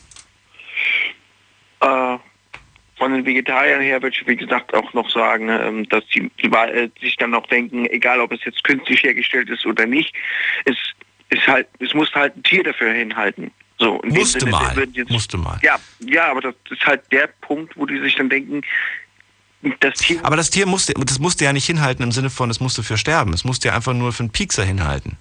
Äh, 1.79 2.17
von 2.97 3.13
den 3.13 3.25
Vegetariern 3.25 3.81
her 3.81 4.01
würde 4.01 4.15
ich, 4.19 4.27
wie 4.27 4.35
gesagt, 4.35 4.73
auch 4.73 4.93
noch 4.93 5.09
sagen, 5.09 5.49
ähm, 5.49 5.87
dass 5.89 6.03
die 6.07 6.31
äh, 6.41 6.89
sich 6.99 7.15
dann 7.17 7.35
auch 7.35 7.45
denken, 7.47 7.85
egal 7.85 8.19
ob 8.19 8.31
es 8.31 8.43
jetzt 8.43 8.63
künstlich 8.63 9.03
hergestellt 9.03 9.49
ist 9.49 9.65
oder 9.65 9.85
nicht, 9.85 10.15
es 10.65 10.75
ist 11.29 11.47
halt, 11.47 11.67
es 11.79 11.93
muss 11.93 12.13
halt 12.13 12.35
ein 12.35 12.43
Tier 12.43 12.63
dafür 12.63 12.93
hinhalten. 12.93 13.51
So, 13.79 14.01
musste 14.03 14.39
Sinne, 14.39 14.51
mal, 14.51 14.87
jetzt, 14.93 15.11
musste 15.11 15.37
mal. 15.37 15.59
Ja, 15.61 15.77
ja, 15.99 16.31
aber 16.31 16.41
das 16.41 16.55
ist 16.69 16.85
halt 16.85 17.03
der 17.11 17.27
Punkt, 17.41 17.77
wo 17.77 17.85
die 17.85 17.99
sich 17.99 18.15
dann 18.15 18.29
denken, 18.29 18.61
das 19.79 19.99
Tier... 19.99 20.19
Aber 20.23 20.35
das 20.35 20.49
Tier 20.49 20.65
musste, 20.65 20.93
das 20.93 21.19
musste 21.19 21.45
ja 21.45 21.53
nicht 21.53 21.65
hinhalten 21.65 22.03
im 22.03 22.11
Sinne 22.11 22.29
von, 22.29 22.49
es 22.49 22.59
musste 22.59 22.81
für 22.81 22.97
sterben. 22.97 23.33
Es 23.33 23.43
musste 23.43 23.67
ja 23.67 23.75
einfach 23.75 23.93
nur 23.93 24.13
für 24.13 24.23
einen 24.23 24.31
Piekser 24.31 24.63
hinhalten. 24.63 25.17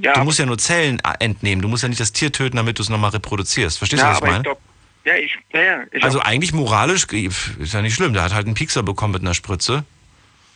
Ja, 0.00 0.14
du 0.14 0.24
musst 0.24 0.38
ja 0.38 0.46
nur 0.46 0.58
Zellen 0.58 1.00
äh, 1.00 1.24
entnehmen. 1.24 1.62
Du 1.62 1.68
musst 1.68 1.82
ja 1.82 1.88
nicht 1.88 2.00
das 2.00 2.12
Tier 2.12 2.30
töten, 2.32 2.56
damit 2.56 2.78
du 2.78 2.82
es 2.82 2.88
nochmal 2.88 3.10
reproduzierst. 3.10 3.78
Verstehst 3.78 4.02
ja, 4.02 4.08
du, 4.08 4.12
was 4.12 4.18
ich 4.18 4.30
meine? 4.30 4.42
glaub, 4.42 4.60
ja, 5.04 5.14
ich, 5.14 5.38
ja, 5.52 5.60
ja, 5.60 5.82
ich 5.92 6.02
also 6.02 6.20
auch. 6.20 6.24
eigentlich 6.24 6.52
moralisch 6.52 7.06
ist 7.12 7.72
ja 7.72 7.80
nicht 7.80 7.94
schlimm. 7.94 8.12
Der 8.12 8.22
hat 8.22 8.34
halt 8.34 8.46
einen 8.46 8.54
Piekser 8.54 8.82
bekommen 8.82 9.14
mit 9.14 9.22
einer 9.22 9.34
Spritze. 9.34 9.84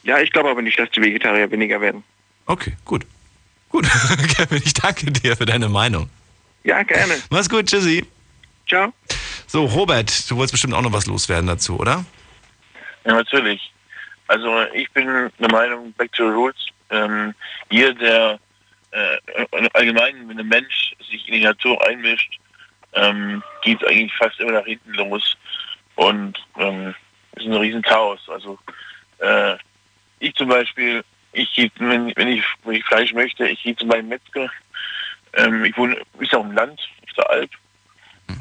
Ja, 0.02 0.18
ich 0.18 0.30
glaube 0.30 0.50
aber 0.50 0.60
nicht, 0.60 0.78
dass 0.78 0.90
die 0.90 1.00
Vegetarier 1.00 1.50
weniger 1.50 1.80
werden. 1.80 2.02
Okay, 2.46 2.74
gut. 2.84 3.06
Gut, 3.70 3.86
Kevin, 4.36 4.62
ich 4.64 4.74
danke 4.74 5.10
dir 5.10 5.36
für 5.36 5.46
deine 5.46 5.68
Meinung. 5.68 6.10
Ja, 6.64 6.82
gerne. 6.82 7.14
Mach's 7.30 7.48
gut, 7.48 7.66
tschüssi. 7.66 8.04
Ciao. 8.68 8.92
So, 9.46 9.64
Robert, 9.64 10.30
du 10.30 10.36
wolltest 10.36 10.52
bestimmt 10.52 10.74
auch 10.74 10.82
noch 10.82 10.92
was 10.92 11.06
loswerden 11.06 11.46
dazu, 11.46 11.78
oder? 11.78 12.04
Ja, 13.04 13.14
natürlich. 13.14 13.72
Also 14.26 14.62
ich 14.74 14.90
bin 14.92 15.06
der 15.40 15.50
Meinung, 15.50 15.92
back 15.94 16.12
to 16.12 16.28
the 16.28 16.34
roots, 16.34 16.66
ähm, 16.90 17.34
hier 17.68 17.94
der 17.94 18.38
äh, 18.92 19.18
allgemein, 19.72 20.28
wenn 20.28 20.38
ein 20.38 20.48
Mensch 20.48 20.94
sich 21.10 21.26
in 21.26 21.34
die 21.34 21.44
Natur 21.44 21.84
einmischt, 21.86 22.38
ähm, 22.92 23.42
geht 23.62 23.82
es 23.82 23.88
eigentlich 23.88 24.12
fast 24.16 24.38
immer 24.40 24.52
nach 24.52 24.64
hinten 24.64 24.92
los 24.94 25.36
und 25.96 26.38
ähm, 26.58 26.94
ist 27.36 27.46
ein 27.46 27.54
riesen 27.54 27.82
Chaos. 27.82 28.20
Also 28.28 28.58
äh, 29.18 29.56
ich 30.18 30.34
zum 30.34 30.48
Beispiel, 30.48 31.04
ich 31.32 31.52
gehe, 31.54 31.70
wenn, 31.78 32.14
wenn, 32.16 32.28
ich, 32.28 32.44
wenn 32.64 32.74
ich 32.74 32.84
Fleisch 32.84 33.12
möchte, 33.12 33.46
ich 33.46 33.62
gehe 33.62 33.76
zu 33.76 33.86
meinem 33.86 34.08
Metzger. 34.08 34.50
Ähm, 35.34 35.64
ich 35.64 35.76
wohne, 35.76 35.96
ist 36.18 36.34
auch 36.34 36.44
im 36.44 36.52
Land, 36.52 36.80
auf 37.04 37.12
der 37.16 37.30
Alp. 37.30 37.50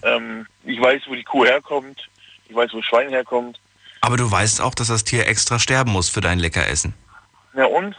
Ähm, 0.03 0.47
ich 0.63 0.79
weiß, 0.79 1.03
wo 1.07 1.15
die 1.15 1.23
Kuh 1.23 1.45
herkommt. 1.45 2.09
Ich 2.47 2.55
weiß, 2.55 2.73
wo 2.73 2.77
das 2.77 2.85
Schwein 2.85 3.09
herkommt. 3.09 3.59
Aber 4.01 4.17
du 4.17 4.29
weißt 4.29 4.61
auch, 4.61 4.73
dass 4.73 4.87
das 4.87 5.03
Tier 5.03 5.27
extra 5.27 5.59
sterben 5.59 5.91
muss 5.91 6.09
für 6.09 6.21
dein 6.21 6.39
Leckeressen. 6.39 6.93
Ja 7.53 7.65
und? 7.65 7.95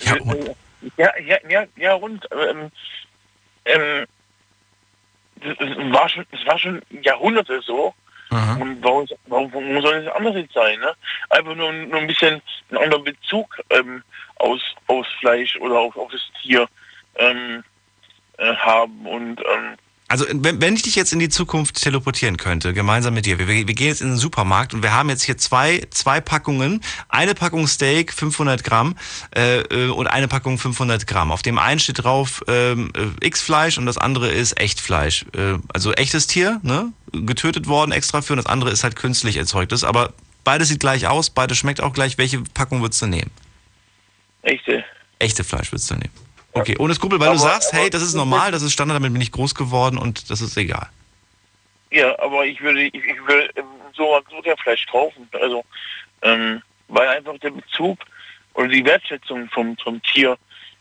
Ja 0.00 0.20
und? 0.20 0.56
Ja, 0.96 1.10
ja, 1.18 1.36
ja, 1.48 1.64
ja 1.76 1.94
und 1.94 2.26
ähm, 2.32 2.70
ähm, 3.64 4.06
das 5.40 5.58
war 5.92 6.08
schon, 6.08 6.26
das 6.30 6.46
war 6.46 6.58
schon 6.58 6.82
Jahrhunderte 7.02 7.60
so. 7.62 7.94
Aha. 8.36 8.54
Und 8.60 8.82
warum, 8.82 9.06
warum, 9.26 9.52
warum 9.52 9.82
soll 9.82 9.94
es 9.94 10.12
anders 10.12 10.34
jetzt 10.36 10.54
sein? 10.54 10.78
Ne? 10.80 10.92
Einfach 11.30 11.54
nur, 11.54 11.72
nur 11.72 12.00
ein 12.00 12.06
bisschen 12.06 12.42
einen 12.70 12.82
anderen 12.82 13.04
Bezug 13.04 13.58
ähm, 13.70 14.02
aus, 14.36 14.60
aus 14.86 15.06
Fleisch 15.20 15.56
oder 15.60 15.78
auf, 15.78 15.96
auf 15.96 16.10
das 16.10 16.20
Tier 16.42 16.68
ähm, 17.16 17.64
äh, 18.38 18.54
haben. 18.54 19.06
Und 19.06 19.40
ähm, 19.40 19.76
Also 20.08 20.26
wenn, 20.30 20.60
wenn 20.60 20.74
ich 20.74 20.82
dich 20.82 20.94
jetzt 20.94 21.12
in 21.12 21.18
die 21.18 21.30
Zukunft 21.30 21.82
teleportieren 21.82 22.36
könnte, 22.36 22.74
gemeinsam 22.74 23.14
mit 23.14 23.24
dir, 23.26 23.38
wir, 23.38 23.48
wir 23.48 23.64
gehen 23.64 23.88
jetzt 23.88 24.02
in 24.02 24.08
den 24.08 24.18
Supermarkt 24.18 24.74
und 24.74 24.82
wir 24.82 24.92
haben 24.92 25.08
jetzt 25.08 25.22
hier 25.22 25.38
zwei, 25.38 25.82
zwei 25.90 26.20
Packungen, 26.20 26.82
eine 27.08 27.34
Packung 27.34 27.66
Steak 27.66 28.12
500 28.12 28.62
Gramm 28.62 28.96
äh, 29.34 29.60
äh, 29.60 29.88
und 29.88 30.06
eine 30.06 30.28
Packung 30.28 30.58
500 30.58 31.06
Gramm. 31.06 31.32
Auf 31.32 31.42
dem 31.42 31.58
einen 31.58 31.80
steht 31.80 32.04
drauf 32.04 32.44
ähm, 32.46 32.92
äh, 32.94 33.26
X-Fleisch 33.26 33.78
und 33.78 33.86
das 33.86 33.98
andere 33.98 34.28
ist 34.28 34.60
Echtfleisch. 34.60 35.24
Äh, 35.34 35.58
also 35.72 35.92
echtes 35.94 36.26
Tier, 36.26 36.60
ne? 36.62 36.92
Getötet 37.24 37.66
worden 37.66 37.92
extra 37.92 38.20
für 38.22 38.32
und 38.34 38.38
das 38.38 38.46
andere 38.46 38.70
ist 38.70 38.84
halt 38.84 38.96
künstlich 38.96 39.36
erzeugtes, 39.36 39.84
aber 39.84 40.12
beides 40.44 40.68
sieht 40.68 40.80
gleich 40.80 41.06
aus, 41.06 41.30
beides 41.30 41.58
schmeckt 41.58 41.80
auch 41.80 41.92
gleich. 41.92 42.18
Welche 42.18 42.42
Packung 42.42 42.82
würdest 42.82 43.00
du 43.02 43.06
nehmen? 43.06 43.30
echte. 44.42 44.84
Echte 45.18 45.42
Fleisch 45.44 45.72
würdest 45.72 45.90
du 45.90 45.94
nehmen. 45.94 46.12
Okay, 46.52 46.76
ohne 46.78 46.94
Skrupel, 46.94 47.18
weil 47.18 47.26
du 47.26 47.32
Aber- 47.32 47.40
sagst, 47.40 47.72
aber- 47.72 47.82
hey, 47.82 47.90
das 47.90 48.02
ist 48.02 48.14
normal, 48.14 48.52
das 48.52 48.62
ist 48.62 48.72
Standard, 48.72 48.96
damit 48.96 49.12
bin 49.12 49.20
ich 49.20 49.32
groß 49.32 49.54
geworden 49.54 49.98
und 49.98 50.30
das 50.30 50.40
ist 50.40 50.56
egal. 50.56 50.88
Ja, 51.90 52.18
aber 52.18 52.44
ich 52.46 52.60
würde, 52.60 52.82
ich, 52.84 52.94
ich 52.94 53.18
würde 53.26 53.50
ähm, 53.56 53.64
so, 53.94 54.18
so 54.30 54.40
der 54.42 54.56
Fleisch 54.58 54.84
kaufen. 54.86 55.28
Also, 55.32 55.64
ähm, 56.22 56.62
weil 56.88 57.08
einfach 57.08 57.38
der 57.38 57.50
Bezug 57.50 57.98
oder 58.54 58.68
die 58.68 58.84
Wertschätzung 58.84 59.48
vom, 59.50 59.76
vom 59.78 60.00
Tier 60.02 60.36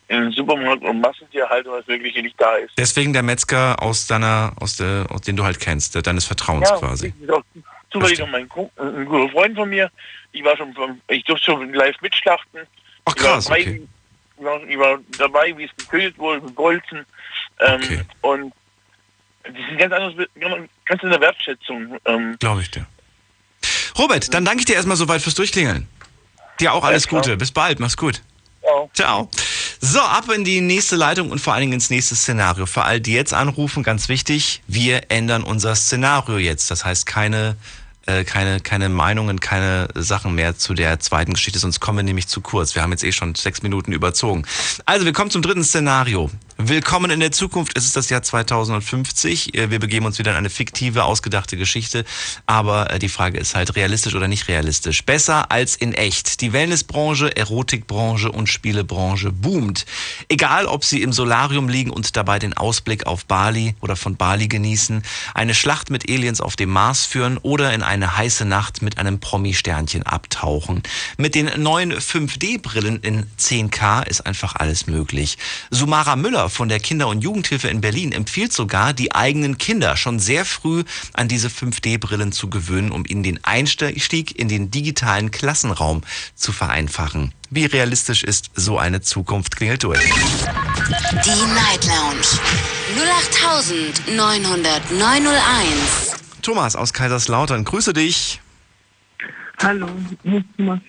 im 0.07 0.31
Supermarkt 0.31 0.83
und 0.83 1.01
Massentierhaltung 1.01 1.73
als 1.73 1.87
wirklich 1.87 2.15
nicht 2.15 2.39
da 2.39 2.55
ist. 2.57 2.71
Deswegen 2.77 3.13
der 3.13 3.23
Metzger 3.23 3.81
aus 3.81 4.05
deiner, 4.07 4.53
aus 4.59 4.75
der, 4.77 5.07
aus 5.09 5.21
den 5.21 5.35
du 5.35 5.43
halt 5.43 5.59
kennst, 5.59 5.95
der, 5.95 6.01
deines 6.03 6.25
Vertrauens 6.25 6.69
quasi. 6.73 7.13
das 7.19 7.27
ist 7.27 7.33
auch 7.33 7.43
zufällig 7.91 8.19
noch 8.19 8.29
mein 8.29 8.47
Ku- 8.47 8.69
ein 8.77 9.05
guter 9.05 9.31
Freund 9.31 9.55
von 9.55 9.69
mir. 9.69 9.89
Ich 10.31 10.43
war 10.43 10.55
schon, 10.57 10.73
vom- 10.73 11.01
ich 11.07 11.23
durfte 11.23 11.45
schon 11.45 11.73
live 11.73 11.99
mitschlachten. 12.01 12.61
Ach 13.05 13.13
Ich 13.15 13.23
war 13.23 13.33
krass, 13.33 13.45
dabei, 13.45 13.61
okay. 13.61 13.87
ich, 14.37 14.43
war, 14.43 14.63
ich 14.63 14.77
war 14.77 14.99
dabei, 15.17 15.57
wie 15.57 15.63
es 15.63 15.71
getötet 15.75 16.17
wurde, 16.19 16.41
gegolzen. 16.41 17.05
Ähm, 17.59 18.05
Und 18.21 18.53
das 19.43 19.53
ist 19.53 19.59
ein 19.69 19.77
ganz 19.77 19.93
anderes, 19.93 20.27
ganz 20.85 21.03
andere 21.03 21.21
Wertschätzung. 21.21 21.97
Ähm, 22.05 22.35
Glaube 22.39 22.61
ich 22.61 22.69
dir. 22.71 22.85
Robert, 23.97 24.33
dann 24.33 24.43
danke 24.45 24.59
ich 24.59 24.65
dir 24.65 24.75
erstmal 24.75 24.97
soweit 24.97 25.21
fürs 25.21 25.35
Durchklingeln. 25.35 25.87
Dir 26.59 26.73
auch 26.73 26.83
alles 26.83 27.07
klar. 27.07 27.21
Gute. 27.21 27.37
Bis 27.37 27.51
bald. 27.51 27.79
Mach's 27.79 27.97
gut. 27.97 28.21
Ciao. 28.61 28.89
Ciao. 28.93 29.29
So, 29.87 29.99
ab 29.99 30.31
in 30.31 30.43
die 30.43 30.61
nächste 30.61 30.95
Leitung 30.95 31.29
und 31.29 31.37
vor 31.37 31.53
allen 31.53 31.61
Dingen 31.61 31.73
ins 31.73 31.91
nächste 31.91 32.15
Szenario. 32.15 32.65
Für 32.65 32.85
all 32.85 32.99
die 32.99 33.13
jetzt 33.13 33.35
anrufen, 33.35 33.83
ganz 33.83 34.09
wichtig, 34.09 34.63
wir 34.65 35.11
ändern 35.11 35.43
unser 35.43 35.75
Szenario 35.75 36.39
jetzt. 36.39 36.71
Das 36.71 36.83
heißt, 36.83 37.05
keine, 37.05 37.55
äh, 38.07 38.23
keine, 38.23 38.61
keine 38.61 38.89
Meinungen, 38.89 39.39
keine 39.39 39.87
Sachen 39.93 40.33
mehr 40.33 40.57
zu 40.57 40.73
der 40.73 40.99
zweiten 40.99 41.33
Geschichte, 41.33 41.59
sonst 41.59 41.81
kommen 41.81 41.99
wir 41.99 42.03
nämlich 42.03 42.27
zu 42.27 42.41
kurz. 42.41 42.73
Wir 42.73 42.81
haben 42.81 42.89
jetzt 42.93 43.03
eh 43.03 43.11
schon 43.11 43.35
sechs 43.35 43.61
Minuten 43.61 43.91
überzogen. 43.91 44.43
Also, 44.87 45.05
wir 45.05 45.13
kommen 45.13 45.29
zum 45.29 45.43
dritten 45.43 45.63
Szenario. 45.63 46.31
Willkommen 46.57 47.11
in 47.11 47.19
der 47.19 47.33
Zukunft. 47.33 47.77
Es 47.77 47.83
ist 47.83 47.97
das 47.97 48.09
Jahr 48.09 48.21
2050. 48.21 49.55
Äh, 49.55 49.71
Wir 49.71 49.79
begeben 49.79 50.05
uns 50.05 50.19
wieder 50.19 50.31
in 50.31 50.37
eine 50.37 50.49
fiktive, 50.49 51.03
ausgedachte 51.03 51.57
Geschichte. 51.57 52.05
Aber 52.45 52.91
äh, 52.91 52.97
die 52.97 53.09
Frage 53.09 53.37
ist 53.37 53.55
halt 53.55 53.75
realistisch 53.75 54.15
oder 54.15 54.29
nicht 54.29 54.47
realistisch. 54.47 55.03
Besser 55.03 55.51
als 55.51 55.75
in 55.75 55.93
echt. 55.93 56.39
Die 56.39 56.53
Wellnessbranche, 56.53 57.35
Erotikbranche 57.35 58.31
und 58.31 58.47
Spielebranche 58.47 59.33
boomt. 59.33 59.85
Egal, 60.29 60.65
ob 60.65 60.85
sie 60.85 61.01
im 61.01 61.11
Solarium 61.11 61.67
liegen 61.67 61.89
und 61.89 62.15
dabei 62.15 62.39
den 62.39 62.55
Ausblick 62.55 63.05
auf 63.05 63.25
Bali 63.25 63.75
oder 63.81 63.97
von 63.97 64.15
Bali 64.15 64.47
genießen, 64.47 65.03
eine 65.33 65.55
Schlacht 65.55 65.89
mit 65.89 66.09
Aliens 66.09 66.39
auf 66.39 66.55
dem 66.55 66.69
Mars 66.69 67.05
führen 67.05 67.37
oder 67.37 67.73
in 67.73 67.83
eine 67.83 68.15
heiße 68.15 68.45
Nacht 68.45 68.81
mit 68.81 68.97
einem 68.97 69.19
Promi-Sternchen 69.19 70.03
abtauchen. 70.03 70.83
Mit 71.17 71.35
den 71.35 71.51
neuen 71.61 71.91
5D-Brillen 71.91 73.01
in 73.01 73.25
10K 73.37 74.07
ist 74.07 74.25
einfach 74.25 74.55
alles 74.55 74.87
möglich. 74.87 75.37
Sumara 75.69 76.15
Müller 76.15 76.44
von 76.49 76.69
der 76.69 76.79
Kinder- 76.79 77.07
und 77.07 77.21
Jugendhilfe 77.21 77.67
in 77.67 77.81
Berlin 77.81 78.11
empfiehlt 78.11 78.53
sogar, 78.53 78.93
die 78.93 79.13
eigenen 79.13 79.57
Kinder 79.57 79.97
schon 79.97 80.19
sehr 80.19 80.45
früh 80.45 80.83
an 81.13 81.27
diese 81.27 81.49
5D-Brillen 81.49 82.31
zu 82.31 82.49
gewöhnen, 82.49 82.91
um 82.91 83.05
ihnen 83.05 83.23
den 83.23 83.43
Einstieg 83.43 84.37
in 84.37 84.47
den 84.47 84.71
digitalen 84.71 85.31
Klassenraum 85.31 86.01
zu 86.35 86.51
vereinfachen. 86.51 87.33
Wie 87.49 87.65
realistisch 87.65 88.23
ist 88.23 88.51
so 88.55 88.77
eine 88.77 89.01
Zukunft? 89.01 89.55
Klingelt 89.55 89.83
durch. 89.83 89.99
Die 89.99 91.53
Night 91.53 91.85
Lounge 91.85 92.25
0890901. 94.07 96.15
Thomas 96.41 96.75
aus 96.75 96.93
Kaiserslautern, 96.93 97.63
grüße 97.63 97.93
dich. 97.93 98.41
Hallo, 99.61 99.87
hier 100.23 100.39
ist 100.39 100.45
Thomas 100.57 100.79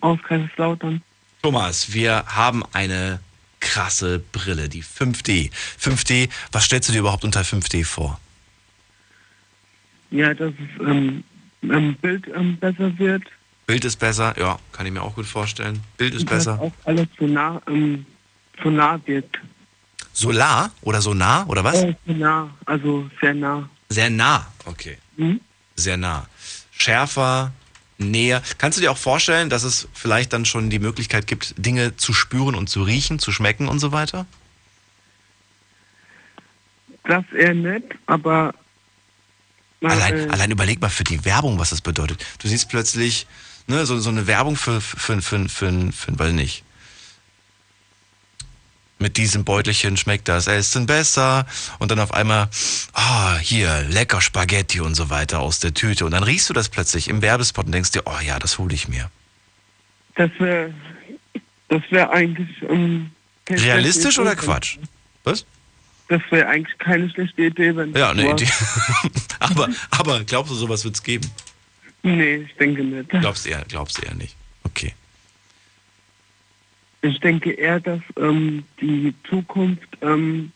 aus 0.00 0.18
Kaiserslautern. 0.26 1.02
Thomas, 1.42 1.92
wir 1.92 2.24
haben 2.26 2.64
eine 2.72 3.20
krasse 3.68 4.18
Brille, 4.18 4.68
die 4.70 4.82
5D. 4.82 5.50
5D, 5.78 6.30
was 6.52 6.64
stellst 6.64 6.88
du 6.88 6.92
dir 6.94 7.00
überhaupt 7.00 7.24
unter 7.24 7.42
5D 7.42 7.84
vor? 7.84 8.18
Ja, 10.10 10.32
dass 10.32 10.52
es 10.52 10.86
ähm, 10.86 11.22
ähm, 11.62 11.94
Bild 12.00 12.26
ähm, 12.34 12.56
besser 12.56 12.98
wird. 12.98 13.24
Bild 13.66 13.84
ist 13.84 13.96
besser, 13.96 14.34
ja, 14.38 14.58
kann 14.72 14.86
ich 14.86 14.92
mir 14.92 15.02
auch 15.02 15.14
gut 15.14 15.26
vorstellen. 15.26 15.80
Bild 15.98 16.14
ist 16.14 16.22
und 16.22 16.30
dass 16.30 16.46
besser. 16.46 16.60
auch 16.60 16.72
alles 16.84 17.06
so 17.18 17.26
nah, 17.26 17.60
ähm, 17.68 18.06
so 18.62 18.70
nah 18.70 18.98
wird. 19.04 19.38
Solar 20.12 20.70
oder 20.80 21.02
Sonar 21.02 21.48
oder 21.48 21.62
was? 21.62 21.82
Äh, 21.82 21.94
nah, 22.06 22.48
also 22.64 23.08
sehr 23.20 23.34
nah. 23.34 23.68
Sehr 23.90 24.08
nah, 24.08 24.50
okay. 24.64 24.96
Mhm. 25.18 25.40
Sehr 25.76 25.98
nah. 25.98 26.26
Schärfer, 26.70 27.52
näher. 27.98 28.42
Kannst 28.58 28.78
du 28.78 28.82
dir 28.82 28.90
auch 28.90 28.98
vorstellen, 28.98 29.50
dass 29.50 29.64
es 29.64 29.88
vielleicht 29.92 30.32
dann 30.32 30.44
schon 30.44 30.70
die 30.70 30.78
Möglichkeit 30.78 31.26
gibt, 31.26 31.54
Dinge 31.58 31.96
zu 31.96 32.12
spüren 32.12 32.54
und 32.54 32.68
zu 32.68 32.82
riechen, 32.82 33.18
zu 33.18 33.32
schmecken 33.32 33.68
und 33.68 33.78
so 33.78 33.92
weiter? 33.92 34.26
Das 37.04 37.24
eher 37.32 37.54
nett, 37.54 37.84
aber 38.06 38.54
Allein, 39.82 40.28
äh, 40.28 40.32
allein 40.32 40.50
überleg 40.50 40.80
mal 40.80 40.88
für 40.88 41.04
die 41.04 41.24
Werbung, 41.24 41.58
was 41.58 41.70
das 41.70 41.80
bedeutet. 41.80 42.24
Du 42.40 42.48
siehst 42.48 42.68
plötzlich 42.68 43.26
ne, 43.66 43.86
so, 43.86 43.98
so 43.98 44.10
eine 44.10 44.26
Werbung 44.26 44.56
für, 44.56 44.80
für, 44.80 45.22
für, 45.22 45.48
für, 45.48 45.92
für, 45.92 46.18
weiß 46.18 46.32
nicht. 46.32 46.64
Mit 48.98 49.16
diesem 49.16 49.44
Beutelchen 49.44 49.96
schmeckt 49.96 50.28
das 50.28 50.46
Essen 50.48 50.86
besser. 50.86 51.46
Und 51.78 51.90
dann 51.90 52.00
auf 52.00 52.12
einmal, 52.12 52.48
ah, 52.92 53.36
hier, 53.38 53.84
lecker 53.88 54.20
Spaghetti 54.20 54.80
und 54.80 54.94
so 54.94 55.08
weiter 55.08 55.40
aus 55.40 55.60
der 55.60 55.72
Tüte. 55.72 56.04
Und 56.04 56.10
dann 56.10 56.24
riechst 56.24 56.50
du 56.50 56.54
das 56.54 56.68
plötzlich 56.68 57.08
im 57.08 57.22
Werbespot 57.22 57.66
und 57.66 57.72
denkst 57.72 57.92
dir, 57.92 58.02
oh 58.06 58.20
ja, 58.24 58.38
das 58.38 58.58
hole 58.58 58.74
ich 58.74 58.88
mir. 58.88 59.10
das 60.16 60.30
wäre 60.38 60.72
das 61.68 61.82
wäre 61.90 62.10
eigentlich 62.10 62.48
ähm, 62.68 63.10
keine 63.44 63.62
Realistisch 63.62 64.18
oder 64.18 64.34
Quatsch? 64.34 64.78
Was? 65.24 65.44
Das 66.08 66.22
wäre 66.30 66.48
eigentlich 66.48 66.78
keine 66.78 67.10
schlechte 67.10 67.42
Idee, 67.42 67.76
wenn 67.76 67.92
Ja, 67.92 68.10
eine 68.10 68.30
Idee. 68.30 68.48
aber, 69.38 69.68
aber 69.90 70.24
glaubst 70.24 70.50
du, 70.50 70.56
sowas 70.56 70.84
wird 70.84 70.94
es 70.94 71.02
geben? 71.02 71.30
Nee, 72.02 72.36
ich 72.36 72.54
denke 72.56 72.82
nicht. 72.82 73.10
Glaubst 73.10 73.44
du 73.44 73.50
eher, 73.50 73.64
glaubst 73.68 73.98
du 73.98 74.06
eher 74.06 74.14
nicht. 74.14 74.34
Ich 77.02 77.20
denke 77.20 77.52
eher, 77.52 77.78
dass 77.80 78.00
ähm, 78.18 78.64
die 78.80 79.14
Zukunft 79.28 79.88
ähm, 80.02 80.50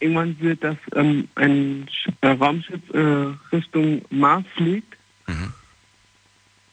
irgendwann 0.00 0.38
wird, 0.40 0.64
dass 0.64 0.76
ähm, 0.94 1.28
ein 1.34 1.88
äh, 2.22 2.28
Raumschiff 2.28 2.80
äh, 2.94 3.34
Richtung 3.54 4.02
Mars 4.10 4.44
fliegt, 4.56 4.94
Mhm. 5.26 5.52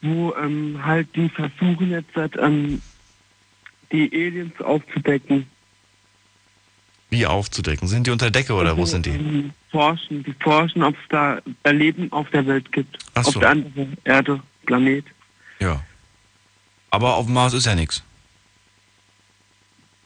wo 0.02 0.34
ähm, 0.42 0.80
halt 0.86 1.14
die 1.14 1.28
versuchen 1.28 1.92
jetzt 1.92 2.16
halt, 2.16 2.38
die 3.92 4.10
Aliens 4.14 4.62
aufzudecken. 4.62 5.46
Wie 7.10 7.26
aufzudecken? 7.26 7.88
Sind 7.90 8.08
die 8.08 8.12
unter 8.12 8.32
Decke 8.32 8.54
oder 8.54 8.78
wo 8.78 8.82
Also, 8.82 8.94
sind 8.94 9.06
die? 9.08 9.12
ähm, 9.12 9.52
forschen, 9.72 10.24
die 10.24 10.34
forschen, 10.40 10.84
ob 10.84 10.96
es 10.96 11.02
da 11.10 11.42
Leben 11.70 12.10
auf 12.14 12.30
der 12.30 12.46
Welt 12.48 12.72
gibt. 12.72 12.98
Ach 13.14 13.26
Auf 13.26 13.34
so. 13.34 13.40
der 13.42 13.50
anderen 13.50 13.98
Erde, 14.06 14.42
Planet. 14.66 15.04
Ja. 15.60 15.84
Aber 16.92 17.16
auf 17.16 17.26
dem 17.26 17.34
Mars 17.36 17.54
ist 17.54 17.66
ja 17.66 17.76
nichts. 17.76 18.04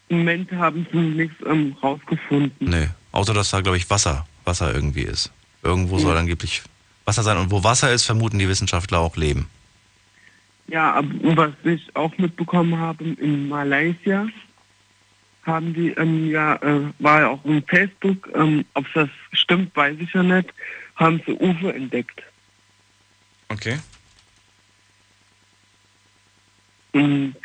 Im 0.10 0.20
Moment 0.20 0.52
haben 0.52 0.86
sie 0.92 0.98
nichts 0.98 1.36
ähm, 1.46 1.76
rausgefunden. 1.82 2.70
Nee. 2.70 2.90
Außer 3.12 3.34
dass 3.34 3.52
da, 3.52 3.62
glaube 3.62 3.78
ich, 3.78 3.90
Wasser, 3.90 4.28
Wasser 4.44 4.74
irgendwie 4.74 5.02
ist. 5.02 5.32
Irgendwo 5.64 6.00
soll 6.00 6.18
angeblich 6.18 6.64
Wasser 7.06 7.24
sein. 7.24 7.38
Und 7.38 7.52
wo 7.52 7.64
Wasser 7.64 7.92
ist, 7.92 8.06
vermuten 8.06 8.40
die 8.40 8.48
Wissenschaftler 8.48 9.00
auch 9.00 9.16
Leben. 9.18 9.48
Ja, 10.68 10.94
aber 10.94 11.38
was 11.38 11.54
ich 11.64 11.96
auch 11.96 12.16
mitbekommen 12.18 12.78
habe, 12.78 13.04
in 13.04 13.50
Malaysia 13.50 14.28
haben 15.44 15.74
die 15.74 15.90
ähm, 15.92 16.30
ja, 16.30 16.56
äh, 16.58 16.92
war 17.00 17.22
ja 17.22 17.28
auch 17.30 17.44
im 17.46 17.64
Facebook, 17.64 18.30
ähm, 18.36 18.66
ob 18.76 18.86
das 18.94 19.10
stimmt, 19.32 19.76
weiß 19.76 19.98
ich 20.00 20.14
ja 20.14 20.22
nicht, 20.22 20.54
haben 20.96 21.22
sie 21.26 21.34
UFO 21.34 21.70
entdeckt. 21.70 22.22
Okay. 23.50 23.80
Und 26.92 27.36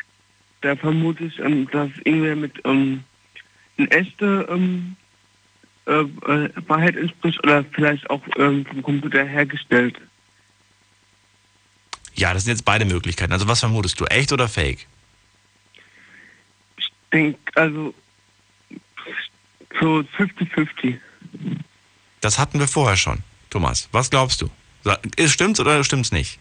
da 0.65 0.75
vermute 0.75 1.25
ich, 1.25 1.37
ähm, 1.39 1.69
dass 1.69 1.91
irgendwer 2.05 2.35
mit 2.35 2.53
ähm, 2.65 3.03
eine 3.77 3.91
echte 3.91 4.47
ähm, 4.49 4.95
äh, 5.85 5.91
äh, 5.91 6.49
Wahrheit 6.67 6.95
entspricht 6.95 7.43
oder 7.43 7.63
vielleicht 7.63 8.09
auch 8.09 8.21
ähm, 8.37 8.65
vom 8.65 8.81
Computer 8.81 9.23
hergestellt. 9.23 10.01
Ja, 12.15 12.33
das 12.33 12.45
sind 12.45 12.53
jetzt 12.53 12.65
beide 12.65 12.85
Möglichkeiten. 12.85 13.31
Also 13.31 13.47
was 13.47 13.59
vermutest 13.59 13.99
du? 13.99 14.05
Echt 14.05 14.31
oder 14.31 14.47
fake? 14.47 14.87
Ich 16.77 16.91
denke, 17.13 17.39
also 17.53 17.93
so 19.79 20.03
50-50. 20.17 20.97
Das 22.21 22.39
hatten 22.39 22.59
wir 22.59 22.67
vorher 22.67 22.97
schon. 22.97 23.19
Thomas, 23.51 23.87
was 23.91 24.09
glaubst 24.09 24.41
du? 24.41 24.49
Stimmt's 25.27 25.59
oder 25.59 25.83
stimmt's 25.83 26.11
nicht? 26.11 26.39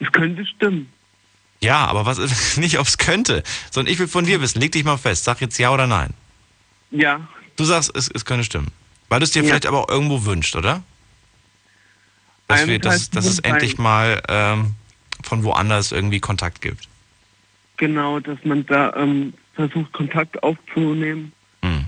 Es 0.00 0.10
könnte 0.10 0.44
stimmen. 0.46 0.90
Ja, 1.62 1.84
aber 1.86 2.06
was 2.06 2.18
ist 2.18 2.56
nicht, 2.58 2.78
ob 2.78 2.86
es 2.86 2.98
könnte, 2.98 3.42
sondern 3.70 3.92
ich 3.92 3.98
will 3.98 4.08
von 4.08 4.24
dir 4.24 4.40
wissen. 4.40 4.60
Leg 4.60 4.72
dich 4.72 4.84
mal 4.84 4.96
fest. 4.96 5.24
Sag 5.24 5.40
jetzt 5.40 5.58
ja 5.58 5.70
oder 5.70 5.86
nein. 5.86 6.14
Ja, 6.90 7.28
Du 7.56 7.64
sagst, 7.64 7.94
es, 7.94 8.08
es 8.08 8.24
könnte 8.24 8.44
stimmen. 8.44 8.68
Weil 9.10 9.20
du 9.20 9.24
es 9.24 9.32
dir 9.32 9.42
Ja. 9.42 9.48
vielleicht 9.48 9.66
aber 9.66 9.82
auch 9.84 9.88
irgendwo 9.90 10.24
wünscht, 10.24 10.56
oder? 10.56 10.82
Dass, 12.48 12.66
wir, 12.66 12.78
dass, 12.78 13.10
dass 13.10 13.26
es 13.26 13.38
endlich 13.40 13.76
mal 13.78 14.22
ähm, 14.28 14.74
von 15.22 15.44
woanders 15.44 15.92
irgendwie 15.92 16.20
Kontakt 16.20 16.60
gibt. 16.62 16.88
genau, 17.76 18.18
dass 18.18 18.38
man 18.44 18.64
da 18.66 18.94
ähm, 18.96 19.34
versucht, 19.54 19.92
Kontakt 19.92 20.42
aufzunehmen, 20.42 21.32
Hm. 21.62 21.84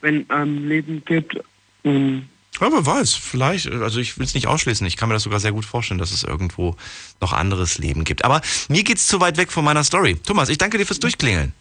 wenn 0.00 0.26
ähm, 0.30 0.66
Leben 0.68 1.04
gibt. 1.04 1.38
Und 1.84 2.28
Ja, 2.60 2.70
wer 2.70 2.84
weiß, 2.84 3.14
vielleicht, 3.14 3.66
also 3.66 3.98
ich 3.98 4.18
will 4.18 4.26
es 4.26 4.34
nicht 4.34 4.46
ausschließen, 4.46 4.86
ich 4.86 4.96
kann 4.96 5.08
mir 5.08 5.14
das 5.14 5.24
sogar 5.24 5.40
sehr 5.40 5.52
gut 5.52 5.64
vorstellen, 5.64 5.98
dass 5.98 6.12
es 6.12 6.22
irgendwo 6.22 6.76
noch 7.20 7.32
anderes 7.32 7.78
Leben 7.78 8.04
gibt. 8.04 8.24
Aber 8.24 8.40
mir 8.68 8.84
geht's 8.84 9.06
zu 9.06 9.20
weit 9.20 9.36
weg 9.36 9.50
von 9.50 9.64
meiner 9.64 9.82
Story. 9.84 10.16
Thomas, 10.16 10.48
ich 10.48 10.58
danke 10.58 10.78
dir 10.78 10.86
fürs 10.86 11.00
Durchklingeln. 11.00 11.52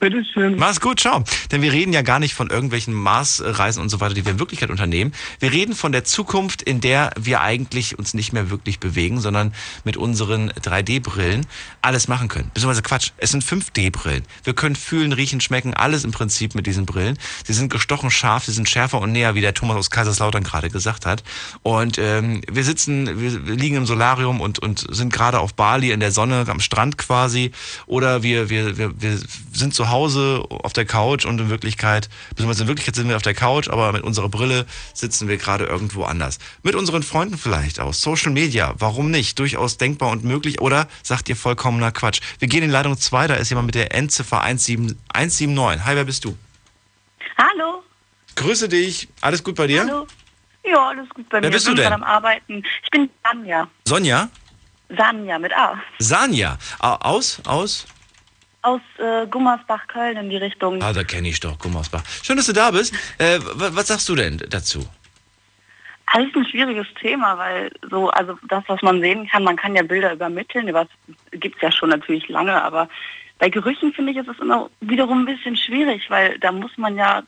Bitteschön. 0.00 0.56
Mach's 0.56 0.80
gut, 0.80 1.00
ciao. 1.00 1.24
Denn 1.50 1.62
wir 1.62 1.72
reden 1.72 1.92
ja 1.92 2.02
gar 2.02 2.18
nicht 2.18 2.34
von 2.34 2.50
irgendwelchen 2.50 2.94
Marsreisen 2.94 3.82
und 3.82 3.88
so 3.88 4.00
weiter, 4.00 4.14
die 4.14 4.24
wir 4.24 4.32
in 4.32 4.38
Wirklichkeit 4.38 4.70
unternehmen. 4.70 5.12
Wir 5.40 5.52
reden 5.52 5.74
von 5.74 5.92
der 5.92 6.04
Zukunft, 6.04 6.62
in 6.62 6.80
der 6.80 7.10
wir 7.18 7.40
eigentlich 7.40 7.98
uns 7.98 8.14
nicht 8.14 8.32
mehr 8.32 8.50
wirklich 8.50 8.80
bewegen, 8.80 9.20
sondern 9.20 9.52
mit 9.84 9.96
unseren 9.96 10.50
3D-Brillen 10.50 11.46
alles 11.82 12.08
machen 12.08 12.28
können. 12.28 12.50
Beziehungsweise 12.54 12.82
Quatsch, 12.82 13.10
es 13.16 13.30
sind 13.30 13.44
5D-Brillen. 13.44 14.24
Wir 14.44 14.54
können 14.54 14.76
fühlen, 14.76 15.12
riechen, 15.12 15.40
schmecken, 15.40 15.74
alles 15.74 16.04
im 16.04 16.12
Prinzip 16.12 16.54
mit 16.54 16.66
diesen 16.66 16.86
Brillen. 16.86 17.18
Sie 17.44 17.52
sind 17.52 17.70
gestochen 17.70 18.10
scharf, 18.10 18.44
sie 18.44 18.52
sind 18.52 18.68
schärfer 18.68 19.00
und 19.00 19.12
näher, 19.12 19.34
wie 19.34 19.40
der 19.40 19.54
Thomas 19.54 19.76
aus 19.76 19.90
Kaiserslautern 19.90 20.44
gerade 20.44 20.70
gesagt 20.70 21.06
hat. 21.06 21.22
Und 21.62 21.98
ähm, 21.98 22.40
wir 22.50 22.64
sitzen, 22.64 23.20
wir, 23.20 23.54
liegen 23.54 23.76
im 23.76 23.86
Solarium 23.86 24.40
und, 24.40 24.58
und 24.58 24.86
sind 24.90 25.12
gerade 25.12 25.40
auf 25.40 25.54
Bali 25.54 25.90
in 25.90 26.00
der 26.00 26.12
Sonne, 26.12 26.44
am 26.48 26.60
Strand 26.60 26.98
quasi. 26.98 27.52
Oder 27.86 28.22
wir, 28.22 28.50
wir, 28.50 28.78
wir, 28.78 29.00
wir 29.00 29.18
sind 29.52 29.67
zu 29.72 29.88
Hause 29.90 30.44
auf 30.48 30.72
der 30.72 30.84
Couch 30.84 31.24
und 31.24 31.40
in 31.40 31.48
Wirklichkeit, 31.50 32.08
beziehungsweise 32.30 32.62
in 32.62 32.68
Wirklichkeit 32.68 32.94
sind 32.94 33.08
wir 33.08 33.16
auf 33.16 33.22
der 33.22 33.34
Couch, 33.34 33.68
aber 33.68 33.92
mit 33.92 34.02
unserer 34.02 34.28
Brille 34.28 34.66
sitzen 34.94 35.28
wir 35.28 35.36
gerade 35.36 35.64
irgendwo 35.64 36.04
anders. 36.04 36.38
Mit 36.62 36.74
unseren 36.74 37.02
Freunden 37.02 37.38
vielleicht 37.38 37.80
aus 37.80 38.02
Social 38.02 38.32
Media, 38.32 38.74
warum 38.78 39.10
nicht? 39.10 39.38
Durchaus 39.38 39.76
denkbar 39.78 40.10
und 40.10 40.24
möglich. 40.24 40.60
Oder 40.60 40.88
sagt 41.02 41.28
ihr 41.28 41.36
vollkommener 41.36 41.92
Quatsch? 41.92 42.20
Wir 42.38 42.48
gehen 42.48 42.62
in 42.62 42.70
Leitung 42.70 42.96
2, 42.98 43.26
da 43.26 43.34
ist 43.34 43.48
jemand 43.50 43.66
mit 43.66 43.74
der 43.74 43.94
Endziffer 43.94 44.42
17 44.46 44.98
179. 45.12 45.84
Hi, 45.84 45.96
wer 45.96 46.04
bist 46.04 46.24
du? 46.24 46.36
Hallo. 47.36 47.82
Grüße 48.36 48.68
dich. 48.68 49.08
Alles 49.20 49.42
gut 49.42 49.54
bei 49.56 49.66
dir? 49.66 49.82
Hallo. 49.82 50.06
Ja, 50.64 50.88
alles 50.88 51.08
gut 51.10 51.28
bei 51.28 51.40
Wer 51.40 51.48
mir. 51.48 51.54
bist 51.54 51.64
ich 51.66 51.70
du 51.70 51.76
bin 51.76 51.84
denn? 51.84 51.90
gerade 51.92 52.02
am 52.02 52.08
Arbeiten. 52.08 52.62
Ich 52.84 52.90
bin 52.90 53.08
Sanja. 53.24 53.68
Sonja? 53.86 54.28
Sanja 54.96 55.38
mit 55.38 55.52
A. 55.52 55.80
Sanja. 55.98 56.58
Au- 56.78 56.94
Aus? 57.00 57.40
Aus? 57.46 57.86
Aus 58.62 58.80
äh, 58.98 59.26
Gummersbach, 59.28 59.86
Köln 59.86 60.16
in 60.16 60.30
die 60.30 60.36
Richtung. 60.36 60.82
Ah, 60.82 60.92
da 60.92 61.04
kenne 61.04 61.28
ich 61.28 61.38
doch, 61.40 61.58
Gummersbach. 61.58 62.02
Schön, 62.22 62.36
dass 62.36 62.46
du 62.46 62.52
da 62.52 62.70
bist. 62.70 62.92
Äh, 63.18 63.38
wa- 63.40 63.70
was 63.72 63.86
sagst 63.88 64.08
du 64.08 64.16
denn 64.16 64.38
dazu? 64.50 64.84
Alles 66.06 66.34
ein 66.34 66.46
schwieriges 66.46 66.86
Thema, 67.00 67.36
weil 67.38 67.70
so, 67.90 68.08
also 68.10 68.38
das, 68.48 68.64
was 68.66 68.80
man 68.82 69.00
sehen 69.00 69.28
kann, 69.28 69.44
man 69.44 69.56
kann 69.56 69.76
ja 69.76 69.82
Bilder 69.82 70.12
übermitteln, 70.12 70.72
was 70.72 70.88
gibt's 71.32 71.60
ja 71.60 71.70
schon 71.70 71.90
natürlich 71.90 72.28
lange, 72.28 72.60
aber 72.62 72.88
bei 73.38 73.50
Gerüchen 73.50 73.92
finde 73.92 74.12
ich, 74.12 74.18
ist 74.18 74.28
es 74.28 74.38
immer 74.40 74.70
wiederum 74.80 75.20
ein 75.22 75.26
bisschen 75.26 75.56
schwierig, 75.56 76.08
weil 76.08 76.38
da 76.38 76.50
muss 76.50 76.76
man 76.78 76.96
ja 76.96 77.22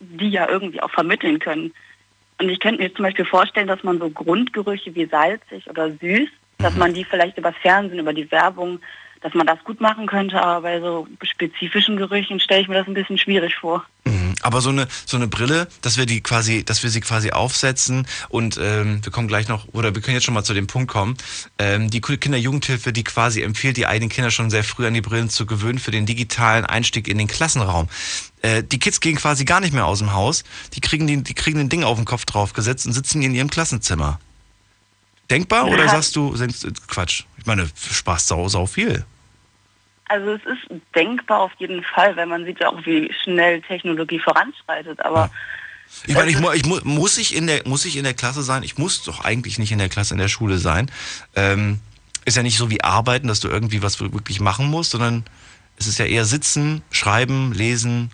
die 0.00 0.28
ja 0.30 0.48
irgendwie 0.48 0.82
auch 0.82 0.90
vermitteln 0.90 1.38
können. 1.38 1.72
Und 2.40 2.48
ich 2.48 2.58
könnte 2.58 2.82
mir 2.82 2.92
zum 2.94 3.04
Beispiel 3.04 3.24
vorstellen, 3.26 3.66
dass 3.68 3.82
man 3.84 3.98
so 3.98 4.10
Grundgerüche 4.10 4.94
wie 4.94 5.06
salzig 5.06 5.68
oder 5.70 5.90
süß, 5.90 6.28
dass 6.58 6.74
man 6.74 6.92
die 6.92 7.04
vielleicht 7.04 7.38
über 7.38 7.52
Fernsehen, 7.52 7.98
über 8.00 8.12
die 8.12 8.30
Werbung, 8.30 8.80
dass 9.20 9.34
man 9.34 9.46
das 9.46 9.62
gut 9.64 9.80
machen 9.80 10.06
könnte, 10.06 10.42
aber 10.42 10.62
bei 10.62 10.80
so 10.80 11.06
spezifischen 11.22 11.96
Gerüchen 11.96 12.40
stelle 12.40 12.62
ich 12.62 12.68
mir 12.68 12.74
das 12.74 12.86
ein 12.86 12.94
bisschen 12.94 13.18
schwierig 13.18 13.54
vor. 13.56 13.84
Aber 14.42 14.60
so 14.60 14.70
eine 14.70 14.88
so 15.04 15.16
eine 15.16 15.28
Brille, 15.28 15.68
dass 15.82 15.98
wir 15.98 16.06
die 16.06 16.22
quasi, 16.22 16.64
dass 16.64 16.82
wir 16.82 16.90
sie 16.90 17.00
quasi 17.00 17.30
aufsetzen 17.30 18.06
und 18.28 18.58
ähm, 18.62 19.04
wir 19.04 19.12
kommen 19.12 19.28
gleich 19.28 19.48
noch 19.48 19.68
oder 19.72 19.94
wir 19.94 20.00
können 20.00 20.14
jetzt 20.14 20.24
schon 20.24 20.34
mal 20.34 20.44
zu 20.44 20.54
dem 20.54 20.66
Punkt 20.66 20.90
kommen. 20.90 21.16
Ähm, 21.58 21.90
die 21.90 22.00
Kinderjugendhilfe, 22.00 22.92
die 22.92 23.04
quasi 23.04 23.42
empfiehlt, 23.42 23.76
die 23.76 23.86
eigenen 23.86 24.08
Kinder 24.08 24.30
schon 24.30 24.50
sehr 24.50 24.64
früh 24.64 24.86
an 24.86 24.94
die 24.94 25.02
Brillen 25.02 25.28
zu 25.28 25.44
gewöhnen 25.44 25.78
für 25.78 25.90
den 25.90 26.06
digitalen 26.06 26.64
Einstieg 26.64 27.08
in 27.08 27.18
den 27.18 27.28
Klassenraum. 27.28 27.88
Äh, 28.40 28.62
die 28.62 28.78
Kids 28.78 29.00
gehen 29.00 29.16
quasi 29.16 29.44
gar 29.44 29.60
nicht 29.60 29.74
mehr 29.74 29.86
aus 29.86 29.98
dem 29.98 30.14
Haus. 30.14 30.44
Die 30.74 30.80
kriegen 30.80 31.06
die, 31.06 31.22
die 31.22 31.34
kriegen 31.34 31.60
ein 31.60 31.68
Ding 31.68 31.84
auf 31.84 31.98
den 31.98 32.06
Kopf 32.06 32.24
draufgesetzt 32.24 32.86
und 32.86 32.92
sitzen 32.92 33.22
in 33.22 33.34
ihrem 33.34 33.50
Klassenzimmer. 33.50 34.18
Denkbar 35.30 35.68
oder 35.68 35.84
Ja. 35.84 35.88
sagst 35.90 36.16
du, 36.16 36.34
denkst, 36.36 36.66
Quatsch? 36.88 37.24
Ich 37.38 37.46
meine, 37.46 37.68
Spaß 37.74 38.28
sau, 38.28 38.48
sau 38.48 38.66
viel. 38.66 39.04
Also 40.06 40.32
es 40.32 40.42
ist 40.44 40.80
denkbar 40.94 41.40
auf 41.40 41.52
jeden 41.58 41.84
Fall, 41.84 42.16
weil 42.16 42.26
man 42.26 42.44
sieht 42.44 42.58
ja 42.60 42.68
auch, 42.68 42.84
wie 42.84 43.12
schnell 43.22 43.62
Technologie 43.62 44.18
voranschreitet. 44.18 45.04
Aber 45.04 45.30
Ich 46.04 46.14
meine, 46.14 46.30
ich, 46.30 46.38
mu 46.40 46.50
ich 46.52 46.66
mu 46.66 46.78
muss 46.82 47.16
ich 47.16 47.34
in 47.34 47.46
der 47.46 47.62
muss 47.64 47.84
ich 47.84 47.96
in 47.96 48.04
der 48.04 48.14
Klasse 48.14 48.42
sein? 48.42 48.64
Ich 48.64 48.76
muss 48.76 49.04
doch 49.04 49.24
eigentlich 49.24 49.58
nicht 49.58 49.70
in 49.70 49.78
der 49.78 49.88
Klasse 49.88 50.14
in 50.14 50.18
der 50.18 50.28
Schule 50.28 50.58
sein. 50.58 50.90
Ähm, 51.36 51.78
ist 52.24 52.36
ja 52.36 52.42
nicht 52.42 52.58
so 52.58 52.70
wie 52.70 52.82
arbeiten, 52.82 53.28
dass 53.28 53.40
du 53.40 53.48
irgendwie 53.48 53.82
was 53.82 54.00
wirklich 54.00 54.40
machen 54.40 54.66
musst, 54.66 54.90
sondern 54.90 55.24
es 55.78 55.86
ist 55.86 55.98
ja 55.98 56.06
eher 56.06 56.24
sitzen, 56.24 56.82
schreiben, 56.90 57.52
lesen. 57.52 58.10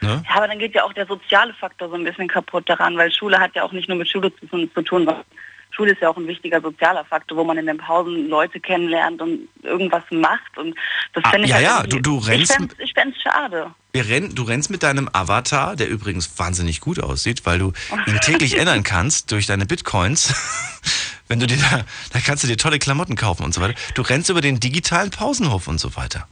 Ne? 0.00 0.22
Ja, 0.28 0.36
aber 0.36 0.48
dann 0.48 0.58
geht 0.58 0.74
ja 0.74 0.84
auch 0.84 0.92
der 0.92 1.06
soziale 1.06 1.52
Faktor 1.54 1.88
so 1.88 1.94
ein 1.96 2.04
bisschen 2.04 2.28
kaputt 2.28 2.68
daran, 2.68 2.96
weil 2.96 3.12
Schule 3.12 3.38
hat 3.38 3.54
ja 3.54 3.62
auch 3.62 3.72
nicht 3.72 3.88
nur 3.88 3.98
mit 3.98 4.08
Schule 4.08 4.32
zu, 4.36 4.46
zu 4.46 4.82
tun, 4.82 5.04
sondern 5.04 5.24
Schule 5.70 5.92
ist 5.92 6.02
ja 6.02 6.08
auch 6.08 6.16
ein 6.16 6.26
wichtiger 6.26 6.60
sozialer 6.60 7.04
Faktor, 7.04 7.36
wo 7.38 7.44
man 7.44 7.56
in 7.58 7.66
den 7.66 7.78
Pausen 7.78 8.28
Leute 8.28 8.58
kennenlernt 8.58 9.20
und 9.22 9.48
irgendwas 9.62 10.02
macht. 10.10 10.56
Und 10.58 10.74
das 11.12 11.24
Ah, 11.24 11.30
finde 11.30 11.44
ich 11.46 11.50
ja, 11.50 11.56
halt 11.56 11.66
ja, 11.66 11.82
du- 11.84 12.00
du 12.00 12.18
rennst- 12.18 12.58
Ich 12.78 12.78
ich 12.86 12.92
fänd's 12.94 13.20
schade. 13.22 13.72
Renn, 13.94 14.34
du 14.34 14.42
rennst 14.44 14.70
mit 14.70 14.82
deinem 14.84 15.08
Avatar, 15.12 15.74
der 15.76 15.88
übrigens 15.88 16.38
wahnsinnig 16.38 16.80
gut 16.80 17.00
aussieht, 17.02 17.46
weil 17.46 17.58
du 17.58 17.72
ihn 18.06 18.18
täglich 18.20 18.56
ändern 18.58 18.82
kannst 18.84 19.30
durch 19.32 19.46
deine 19.46 19.66
Bitcoins. 19.66 20.34
Wenn 21.28 21.40
du 21.40 21.46
dir 21.46 21.58
da, 21.58 21.84
da 22.12 22.20
kannst 22.20 22.42
du 22.44 22.48
dir 22.48 22.56
tolle 22.56 22.78
Klamotten 22.78 23.14
kaufen 23.16 23.42
und 23.44 23.52
so 23.52 23.60
weiter. 23.60 23.74
Du 23.94 24.02
rennst 24.02 24.30
über 24.30 24.40
den 24.40 24.60
digitalen 24.60 25.10
Pausenhof 25.10 25.68
und 25.68 25.78
so 25.78 25.94
weiter. 25.96 26.26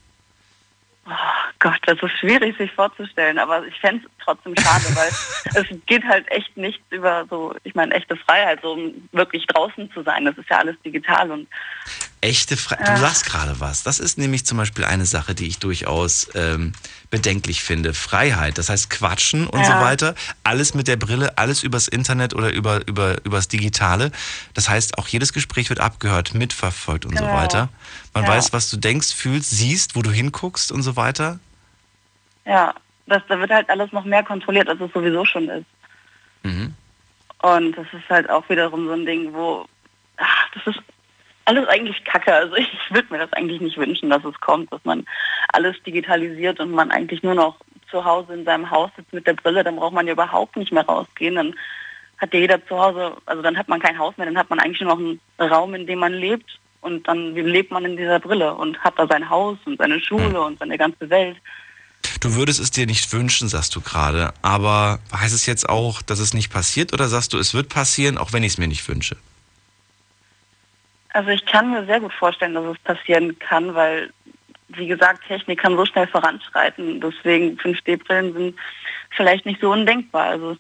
Gott, 1.66 1.80
das 1.86 1.98
ist 2.00 2.18
schwierig 2.20 2.56
sich 2.58 2.70
vorzustellen, 2.72 3.38
aber 3.38 3.66
ich 3.66 3.74
fände 3.80 4.04
es 4.06 4.10
trotzdem 4.24 4.54
schade, 4.54 4.84
weil 4.94 5.10
es 5.54 5.66
geht 5.86 6.04
halt 6.04 6.30
echt 6.30 6.56
nichts 6.56 6.82
über 6.90 7.26
so, 7.28 7.54
ich 7.64 7.74
meine, 7.74 7.92
echte 7.92 8.16
Freiheit, 8.16 8.60
so 8.62 8.72
um 8.74 9.08
wirklich 9.10 9.46
draußen 9.48 9.90
zu 9.92 10.02
sein. 10.04 10.24
Das 10.26 10.38
ist 10.38 10.48
ja 10.48 10.58
alles 10.58 10.76
digital 10.84 11.30
und 11.32 11.48
Echte 12.22 12.56
Freiheit. 12.56 12.88
Ja. 12.88 12.94
Du 12.94 13.00
sagst 13.00 13.26
gerade 13.26 13.60
was. 13.60 13.82
Das 13.82 14.00
ist 14.00 14.16
nämlich 14.16 14.46
zum 14.46 14.56
Beispiel 14.58 14.84
eine 14.84 15.04
Sache, 15.04 15.34
die 15.34 15.46
ich 15.46 15.58
durchaus 15.58 16.28
ähm, 16.34 16.72
bedenklich 17.10 17.62
finde. 17.62 17.92
Freiheit. 17.94 18.58
Das 18.58 18.68
heißt 18.70 18.88
Quatschen 18.90 19.46
und 19.46 19.64
so 19.64 19.72
Ja. 19.72 19.80
weiter. 19.80 20.14
Alles 20.42 20.74
mit 20.74 20.88
der 20.88 20.96
Brille, 20.96 21.36
alles 21.36 21.62
übers 21.62 21.88
Internet 21.88 22.34
oder 22.34 22.52
über, 22.52 22.86
über, 22.88 23.16
übers 23.24 23.48
Digitale. 23.48 24.10
Das 24.54 24.68
heißt, 24.68 24.98
auch 24.98 25.06
jedes 25.08 25.32
Gespräch 25.34 25.68
wird 25.68 25.78
abgehört, 25.78 26.32
mitverfolgt 26.34 27.04
und 27.04 27.16
so 27.18 27.24
Genau. 27.26 27.36
weiter. 27.36 27.68
Man 28.14 28.24
Ja. 28.24 28.30
weiß, 28.30 28.52
was 28.52 28.70
du 28.70 28.78
denkst, 28.78 29.12
fühlst, 29.14 29.50
siehst, 29.50 29.94
wo 29.94 30.02
du 30.02 30.10
hinguckst 30.10 30.72
und 30.72 30.82
so 30.82 30.96
weiter. 30.96 31.38
Ja, 32.46 32.74
das, 33.06 33.22
da 33.28 33.38
wird 33.38 33.50
halt 33.50 33.68
alles 33.70 33.92
noch 33.92 34.04
mehr 34.04 34.22
kontrolliert, 34.22 34.68
als 34.68 34.80
es 34.80 34.92
sowieso 34.92 35.24
schon 35.24 35.48
ist. 35.48 35.66
Mhm. 36.42 36.74
Und 37.42 37.76
das 37.76 37.86
ist 37.92 38.08
halt 38.08 38.30
auch 38.30 38.48
wiederum 38.48 38.86
so 38.86 38.92
ein 38.92 39.06
Ding, 39.06 39.32
wo, 39.32 39.66
ach, 40.16 40.48
das 40.54 40.74
ist 40.74 40.82
alles 41.44 41.68
eigentlich 41.68 42.04
kacke. 42.04 42.32
Also 42.32 42.56
ich 42.56 42.68
würde 42.90 43.12
mir 43.12 43.18
das 43.18 43.32
eigentlich 43.32 43.60
nicht 43.60 43.76
wünschen, 43.76 44.10
dass 44.10 44.24
es 44.24 44.40
kommt, 44.40 44.72
dass 44.72 44.84
man 44.84 45.04
alles 45.52 45.80
digitalisiert 45.84 46.60
und 46.60 46.72
man 46.72 46.90
eigentlich 46.90 47.22
nur 47.22 47.34
noch 47.34 47.56
zu 47.90 48.04
Hause 48.04 48.34
in 48.34 48.44
seinem 48.44 48.70
Haus 48.70 48.90
sitzt 48.96 49.12
mit 49.12 49.26
der 49.26 49.34
Brille, 49.34 49.62
dann 49.62 49.76
braucht 49.76 49.94
man 49.94 50.06
ja 50.06 50.12
überhaupt 50.12 50.56
nicht 50.56 50.72
mehr 50.72 50.84
rausgehen. 50.84 51.36
Dann 51.36 51.54
hat 52.18 52.34
ja 52.34 52.40
jeder 52.40 52.66
zu 52.66 52.78
Hause, 52.78 53.16
also 53.26 53.42
dann 53.42 53.56
hat 53.56 53.68
man 53.68 53.80
kein 53.80 53.98
Haus 53.98 54.16
mehr, 54.16 54.26
dann 54.26 54.38
hat 54.38 54.50
man 54.50 54.58
eigentlich 54.58 54.80
nur 54.80 54.96
noch 54.96 54.98
einen 54.98 55.20
Raum, 55.38 55.74
in 55.74 55.86
dem 55.86 56.00
man 56.00 56.14
lebt 56.14 56.58
und 56.80 57.06
dann 57.06 57.34
lebt 57.34 57.70
man 57.70 57.84
in 57.84 57.96
dieser 57.96 58.18
Brille 58.18 58.54
und 58.54 58.78
hat 58.82 58.98
da 58.98 59.06
sein 59.06 59.28
Haus 59.28 59.58
und 59.66 59.78
seine 59.78 60.00
Schule 60.00 60.40
und 60.40 60.58
seine 60.58 60.78
ganze 60.78 61.08
Welt. 61.10 61.36
Du 62.20 62.34
würdest 62.34 62.60
es 62.60 62.70
dir 62.70 62.86
nicht 62.86 63.12
wünschen, 63.12 63.48
sagst 63.48 63.74
du 63.76 63.80
gerade. 63.80 64.32
Aber 64.42 65.00
heißt 65.14 65.34
es 65.34 65.46
jetzt 65.46 65.68
auch, 65.68 66.02
dass 66.02 66.18
es 66.18 66.34
nicht 66.34 66.52
passiert 66.52 66.92
oder 66.92 67.08
sagst 67.08 67.32
du, 67.32 67.38
es 67.38 67.54
wird 67.54 67.68
passieren, 67.68 68.18
auch 68.18 68.32
wenn 68.32 68.42
ich 68.42 68.52
es 68.52 68.58
mir 68.58 68.68
nicht 68.68 68.88
wünsche? 68.88 69.16
Also 71.10 71.30
ich 71.30 71.44
kann 71.46 71.70
mir 71.70 71.86
sehr 71.86 72.00
gut 72.00 72.12
vorstellen, 72.12 72.54
dass 72.54 72.64
es 72.64 72.78
passieren 72.80 73.38
kann, 73.38 73.74
weil, 73.74 74.12
wie 74.68 74.86
gesagt, 74.86 75.26
Technik 75.26 75.60
kann 75.60 75.76
so 75.76 75.86
schnell 75.86 76.06
voranschreiten. 76.06 77.00
Deswegen 77.00 77.56
5D-Brillen 77.58 78.32
sind 78.32 78.58
vielleicht 79.10 79.46
nicht 79.46 79.60
so 79.60 79.70
undenkbar. 79.70 80.24
Also 80.24 80.56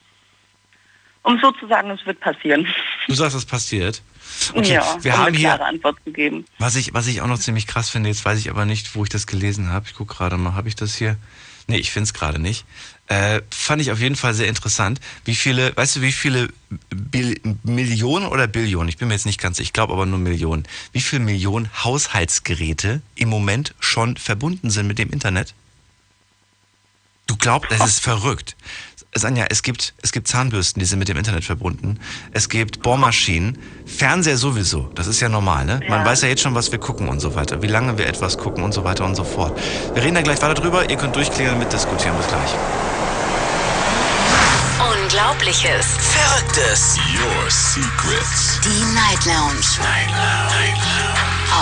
um 1.26 1.40
so 1.40 1.50
zu 1.52 1.66
sagen, 1.66 1.90
es 1.90 2.06
wird 2.06 2.20
passieren. 2.20 2.66
Du 3.08 3.14
sagst, 3.14 3.36
es 3.36 3.44
passiert. 3.44 4.00
Okay, 4.54 4.74
ja, 4.74 4.96
wir 5.00 5.12
haben 5.12 5.26
eine 5.26 5.36
hier, 5.36 5.48
klare 5.48 5.64
Antwort 5.64 5.96
zu 6.04 6.12
geben. 6.12 6.44
was 6.58 6.76
ich, 6.76 6.94
was 6.94 7.06
ich 7.08 7.20
auch 7.20 7.26
noch 7.26 7.38
ziemlich 7.38 7.66
krass 7.66 7.90
finde, 7.90 8.08
jetzt 8.08 8.24
weiß 8.24 8.38
ich 8.38 8.48
aber 8.48 8.64
nicht, 8.64 8.94
wo 8.94 9.02
ich 9.02 9.08
das 9.08 9.26
gelesen 9.26 9.70
habe. 9.70 9.86
Ich 9.88 9.94
gucke 9.94 10.14
gerade 10.14 10.36
mal, 10.36 10.54
habe 10.54 10.68
ich 10.68 10.76
das 10.76 10.94
hier? 10.94 11.16
Nee, 11.66 11.78
ich 11.78 11.90
finde 11.90 12.04
es 12.04 12.14
gerade 12.14 12.38
nicht. 12.38 12.64
Äh, 13.08 13.40
fand 13.50 13.82
ich 13.82 13.90
auf 13.90 13.98
jeden 13.98 14.14
Fall 14.14 14.34
sehr 14.34 14.46
interessant. 14.46 15.00
Wie 15.24 15.34
viele, 15.34 15.76
weißt 15.76 15.96
du, 15.96 16.02
wie 16.02 16.12
viele 16.12 16.48
Bil 16.90 17.40
Millionen 17.64 18.26
oder 18.26 18.46
Billionen, 18.46 18.88
ich 18.88 18.98
bin 18.98 19.08
mir 19.08 19.14
jetzt 19.14 19.26
nicht 19.26 19.40
ganz 19.40 19.56
sicher, 19.56 19.66
ich 19.66 19.72
glaube 19.72 19.94
aber 19.94 20.06
nur 20.06 20.20
Millionen, 20.20 20.64
wie 20.92 21.00
viele 21.00 21.22
Millionen 21.22 21.68
Haushaltsgeräte 21.82 23.00
im 23.16 23.28
Moment 23.28 23.74
schon 23.80 24.16
verbunden 24.16 24.70
sind 24.70 24.86
mit 24.86 24.98
dem 24.98 25.10
Internet? 25.10 25.54
Du 27.26 27.36
glaubst, 27.36 27.72
das 27.72 27.84
ist 27.84 28.00
verrückt. 28.00 28.54
Sanja, 29.18 29.46
es 29.50 29.62
gibt, 29.62 29.94
es 30.02 30.12
gibt 30.12 30.28
Zahnbürsten, 30.28 30.80
die 30.80 30.86
sind 30.86 30.98
mit 30.98 31.08
dem 31.08 31.16
Internet 31.16 31.44
verbunden. 31.44 31.98
Es 32.32 32.48
gibt 32.48 32.82
Bohrmaschinen, 32.82 33.58
Fernseher 33.86 34.36
sowieso. 34.36 34.90
Das 34.94 35.06
ist 35.06 35.20
ja 35.20 35.28
normal, 35.28 35.64
ne? 35.64 35.80
Man 35.88 36.04
weiß 36.04 36.22
ja 36.22 36.28
jetzt 36.28 36.42
schon, 36.42 36.54
was 36.54 36.70
wir 36.72 36.78
gucken 36.78 37.08
und 37.08 37.20
so 37.20 37.34
weiter. 37.34 37.62
Wie 37.62 37.66
lange 37.66 37.98
wir 37.98 38.06
etwas 38.06 38.38
gucken 38.38 38.62
und 38.64 38.72
so 38.72 38.84
weiter 38.84 39.04
und 39.04 39.14
so 39.14 39.24
fort. 39.24 39.58
Wir 39.94 40.02
reden 40.02 40.14
da 40.14 40.22
gleich 40.22 40.40
weiter 40.42 40.54
drüber. 40.54 40.88
Ihr 40.88 40.96
könnt 40.96 41.16
durchklingeln, 41.16 41.58
mitdiskutieren. 41.58 42.16
Bis 42.16 42.26
gleich. 42.28 42.50
Unglaubliches. 44.80 45.86
Verrücktes. 45.98 46.98
Your 47.14 47.50
secrets. 47.50 48.60
Die 48.64 48.84
Night 48.94 49.24
Lounge. 49.24 49.64
Night 49.80 50.10
Lounge. 50.10 50.96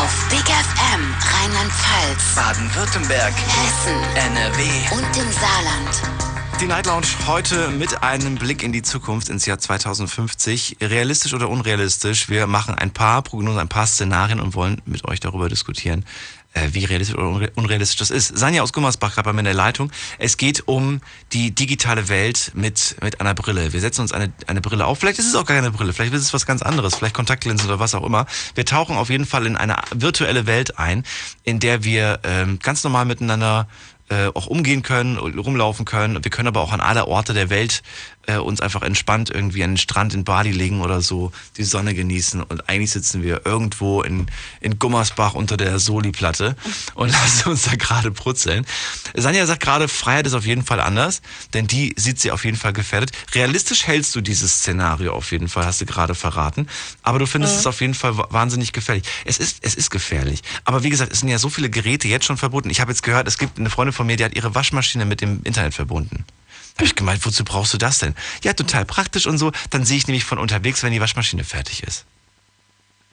Auf 0.02 0.28
Big 0.28 0.44
FM 0.44 1.14
Rheinland-Pfalz, 1.34 2.34
Baden-Württemberg. 2.34 3.32
Hessen 3.32 4.02
NRW. 4.16 4.62
und 4.96 5.16
im 5.16 5.30
Saarland. 5.32 6.33
Die 6.60 6.66
Night 6.68 6.86
Lounge 6.86 7.06
heute 7.26 7.68
mit 7.70 8.02
einem 8.02 8.36
Blick 8.36 8.62
in 8.62 8.72
die 8.72 8.80
Zukunft 8.82 9.28
ins 9.28 9.44
Jahr 9.44 9.58
2050. 9.58 10.78
Realistisch 10.80 11.34
oder 11.34 11.50
unrealistisch? 11.50 12.28
Wir 12.30 12.46
machen 12.46 12.74
ein 12.74 12.90
paar 12.90 13.22
Prognosen, 13.22 13.58
ein 13.60 13.68
paar 13.68 13.86
Szenarien 13.86 14.40
und 14.40 14.54
wollen 14.54 14.80
mit 14.86 15.04
euch 15.04 15.20
darüber 15.20 15.48
diskutieren, 15.48 16.06
äh, 16.54 16.68
wie 16.72 16.84
realistisch 16.84 17.16
oder 17.16 17.26
unre- 17.26 17.50
unrealistisch 17.56 17.98
das 17.98 18.10
ist. 18.10 18.38
Sanja 18.38 18.62
aus 18.62 18.72
Gummersbach 18.72 19.14
gerade 19.14 19.26
bei 19.26 19.32
mir 19.34 19.40
in 19.40 19.44
der 19.46 19.54
Leitung. 19.54 19.90
Es 20.18 20.36
geht 20.38 20.66
um 20.66 21.00
die 21.32 21.50
digitale 21.54 22.08
Welt 22.08 22.52
mit, 22.54 22.96
mit 23.02 23.20
einer 23.20 23.34
Brille. 23.34 23.72
Wir 23.74 23.80
setzen 23.80 24.00
uns 24.02 24.12
eine, 24.12 24.32
eine 24.46 24.60
Brille 24.62 24.86
auf. 24.86 24.98
Vielleicht 25.00 25.18
ist 25.18 25.26
es 25.26 25.34
auch 25.34 25.44
gar 25.44 25.56
keine 25.56 25.70
Brille, 25.72 25.92
vielleicht 25.92 26.14
ist 26.14 26.22
es 26.22 26.32
was 26.32 26.46
ganz 26.46 26.62
anderes, 26.62 26.94
vielleicht 26.94 27.14
Kontaktlinsen 27.14 27.68
oder 27.68 27.78
was 27.80 27.94
auch 27.94 28.04
immer. 28.04 28.26
Wir 28.54 28.64
tauchen 28.64 28.96
auf 28.96 29.10
jeden 29.10 29.26
Fall 29.26 29.44
in 29.46 29.56
eine 29.56 29.76
virtuelle 29.94 30.46
Welt 30.46 30.78
ein, 30.78 31.04
in 31.42 31.60
der 31.60 31.84
wir 31.84 32.20
ähm, 32.22 32.58
ganz 32.62 32.84
normal 32.84 33.04
miteinander 33.04 33.68
äh, 34.10 34.26
auch 34.34 34.46
umgehen 34.46 34.82
können, 34.82 35.16
rumlaufen 35.16 35.84
können. 35.84 36.22
Wir 36.22 36.30
können 36.30 36.48
aber 36.48 36.60
auch 36.60 36.72
an 36.72 36.80
alle 36.80 37.08
Orte 37.08 37.32
der 37.32 37.50
Welt 37.50 37.82
äh, 38.26 38.36
uns 38.36 38.60
einfach 38.60 38.82
entspannt 38.82 39.30
irgendwie 39.30 39.64
an 39.64 39.72
den 39.72 39.76
Strand 39.78 40.14
in 40.14 40.24
Bali 40.24 40.50
legen 40.52 40.80
oder 40.80 41.00
so, 41.00 41.32
die 41.56 41.64
Sonne 41.64 41.94
genießen 41.94 42.42
und 42.42 42.68
eigentlich 42.68 42.90
sitzen 42.92 43.22
wir 43.22 43.44
irgendwo 43.46 44.02
in, 44.02 44.26
in 44.60 44.78
Gummersbach 44.78 45.34
unter 45.34 45.56
der 45.56 45.78
Soli-Platte 45.78 46.56
und 46.94 47.08
lassen 47.12 47.50
uns 47.50 47.62
da 47.62 47.74
gerade 47.76 48.10
brutzeln. 48.10 48.66
Sanja 49.14 49.46
sagt 49.46 49.60
gerade, 49.62 49.88
Freiheit 49.88 50.26
ist 50.26 50.34
auf 50.34 50.46
jeden 50.46 50.64
Fall 50.64 50.80
anders, 50.80 51.22
denn 51.54 51.66
die 51.66 51.94
sieht 51.96 52.20
sie 52.20 52.30
auf 52.30 52.44
jeden 52.44 52.56
Fall 52.56 52.72
gefährdet. 52.72 53.10
Realistisch 53.34 53.86
hältst 53.86 54.14
du 54.16 54.20
dieses 54.20 54.58
Szenario 54.58 55.12
auf 55.14 55.30
jeden 55.32 55.48
Fall, 55.48 55.64
hast 55.66 55.80
du 55.80 55.86
gerade 55.86 56.14
verraten, 56.14 56.68
aber 57.02 57.18
du 57.18 57.26
findest 57.26 57.54
Mhm. 57.54 57.60
es 57.60 57.66
auf 57.66 57.80
jeden 57.80 57.94
Fall 57.94 58.16
wa- 58.16 58.28
wahnsinnig 58.30 58.72
gefährlich. 58.72 59.04
Es 59.24 59.38
ist, 59.38 59.58
es 59.62 59.74
ist 59.74 59.90
gefährlich, 59.90 60.42
aber 60.64 60.82
wie 60.82 60.90
gesagt, 60.90 61.12
es 61.12 61.20
sind 61.20 61.28
ja 61.28 61.38
so 61.38 61.48
viele 61.48 61.70
Geräte 61.70 62.08
jetzt 62.08 62.24
schon 62.24 62.36
verbunden. 62.36 62.70
Ich 62.70 62.80
habe 62.80 62.90
jetzt 62.90 63.02
gehört, 63.02 63.28
es 63.28 63.38
gibt 63.38 63.58
eine 63.58 63.70
Freundin 63.70 63.92
von 63.92 64.06
mir, 64.06 64.16
die 64.16 64.24
hat 64.24 64.34
ihre 64.34 64.54
Waschmaschine 64.54 65.04
mit 65.04 65.20
dem 65.20 65.40
Internet 65.44 65.74
verbunden. 65.74 66.24
Da 66.74 66.80
habe 66.80 66.86
ich 66.86 66.94
gemeint, 66.96 67.24
wozu 67.24 67.44
brauchst 67.44 67.72
du 67.72 67.78
das 67.78 67.98
denn? 67.98 68.14
Ja, 68.42 68.52
total 68.52 68.84
praktisch 68.84 69.26
und 69.26 69.38
so. 69.38 69.52
Dann 69.70 69.84
sehe 69.84 69.96
ich 69.96 70.06
nämlich 70.08 70.24
von 70.24 70.38
unterwegs, 70.38 70.82
wenn 70.82 70.92
die 70.92 71.00
Waschmaschine 71.00 71.44
fertig 71.44 71.82
ist. 71.84 72.04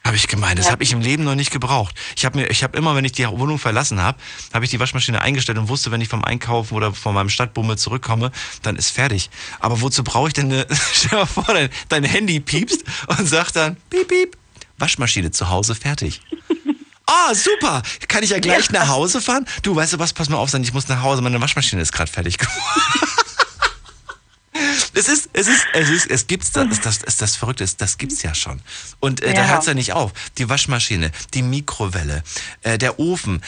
Habe 0.04 0.16
ich 0.16 0.28
gemeint, 0.28 0.58
das 0.58 0.66
Ja. 0.66 0.72
habe 0.72 0.82
ich 0.84 0.94
im 0.94 1.02
Leben 1.02 1.24
noch 1.24 1.36
nicht 1.36 1.52
gebraucht. 1.52 1.94
Ich 2.16 2.26
habe 2.26 2.40
mir, 2.40 2.48
ich 2.50 2.64
habe 2.64 2.76
immer, 2.76 2.96
wenn 2.96 3.06
ich 3.06 3.12
die 3.12 3.28
Wohnung 3.28 3.60
verlassen 3.60 4.02
habe, 4.02 4.18
habe 4.52 4.66
ich 4.66 4.72
die 4.72 4.80
Waschmaschine 4.80 5.22
eingestellt 5.22 5.60
und 5.60 5.70
wusste, 5.70 5.92
wenn 5.92 6.02
ich 6.02 6.10
vom 6.10 6.24
Einkaufen 6.24 6.74
oder 6.74 6.92
von 6.92 7.14
meinem 7.14 7.30
Stadtbummel 7.30 7.78
zurückkomme, 7.78 8.32
dann 8.64 8.78
ist 8.78 8.90
fertig. 8.90 9.30
Aber 9.60 9.80
wozu 9.82 10.04
brauche 10.04 10.30
ich 10.30 10.34
denn 10.34 10.52
eine, 10.52 10.66
stell 10.94 11.12
dir 11.12 11.16
mal 11.18 11.26
vor, 11.28 11.44
dein, 11.54 11.70
dein 11.90 12.04
Handy 12.04 12.40
piepst 12.40 12.84
und 13.16 13.28
sagt 13.30 13.56
dann, 13.58 13.78
piep, 13.92 14.08
piep, 14.08 14.38
Waschmaschine 14.80 15.30
zu 15.30 15.50
Hause 15.50 15.76
fertig. 15.76 16.22
Ah, 17.06 17.36
super. 17.36 17.84
Kann 18.08 18.24
ich 18.24 18.32
ja 18.32 18.40
gleich 18.40 18.72
nach 18.72 18.88
Hause 18.88 19.22
fahren? 19.22 19.46
Du, 19.62 19.76
weißt 19.76 19.94
du 19.94 20.00
was, 20.00 20.14
pass 20.14 20.30
mal 20.30 20.38
auf, 20.38 20.52
ich 20.54 20.74
muss 20.74 20.88
nach 20.88 21.04
Hause, 21.04 21.22
meine 21.22 21.40
Waschmaschine 21.42 21.82
ist 21.82 21.92
gerade 21.92 22.10
fertig 22.12 22.38
geworden. 22.40 23.21
Es 24.94 25.08
ist, 25.08 25.30
es 25.34 25.48
ist, 25.48 25.66
es 25.74 25.90
ist, 25.90 26.10
es 26.10 26.28
gibt's, 26.28 26.52
das, 26.52 26.80
das, 26.82 27.00
das, 27.00 27.18
das 27.18 27.36
Verrückte 27.36 27.64
ist, 27.64 27.82
das 27.82 27.98
gibt's 27.98 28.22
ja 28.24 28.34
schon. 28.36 28.62
Und 29.00 29.22
äh, 29.22 29.34
da 29.34 29.42
Ja. 29.42 29.48
hört's 29.48 29.66
ja 29.68 29.74
nicht 29.74 29.94
auf. 29.94 30.12
Die 30.38 30.50
Waschmaschine, 30.50 31.12
die 31.34 31.42
Mikrowelle, 31.44 32.24
äh, 32.64 32.78
der 32.78 33.00
Ofen. 33.00 33.42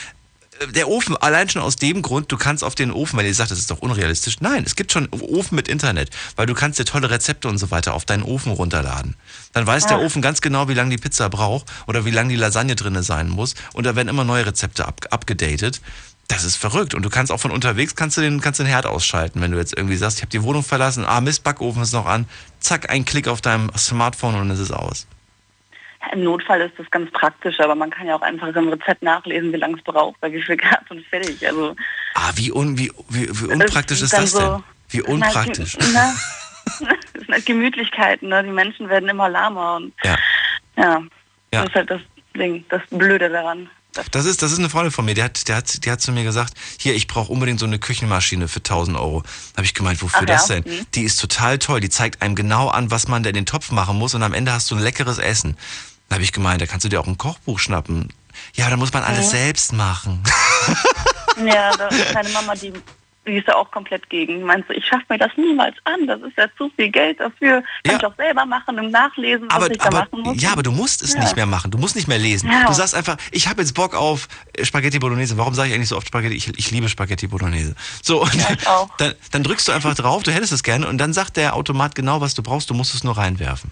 äh, 0.60 0.68
der 0.68 0.88
Ofen, 0.88 1.18
allein 1.18 1.49
schon 1.49 1.61
aus 1.61 1.76
dem 1.76 2.02
Grund, 2.02 2.31
du 2.31 2.38
kannst 2.38 2.64
auf 2.64 2.76
den 2.76 2.91
Ofen, 2.91 3.18
weil 3.18 3.26
ihr 3.26 3.34
sagt, 3.34 3.52
das 3.52 3.57
ist 3.60 3.72
doch 3.72 3.80
unrealistisch. 3.80 4.38
Nein, 4.40 4.64
es 4.65 4.76
gibt 4.76 4.91
schon 4.91 5.07
Ofen 5.11 5.56
mit 5.56 5.68
Internet, 5.68 6.10
weil 6.35 6.45
du 6.45 6.53
kannst 6.53 6.77
dir 6.80 6.85
tolle 6.85 7.10
Rezepte 7.10 7.48
und 7.48 7.57
so 7.57 7.72
weiter 7.72 7.94
auf 7.95 8.06
deinen 8.06 8.23
Ofen 8.23 8.52
runterladen. 8.52 9.15
Dann 9.53 9.65
weiß 9.68 9.88
der 9.88 9.98
Ah. 9.98 10.02
Ofen 10.06 10.22
ganz 10.22 10.41
genau, 10.41 10.68
wie 10.69 10.73
lange 10.76 10.91
die 10.91 10.98
Pizza 11.02 11.30
braucht 11.30 11.65
oder 11.88 12.06
wie 12.06 12.11
lange 12.11 12.30
die 12.30 12.35
Lasagne 12.35 12.76
drinne 12.76 13.03
sein 13.03 13.30
muss. 13.30 13.56
Und 13.73 13.85
da 13.85 13.95
werden 13.95 14.07
immer 14.10 14.23
neue 14.23 14.45
Rezepte 14.45 14.85
ab, 14.88 15.06
abgedatet. 15.11 15.81
Das 16.28 16.44
ist 16.45 16.56
verrückt. 16.56 16.94
Und 16.95 17.04
du 17.04 17.10
kannst 17.10 17.32
auch 17.32 17.40
von 17.40 17.52
unterwegs, 17.52 17.95
kannst 17.95 18.18
du 18.18 18.22
den, 18.22 18.40
kannst 18.41 18.60
den 18.60 18.66
Herd 18.66 18.86
ausschalten, 18.86 19.41
wenn 19.41 19.52
du 19.52 19.58
jetzt 19.58 19.76
irgendwie 19.78 19.98
sagst, 19.98 20.18
ich 20.18 20.24
habe 20.24 20.32
die 20.32 20.41
Wohnung 20.44 20.64
verlassen, 20.64 21.06
ah 21.06 21.20
Mist, 21.22 21.44
Backofen 21.44 21.82
ist 21.84 21.94
noch 21.94 22.06
an. 22.06 22.26
Zack, 22.60 22.90
ein 22.90 23.04
Klick 23.06 23.28
auf 23.28 23.41
deinem 23.41 23.70
Smartphone 23.78 24.36
und 24.36 24.50
es 24.50 24.60
ist 24.60 24.72
aus. 24.72 25.06
Im 26.12 26.24
Notfall 26.24 26.62
ist 26.62 26.74
das 26.78 26.90
ganz 26.91 27.10
praktisch, 27.12 27.60
aber 27.60 27.76
man 27.76 27.90
kann 27.90 28.08
ja 28.08 28.16
auch 28.16 28.22
einfach 28.22 28.48
im 28.56 28.68
Rezept 28.70 29.04
nachlesen, 29.04 29.54
wie 29.54 29.58
lange 29.58 29.78
es 29.78 29.84
braucht, 29.84 30.20
bei 30.22 30.32
wie 30.32 30.41
viel 30.41 30.58
Grad 30.58 30.90
und 30.91 31.06
fertig. 31.08 31.45
Also 31.48 31.76
Ah, 32.16 32.32
wie, 32.36 32.52
un, 32.52 32.78
wie, 32.78 32.91
wie, 33.10 33.30
wie 33.30 33.45
unpraktisch 33.45 34.02
ist 34.02 34.14
dann 34.14 34.22
das 34.22 34.32
so- 34.32 34.40
denn? 34.40 34.64
Wie 34.90 35.02
unpraktisch. 35.02 35.78
Na, 35.94 36.14
das 36.66 36.78
sind 36.80 37.30
halt 37.32 37.45
Gemütlichkeiten, 37.45 38.30
ne? 38.30 38.44
Die 38.44 38.50
Menschen 38.52 38.90
werden 38.90 39.08
immer 39.10 39.30
lahmer 39.30 39.76
und 39.78 39.94
Ja. 40.04 40.18
ja, 40.78 40.84
Ja. 41.54 41.62
das 41.62 41.66
ist 41.70 41.76
halt 41.76 41.90
das 41.91 42.02
Ding, 42.36 42.66
das 42.70 42.82
Blöde 42.91 43.30
daran. 43.30 43.70
Das 44.11 44.26
ist, 44.26 44.41
das 44.41 44.52
ist 44.52 44.60
eine 44.60 44.70
Freundin 44.70 44.91
von 44.91 45.06
mir, 45.06 45.14
die 45.14 45.22
hat, 45.24 45.48
der 45.48 45.57
hat, 45.57 45.86
die 45.86 45.91
hat 45.91 46.02
zu 46.02 46.11
mir 46.11 46.24
gesagt, 46.24 46.53
hier, 46.80 46.95
ich 46.95 47.07
brauche 47.07 47.32
unbedingt 47.32 47.60
so 47.60 47.65
eine 47.65 47.78
Küchenmaschine 47.80 48.48
für 48.48 48.60
1000 48.60 48.98
Euro. 48.98 49.24
Habe 49.56 49.65
ich 49.65 49.74
gemeint, 49.74 50.02
wofür 50.02 50.22
Ach 50.22 50.26
das 50.26 50.48
ja? 50.49 50.60
denn? 50.61 50.80
Mhm. 50.80 50.86
Die 50.95 51.03
ist 51.03 51.20
total 51.22 51.60
toll, 51.60 51.80
die 51.80 51.90
zeigt 51.90 52.22
einem 52.22 52.36
genau 52.36 52.70
an, 52.70 52.90
was 52.91 53.07
man 53.07 53.22
da 53.24 53.30
in 53.30 53.36
den 53.36 53.45
Topf 53.45 53.72
machen 53.72 53.98
muss 53.98 54.15
und 54.15 54.24
am 54.24 54.34
Ende 54.34 54.52
hast 54.52 54.72
du 54.72 54.76
ein 54.76 54.82
leckeres 54.82 55.20
Essen. 55.20 55.57
Da 56.10 56.15
habe 56.15 56.24
ich 56.24 56.32
gemeint, 56.32 56.61
da 56.61 56.65
kannst 56.65 56.84
du 56.86 56.90
dir 56.90 56.99
auch 56.99 57.07
ein 57.07 57.18
Kochbuch 57.18 57.60
schnappen. 57.60 58.11
Ja, 58.56 58.70
da 58.70 58.78
muss 58.78 58.94
man 58.94 59.03
alles 59.03 59.28
Mhm. 59.28 59.32
selbst 59.32 59.74
machen. 59.74 60.24
Ja, 61.45 61.72
da 61.78 61.88
ist 61.88 62.14
meine 62.14 62.30
Mama, 62.30 62.53
die, 62.56 62.74
die 63.26 63.38
ist 63.38 63.48
da 63.48 63.54
auch 63.56 63.72
komplett 63.72 64.10
gegen. 64.10 64.44
Meinst 64.44 64.70
du, 64.70 64.74
ich 64.74 64.86
schaffe 64.86 65.06
mir 65.10 65.18
das 65.18 65.32
niemals 65.38 65.76
an, 65.86 66.08
das 66.08 66.22
ist 66.22 66.38
ja 66.38 66.45
zu 66.58 66.70
viel 66.76 66.90
Geld 66.90 67.20
dafür. 67.20 67.64
Kann 67.84 67.98
ich 67.98 68.06
auch 68.06 68.16
selber 68.16 68.45
machen 68.45 68.78
und 68.80 68.91
nachlesen, 68.91 69.48
was 69.50 69.56
Aber, 69.56 69.72
ich 69.72 69.78
da 69.78 69.86
aber, 69.86 70.00
machen 70.00 70.22
muss. 70.22 70.41
ja, 70.41 70.52
aber 70.52 70.64
du 70.64 70.72
musst 70.72 71.02
es 71.02 71.14
Ja. 71.14 71.22
nicht 71.22 71.36
mehr 71.36 71.45
machen. 71.45 71.72
Du 71.72 71.78
musst 71.78 71.95
nicht 71.95 72.08
mehr 72.08 72.20
lesen. 72.20 72.50
Ja. 72.52 72.66
Du 72.68 72.74
sagst 72.74 72.95
einfach, 72.95 73.18
ich 73.32 73.48
habe 73.48 73.62
jetzt 73.62 73.74
Bock 73.74 73.95
auf 73.95 74.28
äh, 74.58 74.66
Spaghetti 74.66 75.00
Bolognese. 75.00 75.38
Warum 75.38 75.54
sage 75.54 75.70
ich 75.70 75.76
eigentlich 75.76 75.90
so 75.90 75.98
oft 75.98 76.08
Spaghetti? 76.08 76.36
Ich, 76.36 76.48
ich 76.58 76.72
liebe 76.72 76.90
Spaghetti 76.90 77.28
Bolognese. 77.28 77.76
So, 78.02 78.22
und 78.24 78.32
dann, 78.98 79.14
dann 79.32 79.44
drückst 79.44 79.68
du 79.68 79.72
einfach 79.72 79.95
drauf, 79.95 80.24
du 80.24 80.32
hättest 80.32 80.52
es 80.52 80.64
gerne 80.64 80.88
und 80.88 80.98
dann 80.98 81.14
sagt 81.14 81.38
der 81.38 81.56
Automat 81.56 81.95
genau, 81.95 82.22
was 82.22 82.34
du 82.36 82.44
brauchst. 82.44 82.70
Du 82.70 82.74
musst 82.74 82.94
es 82.94 83.04
nur 83.04 83.18
reinwerfen. 83.18 83.72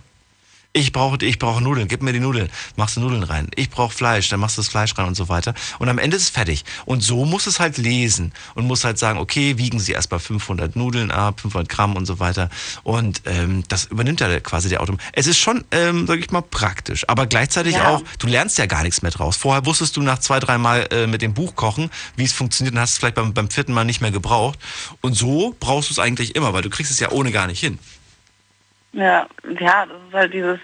Ich 0.73 0.93
brauche 0.93 1.17
ich 1.25 1.37
brauche 1.37 1.61
Nudeln, 1.61 1.89
gib 1.89 2.01
mir 2.01 2.13
die 2.13 2.21
Nudeln, 2.21 2.49
machst 2.77 2.95
du 2.95 3.01
Nudeln 3.01 3.23
rein. 3.23 3.49
Ich 3.55 3.69
brauche 3.69 3.93
Fleisch, 3.93 4.29
dann 4.29 4.39
machst 4.39 4.57
du 4.57 4.61
das 4.61 4.69
Fleisch 4.69 4.97
rein 4.97 5.05
und 5.05 5.15
so 5.15 5.27
weiter. 5.27 5.53
Und 5.79 5.89
am 5.89 5.97
Ende 5.97 6.15
ist 6.15 6.23
es 6.23 6.29
fertig. 6.29 6.63
Und 6.85 7.01
so 7.01 7.25
muss 7.25 7.45
es 7.45 7.59
halt 7.59 7.77
lesen 7.77 8.31
und 8.55 8.67
muss 8.67 8.85
halt 8.85 8.97
sagen, 8.97 9.19
okay, 9.19 9.57
wiegen 9.57 9.81
sie 9.81 9.91
erstmal 9.91 10.21
500 10.21 10.77
Nudeln 10.77 11.11
ab, 11.11 11.41
500 11.41 11.67
Gramm 11.67 11.97
und 11.97 12.05
so 12.05 12.19
weiter. 12.19 12.49
Und 12.83 13.21
ähm, 13.25 13.63
das 13.67 13.85
übernimmt 13.85 14.21
ja 14.21 14.39
quasi 14.39 14.69
der 14.69 14.81
Automat. 14.81 15.01
Es 15.11 15.27
ist 15.27 15.39
schon, 15.39 15.65
ähm, 15.71 16.07
sag 16.07 16.19
ich 16.19 16.31
mal, 16.31 16.41
praktisch, 16.41 17.03
aber 17.09 17.27
gleichzeitig 17.27 17.75
Ja. 17.75 17.89
auch, 17.89 18.03
du 18.19 18.27
lernst 18.27 18.57
ja 18.57 18.65
gar 18.65 18.83
nichts 18.83 19.01
mehr 19.01 19.11
draus. 19.11 19.35
Vorher 19.35 19.65
wusstest 19.65 19.97
du 19.97 20.01
nach 20.01 20.19
zwei, 20.19 20.39
drei 20.39 20.57
Mal 20.57 20.87
äh, 20.91 21.05
mit 21.05 21.21
dem 21.21 21.33
Buch 21.33 21.55
kochen, 21.55 21.89
wie 22.15 22.23
es 22.23 22.31
funktioniert 22.31 22.75
und 22.75 22.79
hast 22.79 22.91
es 22.91 22.97
vielleicht 22.97 23.15
beim, 23.15 23.33
beim 23.33 23.49
vierten 23.49 23.73
Mal 23.73 23.83
nicht 23.83 23.99
mehr 23.99 24.11
gebraucht. 24.11 24.57
Und 25.01 25.15
so 25.15 25.53
brauchst 25.59 25.89
du 25.89 25.93
es 25.93 25.99
eigentlich 25.99 26.35
immer, 26.37 26.53
weil 26.53 26.61
du 26.61 26.69
kriegst 26.69 26.93
es 26.93 26.99
ja 27.01 27.11
ohne 27.11 27.33
gar 27.33 27.47
nicht 27.47 27.59
hin. 27.59 27.77
Ja, 28.93 29.27
ja, 29.59 29.85
das 29.85 29.97
ist 30.07 30.13
halt 30.13 30.33
dieses 30.33 30.59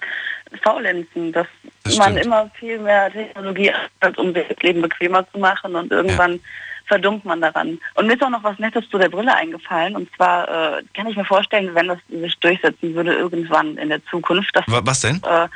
Faulenzen, 0.62 1.32
dass 1.32 1.48
Das 1.84 1.98
man 1.98 2.18
immer 2.18 2.50
viel 2.60 2.78
mehr 2.80 3.12
Technologie 3.12 3.72
hat, 4.02 4.18
um 4.18 4.34
das 4.34 4.46
Leben 4.62 4.82
bequemer 4.82 5.26
zu 5.32 5.40
machen 5.40 5.76
und 5.76 5.92
irgendwann 5.92 6.40
verdummt 6.88 7.26
man 7.26 7.42
daran. 7.42 7.80
Und 7.96 8.08
mir 8.08 8.14
ist 8.14 8.24
auch 8.24 8.30
noch 8.30 8.44
was 8.44 8.58
Nettes 8.60 8.90
zu 8.90 8.98
der 8.98 9.10
Brille 9.10 9.34
eingefallen. 9.36 9.96
Und 9.96 10.14
zwar 10.16 10.78
äh, 10.78 10.84
kann 10.94 11.08
ich 11.08 11.18
mir 11.18 11.26
vorstellen, 11.26 11.76
wenn 11.76 11.88
das 11.90 12.00
sich 12.10 12.36
durchsetzen 12.40 12.96
würde 12.96 13.14
irgendwann 13.14 13.78
in 13.78 13.90
der 13.90 14.04
Zukunft, 14.06 14.56
dass 14.56 14.64
Wa- 14.68 14.82
Was 14.84 15.02
denn? 15.02 15.22
äh, 15.26 15.48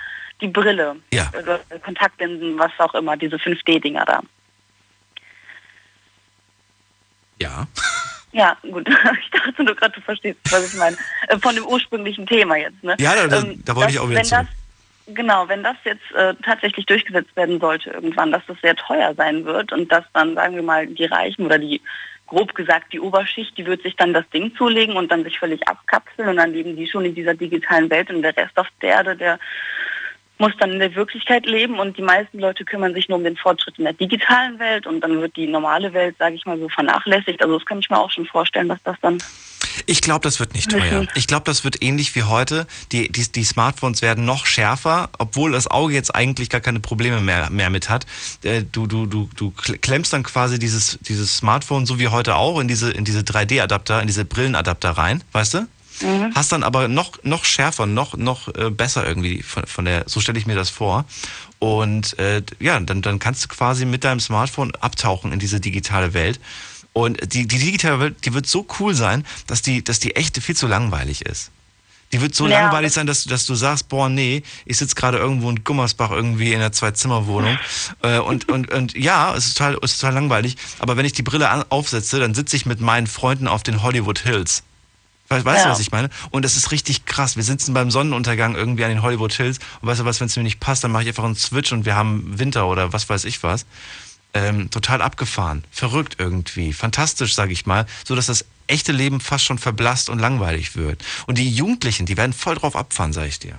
die 0.41 0.47
Brille, 0.49 0.97
Ja. 1.13 1.29
also 1.33 1.57
Kontaktlinsen, 1.83 2.57
was 2.59 2.71
auch 2.79 2.93
immer, 2.95 3.15
diese 3.15 3.37
5D-Dinger 3.37 4.03
da. 4.05 4.19
Ja. 7.39 7.65
Ja, 8.33 8.55
gut. 8.61 8.87
Ich 9.21 9.29
dachte 9.31 9.63
nur 9.63 9.75
gerade, 9.75 9.93
du 9.93 10.01
verstehst, 10.01 10.39
was 10.49 10.65
ich 10.67 10.73
meine. 10.79 10.97
Äh, 11.27 11.37
Von 11.39 11.55
dem 11.55 11.65
ursprünglichen 11.65 12.25
Thema 12.25 12.55
jetzt. 12.57 12.83
Ne? 12.83 12.95
Ja, 12.99 13.15
da, 13.15 13.27
da, 13.27 13.37
Ähm, 13.41 13.61
da 13.65 13.75
wollte 13.75 13.87
das- 13.87 13.93
ich 13.95 13.99
auch 13.99 14.09
wieder 14.09 14.23
zurück. 14.23 14.47
das, 14.47 14.57
Genau, 15.15 15.49
wenn 15.49 15.63
das 15.63 15.75
jetzt 15.83 16.11
äh, 16.15 16.33
tatsächlich 16.45 16.85
durchgesetzt 16.85 17.35
werden 17.35 17.59
sollte 17.59 17.89
irgendwann, 17.89 18.31
dass 18.31 18.43
das 18.47 18.55
sehr 18.61 18.75
teuer 18.75 19.13
sein 19.15 19.43
wird 19.43 19.73
und 19.73 19.91
dass 19.91 20.05
dann, 20.13 20.35
sagen 20.35 20.55
wir 20.55 20.61
mal, 20.63 20.85
die 20.87 21.05
Reichen 21.05 21.45
oder 21.45 21.57
die, 21.57 21.81
grob 22.27 22.53
gesagt, 22.55 22.93
die 22.93 22.99
Oberschicht, 23.01 23.57
die 23.57 23.65
wird 23.65 23.81
sich 23.81 23.95
dann 23.97 24.13
das 24.13 24.29
Ding 24.29 24.55
zulegen 24.55 24.95
und 24.95 25.11
dann 25.11 25.23
sich 25.25 25.37
völlig 25.37 25.67
abkapseln 25.67 26.29
und 26.29 26.37
dann 26.37 26.53
leben 26.53 26.77
die 26.77 26.87
schon 26.87 27.03
in 27.03 27.15
dieser 27.15 27.33
digitalen 27.33 27.89
Welt 27.89 28.09
und 28.09 28.21
der 28.21 28.37
Rest 28.37 28.57
auf 28.57 28.67
der 28.81 28.89
Erde, 28.91 29.17
der 29.17 29.37
muss 30.41 30.51
dann 30.57 30.71
in 30.71 30.79
der 30.79 30.93
Wirklichkeit 30.95 31.45
leben 31.45 31.79
und 31.79 31.97
die 31.97 32.01
meisten 32.01 32.39
Leute 32.39 32.65
kümmern 32.65 32.93
sich 32.93 33.07
nur 33.07 33.19
um 33.19 33.23
den 33.23 33.37
Fortschritt 33.37 33.77
in 33.77 33.85
der 33.85 33.93
digitalen 33.93 34.59
Welt 34.59 34.87
und 34.87 34.99
dann 35.01 35.21
wird 35.21 35.35
die 35.35 35.47
normale 35.47 35.93
Welt, 35.93 36.15
sage 36.17 36.35
ich 36.35 36.45
mal 36.45 36.59
so, 36.59 36.67
vernachlässigt. 36.67 37.41
Also 37.41 37.57
das 37.57 37.65
kann 37.65 37.79
ich 37.79 37.89
mir 37.89 37.99
auch 37.99 38.11
schon 38.11 38.25
vorstellen, 38.25 38.67
dass 38.67 38.81
das 38.83 38.97
dann 39.01 39.19
Ich 39.85 40.01
glaube, 40.01 40.23
das 40.23 40.39
wird 40.39 40.53
nicht 40.55 40.71
teuer. 40.71 41.05
Ich 41.15 41.27
glaube, 41.27 41.43
das 41.45 41.63
wird 41.63 41.81
ähnlich 41.83 42.15
wie 42.15 42.23
heute. 42.23 42.65
Die, 42.91 43.11
die, 43.11 43.31
die 43.31 43.43
Smartphones 43.43 44.01
werden 44.01 44.25
noch 44.25 44.45
schärfer, 44.47 45.09
obwohl 45.19 45.51
das 45.51 45.69
Auge 45.69 45.93
jetzt 45.93 46.13
eigentlich 46.13 46.49
gar 46.49 46.61
keine 46.61 46.79
Probleme 46.79 47.21
mehr, 47.21 47.49
mehr 47.51 47.69
mit 47.69 47.89
hat. 47.89 48.05
Äh, 48.43 48.63
Du, 48.71 48.87
du, 48.87 49.05
du, 49.05 49.29
du 49.35 49.51
klemmst 49.81 50.13
dann 50.13 50.23
quasi 50.23 50.57
dieses, 50.57 50.97
dieses 51.01 51.37
Smartphone, 51.37 51.85
so 51.85 51.99
wie 51.99 52.07
heute 52.07 52.35
auch, 52.35 52.59
in 52.59 52.67
diese, 52.67 52.91
in 52.91 53.05
diese 53.05 53.19
3D-Adapter, 53.19 54.01
in 54.01 54.07
diese 54.07 54.25
Brillenadapter 54.25 54.91
rein, 54.91 55.23
weißt 55.33 55.53
du? 55.55 55.67
Hast 56.35 56.51
dann 56.51 56.63
aber 56.63 56.87
noch, 56.87 57.23
noch 57.23 57.45
schärfer, 57.45 57.85
noch, 57.85 58.15
noch 58.15 58.47
äh, 58.55 58.69
besser 58.69 59.05
irgendwie 59.05 59.43
von, 59.43 59.65
von 59.65 59.85
der, 59.85 60.03
so 60.07 60.19
stelle 60.19 60.39
ich 60.39 60.45
mir 60.45 60.55
das 60.55 60.69
vor. 60.69 61.05
Und 61.59 62.17
äh, 62.19 62.41
ja, 62.59 62.79
dann, 62.79 63.01
dann 63.01 63.19
kannst 63.19 63.43
du 63.43 63.47
quasi 63.47 63.85
mit 63.85 64.03
deinem 64.03 64.19
Smartphone 64.19 64.73
abtauchen 64.75 65.31
in 65.31 65.39
diese 65.39 65.59
digitale 65.59 66.13
Welt. 66.13 66.39
Und 66.93 67.33
die, 67.33 67.47
die 67.47 67.59
digitale 67.59 67.99
Welt, 67.99 68.25
die 68.25 68.33
wird 68.33 68.47
so 68.47 68.65
cool 68.79 68.93
sein, 68.93 69.25
dass 69.47 69.61
die, 69.61 69.83
dass 69.83 69.99
die 69.99 70.15
echte 70.15 70.41
viel 70.41 70.55
zu 70.55 70.67
langweilig 70.67 71.21
ist. 71.25 71.51
Die 72.11 72.19
wird 72.19 72.35
so 72.35 72.47
Ja, 72.47 72.61
langweilig 72.61 72.91
sein, 72.91 73.07
dass 73.07 73.23
du, 73.23 73.29
dass 73.29 73.45
du 73.45 73.55
sagst, 73.55 73.87
boah, 73.87 74.09
nee, 74.09 74.43
ich 74.65 74.77
sitze 74.77 74.95
gerade 74.95 75.17
irgendwo 75.17 75.49
in 75.49 75.63
Gummersbach 75.63 76.11
irgendwie 76.11 76.51
in 76.51 76.59
einer 76.59 76.71
Zwei-Zimmer-Wohnung. 76.71 77.57
äh, 78.01 78.19
und, 78.19 78.49
und, 78.49 78.71
und 78.71 78.97
ja, 78.97 79.33
es 79.35 79.47
ist 79.47 79.57
total, 79.57 79.77
es 79.81 79.93
ist 79.93 80.01
total 80.01 80.15
langweilig. 80.15 80.57
Aber 80.79 80.97
wenn 80.97 81.05
ich 81.05 81.13
die 81.13 81.23
Brille 81.23 81.49
an, 81.49 81.63
aufsetze, 81.69 82.19
dann 82.19 82.33
sitze 82.33 82.57
ich 82.57 82.65
mit 82.65 82.81
meinen 82.81 83.07
Freunden 83.07 83.47
auf 83.47 83.63
den 83.63 83.81
Hollywood 83.81 84.19
Hills. 84.19 84.63
Weißt 85.31 85.45
weißt 85.45 85.63
du, 85.63 85.67
Ja. 85.69 85.71
was 85.71 85.79
ich 85.79 85.91
meine? 85.91 86.09
Und 86.29 86.43
das 86.43 86.57
ist 86.57 86.71
richtig 86.71 87.05
krass. 87.05 87.37
Wir 87.37 87.43
sitzen 87.43 87.73
beim 87.73 87.89
Sonnenuntergang 87.89 88.55
irgendwie 88.55 88.83
an 88.83 88.89
den 88.89 89.01
Hollywood 89.01 89.31
Hills 89.33 89.59
und 89.81 89.87
weißt 89.87 90.01
du 90.01 90.05
was, 90.05 90.19
wenn 90.19 90.27
es 90.27 90.35
mir 90.35 90.43
nicht 90.43 90.59
passt, 90.59 90.83
dann 90.83 90.91
mache 90.91 91.03
ich 91.03 91.09
einfach 91.09 91.23
einen 91.23 91.35
Switch 91.35 91.71
und 91.71 91.85
wir 91.85 91.95
haben 91.95 92.37
Winter 92.37 92.67
oder 92.67 92.91
was 92.93 93.09
weiß 93.09 93.23
ich 93.25 93.41
was. 93.41 93.65
Ähm, 94.33 94.69
total 94.69 95.01
abgefahren, 95.01 95.63
verrückt 95.71 96.15
irgendwie, 96.17 96.71
fantastisch, 96.71 97.33
sage 97.35 97.51
ich 97.51 97.65
mal, 97.65 97.85
so 98.05 98.15
dass 98.15 98.27
das 98.27 98.45
echte 98.67 98.93
Leben 98.93 99.19
fast 99.19 99.43
schon 99.43 99.57
verblasst 99.57 100.09
und 100.09 100.19
langweilig 100.19 100.75
wird. 100.77 101.03
Und 101.27 101.37
die 101.37 101.49
Jugendlichen, 101.49 102.05
die 102.05 102.15
werden 102.15 102.31
voll 102.31 102.55
drauf 102.55 102.75
abfahren, 102.77 103.11
sage 103.11 103.27
ich 103.27 103.39
dir. 103.39 103.55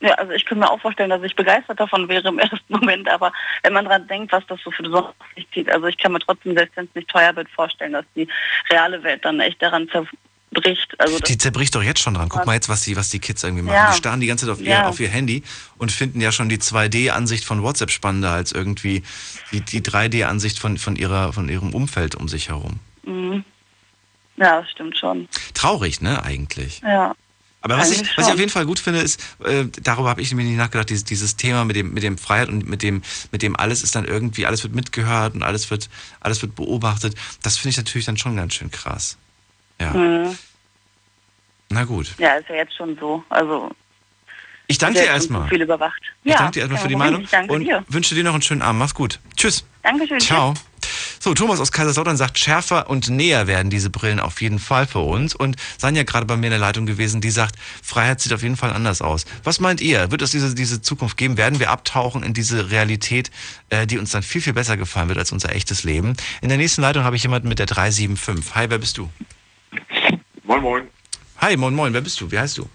Ja, 0.00 0.14
also 0.14 0.32
ich 0.32 0.44
kann 0.44 0.58
mir 0.58 0.70
auch 0.70 0.80
vorstellen, 0.80 1.10
dass 1.10 1.22
ich 1.22 1.34
begeistert 1.34 1.78
davon 1.80 2.08
wäre 2.08 2.28
im 2.28 2.38
ersten 2.38 2.60
Moment, 2.68 3.08
aber 3.08 3.32
wenn 3.62 3.72
man 3.72 3.84
dran 3.84 4.06
denkt, 4.08 4.32
was 4.32 4.44
das 4.46 4.60
so 4.64 4.70
für 4.70 4.84
auf 4.92 5.14
sich 5.36 5.48
zieht, 5.52 5.70
also 5.70 5.86
ich 5.86 5.98
kann 5.98 6.12
mir 6.12 6.20
trotzdem, 6.20 6.56
selbst 6.56 6.76
wenn 6.76 6.84
es 6.86 6.94
nicht 6.94 7.08
teuer 7.08 7.34
wird, 7.36 7.48
vorstellen, 7.50 7.92
dass 7.92 8.04
die 8.14 8.28
reale 8.70 9.02
Welt 9.02 9.24
dann 9.24 9.40
echt 9.40 9.60
daran 9.62 9.88
zerbricht. 10.52 11.00
Also 11.00 11.18
Die 11.20 11.38
zerbricht 11.38 11.74
doch 11.74 11.82
jetzt 11.82 12.00
schon 12.00 12.14
dran. 12.14 12.28
Guck 12.28 12.46
mal 12.46 12.54
jetzt, 12.54 12.68
was 12.68 12.82
die, 12.82 12.96
was 12.96 13.10
die 13.10 13.18
Kids 13.18 13.42
irgendwie 13.42 13.62
machen. 13.62 13.74
Ja. 13.76 13.90
Die 13.90 13.96
starren 13.96 14.20
die 14.20 14.26
ganze 14.26 14.46
Zeit 14.46 14.52
auf 14.54 14.60
ihr, 14.60 14.68
Ja. 14.68 14.88
auf 14.88 14.98
ihr 15.00 15.08
Handy 15.08 15.42
und 15.76 15.92
finden 15.92 16.20
ja 16.20 16.32
schon 16.32 16.48
die 16.48 16.58
2D-Ansicht 16.58 17.44
von 17.44 17.62
WhatsApp 17.62 17.90
spannender 17.90 18.30
als 18.32 18.52
irgendwie 18.52 19.02
die, 19.52 19.60
die 19.60 19.82
3D-Ansicht 19.82 20.58
von, 20.58 20.78
von, 20.78 20.96
ihrer, 20.96 21.32
von 21.32 21.48
ihrem 21.48 21.74
Umfeld 21.74 22.14
um 22.14 22.28
sich 22.28 22.48
herum. 22.48 22.80
mhm. 23.04 23.44
ja, 24.36 24.60
das 24.60 24.70
stimmt 24.70 24.96
schon. 24.96 25.28
Traurig, 25.54 26.00
ne, 26.00 26.22
eigentlich. 26.22 26.80
Ja. 26.80 27.14
Aber 27.60 27.76
was 27.76 27.90
ich, 27.90 28.16
was 28.16 28.28
ich 28.28 28.32
auf 28.32 28.38
jeden 28.38 28.52
Fall 28.52 28.66
gut 28.66 28.78
finde, 28.78 29.00
ist, 29.00 29.20
äh, 29.44 29.64
darüber 29.82 30.10
habe 30.10 30.22
ich 30.22 30.30
nämlich 30.30 30.46
nicht 30.46 30.58
nachgedacht, 30.58 30.90
dieses, 30.90 31.02
dieses 31.02 31.34
Thema 31.34 31.64
mit 31.64 31.74
dem, 31.74 31.92
mit 31.92 32.04
dem 32.04 32.16
Freiheit 32.16 32.48
und 32.48 32.68
mit 32.68 32.84
dem, 32.84 33.02
mit 33.32 33.42
dem 33.42 33.56
alles 33.56 33.82
ist 33.82 33.96
dann 33.96 34.04
irgendwie, 34.04 34.46
alles 34.46 34.62
wird 34.62 34.76
mitgehört 34.76 35.34
und 35.34 35.42
alles 35.42 35.68
wird, 35.68 35.90
alles 36.20 36.40
wird 36.40 36.54
beobachtet. 36.54 37.16
Das 37.42 37.56
finde 37.56 37.70
ich 37.70 37.76
natürlich 37.76 38.06
dann 38.06 38.16
schon 38.16 38.36
ganz 38.36 38.54
schön 38.54 38.70
krass. 38.70 39.18
Ja. 39.80 39.92
Mhm. 39.92 40.36
Na 41.70 41.84
gut. 41.84 42.14
Ja, 42.18 42.34
ist 42.34 42.48
ja 42.48 42.56
jetzt 42.56 42.74
schon 42.76 42.96
so. 42.98 43.22
Also 43.28 43.70
Ich 44.66 44.78
danke 44.78 45.00
dir 45.00 45.06
erstmal. 45.06 45.48
viel 45.48 45.62
überwacht. 45.62 46.00
Ich 46.24 46.32
ja, 46.32 46.38
danke 46.38 46.52
dir 46.52 46.60
erstmal 46.60 46.80
für 46.80 46.88
die. 46.88 46.96
Meinung 46.96 47.26
und 47.48 47.60
dir. 47.60 47.84
wünsche 47.88 48.14
dir 48.14 48.24
noch 48.24 48.32
einen 48.32 48.42
schönen 48.42 48.62
Abend. 48.62 48.78
Mach's 48.78 48.94
gut. 48.94 49.20
Tschüss. 49.36 49.64
Dankeschön. 49.82 50.20
Ciao. 50.20 50.54
So, 51.20 51.34
Thomas 51.34 51.58
aus 51.58 51.72
Kaiserslautern 51.72 52.16
sagt, 52.16 52.38
schärfer 52.38 52.88
und 52.88 53.08
näher 53.10 53.46
werden 53.48 53.70
diese 53.70 53.90
Brillen 53.90 54.20
auf 54.20 54.40
jeden 54.40 54.60
Fall 54.60 54.86
für 54.86 55.00
uns. 55.00 55.34
Und 55.34 55.56
Sanja 55.76 56.04
gerade 56.04 56.26
bei 56.26 56.36
mir 56.36 56.46
in 56.46 56.52
der 56.52 56.60
Leitung 56.60 56.86
gewesen, 56.86 57.20
die 57.20 57.30
sagt, 57.30 57.56
Freiheit 57.82 58.20
sieht 58.20 58.32
auf 58.32 58.42
jeden 58.42 58.56
Fall 58.56 58.72
anders 58.72 59.02
aus. 59.02 59.26
Was 59.42 59.58
meint 59.58 59.80
ihr? 59.80 60.10
Wird 60.12 60.22
es 60.22 60.30
diese, 60.30 60.54
diese 60.54 60.80
Zukunft 60.80 61.16
geben? 61.16 61.36
Werden 61.36 61.58
wir 61.58 61.70
abtauchen 61.70 62.22
in 62.22 62.34
diese 62.34 62.70
Realität, 62.70 63.30
äh, 63.68 63.86
die 63.86 63.98
uns 63.98 64.12
dann 64.12 64.22
viel, 64.22 64.40
viel 64.40 64.52
besser 64.52 64.76
gefallen 64.76 65.08
wird 65.08 65.18
als 65.18 65.32
unser 65.32 65.52
echtes 65.54 65.82
Leben? 65.82 66.14
In 66.40 66.50
der 66.50 66.58
nächsten 66.58 66.82
Leitung 66.82 67.02
habe 67.02 67.16
ich 67.16 67.22
jemanden 67.24 67.48
mit 67.48 67.58
der 67.58 67.66
375. 67.66 68.54
Hi, 68.54 68.70
wer 68.70 68.78
bist 68.78 68.96
du? 68.96 69.10
Moin, 70.48 70.62
moin. 70.62 70.88
Hi, 71.42 71.58
moin, 71.58 71.74
moin. 71.74 71.92
Wer 71.92 72.00
bist 72.00 72.18
du? 72.22 72.30
Wie 72.30 72.38
heißt 72.38 72.56
du? 72.56 72.66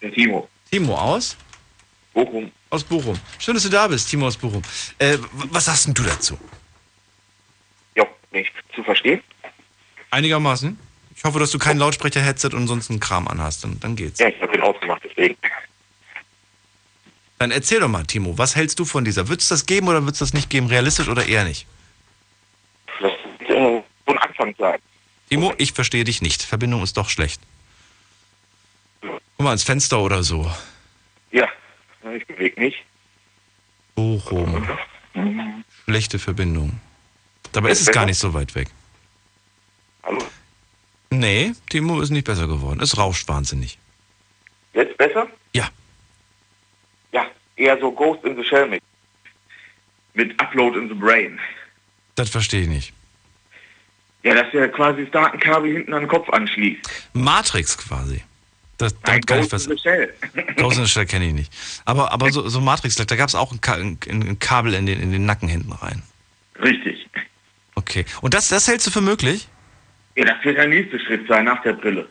Der 0.00 0.12
Timo. 0.12 0.48
Timo 0.70 0.94
aus? 0.94 1.36
Bochum. 2.14 2.52
Aus 2.70 2.84
Bochum. 2.84 3.18
Schön, 3.40 3.54
dass 3.54 3.64
du 3.64 3.68
da 3.68 3.88
bist, 3.88 4.08
Timo 4.08 4.28
aus 4.28 4.36
Bochum. 4.36 4.62
Äh, 5.00 5.18
was 5.32 5.64
sagst 5.64 5.88
denn 5.88 5.94
du 5.94 6.04
dazu? 6.04 6.38
Ja, 7.96 8.06
nicht 8.30 8.52
zu 8.72 8.84
verstehen. 8.84 9.20
Einigermaßen. 10.12 10.78
Ich 11.16 11.24
hoffe, 11.24 11.40
dass 11.40 11.50
du 11.50 11.58
kein 11.58 11.78
Lautsprecher-Headset 11.78 12.50
und 12.54 12.68
sonst 12.68 12.90
einen 12.90 13.00
Kram 13.00 13.26
anhast. 13.26 13.64
Dann, 13.64 13.80
dann 13.80 13.96
geht's. 13.96 14.20
Ja, 14.20 14.28
ich 14.28 14.40
habe 14.40 14.52
den 14.52 14.62
ausgemacht, 14.62 15.02
deswegen. 15.04 15.36
Dann 17.40 17.50
erzähl 17.50 17.80
doch 17.80 17.88
mal, 17.88 18.04
Timo, 18.04 18.38
was 18.38 18.54
hältst 18.54 18.78
du 18.78 18.84
von 18.84 19.04
dieser? 19.04 19.26
Wird 19.26 19.40
es 19.40 19.48
das 19.48 19.66
geben 19.66 19.88
oder 19.88 20.04
wird 20.04 20.12
es 20.12 20.20
das 20.20 20.32
nicht 20.32 20.48
geben? 20.48 20.68
Realistisch 20.68 21.08
oder 21.08 21.26
eher 21.26 21.42
nicht? 21.42 21.66
Das 23.00 23.10
wird 23.40 23.50
äh, 23.50 23.82
so 24.06 24.12
ein 24.12 24.18
Anfang 24.18 24.54
sein. 24.60 24.78
Timo, 25.28 25.52
ich 25.58 25.72
verstehe 25.72 26.04
dich 26.04 26.22
nicht. 26.22 26.42
Verbindung 26.42 26.82
ist 26.82 26.96
doch 26.96 27.08
schlecht. 27.08 27.40
Guck 29.00 29.20
mal 29.44 29.52
ins 29.52 29.64
Fenster 29.64 30.00
oder 30.00 30.22
so. 30.22 30.50
Ja, 31.32 31.48
ich 32.16 32.26
bewege 32.26 32.60
mich. 32.60 32.84
Bochum. 33.94 34.68
Schlechte 35.84 36.18
Verbindung. 36.18 36.80
Dabei 37.52 37.70
ist 37.70 37.80
es 37.80 37.90
gar 37.90 38.06
nicht 38.06 38.18
so 38.18 38.34
weit 38.34 38.54
weg. 38.54 38.68
Hallo? 40.02 40.22
Nee, 41.10 41.52
Timo 41.70 42.00
ist 42.00 42.10
nicht 42.10 42.26
besser 42.26 42.46
geworden. 42.46 42.80
Es 42.80 42.96
rauscht 42.98 43.26
wahnsinnig. 43.28 43.78
Jetzt 44.74 44.96
besser? 44.98 45.26
Ja. 45.54 45.68
Ja, 47.12 47.26
eher 47.56 47.78
so 47.80 47.90
Ghost 47.90 48.24
in 48.24 48.36
the 48.36 48.44
Shell 48.44 48.68
mit. 48.68 48.82
Mit 50.14 50.40
Upload 50.40 50.78
in 50.78 50.88
the 50.88 50.94
Brain. 50.94 51.38
Das 52.14 52.30
verstehe 52.30 52.62
ich 52.62 52.68
nicht. 52.68 52.92
Ja, 54.26 54.34
dass 54.34 54.52
er 54.52 54.68
quasi 54.68 55.02
das 55.04 55.12
Datenkabel 55.12 55.72
hinten 55.72 55.94
an 55.94 56.00
den 56.00 56.08
Kopf 56.08 56.28
anschließt. 56.30 56.80
Matrix 57.12 57.78
quasi. 57.78 58.24
Das, 58.76 58.92
Nein, 59.06 59.24
kann 59.24 59.38
ich 59.38 59.52
was. 59.52 59.68
Ghost 60.56 60.78
in 60.78 60.84
the 60.84 60.90
Shell 60.90 61.06
kenne 61.06 61.28
ich 61.28 61.32
nicht. 61.32 61.52
Aber, 61.84 62.10
aber 62.10 62.32
so, 62.32 62.48
so 62.48 62.60
Matrix, 62.60 62.96
da 62.96 63.04
gab 63.14 63.28
es 63.28 63.36
auch 63.36 63.52
ein, 63.52 63.60
Ka 63.60 63.74
ein, 63.74 63.98
ein 64.08 64.38
Kabel 64.40 64.74
in 64.74 64.84
den, 64.86 65.00
in 65.00 65.12
den 65.12 65.26
Nacken 65.26 65.48
hinten 65.48 65.70
rein. 65.70 66.02
Richtig. 66.60 67.08
Okay. 67.76 68.04
Und 68.20 68.34
das, 68.34 68.48
das 68.48 68.66
hältst 68.66 68.88
du 68.88 68.90
für 68.90 69.00
möglich? 69.00 69.46
Ja, 70.16 70.24
das 70.24 70.44
wird 70.44 70.56
der 70.56 70.66
nächste 70.66 70.98
Schritt 70.98 71.28
sein 71.28 71.44
nach 71.44 71.62
der 71.62 71.74
Brille. 71.74 72.08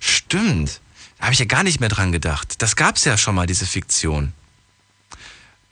Stimmt. 0.00 0.80
Da 1.18 1.24
habe 1.26 1.34
ich 1.34 1.38
ja 1.38 1.44
gar 1.44 1.62
nicht 1.62 1.78
mehr 1.78 1.88
dran 1.88 2.10
gedacht. 2.10 2.60
Das 2.62 2.74
gab 2.74 2.96
es 2.96 3.04
ja 3.04 3.16
schon 3.16 3.36
mal, 3.36 3.46
diese 3.46 3.64
Fiktion. 3.64 4.32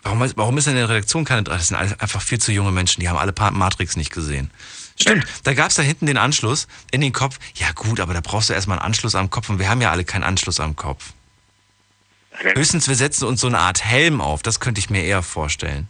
Warum, 0.05 0.23
ist- 0.23 0.37
warum 0.37 0.57
ist 0.59 0.69
in 0.69 0.77
der 0.77 0.89
Redaktion 0.89 1.25
keine 1.25 1.43
Das 1.43 1.67
sind 1.69 1.77
einfach 1.77 2.23
viel 2.23 2.39
zu 2.39 2.53
junge 2.53 2.71
Menschen, 2.71 3.01
die 3.01 3.09
haben 3.09 3.19
alle 3.19 3.35
Matrix 3.51 3.97
nicht 3.97 4.13
gesehen. 4.13 4.53
Stimmt, 4.99 5.27
da 5.45 5.55
gab 5.55 5.69
es 5.71 5.77
da 5.77 5.83
hinten 5.83 6.07
den 6.07 6.17
Anschluss 6.17 6.67
in 6.91 7.01
den 7.01 7.13
Kopf. 7.13 7.39
Ja 7.55 7.73
gut, 7.73 8.01
aber 8.01 8.15
da 8.15 8.21
brauchst 8.21 8.49
du 8.49 8.55
erstmal 8.55 8.79
einen 8.79 8.87
Anschluss 8.87 9.15
am 9.15 9.31
Kopf 9.31 9.49
und 9.51 9.59
wir 9.59 9.69
haben 9.69 9.81
ja 9.81 9.91
alle 9.91 10.05
keinen 10.05 10.25
Anschluss 10.25 10.59
am 10.59 10.75
Kopf. 10.75 11.13
Höchstens, 12.39 12.89
wir 12.89 12.97
setzen 12.97 13.25
uns 13.25 13.41
so 13.41 13.47
eine 13.47 13.59
Art 13.59 13.85
Helm 13.85 14.21
auf, 14.21 14.43
das 14.43 14.61
könnte 14.61 14.79
ich 14.79 14.91
mir 14.91 15.03
eher 15.03 15.23
vorstellen. 15.23 15.89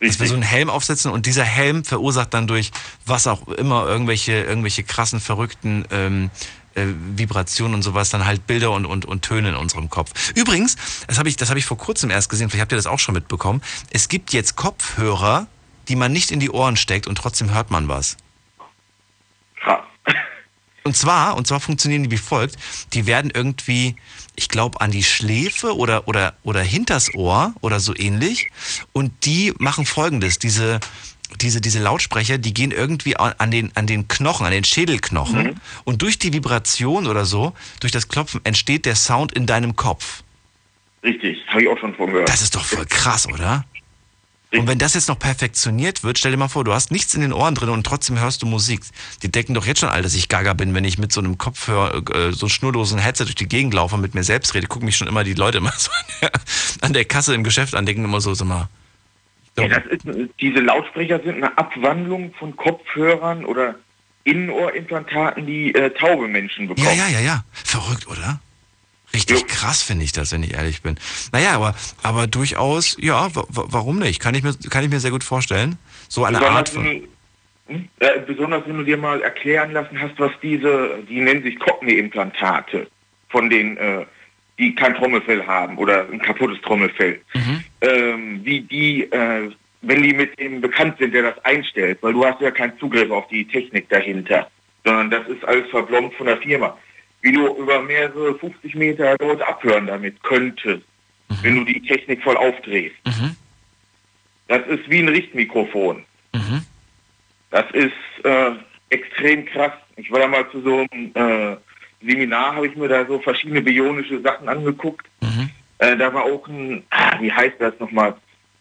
Dass 0.00 0.20
wir 0.20 0.28
so 0.28 0.34
einen 0.34 0.42
Helm 0.44 0.70
aufsetzen 0.70 1.10
und 1.10 1.26
dieser 1.26 1.44
Helm 1.44 1.84
verursacht 1.84 2.32
dann 2.32 2.46
durch 2.46 2.70
was 3.04 3.26
auch 3.26 3.48
immer, 3.48 3.86
irgendwelche, 3.86 4.32
irgendwelche 4.32 4.84
krassen, 4.84 5.18
verrückten 5.18 5.84
ähm, 5.90 6.30
äh, 6.74 6.86
Vibrationen 7.16 7.74
und 7.74 7.82
sowas, 7.82 8.08
dann 8.10 8.24
halt 8.24 8.46
Bilder 8.46 8.70
und, 8.70 8.86
und, 8.86 9.04
und 9.06 9.22
Töne 9.22 9.50
in 9.50 9.54
unserem 9.56 9.90
Kopf. 9.90 10.12
Übrigens, 10.36 10.76
das 11.08 11.18
habe 11.18 11.28
ich, 11.28 11.36
das 11.36 11.50
hab 11.50 11.56
ich 11.56 11.66
vor 11.66 11.78
kurzem 11.78 12.10
erst 12.10 12.28
gesehen, 12.28 12.48
vielleicht 12.48 12.62
habt 12.62 12.72
ihr 12.72 12.76
das 12.76 12.86
auch 12.86 13.00
schon 13.00 13.14
mitbekommen, 13.14 13.60
es 13.90 14.08
gibt 14.08 14.32
jetzt 14.32 14.54
Kopfhörer, 14.54 15.48
die 15.88 15.96
man 15.96 16.12
nicht 16.12 16.30
in 16.30 16.40
die 16.40 16.50
Ohren 16.50 16.76
steckt 16.76 17.06
und 17.06 17.16
trotzdem 17.16 17.54
hört 17.54 17.70
man 17.70 17.88
was. 17.88 18.16
Und 20.88 20.96
zwar, 20.96 21.36
und 21.36 21.46
zwar 21.46 21.60
funktionieren 21.60 22.04
die 22.04 22.10
wie 22.10 22.16
folgt, 22.16 22.56
die 22.94 23.04
werden 23.04 23.30
irgendwie, 23.34 23.96
ich 24.36 24.48
glaube, 24.48 24.80
an 24.80 24.90
die 24.90 25.02
Schläfe 25.02 25.76
oder, 25.76 26.08
oder, 26.08 26.32
oder 26.44 26.62
hinters 26.62 27.14
Ohr 27.14 27.52
oder 27.60 27.78
so 27.78 27.94
ähnlich. 27.94 28.50
Und 28.94 29.26
die 29.26 29.52
machen 29.58 29.84
folgendes, 29.84 30.38
diese, 30.38 30.80
diese, 31.42 31.60
diese 31.60 31.78
Lautsprecher, 31.80 32.38
die 32.38 32.54
gehen 32.54 32.70
irgendwie 32.70 33.18
an 33.18 33.34
an 33.36 33.50
den, 33.50 33.70
an 33.76 33.86
den 33.86 34.08
Knochen, 34.08 34.46
an 34.46 34.52
den 34.52 34.64
Schädelknochen. 34.64 35.42
Mhm. 35.42 35.54
Und 35.84 36.00
durch 36.00 36.18
die 36.18 36.32
Vibration 36.32 37.06
oder 37.06 37.26
so, 37.26 37.52
durch 37.80 37.92
das 37.92 38.08
Klopfen, 38.08 38.40
entsteht 38.44 38.86
der 38.86 38.96
Sound 38.96 39.32
in 39.32 39.44
deinem 39.44 39.76
Kopf. 39.76 40.22
Richtig, 41.02 41.38
habe 41.48 41.62
ich 41.62 41.68
auch 41.68 41.78
schon 41.78 41.94
von 41.94 42.12
gehört. 42.12 42.30
Das 42.30 42.40
ist 42.40 42.54
doch 42.54 42.64
voll 42.64 42.86
krass, 42.86 43.28
oder? 43.28 43.66
Und 44.50 44.66
wenn 44.66 44.78
das 44.78 44.94
jetzt 44.94 45.08
noch 45.08 45.18
perfektioniert 45.18 46.04
wird, 46.04 46.18
stell 46.18 46.30
dir 46.30 46.38
mal 46.38 46.48
vor, 46.48 46.64
du 46.64 46.72
hast 46.72 46.90
nichts 46.90 47.14
in 47.14 47.20
den 47.20 47.34
Ohren 47.34 47.54
drin 47.54 47.68
und 47.68 47.84
trotzdem 47.84 48.18
hörst 48.18 48.40
du 48.40 48.46
Musik. 48.46 48.80
Die 49.22 49.30
denken 49.30 49.52
doch 49.52 49.66
jetzt 49.66 49.80
schon 49.80 49.90
all, 49.90 50.00
dass 50.00 50.14
ich 50.14 50.30
gaga 50.30 50.54
bin, 50.54 50.74
wenn 50.74 50.84
ich 50.84 50.96
mit 50.96 51.12
so 51.12 51.20
einem 51.20 51.36
Kopfhörer, 51.36 51.96
äh, 52.14 52.32
so 52.32 52.46
einem 52.46 52.50
schnurlosen 52.50 52.98
Headset 52.98 53.24
durch 53.24 53.34
die 53.34 53.48
Gegend 53.48 53.74
laufe 53.74 53.94
und 53.94 54.00
mit 54.00 54.14
mir 54.14 54.24
selbst 54.24 54.54
rede. 54.54 54.66
Gucken 54.66 54.86
mich 54.86 54.96
schon 54.96 55.06
immer 55.06 55.22
die 55.22 55.34
Leute 55.34 55.58
immer 55.58 55.72
so 55.76 55.90
an 55.90 56.04
der, 56.22 56.30
an 56.80 56.92
der 56.94 57.04
Kasse 57.04 57.34
im 57.34 57.44
Geschäft 57.44 57.74
an, 57.74 57.84
denken 57.84 58.04
immer 58.04 58.22
so, 58.22 58.32
sag 58.32 58.48
mal. 58.48 58.68
Ja, 59.58 59.68
das 59.68 59.84
ist, 59.86 60.06
diese 60.40 60.60
Lautsprecher 60.60 61.20
sind 61.22 61.36
eine 61.36 61.58
Abwandlung 61.58 62.32
von 62.38 62.56
Kopfhörern 62.56 63.44
oder 63.44 63.74
Innenohrimplantaten, 64.24 65.46
die 65.46 65.74
äh, 65.74 65.90
taube 65.90 66.28
Menschen 66.28 66.68
bekommen. 66.68 66.86
Ja, 66.86 66.92
ja, 66.92 67.08
ja, 67.08 67.20
ja. 67.20 67.44
Verrückt, 67.52 68.06
oder? 68.06 68.40
Richtig 69.14 69.46
krass 69.46 69.82
finde 69.82 70.04
ich 70.04 70.12
das, 70.12 70.32
wenn 70.32 70.42
ich 70.42 70.54
ehrlich 70.54 70.82
bin. 70.82 70.96
Naja, 71.32 71.52
aber, 71.52 71.74
aber 72.02 72.26
durchaus, 72.26 72.96
ja, 73.00 73.34
wa- 73.34 73.46
wa- 73.48 73.66
warum 73.68 73.98
nicht? 73.98 74.20
Kann 74.20 74.34
ich, 74.34 74.42
mir, 74.42 74.54
kann 74.70 74.84
ich 74.84 74.90
mir 74.90 75.00
sehr 75.00 75.10
gut 75.10 75.24
vorstellen. 75.24 75.78
So 76.08 76.24
eine 76.24 76.38
besonders, 76.38 76.58
Art 76.58 76.68
von. 76.68 76.84
wenn, 76.84 77.08
hm? 77.68 77.88
äh, 78.00 78.20
besonders 78.26 78.62
wenn 78.66 78.76
du 78.78 78.84
dir 78.84 78.96
mal 78.98 79.22
erklären 79.22 79.72
lassen 79.72 79.98
hast, 80.00 80.18
was 80.18 80.32
diese, 80.42 80.98
die 81.08 81.20
nennen 81.20 81.42
sich 81.42 81.58
Cockney-Implantate, 81.58 82.86
von 83.30 83.48
denen, 83.48 83.76
äh, 83.78 84.04
die 84.58 84.74
kein 84.74 84.94
Trommelfell 84.94 85.46
haben 85.46 85.78
oder 85.78 86.06
ein 86.10 86.18
kaputtes 86.20 86.60
Trommelfell, 86.62 87.20
ähm, 87.80 88.40
wie 88.44 88.60
die, 88.60 89.04
äh, 89.04 89.50
wenn 89.82 90.02
die 90.02 90.12
mit 90.12 90.38
dem 90.38 90.60
bekannt 90.60 90.98
sind, 90.98 91.14
der 91.14 91.22
das 91.22 91.44
einstellt, 91.44 91.98
weil 92.02 92.12
du 92.12 92.24
hast 92.24 92.40
ja 92.40 92.50
keinen 92.50 92.76
Zugriff 92.78 93.10
auf 93.10 93.28
die 93.28 93.46
Technik 93.46 93.88
dahinter, 93.88 94.50
sondern 94.84 95.10
das 95.10 95.28
ist 95.28 95.44
alles 95.44 95.70
verblombt 95.70 96.14
von 96.16 96.26
der 96.26 96.38
Firma. 96.38 96.76
Wie 97.28 97.32
du 97.32 97.46
über 97.56 97.82
mehrere 97.82 98.38
50 98.38 98.74
Meter 98.74 99.14
dort 99.18 99.42
abhören 99.42 99.86
damit 99.86 100.22
könntest, 100.22 100.82
wenn 101.42 101.56
du 101.56 101.64
die 101.64 101.82
Technik 101.82 102.22
voll 102.22 102.38
aufdrehst. 102.38 102.96
Das 104.46 104.66
ist 104.66 104.88
wie 104.88 105.00
ein 105.00 105.10
Richtmikrofon. 105.10 106.04
Das 107.50 107.66
ist 107.72 108.24
äh, 108.24 108.52
extrem 108.88 109.44
krass. 109.44 109.72
Ich 109.96 110.10
war 110.10 110.20
da 110.20 110.26
mal 110.26 110.50
zu 110.50 110.62
so 110.62 110.86
einem 110.90 111.10
äh, 111.52 111.56
Seminar, 112.00 112.54
habe 112.56 112.66
ich 112.68 112.76
mir 112.76 112.88
da 112.88 113.04
so 113.04 113.18
verschiedene 113.18 113.60
bionische 113.60 114.22
Sachen 114.22 114.48
angeguckt. 114.48 115.06
Äh, 115.80 115.98
da 115.98 116.14
war 116.14 116.24
auch 116.24 116.48
ein, 116.48 116.82
ah, 116.88 117.20
wie 117.20 117.30
heißt 117.30 117.56
das 117.58 117.78
nochmal, 117.78 118.14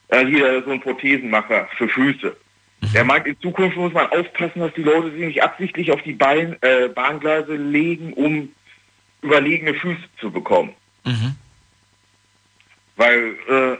äh, 0.09 0.25
hier 0.25 0.61
so 0.65 0.71
ein 0.71 0.81
Prothesenmacher 0.81 1.69
für 1.77 1.87
Füße. 1.87 2.35
Der 2.93 3.05
meint, 3.05 3.27
in 3.27 3.39
Zukunft 3.39 3.77
muss 3.77 3.93
man 3.93 4.07
aufpassen, 4.07 4.59
dass 4.59 4.73
die 4.73 4.83
Leute 4.83 5.11
sich 5.11 5.21
nicht 5.21 5.41
absichtlich 5.41 5.91
auf 5.91 6.01
die 6.03 6.13
Bein, 6.13 6.57
äh, 6.61 6.89
Bahngleise 6.89 7.55
legen, 7.55 8.11
um 8.13 8.49
überlegene 9.21 9.73
Füße 9.73 10.03
zu 10.19 10.31
bekommen. 10.31 10.73
Weil 12.95 13.35
äh, 13.49 13.77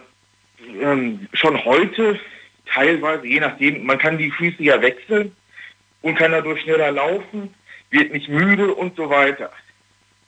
ähm, 0.82 1.28
schon 1.34 1.64
heute 1.66 2.20
teilweise, 2.66 3.26
je 3.28 3.40
nachdem, 3.40 3.86
man 3.86 3.98
kann 3.98 4.18
die 4.18 4.32
Füße 4.32 4.62
ja 4.64 4.82
wechseln 4.82 5.36
und 6.02 6.16
kann 6.16 6.32
dadurch 6.32 6.62
schneller 6.62 6.92
laufen, 6.92 7.54
wird 7.90 8.12
nicht 8.14 8.30
müde 8.30 8.74
und 8.74 8.96
so 8.96 9.10
weiter. 9.10 9.52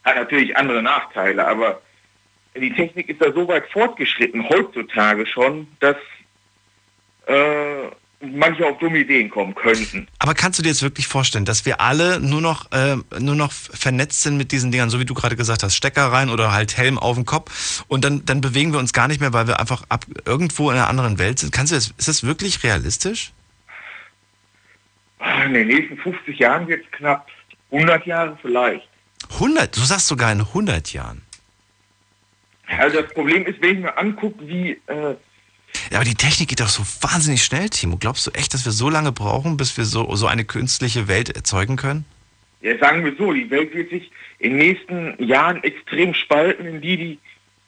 Hat 0.04 0.16
natürlich 0.16 0.56
andere 0.56 0.82
Nachteile, 0.82 1.46
aber 1.46 1.82
die 2.56 2.74
Technik 2.74 3.10
ist 3.10 3.22
da 3.22 3.32
so 3.32 3.48
weit 3.48 3.68
fortgeschritten 3.70 4.48
heutzutage 4.50 5.26
schon, 5.26 5.68
dass 5.80 5.98
äh, 7.28 7.90
manche 8.22 8.66
auf 8.66 8.78
dumme 8.80 9.00
Ideen 9.00 9.30
kommen 9.30 9.56
könnten. 9.56 10.08
Aber 10.20 10.34
kannst 10.34 10.60
du 10.60 10.64
dir 10.64 10.70
jetzt 10.70 10.84
wirklich 10.84 11.08
vorstellen, 11.08 11.46
dass 11.46 11.66
wir 11.66 11.80
alle 11.80 12.20
nur 12.20 12.42
noch, 12.42 12.72
äh, 12.72 12.98
nur 13.20 13.36
noch 13.36 13.52
vernetzt 13.52 14.24
sind 14.24 14.38
mit 14.38 14.52
diesen 14.52 14.72
Dingern, 14.72 14.90
so 14.90 15.00
wie 15.00 15.06
du 15.06 15.14
gerade 15.14 15.36
gesagt 15.36 15.64
hast, 15.64 15.76
Stecker 15.76 16.12
rein 16.12 16.30
oder 16.30 16.52
halt 16.52 16.78
Helm 16.78 16.98
auf 16.98 17.16
dem 17.16 17.26
Kopf 17.26 17.84
und 17.88 18.04
dann, 18.04 18.26
dann 18.26 18.42
bewegen 18.42 18.74
wir 18.74 18.80
uns 18.80 18.94
gar 18.94 19.08
nicht 19.08 19.22
mehr, 19.22 19.34
weil 19.34 19.48
wir 19.48 19.60
einfach 19.60 19.84
ab, 19.90 20.06
irgendwo 20.26 20.70
in 20.70 20.78
einer 20.78 20.90
anderen 20.90 21.18
Welt 21.18 21.40
sind? 21.40 21.54
Kannst 21.54 21.72
du 21.72 21.76
das, 21.76 21.94
ist 21.98 22.08
das 22.08 22.24
wirklich 22.24 22.64
realistisch? 22.64 23.32
In 25.46 25.54
den 25.54 25.68
nächsten 25.68 25.98
50 25.98 26.38
Jahren 26.40 26.68
wird 26.68 26.86
es 26.86 26.92
knapp 26.92 27.28
100 27.72 28.06
Jahre 28.06 28.38
vielleicht. 28.42 28.88
100? 29.34 29.76
Du 29.76 29.82
sagst 29.82 30.08
sogar 30.08 30.32
in 30.32 30.42
100 30.42 30.94
Jahren. 30.94 31.22
Also 32.78 33.02
das 33.02 33.12
Problem 33.14 33.46
ist, 33.46 33.62
wenn 33.62 33.78
ich 33.78 33.80
mir 33.80 33.98
angucke, 33.98 34.48
wie 34.48 34.72
äh, 34.88 35.16
Ja, 35.92 35.98
aber 35.98 36.06
die 36.06 36.16
Technik 36.16 36.50
geht 36.50 36.60
doch 36.60 36.70
so 36.70 36.84
wahnsinnig 37.02 37.44
schnell, 37.44 37.70
Timo. 37.70 37.98
Glaubst 37.98 38.28
du 38.28 38.32
echt, 38.32 38.54
dass 38.54 38.66
wir 38.66 38.72
so 38.72 38.90
lange 38.90 39.12
brauchen, 39.12 39.58
bis 39.58 39.78
wir 39.78 39.86
so, 39.86 40.16
so 40.16 40.28
eine 40.28 40.46
künstliche 40.46 41.08
Welt 41.08 41.36
erzeugen 41.36 41.78
können? 41.78 42.06
Ja, 42.62 42.78
sagen 42.78 43.06
wir 43.06 43.16
so, 43.18 43.32
die 43.32 43.50
Welt 43.50 43.74
wird 43.74 43.90
sich 43.90 44.12
in 44.40 44.52
den 44.52 44.60
nächsten 44.60 45.24
Jahren 45.24 45.64
extrem 45.64 46.14
spalten 46.14 46.66
in 46.66 46.82
die, 46.82 46.98
die 46.98 47.20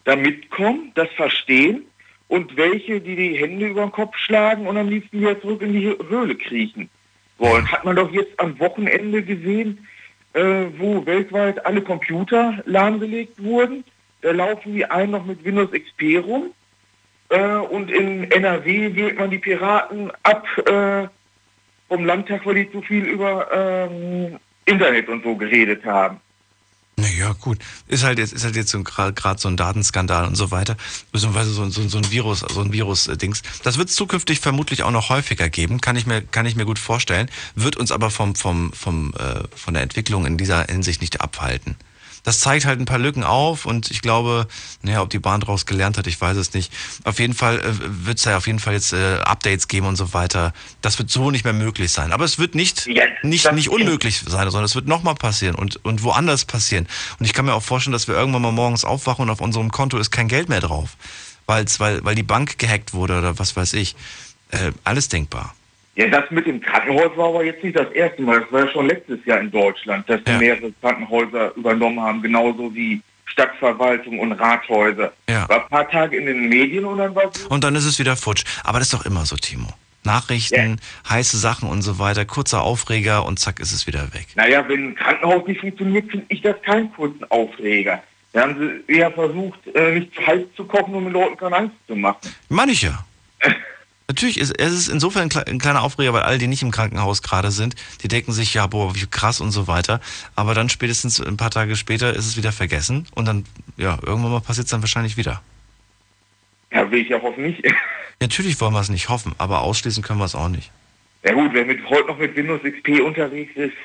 da 0.04 0.16
mitkommen, 0.16 0.92
das 0.96 1.10
verstehen 1.16 1.84
und 2.28 2.56
welche, 2.58 3.00
die 3.00 3.16
die 3.16 3.38
Hände 3.38 3.68
über 3.68 3.82
den 3.82 3.92
Kopf 3.92 4.18
schlagen 4.18 4.68
und 4.68 4.78
am 4.78 4.90
liebsten 4.90 5.20
wieder 5.20 5.40
zurück 5.40 5.62
in 5.62 5.74
die 5.74 5.96
Höhle 6.10 6.36
kriechen 6.36 6.90
wollen. 7.38 7.72
Hat 7.72 7.86
man 7.86 7.96
doch 7.96 8.12
jetzt 8.12 8.40
am 8.40 8.60
Wochenende 8.60 9.24
gesehen, 9.24 9.88
äh, 10.34 10.66
wo 10.78 11.06
weltweit 11.06 11.66
alle 11.66 11.82
Computer 11.82 12.62
lahmgelegt 12.66 13.42
wurden. 13.42 13.84
Da 14.22 14.32
laufen 14.32 14.74
die 14.74 14.86
einen 14.86 15.12
noch 15.12 15.26
mit 15.26 15.44
Windows 15.44 15.72
XP 15.72 16.24
rum 16.24 16.52
äh, 17.32 17.56
und 17.56 17.90
in 17.90 18.30
NRW 18.30 18.96
wählt 18.96 19.18
man 19.18 19.32
die 19.32 19.40
Piraten 19.40 20.12
ab 20.24 20.46
äh, 20.68 21.08
vom 21.88 22.06
Landtag, 22.06 22.46
weil 22.46 22.56
die 22.56 22.72
zu 22.72 22.82
viel 22.82 23.06
über 23.06 23.48
ähm, 23.52 24.38
Internet 24.66 25.08
und 25.08 25.24
so 25.24 25.36
geredet 25.36 25.84
haben. 25.86 26.20
Naja, 26.98 27.34
gut. 27.40 27.58
Ist 27.88 28.04
halt 28.04 28.20
jetzt, 28.20 28.34
ist 28.34 28.44
halt 28.44 28.56
jetzt 28.56 28.70
so 28.70 28.84
gerade 28.84 29.40
so 29.40 29.48
ein 29.48 29.58
Datenskandal 29.58 30.28
und 30.28 30.36
so 30.36 30.52
weiter. 30.52 30.76
Beziehungsweise 31.12 31.52
so, 31.52 31.68
so, 31.70 31.88
so 31.88 31.98
ein 31.98 32.12
Virus, 32.12 32.40
so 32.42 32.62
ein 32.62 32.74
Virus-Dings. 32.74 33.42
Das 33.64 33.78
wird 33.78 33.90
es 33.90 33.96
zukünftig 33.96 34.40
vermutlich 34.40 34.84
auch 34.84 34.92
noch 34.92 35.10
häufiger 35.10 35.50
geben, 35.50 35.82
kann 35.82 35.96
ich 35.96 36.06
mir, 36.06 36.22
kann 36.22 36.46
ich 36.46 36.56
mir 36.56 36.66
gut 36.66 36.80
vorstellen. 36.80 37.30
Wird 37.56 37.78
uns 37.78 37.92
aber 37.92 38.12
vom, 38.12 38.36
vom, 38.36 38.72
vom, 38.74 39.14
äh, 39.18 39.48
von 39.56 39.74
der 39.74 39.84
Entwicklung 39.84 40.26
in 40.26 40.38
dieser 40.38 40.66
Hinsicht 40.66 41.02
nicht 41.02 41.22
abhalten 41.22 41.76
das 42.24 42.40
zeigt 42.40 42.66
halt 42.66 42.80
ein 42.80 42.86
paar 42.86 43.00
Lücken 43.00 43.24
auf 43.24 43.66
und 43.66 43.90
ich 43.90 44.02
glaube, 44.02 44.48
naja, 44.82 45.02
ob 45.02 45.10
die 45.10 45.20
Bahn 45.20 45.42
daraus 45.42 45.66
gelernt 45.66 45.98
hat, 45.98 46.08
ich 46.08 46.20
weiß 46.20 46.38
es 46.38 46.54
nicht. 46.54 46.72
Auf 47.04 47.20
jeden 47.20 47.34
Fall 47.34 47.60
äh, 47.60 48.06
wird 48.06 48.20
es 48.20 48.26
ja 48.26 48.38
auf 48.38 48.48
jeden 48.48 48.60
Fall 48.60 48.74
jetzt 48.74 48.94
äh, 48.94 49.20
Updates 49.24 49.68
geben 49.68 49.88
und 49.88 49.96
so 49.96 50.14
weiter. 50.14 50.54
Das 50.82 51.00
wird 51.00 51.10
so 51.10 51.32
nicht 51.32 51.44
mehr 51.44 51.54
möglich 51.54 51.92
sein. 51.92 52.12
Aber 52.12 52.26
es 52.26 52.38
wird 52.38 52.56
nicht, 52.56 52.86
ja, 52.88 53.04
nicht, 53.24 53.52
nicht 53.54 53.70
unmöglich 53.70 54.20
sein, 54.20 54.50
sondern 54.50 54.66
es 54.66 54.76
wird 54.76 54.88
nochmal 54.88 55.16
passieren 55.16 55.56
und, 55.56 55.84
und 55.84 56.04
woanders 56.04 56.46
passieren. 56.46 56.88
Und 57.20 57.26
ich 57.26 57.34
kann 57.34 57.46
mir 57.46 57.54
auch 57.54 57.64
vorstellen, 57.64 57.94
dass 57.94 58.08
wir 58.08 58.16
irgendwann 58.16 58.42
mal 58.42 58.52
morgens 58.52 58.86
aufwachen 58.86 59.24
und 59.24 59.30
auf 59.30 59.42
unserem 59.42 59.72
Konto 59.72 59.98
ist 59.98 60.12
kein 60.12 60.28
Geld 60.28 60.50
mehr 60.50 60.62
drauf. 60.62 60.98
Weil's, 61.48 61.80
weil, 61.80 62.04
weil 62.06 62.16
die 62.16 62.24
Bank 62.24 62.60
gehackt 62.60 62.94
wurde 62.94 63.18
oder 63.18 63.40
was 63.40 63.56
weiß 63.56 63.74
ich. 63.74 63.96
Äh, 64.52 64.72
alles 64.84 65.10
denkbar. 65.10 65.56
Ja, 65.96 66.08
das 66.08 66.32
mit 66.32 66.48
dem 66.48 66.62
Krankenhaus 66.62 67.16
war 67.18 67.30
aber 67.30 67.44
jetzt 67.44 67.64
nicht 67.64 67.78
das 67.78 67.92
erste 67.92 68.22
Mal. 68.22 68.42
Das 68.42 68.52
war 68.52 68.66
ja 68.66 68.72
schon 68.72 68.88
letztes 68.88 69.24
Jahr 69.26 69.40
in 69.40 69.52
Deutschland, 69.52 70.10
dass 70.10 70.22
ja. 70.26 70.38
mehrere 70.38 70.72
Krankenhäuser 70.82 71.54
übernommen 71.56 72.00
haben, 72.00 72.22
genauso 72.22 72.74
wie 72.74 73.02
Stadtverwaltung 73.26 74.20
und 74.20 74.34
Rathäuser. 74.34 75.12
Ja. 75.30 75.48
War 75.50 75.64
ein 75.64 75.70
paar 75.70 75.90
Tage 75.90 76.18
in 76.18 76.26
den 76.26 76.48
Medien 76.48 76.86
und 76.86 76.98
dann 76.98 77.14
war. 77.14 77.32
Und 77.50 77.64
dann 77.64 77.76
ist 77.76 77.86
es 77.86 78.00
wieder 78.00 78.16
futsch. 78.16 78.44
Aber 78.64 78.80
das 78.80 78.88
ist 78.88 78.94
doch 78.94 79.06
immer 79.06 79.26
so, 79.26 79.36
Timo. 79.36 79.68
Nachrichten, 80.04 80.80
ja. 81.06 81.10
heiße 81.10 81.38
Sachen 81.38 81.70
und 81.70 81.82
so 81.84 82.00
weiter, 82.00 82.26
kurzer 82.26 82.62
Aufreger 82.62 83.26
und 83.26 83.38
zack 83.38 83.60
ist 83.60 83.72
es 83.72 83.86
wieder 83.86 84.14
weg. 84.14 84.28
Naja, 84.36 84.68
wenn 84.68 84.90
ein 84.90 84.96
Krankenhaus 84.96 85.46
nicht 85.48 85.62
funktioniert, 85.62 86.10
finde 86.10 86.26
ich 86.30 86.42
das 86.42 86.60
keinen 86.64 86.92
kurzen 86.94 87.24
Aufreger. 87.30 88.02
Da 88.34 88.42
haben 88.42 88.84
sie 88.88 88.94
eher 88.94 89.12
versucht, 89.12 89.60
äh, 89.76 90.00
nicht 90.00 90.16
zu 90.16 90.26
heiß 90.26 90.42
zu 90.56 90.64
kochen, 90.64 90.96
um 90.96 91.04
den 91.04 91.14
Leuten 91.14 91.38
keine 91.38 91.56
Angst 91.56 91.76
zu 91.86 91.96
machen. 91.96 92.34
Meine 92.50 92.72
ich 92.72 92.82
ja. 92.82 93.06
Natürlich 94.12 94.42
ist 94.42 94.52
es 94.60 94.74
ist 94.74 94.88
insofern 94.90 95.30
ein 95.48 95.58
kleiner 95.58 95.84
Aufreger, 95.84 96.12
weil 96.12 96.24
alle, 96.24 96.38
die 96.38 96.48
nicht 96.48 96.64
im 96.64 96.72
Krankenhaus 96.72 97.22
gerade 97.22 97.50
sind, 97.50 97.76
die 98.04 98.10
denken 98.10 98.34
sich, 98.34 98.54
ja, 98.54 98.68
boah, 98.68 98.94
wie 98.94 99.06
krass 99.06 99.40
und 99.40 99.52
so 99.52 99.70
weiter. 99.70 100.02
Aber 100.36 100.54
dann 100.54 100.68
spätestens 100.68 101.22
ein 101.22 101.38
paar 101.38 101.50
Tage 101.50 101.78
später 101.78 102.14
ist 102.14 102.26
es 102.26 102.36
wieder 102.36 102.52
vergessen 102.52 103.08
und 103.16 103.24
dann, 103.26 103.46
ja, 103.78 103.98
irgendwann 104.06 104.34
mal 104.34 104.42
passiert 104.42 104.66
es 104.66 104.72
dann 104.72 104.82
wahrscheinlich 104.82 105.16
wieder. 105.16 105.42
Ja, 106.74 106.92
will 106.92 107.00
ich 107.00 107.08
ja 107.08 107.22
hoffen 107.22 107.44
nicht. 107.44 107.64
Natürlich 108.20 108.60
wollen 108.60 108.74
wir 108.74 108.82
es 108.82 108.90
nicht 108.90 109.08
hoffen, 109.08 109.34
aber 109.38 109.62
ausschließen 109.62 110.04
können 110.04 110.20
wir 110.20 110.26
es 110.26 110.36
auch 110.36 110.50
nicht. 110.50 110.72
Ja 111.24 111.32
gut, 111.32 111.52
wer 111.54 111.64
mit, 111.64 111.80
heute 111.90 112.08
noch 112.08 112.18
mit 112.18 112.36
Windows 112.36 112.60
XP 112.64 113.00
unterwegs 113.00 113.56
ist. 113.56 113.78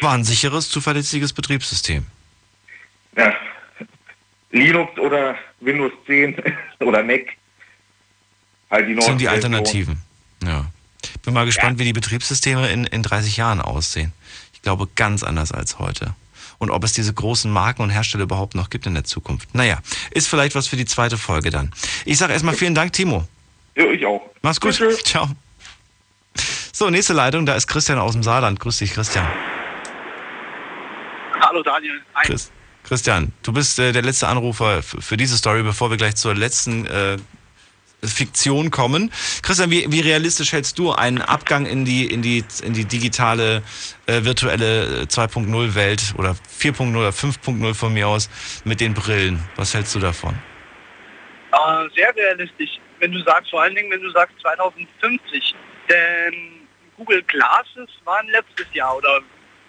War 0.00 0.14
ein 0.14 0.24
sicheres, 0.24 0.70
zuverlässiges 0.70 1.34
Betriebssystem. 1.34 2.06
Ja, 3.14 3.34
Linux 4.52 4.98
oder 4.98 5.36
Windows 5.60 5.92
10 6.06 6.42
oder 6.80 7.02
Mac 7.02 7.26
halt 8.70 8.88
die 8.88 9.00
sind 9.00 9.20
die 9.20 9.28
Alternativen. 9.28 10.00
Ja. 10.42 10.66
Bin 11.22 11.34
mal 11.34 11.46
gespannt, 11.46 11.78
ja. 11.78 11.80
wie 11.80 11.84
die 11.84 11.92
Betriebssysteme 11.92 12.68
in, 12.70 12.84
in 12.84 13.02
30 13.02 13.36
Jahren 13.36 13.60
aussehen. 13.60 14.12
Ich 14.52 14.62
glaube, 14.62 14.88
ganz 14.94 15.22
anders 15.22 15.52
als 15.52 15.78
heute. 15.78 16.14
Und 16.58 16.70
ob 16.70 16.84
es 16.84 16.92
diese 16.92 17.14
großen 17.14 17.50
Marken 17.50 17.82
und 17.82 17.90
Hersteller 17.90 18.24
überhaupt 18.24 18.54
noch 18.54 18.68
gibt 18.68 18.86
in 18.86 18.94
der 18.94 19.04
Zukunft. 19.04 19.54
Naja, 19.54 19.78
ist 20.10 20.28
vielleicht 20.28 20.54
was 20.54 20.66
für 20.66 20.76
die 20.76 20.84
zweite 20.84 21.16
Folge 21.16 21.50
dann. 21.50 21.72
Ich 22.04 22.18
sage 22.18 22.34
erstmal 22.34 22.54
vielen 22.54 22.74
Dank, 22.74 22.92
Timo. 22.92 23.26
Ja, 23.74 23.84
ich 23.86 24.04
auch. 24.04 24.20
Mach's 24.42 24.60
gut. 24.60 24.74
Tschüss. 24.74 25.02
Ciao. 25.02 25.28
So, 26.72 26.90
nächste 26.90 27.14
Leitung, 27.14 27.46
da 27.46 27.54
ist 27.54 27.66
Christian 27.66 27.98
aus 27.98 28.12
dem 28.12 28.22
Saarland. 28.22 28.60
Grüß 28.60 28.78
dich, 28.78 28.92
Christian. 28.92 29.26
Hallo 31.40 31.62
Daniel. 31.62 32.00
Chris, 32.22 32.50
Christian, 32.84 33.32
du 33.42 33.52
bist 33.52 33.78
äh, 33.78 33.92
der 33.92 34.02
letzte 34.02 34.28
Anrufer 34.28 34.82
für 34.82 35.16
diese 35.16 35.36
Story, 35.36 35.62
bevor 35.62 35.90
wir 35.90 35.96
gleich 35.96 36.16
zur 36.16 36.34
letzten 36.34 36.86
äh, 36.86 37.16
Fiktion 38.02 38.70
kommen. 38.70 39.12
Christian, 39.42 39.70
wie, 39.70 39.90
wie 39.90 40.00
realistisch 40.00 40.52
hältst 40.52 40.78
du 40.78 40.92
einen 40.92 41.20
Abgang 41.20 41.66
in 41.66 41.84
die, 41.84 42.06
in 42.06 42.22
die, 42.22 42.44
in 42.62 42.72
die 42.72 42.84
digitale, 42.84 43.62
äh, 44.06 44.24
virtuelle 44.24 45.04
2.0 45.04 45.48
äh, 45.48 45.74
Welt 45.74 46.14
oder 46.16 46.36
4.0 46.58 46.96
oder 46.96 47.10
5.0 47.10 47.74
von 47.74 47.92
mir 47.92 48.08
aus 48.08 48.30
mit 48.64 48.80
den 48.80 48.94
Brillen? 48.94 49.42
Was 49.56 49.74
hältst 49.74 49.94
du 49.94 49.98
davon? 49.98 50.34
Äh, 51.52 51.88
sehr 51.94 52.14
realistisch. 52.14 52.78
Wenn 52.98 53.12
du 53.12 53.22
sagst, 53.24 53.50
vor 53.50 53.62
allen 53.62 53.74
Dingen, 53.74 53.90
wenn 53.90 54.02
du 54.02 54.10
sagst 54.10 54.34
2050. 54.40 55.54
Denn 55.88 56.66
Google 56.96 57.22
Glasses 57.22 57.88
waren 58.04 58.28
letztes 58.28 58.66
Jahr 58.72 58.96
oder 58.96 59.20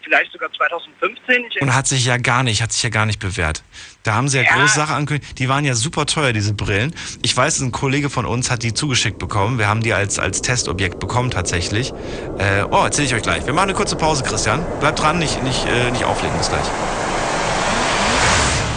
vielleicht 0.04 0.32
sogar 0.32 0.52
2015. 0.52 1.46
Ich 1.50 1.62
und 1.62 1.76
hat 1.76 1.88
sich 1.88 2.06
ja 2.06 2.18
gar 2.18 2.44
nicht, 2.44 2.62
hat 2.62 2.72
sich 2.72 2.84
ja 2.84 2.90
gar 2.90 3.06
nicht 3.06 3.20
bewährt. 3.20 3.64
Da 4.04 4.16
haben 4.16 4.28
sie 4.28 4.38
ja, 4.38 4.44
ja. 4.44 4.56
große 4.56 4.76
Sachen 4.76 4.96
angekündigt. 4.96 5.40
Die 5.40 5.50
waren 5.50 5.66
ja 5.66 5.76
super 5.76 6.06
teuer, 6.06 6.34
diese 6.34 6.54
Brillen. 6.54 6.94
Ich 7.22 7.36
weiß, 7.36 7.60
ein 7.62 7.72
Kollege 7.72 8.10
von 8.10 8.26
uns 8.26 8.50
hat 8.50 8.64
die 8.64 8.74
zugeschickt 8.74 9.20
bekommen. 9.20 9.60
Wir 9.60 9.68
haben 9.68 9.82
die 9.82 9.94
als, 9.94 10.20
als 10.20 10.42
Testobjekt 10.42 11.00
bekommen 11.00 11.32
tatsächlich. 11.32 11.94
Äh, 12.38 12.64
oh, 12.70 12.84
erzähle 12.84 13.08
ich 13.08 13.16
euch 13.16 13.24
gleich. 13.24 13.46
Wir 13.46 13.54
machen 13.54 13.70
eine 13.70 13.74
kurze 13.74 13.96
Pause, 13.96 14.24
Christian. 14.24 14.66
Bleibt 14.80 15.00
dran, 15.00 15.20
nicht, 15.20 15.44
nicht, 15.44 15.66
äh, 15.68 15.92
nicht 15.92 16.04
auflegen. 16.04 16.38
Bis 16.38 16.50
gleich. 16.50 16.66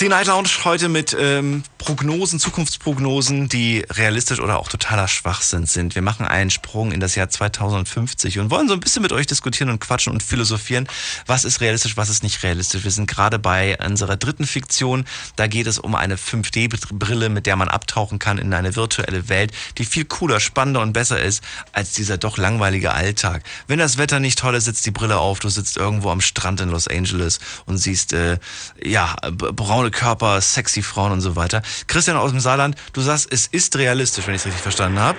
Die 0.00 0.08
Night 0.08 0.28
Lounge 0.28 0.48
heute 0.62 0.88
mit 0.88 1.16
ähm, 1.18 1.64
Prognosen, 1.76 2.38
Zukunftsprognosen, 2.38 3.48
die 3.48 3.84
realistisch 3.90 4.38
oder 4.38 4.60
auch 4.60 4.68
totaler 4.68 5.08
Schwachsinn 5.08 5.66
sind. 5.66 5.96
Wir 5.96 6.02
machen 6.02 6.24
einen 6.24 6.50
Sprung 6.50 6.92
in 6.92 7.00
das 7.00 7.16
Jahr 7.16 7.28
2050 7.28 8.38
und 8.38 8.48
wollen 8.50 8.68
so 8.68 8.74
ein 8.74 8.80
bisschen 8.80 9.02
mit 9.02 9.10
euch 9.10 9.26
diskutieren 9.26 9.70
und 9.70 9.80
quatschen 9.80 10.12
und 10.12 10.22
philosophieren. 10.22 10.86
Was 11.26 11.44
ist 11.44 11.60
realistisch, 11.60 11.96
was 11.96 12.10
ist 12.10 12.22
nicht 12.22 12.44
realistisch? 12.44 12.84
Wir 12.84 12.92
sind 12.92 13.08
gerade 13.08 13.40
bei 13.40 13.76
unserer 13.84 14.16
dritten 14.16 14.46
Fiktion. 14.46 15.04
Da 15.34 15.48
geht 15.48 15.66
es 15.66 15.80
um 15.80 15.96
eine 15.96 16.14
5D-Brille, 16.14 17.28
mit 17.28 17.46
der 17.46 17.56
man 17.56 17.68
abtauchen 17.68 18.20
kann 18.20 18.38
in 18.38 18.54
eine 18.54 18.76
virtuelle 18.76 19.28
Welt, 19.28 19.50
die 19.78 19.84
viel 19.84 20.04
cooler, 20.04 20.38
spannender 20.38 20.80
und 20.80 20.92
besser 20.92 21.20
ist 21.20 21.42
als 21.72 21.92
dieser 21.92 22.18
doch 22.18 22.38
langweilige 22.38 22.92
Alltag. 22.92 23.42
Wenn 23.66 23.80
das 23.80 23.98
Wetter 23.98 24.20
nicht 24.20 24.38
toll 24.38 24.54
ist, 24.54 24.66
sitzt 24.66 24.86
die 24.86 24.92
Brille 24.92 25.18
auf, 25.18 25.40
du 25.40 25.48
sitzt 25.48 25.76
irgendwo 25.76 26.10
am 26.10 26.20
Strand 26.20 26.60
in 26.60 26.68
Los 26.68 26.86
Angeles 26.86 27.40
und 27.66 27.78
siehst, 27.78 28.12
äh, 28.12 28.38
ja, 28.80 29.16
braune 29.32 29.87
Körper, 29.90 30.40
sexy 30.40 30.82
Frauen 30.82 31.12
und 31.12 31.20
so 31.20 31.36
weiter. 31.36 31.62
Christian 31.86 32.16
aus 32.16 32.30
dem 32.30 32.40
Saarland, 32.40 32.76
du 32.92 33.00
sagst, 33.00 33.32
es 33.32 33.46
ist 33.46 33.76
realistisch, 33.76 34.26
wenn 34.26 34.34
ich 34.34 34.42
es 34.42 34.46
richtig 34.46 34.62
verstanden 34.62 34.98
habe. 34.98 35.18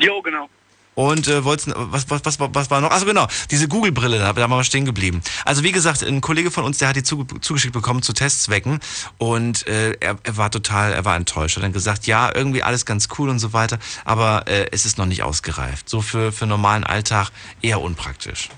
Jo, 0.00 0.22
genau. 0.22 0.48
Und 0.98 1.28
äh, 1.28 1.44
wolltest, 1.44 1.70
was, 1.76 2.10
was, 2.10 2.24
was, 2.24 2.40
was 2.40 2.70
war 2.72 2.80
noch? 2.80 2.90
Also 2.90 3.06
genau, 3.06 3.28
diese 3.52 3.68
Google-Brille, 3.68 4.18
da, 4.18 4.34
waren 4.34 4.50
wir 4.50 4.64
stehen 4.64 4.84
geblieben. 4.84 5.22
Also 5.44 5.62
wie 5.62 5.70
gesagt, 5.70 6.02
ein 6.02 6.20
Kollege 6.20 6.50
von 6.50 6.64
uns, 6.64 6.78
der 6.78 6.88
hat 6.88 6.96
die 6.96 7.04
zuge 7.04 7.40
zugeschickt 7.40 7.72
bekommen 7.72 8.02
zu 8.02 8.12
Testzwecken 8.12 8.80
und 9.16 9.64
äh, 9.68 9.92
er, 10.00 10.18
er 10.24 10.36
war 10.36 10.50
total, 10.50 10.92
er 10.92 11.04
war 11.04 11.14
enttäuscht. 11.14 11.56
Er 11.56 11.60
hat 11.60 11.64
dann 11.66 11.72
gesagt, 11.72 12.08
ja, 12.08 12.34
irgendwie 12.34 12.64
alles 12.64 12.84
ganz 12.84 13.06
cool 13.16 13.28
und 13.28 13.38
so 13.38 13.52
weiter, 13.52 13.78
aber 14.04 14.48
äh, 14.48 14.66
es 14.72 14.86
ist 14.86 14.98
noch 14.98 15.06
nicht 15.06 15.22
ausgereift. 15.22 15.88
So 15.88 16.00
für, 16.00 16.32
für 16.32 16.46
normalen 16.46 16.82
Alltag 16.82 17.30
eher 17.62 17.80
unpraktisch. 17.80 18.48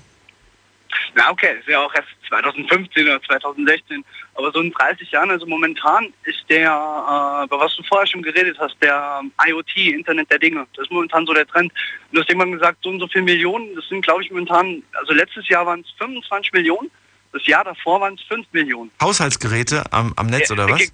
Na 1.13 1.29
okay, 1.29 1.59
ist 1.59 1.67
ja 1.67 1.79
auch 1.79 1.93
erst 1.93 2.07
2015 2.31 3.07
oder 3.07 3.21
2016. 3.23 4.03
Aber 4.35 4.51
so 4.51 4.61
in 4.61 4.71
30 4.71 5.11
Jahren, 5.11 5.29
also 5.29 5.45
momentan 5.45 6.13
ist 6.23 6.43
der, 6.49 6.69
äh, 6.69 7.45
über 7.45 7.59
was 7.59 7.75
du 7.75 7.83
vorher 7.83 8.07
schon 8.07 8.21
geredet 8.21 8.57
hast, 8.59 8.75
der 8.81 9.21
IoT, 9.47 9.75
Internet 9.75 10.31
der 10.31 10.39
Dinge. 10.39 10.65
Das 10.75 10.85
ist 10.85 10.91
momentan 10.91 11.25
so 11.25 11.33
der 11.33 11.45
Trend. 11.45 11.71
Und 12.09 12.15
du 12.15 12.21
hast 12.21 12.29
irgendwann 12.29 12.53
gesagt, 12.53 12.77
so 12.81 12.89
und 12.89 12.99
so 12.99 13.07
viele 13.07 13.25
Millionen, 13.25 13.75
das 13.75 13.87
sind 13.89 14.03
glaube 14.03 14.23
ich 14.23 14.31
momentan, 14.31 14.81
also 14.93 15.13
letztes 15.13 15.47
Jahr 15.49 15.65
waren 15.65 15.81
es 15.81 15.91
25 15.97 16.53
Millionen, 16.53 16.89
das 17.33 17.45
Jahr 17.45 17.63
davor 17.63 18.01
waren 18.01 18.15
es 18.15 18.21
5 18.23 18.47
Millionen. 18.51 18.91
Haushaltsgeräte 19.01 19.83
am, 19.91 20.13
am 20.15 20.27
Netz 20.27 20.51
oder 20.51 20.69
was? 20.69 20.91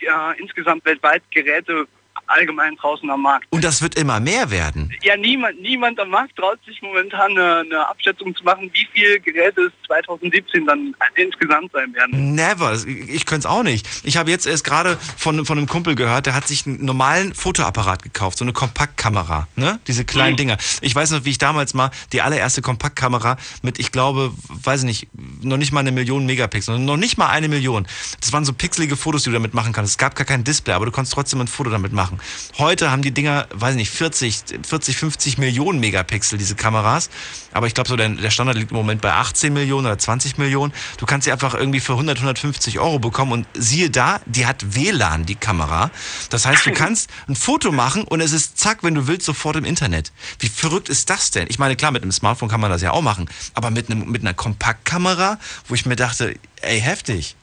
Ja, 0.00 0.32
insgesamt 0.32 0.84
weltweit 0.84 1.22
Geräte 1.30 1.86
allgemein 2.30 2.76
draußen 2.76 3.08
am 3.10 3.22
Markt. 3.22 3.46
Und 3.50 3.64
das 3.64 3.82
wird 3.82 3.96
immer 3.96 4.20
mehr 4.20 4.50
werden. 4.50 4.92
Ja, 5.02 5.16
niemand, 5.16 5.60
niemand 5.60 5.98
am 6.00 6.10
Markt 6.10 6.36
traut 6.36 6.58
sich 6.66 6.80
momentan 6.82 7.32
eine, 7.32 7.58
eine 7.60 7.88
Abschätzung 7.88 8.34
zu 8.34 8.44
machen, 8.44 8.70
wie 8.72 8.86
viele 8.92 9.20
Geräte 9.20 9.62
es 9.62 9.72
2017 9.86 10.66
dann 10.66 10.94
insgesamt 11.16 11.72
sein 11.72 11.92
werden. 11.94 12.34
Never. 12.34 12.74
Ich 12.86 13.26
könnte 13.26 13.46
es 13.46 13.52
auch 13.52 13.62
nicht. 13.62 13.86
Ich 14.04 14.16
habe 14.16 14.30
jetzt 14.30 14.46
erst 14.46 14.64
gerade 14.64 14.96
von, 15.16 15.44
von 15.44 15.58
einem 15.58 15.66
Kumpel 15.66 15.94
gehört, 15.94 16.26
der 16.26 16.34
hat 16.34 16.46
sich 16.46 16.66
einen 16.66 16.84
normalen 16.84 17.34
Fotoapparat 17.34 18.02
gekauft, 18.02 18.38
so 18.38 18.44
eine 18.44 18.52
Kompaktkamera, 18.52 19.48
ne? 19.56 19.80
Diese 19.86 20.04
kleinen 20.04 20.30
Mhm. 20.34 20.36
Dinger. 20.36 20.56
Ich 20.80 20.94
weiß 20.94 21.10
noch, 21.10 21.24
wie 21.24 21.30
ich 21.30 21.38
damals 21.38 21.74
mal 21.74 21.90
die 22.12 22.22
allererste 22.22 22.62
Kompaktkamera 22.62 23.36
mit, 23.62 23.78
ich 23.80 23.90
glaube, 23.90 24.32
weiß 24.48 24.80
ich 24.82 24.86
nicht, 24.86 25.08
noch 25.42 25.56
nicht 25.56 25.72
mal 25.72 25.80
eine 25.80 25.90
Million 25.92 26.24
Megapixel, 26.26 26.78
noch 26.78 26.96
nicht 26.96 27.18
mal 27.18 27.28
eine 27.28 27.48
Million. 27.48 27.86
Das 28.20 28.32
waren 28.32 28.44
so 28.44 28.52
pixelige 28.52 28.96
Fotos, 28.96 29.24
die 29.24 29.30
du 29.30 29.34
damit 29.34 29.54
machen 29.54 29.72
kannst. 29.72 29.90
Es 29.92 29.98
gab 29.98 30.14
gar 30.14 30.24
kein 30.24 30.44
Display, 30.44 30.74
aber 30.74 30.86
du 30.86 30.92
konntest 30.92 31.14
trotzdem 31.14 31.40
ein 31.40 31.48
Foto 31.48 31.70
damit 31.70 31.92
machen. 31.92 32.19
Heute 32.58 32.90
haben 32.90 33.02
die 33.02 33.12
Dinger, 33.12 33.46
weiß 33.52 33.72
ich 33.72 33.76
nicht, 33.76 33.90
40, 33.90 34.42
40, 34.66 34.96
50 34.96 35.38
Millionen 35.38 35.80
Megapixel, 35.80 36.38
diese 36.38 36.54
Kameras. 36.54 37.10
Aber 37.52 37.66
ich 37.66 37.74
glaube, 37.74 37.88
so 37.88 37.96
der, 37.96 38.08
der 38.08 38.30
Standard 38.30 38.56
liegt 38.56 38.70
im 38.70 38.76
Moment 38.76 39.00
bei 39.00 39.12
18 39.12 39.52
Millionen 39.52 39.86
oder 39.86 39.98
20 39.98 40.38
Millionen. 40.38 40.72
Du 40.98 41.06
kannst 41.06 41.24
sie 41.24 41.32
einfach 41.32 41.54
irgendwie 41.54 41.80
für 41.80 41.92
100, 41.92 42.18
150 42.18 42.78
Euro 42.78 42.98
bekommen 42.98 43.32
und 43.32 43.46
siehe 43.54 43.90
da, 43.90 44.20
die 44.26 44.46
hat 44.46 44.74
WLAN, 44.74 45.26
die 45.26 45.34
Kamera. 45.34 45.90
Das 46.30 46.46
heißt, 46.46 46.66
du 46.66 46.72
kannst 46.74 47.10
ein 47.28 47.36
Foto 47.36 47.72
machen 47.72 48.04
und 48.04 48.20
es 48.20 48.32
ist 48.32 48.58
zack, 48.58 48.82
wenn 48.82 48.94
du 48.94 49.06
willst, 49.06 49.26
sofort 49.26 49.56
im 49.56 49.64
Internet. 49.64 50.12
Wie 50.38 50.48
verrückt 50.48 50.88
ist 50.88 51.10
das 51.10 51.30
denn? 51.30 51.46
Ich 51.48 51.58
meine, 51.58 51.76
klar, 51.76 51.90
mit 51.90 52.02
einem 52.02 52.12
Smartphone 52.12 52.48
kann 52.48 52.60
man 52.60 52.70
das 52.70 52.82
ja 52.82 52.92
auch 52.92 53.02
machen, 53.02 53.28
aber 53.54 53.70
mit, 53.70 53.90
einem, 53.90 54.10
mit 54.10 54.22
einer 54.22 54.34
Kompaktkamera, 54.34 55.38
wo 55.66 55.74
ich 55.74 55.86
mir 55.86 55.96
dachte, 55.96 56.34
ey, 56.62 56.80
heftig. 56.80 57.36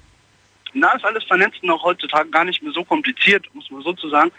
Na, 0.73 0.91
ist 0.93 1.05
alles 1.05 1.23
vernetzt 1.23 1.63
und 1.63 1.69
auch 1.71 1.83
heutzutage 1.83 2.29
gar 2.29 2.45
nicht 2.45 2.61
mehr 2.61 2.71
so 2.71 2.83
kompliziert, 2.83 3.45
muss 3.53 3.69
man 3.71 3.81
so 3.81 3.93
zu 3.93 4.09
sagen. 4.09 4.31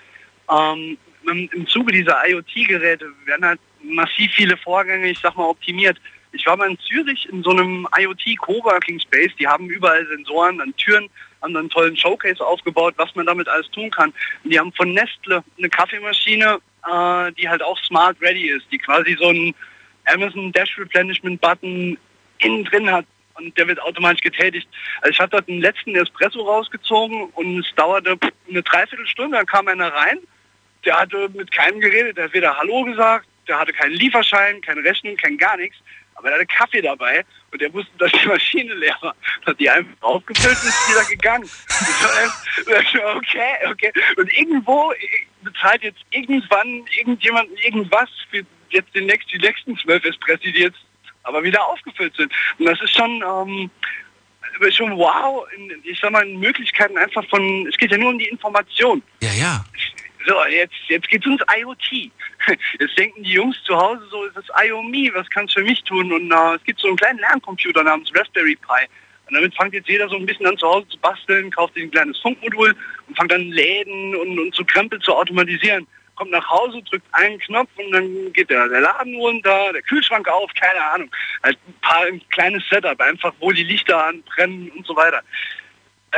Ähm, 0.51 0.99
im, 1.31 1.67
Zuge 1.67 1.93
dieser 1.93 2.17
IoT-Geräte 2.27 3.07
werden 3.27 3.45
halt 3.45 3.61
massiv 3.83 4.33
viele 4.35 4.57
Vorgänge, 4.57 5.11
ich 5.11 5.19
sag 5.19 5.37
mal, 5.37 5.49
optimiert. 5.49 5.99
Ich 6.33 6.47
war 6.47 6.57
mal 6.57 6.71
in 6.71 6.79
Zürich 6.79 7.29
in 7.29 7.43
so 7.43 7.51
einem 7.51 7.87
IoT-Coworking 7.97 9.01
Space, 9.01 9.33
die 9.39 9.47
haben 9.47 9.69
überall 9.69 10.07
Sensoren 10.07 10.61
an 10.61 10.75
Türen, 10.77 11.09
haben 11.43 11.55
dann 11.55 11.63
einen 11.63 11.71
tollen 11.71 11.97
Showcase 11.97 12.45
aufgebaut, 12.45 12.95
was 12.97 13.15
man 13.15 13.27
damit 13.27 13.49
alles 13.49 13.71
tun 13.71 13.91
kann. 13.91 14.13
Und 14.45 14.53
die 14.53 14.59
haben 14.59 14.73
von 14.73 14.93
Nestle 14.93 15.43
eine 15.57 15.69
Kaffeemaschine, 15.69 16.59
äh, 16.87 17.33
die 17.33 17.49
halt 17.49 17.63
auch 17.63 17.79
smart 17.85 18.21
ready 18.21 18.49
ist, 18.49 18.67
die 18.71 18.79
quasi 18.79 19.17
so 19.19 19.29
einen 19.29 19.55
Amazon 20.07 20.53
Dash 20.53 20.79
Replenishment 20.79 21.41
Button 21.41 21.99
innen 22.39 22.65
drin 22.65 22.91
hat 22.91 23.07
und 23.35 23.57
der 23.57 23.69
wird 23.69 23.81
automatisch 23.83 24.23
getätigt. 24.23 24.69
Also 25.01 25.11
ich 25.11 25.21
habe 25.21 25.31
dort 25.31 25.49
einen 25.49 25.61
letzten 25.61 25.95
Espresso 25.95 26.41
rausgezogen 26.41 27.25
und 27.35 27.59
es 27.59 27.67
dauerte 27.77 28.19
eine 28.49 28.63
Dreiviertelstunde, 28.63 29.37
dann 29.37 29.47
kam 29.47 29.69
einer 29.69 29.93
rein, 29.93 30.19
der 30.85 30.99
hatte 30.99 31.29
mit 31.35 31.51
keinem 31.53 31.81
geredet, 31.81 32.17
der 32.17 32.25
hat 32.25 32.33
weder 32.33 32.57
Hallo 32.57 32.85
gesagt, 32.85 33.27
der 33.47 33.59
hatte 33.59 33.73
keinen 33.73 33.93
Lieferschein, 33.93 34.61
keine 34.61 34.85
Rechnung, 34.85 35.17
kein 35.17 35.39
gar 35.39 35.57
nichts, 35.57 35.79
aber 36.15 36.29
der 36.29 36.39
hatte 36.39 36.47
Kaffee 36.47 36.83
dabei 36.83 37.25
und 37.51 37.61
der 37.61 37.73
wusste, 37.73 37.93
dass 37.99 38.13
die 38.13 38.27
Maschine 38.27 38.75
leer 38.75 38.97
war. 39.01 39.15
Hat 39.47 39.59
die 39.59 39.71
einfach 39.71 40.03
aufgefüllt 40.03 40.57
und 40.61 40.69
ist 40.69 40.89
wieder 40.91 41.05
gegangen. 41.09 41.45
Und 41.45 42.67
dann, 42.67 43.17
okay, 43.17 43.55
okay. 43.71 43.93
Und 44.17 44.33
irgendwo 44.33 44.93
bezahlt 45.43 45.83
jetzt 45.83 46.01
irgendwann 46.11 46.85
irgendjemand 46.99 47.49
irgendwas 47.65 48.11
für 48.31 48.45
jetzt 48.71 48.95
den 48.95 49.07
nächsten, 49.07 49.31
die 49.31 49.47
nächsten 49.47 49.77
zwölf 49.79 50.05
Espressi, 50.05 50.53
die 50.53 50.61
jetzt 50.61 50.79
aber 51.23 51.43
wieder 51.43 51.65
aufgefüllt 51.67 52.15
sind. 52.17 52.33
Und 52.59 52.67
das 52.67 52.81
ist 52.81 52.97
schon, 52.97 53.23
ähm, 53.23 53.71
schon 54.71 54.97
wow, 54.97 55.47
in, 55.57 55.73
ich 55.85 55.99
sag 56.01 56.11
mal, 56.11 56.27
in 56.27 56.39
Möglichkeiten 56.41 56.99
einfach 56.99 57.25
von, 57.29 57.67
es 57.69 57.77
geht 57.77 57.91
ja 57.91 57.99
nur 57.99 58.11
um 58.11 58.19
die 58.19 58.29
Information. 58.29 59.03
Ja, 59.21 59.33
ja. 59.33 59.65
So, 60.29 60.45
jetzt, 60.45 60.75
jetzt 60.89 61.09
geht 61.09 61.23
es 61.23 61.27
ums 61.27 61.43
IoT. 61.59 62.13
Jetzt 62.79 62.99
denken 62.99 63.23
die 63.23 63.33
Jungs 63.33 63.57
zu 63.65 63.75
Hause 63.75 64.03
so, 64.11 64.25
ist 64.25 64.37
das 64.37 64.45
IOME, 64.63 65.11
was 65.15 65.29
kannst 65.31 65.57
du 65.57 65.61
für 65.61 65.67
mich 65.67 65.83
tun? 65.85 66.13
Und 66.13 66.31
äh, 66.31 66.55
es 66.57 66.65
gibt 66.65 66.81
so 66.81 66.89
einen 66.89 66.99
kleinen 66.99 67.19
Lerncomputer 67.19 67.83
namens 67.83 68.13
Raspberry 68.15 68.55
Pi. 68.57 68.87
Und 69.27 69.35
damit 69.35 69.55
fängt 69.57 69.73
jetzt 69.73 69.89
jeder 69.89 70.07
so 70.07 70.17
ein 70.17 70.27
bisschen 70.27 70.47
an 70.47 70.59
zu 70.59 70.69
Hause 70.69 70.87
zu 70.89 70.99
basteln, 70.99 71.51
kauft 71.51 71.75
sich 71.75 71.85
ein 71.85 71.91
kleines 71.91 72.19
Funkmodul 72.19 72.77
und 73.07 73.17
fängt 73.17 73.33
dann 73.33 73.51
Läden 73.51 74.15
und, 74.17 74.39
und 74.39 74.55
so 74.55 74.65
Krempel 74.65 74.99
zu 75.01 75.15
automatisieren. 75.15 75.87
Kommt 76.15 76.31
nach 76.31 76.49
Hause, 76.51 76.83
drückt 76.83 77.07
einen 77.13 77.39
Knopf 77.39 77.71
und 77.77 77.91
dann 77.93 78.33
geht 78.35 78.51
der, 78.51 78.69
der 78.69 78.83
Laden 78.83 79.15
runter, 79.17 79.73
der 79.73 79.83
Kühlschrank 79.83 80.29
auf, 80.29 80.53
keine 80.55 80.83
Ahnung. 80.93 81.11
Halt 81.43 81.57
ein 81.67 81.75
paar 81.81 82.03
ein 82.03 82.23
kleines 82.29 82.63
Setup, 82.69 83.01
einfach 83.01 83.33
wo 83.41 83.51
die 83.51 83.65
Lichter 83.65 84.05
anbrennen 84.07 84.71
und 84.77 84.87
so 84.87 84.95
weiter. 84.95 85.23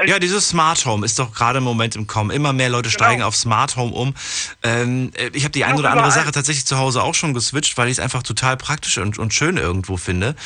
Ja, 0.06 0.18
dieses 0.18 0.48
Smart 0.48 0.84
Home 0.86 1.04
ist 1.04 1.18
doch 1.18 1.34
gerade 1.34 1.58
im 1.58 1.64
Moment 1.64 1.96
im 1.96 2.06
Kommen. 2.06 2.30
Immer 2.30 2.52
mehr 2.52 2.68
Leute 2.68 2.90
steigen 2.90 3.16
Genau. 3.16 3.28
auf 3.28 3.36
Smart 3.36 3.76
Home 3.76 3.92
um. 3.92 4.14
Ähm, 4.62 5.10
äh, 5.14 5.30
ich 5.34 5.42
habe 5.44 5.50
die 5.52 5.64
eine 5.64 5.78
oder 5.78 5.90
andere. 5.90 6.10
Sache 6.12 6.30
tatsächlich 6.32 6.64
zu 6.64 6.78
Hause 6.78 7.02
auch 7.02 7.14
schon 7.14 7.34
geswitcht, 7.34 7.76
weil 7.76 7.86
ich 7.88 7.92
es 7.92 7.98
einfach 8.00 8.22
total 8.22 8.56
praktisch 8.56 8.98
und, 8.98 9.18
und 9.18 9.34
schön 9.34 9.56
irgendwo 9.56 9.96
finde. 9.96 10.36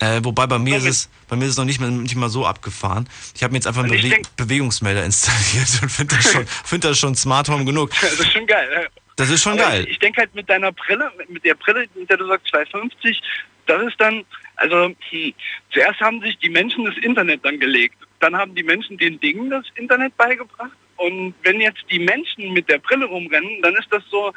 Äh, 0.00 0.20
wobei 0.24 0.46
bei 0.46 0.58
mir 0.58 0.76
ist 0.76 0.84
es 0.86 1.08
bei 1.28 1.36
mir 1.36 1.44
ist 1.44 1.52
es 1.52 1.56
noch 1.58 1.64
nicht 1.64 1.80
mal, 1.80 1.90
nicht 1.90 2.14
mal 2.16 2.28
so 2.28 2.44
abgefahren. 2.46 3.08
Ich 3.34 3.42
habe 3.42 3.52
mir 3.52 3.58
jetzt 3.58 3.66
einfach 3.66 3.82
einen 3.84 3.92
ich 3.94 4.02
Bewe 4.02 4.22
Bewegungsmelder 4.36 5.04
installiert 5.04 5.68
und 5.82 5.90
finde 5.90 6.16
das 6.16 6.32
schon 6.32 6.46
find 6.64 6.84
das 6.84 6.98
schon 6.98 7.14
Smart 7.14 7.48
Home 7.48 7.64
genug. 7.64 7.90
Das 8.00 8.12
ist 8.14 8.32
schon 8.32 8.46
geil. 8.46 8.68
ne? 8.68 8.86
Das 9.16 9.30
ist 9.30 9.42
schon 9.42 9.52
Aber 9.58 9.62
geil. 9.70 9.84
Ich, 9.84 9.92
ich 9.92 9.98
denke 10.00 10.20
halt 10.20 10.34
mit 10.34 10.48
deiner 10.48 10.72
Brille, 10.72 11.10
mit- 11.18 11.30
mit 11.30 11.44
der 11.44 11.54
Brille, 11.54 11.86
mit 11.98 12.08
der 12.10 12.16
du 12.16 12.26
sagst 12.26 12.48
250, 12.48 13.20
das 13.66 13.82
ist 13.88 13.96
dann, 14.00 14.24
also 14.56 14.84
hm, 15.10 15.34
zuerst 15.72 16.00
haben 16.00 16.20
sich 16.20 16.38
die 16.38 16.48
Menschen 16.48 16.84
das 16.84 16.96
Internet 16.98 17.44
dann 17.44 17.58
gelegt. 17.58 17.96
Dann 18.20 18.36
haben 18.36 18.54
die 18.54 18.62
Menschen 18.62 18.98
den 18.98 19.20
Dingen 19.20 19.50
das 19.50 19.64
Internet 19.74 20.16
beigebracht. 20.16 20.76
Und 20.96 21.34
wenn 21.42 21.60
jetzt 21.60 21.84
die 21.90 22.00
Menschen 22.00 22.52
mit 22.52 22.68
der 22.68 22.78
Brille 22.78 23.06
rumrennen, 23.06 23.62
dann 23.62 23.74
ist 23.76 23.86
das 23.90 24.02
so 24.10 24.32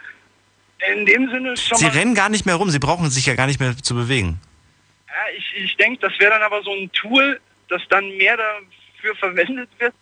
in 0.92 1.06
dem 1.06 1.30
Sinne 1.30 1.58
schon 1.58 1.78
Sie 1.78 1.88
rennen 1.88 2.16
gar 2.16 2.30
nicht 2.30 2.46
mehr 2.46 2.56
rum, 2.56 2.70
sie 2.70 2.80
brauchen 2.80 3.10
sich 3.10 3.26
ja 3.26 3.36
gar 3.36 3.48
nicht 3.48 3.60
mehr 3.60 3.76
zu 3.78 3.96
bewegen. 3.96 4.40
Ja, 5.08 5.38
ich, 5.38 5.64
ich 5.64 5.78
denke, 5.78 6.00
das 6.08 6.20
wäre 6.20 6.32
dann 6.32 6.42
aber 6.42 6.62
so 6.64 6.72
ein 6.72 6.92
Tool, 6.92 7.40
das 7.70 7.82
dann 7.90 8.18
mehr 8.18 8.38
dafür 8.38 9.16
verwendet 9.16 9.70
wird, 9.80 9.94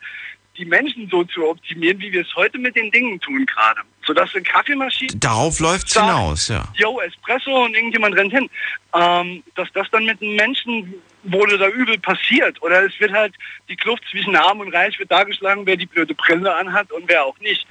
die 0.59 0.65
Menschen 0.65 1.07
so 1.09 1.23
zu 1.23 1.49
optimieren, 1.49 1.99
wie 1.99 2.11
wir 2.11 2.21
es 2.21 2.35
heute 2.35 2.57
mit 2.57 2.75
den 2.75 2.91
Dingen 2.91 3.19
tun 3.19 3.45
gerade. 3.45 3.81
Sodass 4.05 4.33
eine 4.35 4.43
Kaffeemaschine... 4.43 5.15
Darauf 5.15 5.59
läuft's 5.59 5.93
sagt, 5.93 6.07
hinaus, 6.07 6.47
ja. 6.49 6.63
Yo, 6.75 6.99
Espresso 6.99 7.63
und 7.63 7.73
irgendjemand 7.75 8.15
rennt 8.15 8.33
hin. 8.33 8.49
Ähm, 8.93 9.43
dass 9.55 9.71
das 9.73 9.89
dann 9.91 10.05
mit 10.05 10.19
den 10.19 10.35
Menschen 10.35 10.93
wurde 11.23 11.57
da 11.57 11.67
übel 11.69 11.97
passiert. 11.99 12.61
Oder 12.61 12.85
es 12.85 12.99
wird 12.99 13.11
halt, 13.11 13.33
die 13.69 13.75
Kluft 13.75 14.03
zwischen 14.11 14.35
Arm 14.35 14.59
und 14.59 14.73
Reich 14.73 14.99
wird 14.99 15.11
dargeschlagen, 15.11 15.65
wer 15.65 15.77
die 15.77 15.85
blöde 15.85 16.13
Brille 16.13 16.53
anhat 16.53 16.91
und 16.91 17.07
wer 17.07 17.23
auch 17.23 17.39
nicht. 17.39 17.65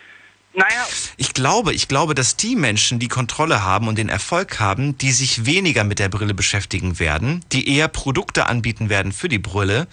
Naja, 0.59 0.87
Ich 1.17 1.35
glaube, 1.35 1.73
ich 1.73 1.87
glaube, 1.87 2.17
dass 2.17 2.35
die 2.35 2.57
Menschen, 2.57 2.99
die 2.99 3.07
Kontrolle 3.07 3.63
haben 3.63 3.87
und 3.87 3.97
den 3.97 4.09
Erfolg 4.09 4.59
haben, 4.59 4.99
die 4.99 5.13
sich 5.13 5.47
weniger 5.47 5.85
mit 5.85 6.01
der 6.01 6.09
Brille 6.09 6.35
beschäftigen 6.35 6.99
werden, 6.99 7.45
die 7.53 7.69
eher 7.77 7.87
Produkte 7.87 8.47
anbieten 8.47 8.89
werden 8.89 9.13
für 9.13 9.29
die 9.29 9.39
Brille, 9.39 9.87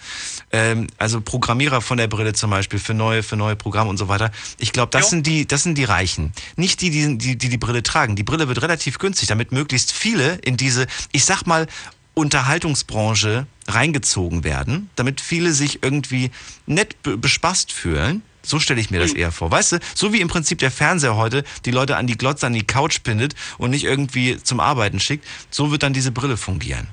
ähm, 0.50 0.88
also 0.98 1.20
Programmierer 1.20 1.80
von 1.80 1.98
der 1.98 2.08
Brille 2.08 2.32
zum 2.32 2.50
Beispiel 2.50 2.80
für 2.80 2.94
neue, 2.94 3.22
für 3.22 3.36
neue 3.36 3.54
Programme 3.54 3.90
und 3.90 3.96
so 3.96 4.08
weiter. 4.08 4.32
Ich 4.58 4.72
glaube, 4.72 4.90
das 4.90 5.10
sind 5.10 5.26
die, 5.28 5.46
das 5.46 5.62
sind 5.62 5.78
die 5.78 5.84
Reichen, 5.84 6.32
nicht 6.56 6.80
die, 6.80 6.90
die, 6.90 7.16
die, 7.16 7.38
die 7.38 7.48
die 7.48 7.58
Brille 7.58 7.84
tragen. 7.84 8.16
Die 8.16 8.24
Brille 8.24 8.48
wird 8.48 8.60
relativ 8.60 8.98
günstig, 8.98 9.28
damit 9.28 9.52
möglichst 9.52 9.92
viele 9.92 10.34
in 10.42 10.56
diese, 10.56 10.88
ich 11.12 11.24
sag 11.24 11.44
mal 11.46 11.68
Unterhaltungsbranche 12.14 13.46
reingezogen 13.68 14.42
werden, 14.42 14.90
damit 14.96 15.20
viele 15.20 15.52
sich 15.52 15.84
irgendwie 15.84 16.30
nett 16.66 17.00
be 17.02 17.16
bespaßt 17.16 17.70
fühlen. 17.70 18.22
So 18.46 18.60
stelle 18.60 18.80
ich 18.80 18.90
mir 18.90 19.00
das 19.00 19.12
eher 19.12 19.32
vor. 19.32 19.50
Weißt 19.50 19.72
du, 19.72 19.78
so 19.94 20.12
wie 20.12 20.20
im 20.20 20.28
Prinzip 20.28 20.58
der 20.58 20.70
Fernseher 20.70 21.16
heute 21.16 21.44
die 21.64 21.70
Leute 21.70 21.96
an 21.96 22.06
die 22.06 22.16
Glotze, 22.16 22.46
an 22.46 22.52
die 22.52 22.66
Couch 22.66 23.02
bindet 23.02 23.34
und 23.58 23.70
nicht 23.70 23.84
irgendwie 23.84 24.36
zum 24.42 24.60
Arbeiten 24.60 25.00
schickt, 25.00 25.26
so 25.50 25.70
wird 25.70 25.82
dann 25.82 25.92
diese 25.92 26.12
Brille 26.12 26.36
fungieren. 26.36 26.88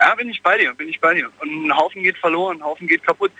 Ja, 0.00 0.14
bin 0.14 0.28
ich 0.30 0.42
bei 0.42 0.58
dir, 0.58 0.74
bin 0.74 0.88
ich 0.88 1.00
bei 1.00 1.14
dir. 1.14 1.28
Und 1.40 1.66
ein 1.66 1.76
Haufen 1.76 2.02
geht 2.02 2.16
verloren, 2.18 2.58
ein 2.58 2.64
Haufen 2.64 2.86
geht 2.86 3.04
kaputt. 3.04 3.32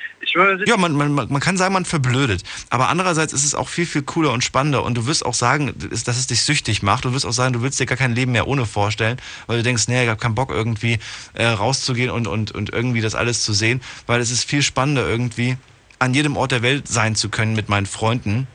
Ja, 0.67 0.77
man, 0.77 0.93
man, 0.93 1.15
man 1.15 1.41
kann 1.41 1.57
sagen, 1.57 1.73
man 1.73 1.85
verblödet. 1.85 2.43
Aber 2.71 2.89
andererseits 2.89 3.33
ist 3.33 3.45
es 3.45 3.55
auch 3.55 3.69
viel, 3.69 3.87
viel 3.87 4.03
cooler 4.03 4.33
und 4.33 4.45
spannender. 4.45 4.83
Und 4.85 4.95
du 4.97 5.07
wirst 5.07 5.25
auch 5.25 5.35
sagen, 5.35 5.73
dass 5.91 6.05
dass 6.05 6.19
es 6.19 6.27
dich 6.27 6.43
süchtig 6.43 6.83
macht. 6.83 7.05
Du 7.05 7.13
wirst 7.13 7.27
auch 7.27 7.33
sagen, 7.33 7.53
du 7.53 7.63
willst 7.63 7.81
dir 7.81 7.87
gar 7.87 7.99
kein 7.99 8.15
Leben 8.15 8.33
mehr 8.33 8.47
ohne 8.47 8.67
vorstellen, 8.67 9.21
weil 9.47 9.59
du 9.59 9.63
denkst, 9.63 9.89
nee, 9.89 10.03
ich 10.03 10.09
habe 10.09 10.21
keinen 10.21 10.35
Bock 10.35 10.51
irgendwie 10.51 10.99
äh, 11.35 11.47
rauszugehen 11.47 12.11
und, 12.11 12.27
und, 12.27 12.53
und 12.53 12.71
irgendwie 12.71 13.01
das 13.01 13.15
alles 13.15 13.43
zu 13.43 13.53
sehen. 13.53 13.81
Weil 14.07 14.21
es 14.21 14.31
ist 14.31 14.45
viel 14.45 14.63
spannender 14.63 15.09
irgendwie, 15.09 15.57
an 15.99 16.15
jedem 16.15 16.37
Ort 16.37 16.53
der 16.53 16.63
Welt 16.63 16.89
sein 16.89 17.15
zu 17.15 17.29
können 17.29 17.55
mit 17.55 17.69
meinen 17.69 17.87
Freunden 17.87 18.47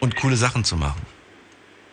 und 0.00 0.16
coole 0.16 0.36
Sachen 0.36 0.64
zu 0.64 0.76
machen. 0.76 1.00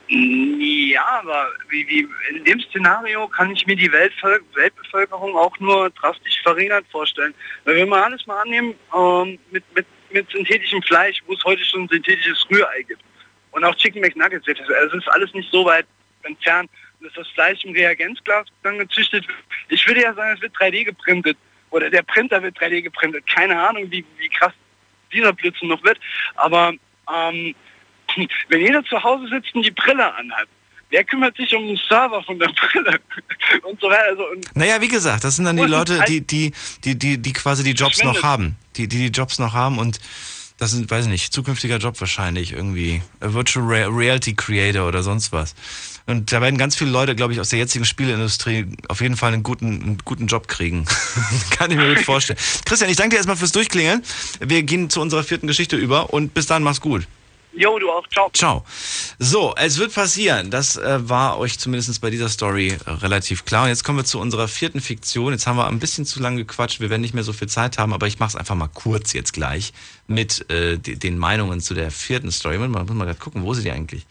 Ja, 0.07 1.05
aber 1.23 1.47
wie, 1.69 1.87
wie 1.87 2.07
in 2.35 2.43
dem 2.43 2.59
Szenario 2.59 3.29
kann 3.29 3.51
ich 3.51 3.65
mir 3.65 3.77
die 3.77 3.89
Weltvöl 3.89 4.41
Weltbevölkerung 4.55 5.37
auch 5.37 5.57
nur 5.59 5.89
drastisch 5.91 6.41
verringert 6.43 6.85
vorstellen. 6.91 7.33
Wenn 7.63 7.87
wir 7.87 8.03
alles 8.03 8.27
mal 8.27 8.41
annehmen, 8.41 8.75
ähm, 8.93 9.39
mit, 9.51 9.63
mit, 9.73 9.85
mit 10.11 10.29
synthetischem 10.29 10.81
Fleisch, 10.83 11.23
wo 11.27 11.33
es 11.33 11.43
heute 11.45 11.63
schon 11.63 11.87
synthetisches 11.87 12.45
Rührei 12.49 12.81
gibt 12.81 13.01
und 13.51 13.63
auch 13.63 13.75
Chicken 13.75 14.01
McNuggets, 14.01 14.45
also 14.47 14.97
es 14.97 15.05
ist 15.05 15.07
alles 15.07 15.33
nicht 15.33 15.49
so 15.49 15.63
weit 15.63 15.85
entfernt, 16.23 16.69
dass 17.01 17.13
das 17.13 17.27
Fleisch 17.29 17.63
im 17.63 17.71
Reagenzglas 17.71 18.47
dann 18.63 18.77
gezüchtet 18.79 19.25
wird. 19.25 19.37
Ich 19.69 19.87
würde 19.87 20.01
ja 20.01 20.13
sagen, 20.13 20.35
es 20.35 20.41
wird 20.41 20.55
3D 20.57 20.83
geprintet 20.83 21.37
oder 21.71 21.89
der 21.89 22.03
Printer 22.03 22.41
wird 22.43 22.57
3D 22.57 22.83
geprintet. 22.83 23.25
Keine 23.27 23.59
Ahnung, 23.59 23.89
wie, 23.89 24.05
wie 24.17 24.29
krass 24.29 24.53
dieser 25.11 25.33
Blödsinn 25.33 25.69
noch 25.69 25.83
wird, 25.83 25.99
aber 26.35 26.73
ähm, 27.11 27.55
wenn 28.49 28.61
jeder 28.61 28.83
zu 28.85 29.01
Hause 29.01 29.27
sitzt 29.27 29.53
und 29.55 29.65
die 29.65 29.71
Brille 29.71 30.13
anhat, 30.13 30.47
wer 30.89 31.03
kümmert 31.03 31.35
sich 31.37 31.53
um 31.55 31.67
den 31.67 31.79
Server 31.89 32.21
von 32.23 32.37
der 32.37 32.47
Brille 32.71 32.99
und 33.63 33.79
so 33.79 33.87
weiter. 33.87 34.03
Also, 34.09 34.27
und 34.29 34.55
Naja, 34.55 34.79
wie 34.79 34.87
gesagt, 34.87 35.23
das 35.23 35.37
sind 35.37 35.45
dann 35.45 35.57
die 35.57 35.63
Leute, 35.63 36.03
die, 36.07 36.21
die, 36.21 36.51
die, 36.83 36.97
die, 36.97 37.17
die 37.17 37.33
quasi 37.33 37.63
die 37.63 37.71
Jobs 37.71 38.03
noch 38.03 38.21
haben. 38.23 38.57
Die, 38.77 38.87
die 38.87 38.97
die 38.97 39.07
Jobs 39.07 39.39
noch 39.39 39.53
haben 39.53 39.79
und 39.79 39.99
das 40.61 40.69
sind, 40.71 40.91
weiß 40.91 41.05
ich 41.05 41.11
nicht, 41.11 41.33
zukünftiger 41.33 41.77
Job 41.77 41.99
wahrscheinlich 41.99 42.53
irgendwie. 42.53 43.01
A 43.19 43.33
Virtual 43.33 43.65
Re 43.65 43.87
Reality 43.87 44.35
Creator 44.35 44.87
oder 44.87 45.01
sonst 45.01 45.31
was. 45.31 45.55
Und 46.05 46.31
da 46.31 46.39
werden 46.39 46.59
ganz 46.59 46.75
viele 46.75 46.91
Leute, 46.91 47.15
glaube 47.15 47.33
ich, 47.33 47.39
aus 47.39 47.49
der 47.49 47.57
jetzigen 47.57 47.83
Spieleindustrie 47.83 48.67
auf 48.87 49.01
jeden 49.01 49.17
Fall 49.17 49.33
einen 49.33 49.41
guten, 49.41 49.81
einen 49.81 49.97
guten 50.05 50.27
Job 50.27 50.47
kriegen. 50.47 50.85
Kann 51.49 51.71
ich 51.71 51.77
mir 51.77 51.95
gut 51.95 52.05
vorstellen. 52.05 52.37
Christian, 52.63 52.91
ich 52.91 52.97
danke 52.97 53.11
dir 53.11 53.17
erstmal 53.17 53.37
fürs 53.37 53.53
Durchklingeln. 53.53 54.03
Wir 54.39 54.61
gehen 54.61 54.91
zu 54.91 55.01
unserer 55.01 55.23
vierten 55.23 55.47
Geschichte 55.47 55.77
über 55.77 56.13
und 56.13 56.35
bis 56.35 56.45
dann, 56.45 56.61
mach's 56.61 56.79
gut. 56.79 57.07
Jo, 57.53 57.77
du 57.79 57.91
auch. 57.91 58.07
Ciao. 58.07 58.29
Ciao. 58.31 58.63
So, 59.19 59.53
es 59.57 59.77
wird 59.77 59.93
passieren. 59.93 60.49
Das 60.51 60.77
äh, 60.77 61.09
war 61.09 61.37
euch 61.37 61.59
zumindest 61.59 61.99
bei 61.99 62.09
dieser 62.09 62.29
Story 62.29 62.77
äh, 62.85 62.89
relativ 62.89 63.43
klar. 63.43 63.63
Und 63.63 63.69
jetzt 63.69 63.83
kommen 63.83 63.97
wir 63.99 64.05
zu 64.05 64.19
unserer 64.19 64.47
vierten 64.47 64.79
Fiktion. 64.79 65.33
Jetzt 65.33 65.47
haben 65.47 65.57
wir 65.57 65.67
ein 65.67 65.79
bisschen 65.79 66.05
zu 66.05 66.21
lange 66.21 66.37
gequatscht. 66.37 66.79
Wir 66.79 66.89
werden 66.89 67.01
nicht 67.01 67.13
mehr 67.13 67.23
so 67.25 67.33
viel 67.33 67.49
Zeit 67.49 67.77
haben, 67.77 67.93
aber 67.93 68.07
ich 68.07 68.19
mache 68.19 68.29
es 68.29 68.35
einfach 68.37 68.55
mal 68.55 68.69
kurz 68.73 69.11
jetzt 69.13 69.33
gleich 69.33 69.73
mit 70.07 70.49
äh, 70.49 70.77
de- 70.77 70.95
den 70.95 71.17
Meinungen 71.17 71.59
zu 71.59 71.73
der 71.73 71.91
vierten 71.91 72.31
Story. 72.31 72.57
Mal, 72.57 72.69
muss 72.69 72.89
mal 72.95 73.05
grad 73.05 73.19
gucken, 73.19 73.43
wo 73.43 73.53
sind 73.53 73.65
die 73.65 73.71
eigentlich? 73.71 74.05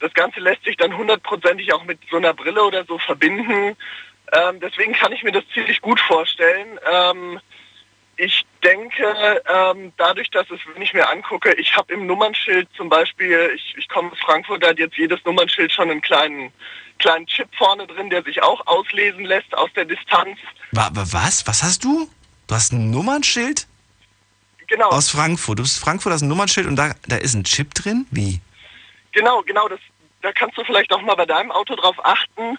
Das 0.00 0.12
Ganze 0.12 0.40
lässt 0.40 0.64
sich 0.64 0.76
dann 0.76 0.96
hundertprozentig 0.96 1.72
auch 1.72 1.84
mit 1.84 1.98
so 2.10 2.16
einer 2.16 2.34
Brille 2.34 2.62
oder 2.62 2.84
so 2.84 2.98
verbinden. 2.98 3.76
Ähm, 4.32 4.60
deswegen 4.60 4.92
kann 4.92 5.12
ich 5.12 5.22
mir 5.22 5.32
das 5.32 5.44
ziemlich 5.54 5.80
gut 5.80 6.00
vorstellen. 6.00 6.78
Ähm, 6.90 7.40
ich 8.16 8.44
denke, 8.62 9.42
ähm, 9.48 9.92
dadurch, 9.96 10.30
dass 10.30 10.48
es, 10.50 10.60
wenn 10.72 10.82
ich 10.82 10.94
mir 10.94 11.08
angucke, 11.08 11.52
ich 11.54 11.76
habe 11.76 11.92
im 11.92 12.06
Nummernschild 12.06 12.68
zum 12.76 12.88
Beispiel, 12.88 13.52
ich, 13.54 13.74
ich 13.76 13.88
komme 13.88 14.12
aus 14.12 14.18
Frankfurt, 14.20 14.62
da 14.62 14.68
hat 14.68 14.78
jetzt 14.78 14.96
jedes 14.96 15.24
Nummernschild 15.24 15.72
schon 15.72 15.90
einen 15.90 16.00
kleinen, 16.00 16.52
kleinen 17.04 17.26
Chip 17.26 17.48
vorne 17.56 17.86
drin, 17.86 18.08
der 18.08 18.22
sich 18.22 18.42
auch 18.42 18.66
auslesen 18.66 19.24
lässt 19.24 19.54
aus 19.54 19.70
der 19.76 19.84
Distanz. 19.84 20.38
Wa 20.72 20.88
wa 20.92 21.04
was? 21.10 21.46
Was 21.46 21.62
hast 21.62 21.84
du? 21.84 22.08
Du 22.46 22.54
hast 22.54 22.72
ein 22.72 22.90
Nummernschild? 22.90 23.66
Genau. 24.68 24.88
Aus 24.88 25.10
Frankfurt. 25.10 25.58
Du 25.58 25.62
bist 25.62 25.78
Frankfurt, 25.78 26.14
hast 26.14 26.22
ein 26.22 26.28
Nummernschild 26.28 26.66
und 26.66 26.76
da, 26.76 26.94
da 27.06 27.16
ist 27.16 27.34
ein 27.34 27.44
Chip 27.44 27.74
drin? 27.74 28.06
Wie? 28.10 28.40
Genau, 29.12 29.42
genau, 29.42 29.68
das, 29.68 29.80
da 30.22 30.32
kannst 30.32 30.56
du 30.56 30.64
vielleicht 30.64 30.92
auch 30.94 31.02
mal 31.02 31.14
bei 31.14 31.26
deinem 31.26 31.52
Auto 31.52 31.76
drauf 31.76 31.96
achten. 32.02 32.56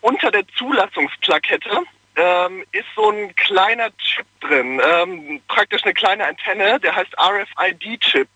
Unter 0.00 0.30
der 0.30 0.46
Zulassungsplakette 0.56 1.82
ähm, 2.14 2.64
ist 2.70 2.86
so 2.94 3.10
ein 3.10 3.34
kleiner 3.34 3.90
Chip 3.96 4.26
drin, 4.40 4.80
ähm, 4.84 5.40
praktisch 5.48 5.82
eine 5.82 5.94
kleine 5.94 6.24
Antenne, 6.24 6.78
der 6.78 6.94
heißt 6.94 7.14
RFID-Chip. 7.18 8.28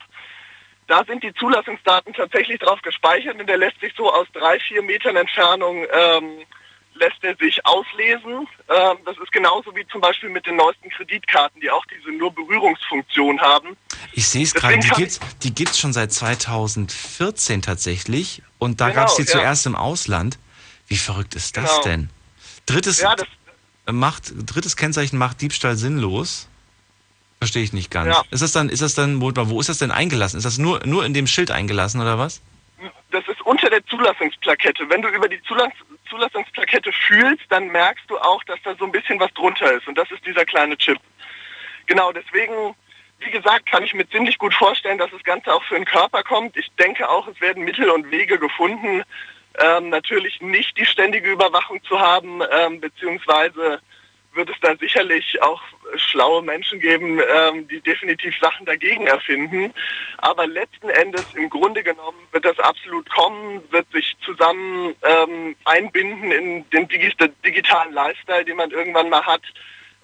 Da 0.86 1.04
sind 1.04 1.22
die 1.22 1.34
Zulassungsdaten 1.34 2.12
tatsächlich 2.14 2.60
drauf 2.60 2.80
gespeichert 2.82 3.38
und 3.40 3.46
der 3.48 3.56
lässt 3.58 3.80
sich 3.80 3.92
so 3.96 4.12
aus 4.12 4.26
drei, 4.32 4.58
vier 4.60 4.82
Metern 4.82 5.16
Entfernung 5.16 5.84
ähm, 5.92 6.38
lässt 6.94 7.22
er 7.22 7.36
sich 7.36 7.64
auslesen. 7.66 8.46
Ähm, 8.68 8.98
das 9.04 9.16
ist 9.18 9.32
genauso 9.32 9.74
wie 9.74 9.86
zum 9.88 10.00
Beispiel 10.00 10.28
mit 10.30 10.46
den 10.46 10.56
neuesten 10.56 10.88
Kreditkarten, 10.90 11.60
die 11.60 11.70
auch 11.70 11.84
diese 11.86 12.10
nur 12.16 12.32
Berührungsfunktion 12.32 13.40
haben. 13.40 13.76
Ich 14.12 14.26
sehe 14.28 14.44
es 14.44 14.54
gerade, 14.54 14.78
die 14.78 14.88
gibt's, 14.90 15.20
die 15.42 15.54
gibt's 15.54 15.78
schon 15.78 15.92
seit 15.92 16.12
2014 16.12 17.62
tatsächlich 17.62 18.42
und 18.58 18.80
da 18.80 18.88
Genau, 18.88 19.00
gab's 19.00 19.16
die 19.16 19.22
ja. 19.22 19.28
zuerst 19.28 19.66
im 19.66 19.74
Ausland. 19.76 20.38
Wie 20.88 20.96
verrückt 20.96 21.34
ist 21.34 21.56
das 21.56 21.70
Genau. 21.70 21.82
denn? 21.82 22.10
Drittes, 22.66 23.00
Ja, 23.00 23.14
das- 23.16 23.26
macht, 23.92 24.32
drittes 24.54 24.76
Kennzeichen 24.76 25.18
macht 25.18 25.40
Diebstahl 25.42 25.76
sinnlos. 25.76 26.48
Verstehe 27.38 27.62
ich 27.62 27.72
nicht 27.72 27.90
ganz. 27.90 28.08
Ja. 28.08 28.22
Ist 28.30 28.42
das 28.42 28.52
dann, 28.52 28.68
ist 28.68 28.82
das 28.82 28.94
dann, 28.94 29.20
wo, 29.20 29.60
ist 29.60 29.68
das 29.68 29.78
denn 29.78 29.90
eingelassen? 29.90 30.38
Ist 30.38 30.44
das 30.44 30.58
nur, 30.58 30.86
nur 30.86 31.04
in 31.04 31.12
dem 31.12 31.26
Schild 31.26 31.50
eingelassen 31.50 32.00
oder 32.00 32.18
was? 32.18 32.40
Das 33.10 33.26
ist 33.28 33.40
unter 33.42 33.70
der 33.70 33.84
Zulassungsplakette. 33.86 34.88
Wenn 34.88 35.02
du 35.02 35.08
über 35.08 35.28
die 35.28 35.42
Zulass 35.42 35.72
Zulassungsplakette 36.08 36.92
fühlst, 36.92 37.44
dann 37.48 37.68
merkst 37.68 38.04
du 38.08 38.16
auch, 38.18 38.42
dass 38.44 38.58
da 38.62 38.74
so 38.78 38.84
ein 38.84 38.92
bisschen 38.92 39.18
was 39.20 39.32
drunter 39.34 39.72
ist. 39.72 39.86
Und 39.86 39.98
das 39.98 40.10
ist 40.10 40.24
dieser 40.24 40.44
kleine 40.44 40.76
Chip. 40.76 40.98
Genau, 41.86 42.12
deswegen, 42.12 42.74
wie 43.18 43.30
gesagt, 43.30 43.66
kann 43.66 43.82
ich 43.82 43.94
mir 43.94 44.08
ziemlich 44.08 44.38
gut 44.38 44.54
vorstellen, 44.54 44.98
dass 44.98 45.10
das 45.10 45.22
Ganze 45.22 45.52
auch 45.52 45.62
für 45.64 45.74
den 45.74 45.84
Körper 45.84 46.22
kommt. 46.22 46.56
Ich 46.56 46.70
denke 46.78 47.08
auch, 47.08 47.26
es 47.28 47.40
werden 47.40 47.64
Mittel 47.64 47.90
und 47.90 48.10
Wege 48.10 48.38
gefunden, 48.38 49.02
ähm, 49.58 49.88
natürlich 49.88 50.40
nicht 50.40 50.76
die 50.76 50.86
ständige 50.86 51.30
Überwachung 51.30 51.82
zu 51.84 51.98
haben, 51.98 52.42
ähm, 52.50 52.80
beziehungsweise 52.80 53.80
wird 54.36 54.50
es 54.50 54.56
da 54.60 54.76
sicherlich 54.76 55.40
auch 55.42 55.60
schlaue 55.96 56.42
Menschen 56.42 56.80
geben, 56.80 57.20
ähm, 57.20 57.66
die 57.68 57.80
definitiv 57.80 58.34
Sachen 58.38 58.66
dagegen 58.66 59.06
erfinden. 59.06 59.72
Aber 60.18 60.46
letzten 60.46 60.88
Endes, 60.90 61.24
im 61.34 61.48
Grunde 61.48 61.82
genommen, 61.82 62.18
wird 62.32 62.44
das 62.44 62.58
absolut 62.60 63.08
kommen, 63.10 63.62
wird 63.70 63.90
sich 63.92 64.16
zusammen 64.24 64.94
ähm, 65.02 65.56
einbinden 65.64 66.30
in 66.32 66.70
den 66.70 66.88
digi 66.88 67.12
digitalen 67.44 67.92
Lifestyle, 67.92 68.44
den 68.44 68.56
man 68.56 68.70
irgendwann 68.70 69.08
mal 69.08 69.24
hat 69.24 69.42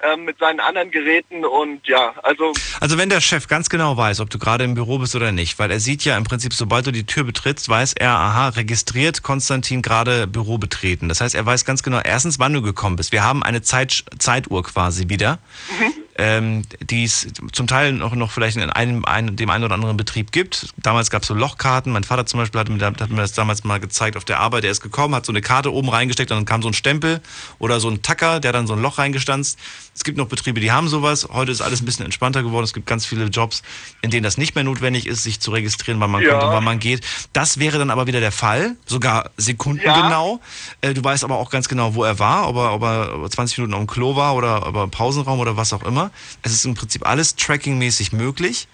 ähm, 0.03 0.25
mit 0.25 0.39
seinen 0.39 0.61
anderen 0.61 0.91
Geräten 0.91 1.45
und 1.45 1.87
ja, 1.87 2.15
also. 2.23 2.53
Also 2.81 2.99
wenn 2.99 3.09
der 3.09 3.21
Chef 3.21 3.49
ganz 3.49 3.71
genau 3.71 3.97
weiß, 3.97 4.21
ob 4.21 4.31
du 4.31 4.39
gerade 4.39 4.65
im 4.65 4.75
Büro 4.75 4.99
bist 4.99 5.15
oder 5.15 5.33
nicht, 5.33 5.59
weil 5.59 5.71
er 5.71 5.81
sieht 5.81 6.05
ja 6.05 6.17
im 6.17 6.25
Prinzip, 6.25 6.53
sobald 6.55 6.87
du 6.87 6.93
die 6.93 7.07
Tür 7.07 7.25
betrittst, 7.25 7.69
weiß 7.69 7.95
er, 7.95 8.11
aha, 8.11 8.49
registriert 8.51 9.23
Konstantin 9.23 9.83
gerade 9.83 10.27
Büro 10.27 10.59
betreten. 10.59 11.09
Das 11.09 11.21
heißt, 11.21 11.35
er 11.35 11.47
weiß 11.47 11.65
ganz 11.65 11.83
genau, 11.83 12.01
erstens, 12.03 12.39
wann 12.39 12.53
du 12.53 12.63
gekommen 12.63 12.97
bist. 12.97 13.13
Wir 13.13 13.25
haben 13.25 13.43
eine 13.43 13.63
Zeit, 13.63 14.05
Zeituhr 14.19 14.63
quasi 14.63 15.09
wieder. 15.09 15.39
Mhm 15.79 16.02
ähm, 16.17 16.63
die 16.81 17.05
es 17.05 17.27
zum 17.53 17.67
Teil 17.67 17.93
noch, 17.93 18.15
noch 18.15 18.31
vielleicht 18.31 18.57
in 18.57 18.69
einem, 18.69 19.05
einem, 19.05 19.37
dem 19.37 19.49
einen 19.49 19.65
oder 19.65 19.75
anderen 19.75 19.97
Betrieb 19.97 20.31
gibt. 20.31 20.73
Damals 20.77 21.11
gab 21.11 21.23
es 21.23 21.29
so 21.29 21.35
Lochkarten. 21.35 21.93
Mein 21.93 22.05
Vater 22.05 22.27
zum 22.27 22.41
Beispiel 22.41 22.61
hat 22.61 22.69
mir, 22.69 22.85
hat 22.85 23.11
mir 23.11 23.17
das 23.17 23.33
damals 23.33 23.65
mal 23.65 23.81
gezeigt 23.81 24.17
auf 24.17 24.25
der 24.25 24.41
Arbeit. 24.41 24.65
Er 24.65 24.71
ist 24.71 24.83
gekommen, 24.83 25.15
hat 25.15 25.25
so 25.25 25.33
eine 25.33 25.41
Karte 25.41 25.73
oben 25.73 25.89
reingesteckt 25.89 26.31
und 26.31 26.37
dann 26.37 26.45
kam 26.45 26.63
so 26.63 26.69
ein 26.69 26.75
Stempel 26.75 27.21
oder 27.59 27.81
so 27.81 27.89
ein 27.89 28.03
Tacker, 28.03 28.41
der 28.41 28.53
dann 28.53 28.67
so 28.67 28.75
ein 28.75 28.83
Loch 28.83 28.99
reingestanzt. 28.99 29.59
Es 29.95 30.05
gibt 30.05 30.19
noch 30.19 30.27
Betriebe, 30.27 30.61
die 30.61 30.73
haben 30.73 30.89
sowas. 30.89 31.29
Heute 31.31 31.53
ist 31.53 31.61
alles 31.61 31.83
ein 31.83 31.87
bisschen 31.87 32.05
entspannter 32.05 32.43
geworden. 32.43 32.65
Es 32.65 32.73
gibt 32.73 32.87
ganz 32.87 33.07
viele 33.07 33.27
Jobs, 33.27 33.63
in 34.01 34.11
denen 34.11 34.23
das 34.23 34.37
nicht 34.37 34.55
mehr 34.55 34.65
notwendig 34.65 35.07
ist, 35.07 35.23
sich 35.23 35.41
zu 35.41 35.51
registrieren, 35.51 36.01
wann 36.01 36.11
man 36.11 36.23
ja. 36.23 36.31
kommt 36.31 36.45
und 36.45 36.51
wann 36.51 36.65
man 36.65 36.79
geht. 36.79 37.03
Das 37.33 37.59
wäre 37.59 37.79
dann 37.79 37.91
aber 37.91 38.07
wieder 38.07 38.21
der 38.21 38.33
Fall, 38.33 38.77
sogar 38.87 39.31
sekundengenau. 39.37 40.41
Ja. 40.83 40.91
Äh, 40.91 40.95
du 40.95 41.03
weißt 41.03 41.25
aber 41.25 41.37
auch 41.37 41.51
ganz 41.51 41.69
genau, 41.69 41.95
wo 41.95 42.05
er 42.05 42.19
war, 42.19 42.49
ob 42.49 42.57
er, 42.57 42.75
ob 42.75 42.83
er 42.83 43.31
20 43.31 43.59
Minuten 43.59 43.75
auf 43.75 43.81
dem 43.81 43.87
Klo 43.87 44.17
war 44.17 44.35
oder 44.35 44.67
ob 44.67 44.77
er 44.77 44.85
im 44.85 44.91
Pausenraum 44.91 45.41
oder 45.41 45.57
was 45.57 45.73
auch 45.73 45.83
immer. 45.83 46.02
Es 46.43 46.53
ist 46.53 46.65
im 46.65 46.75
Prinzip 46.75 47.07
alles 47.07 47.37
trackingmäßig 47.37 48.13
möglich. 48.13 48.69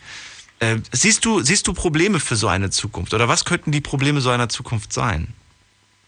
Äh, 0.60 0.78
siehst, 0.92 1.24
du, 1.24 1.40
siehst 1.42 1.66
du 1.66 1.72
Probleme 1.72 2.20
für 2.20 2.36
so 2.36 2.48
eine 2.48 2.70
Zukunft? 2.70 3.14
Oder 3.14 3.28
was 3.28 3.44
könnten 3.44 3.72
die 3.72 3.80
Probleme 3.80 4.20
so 4.20 4.30
einer 4.30 4.48
Zukunft 4.48 4.92
sein? 4.92 5.34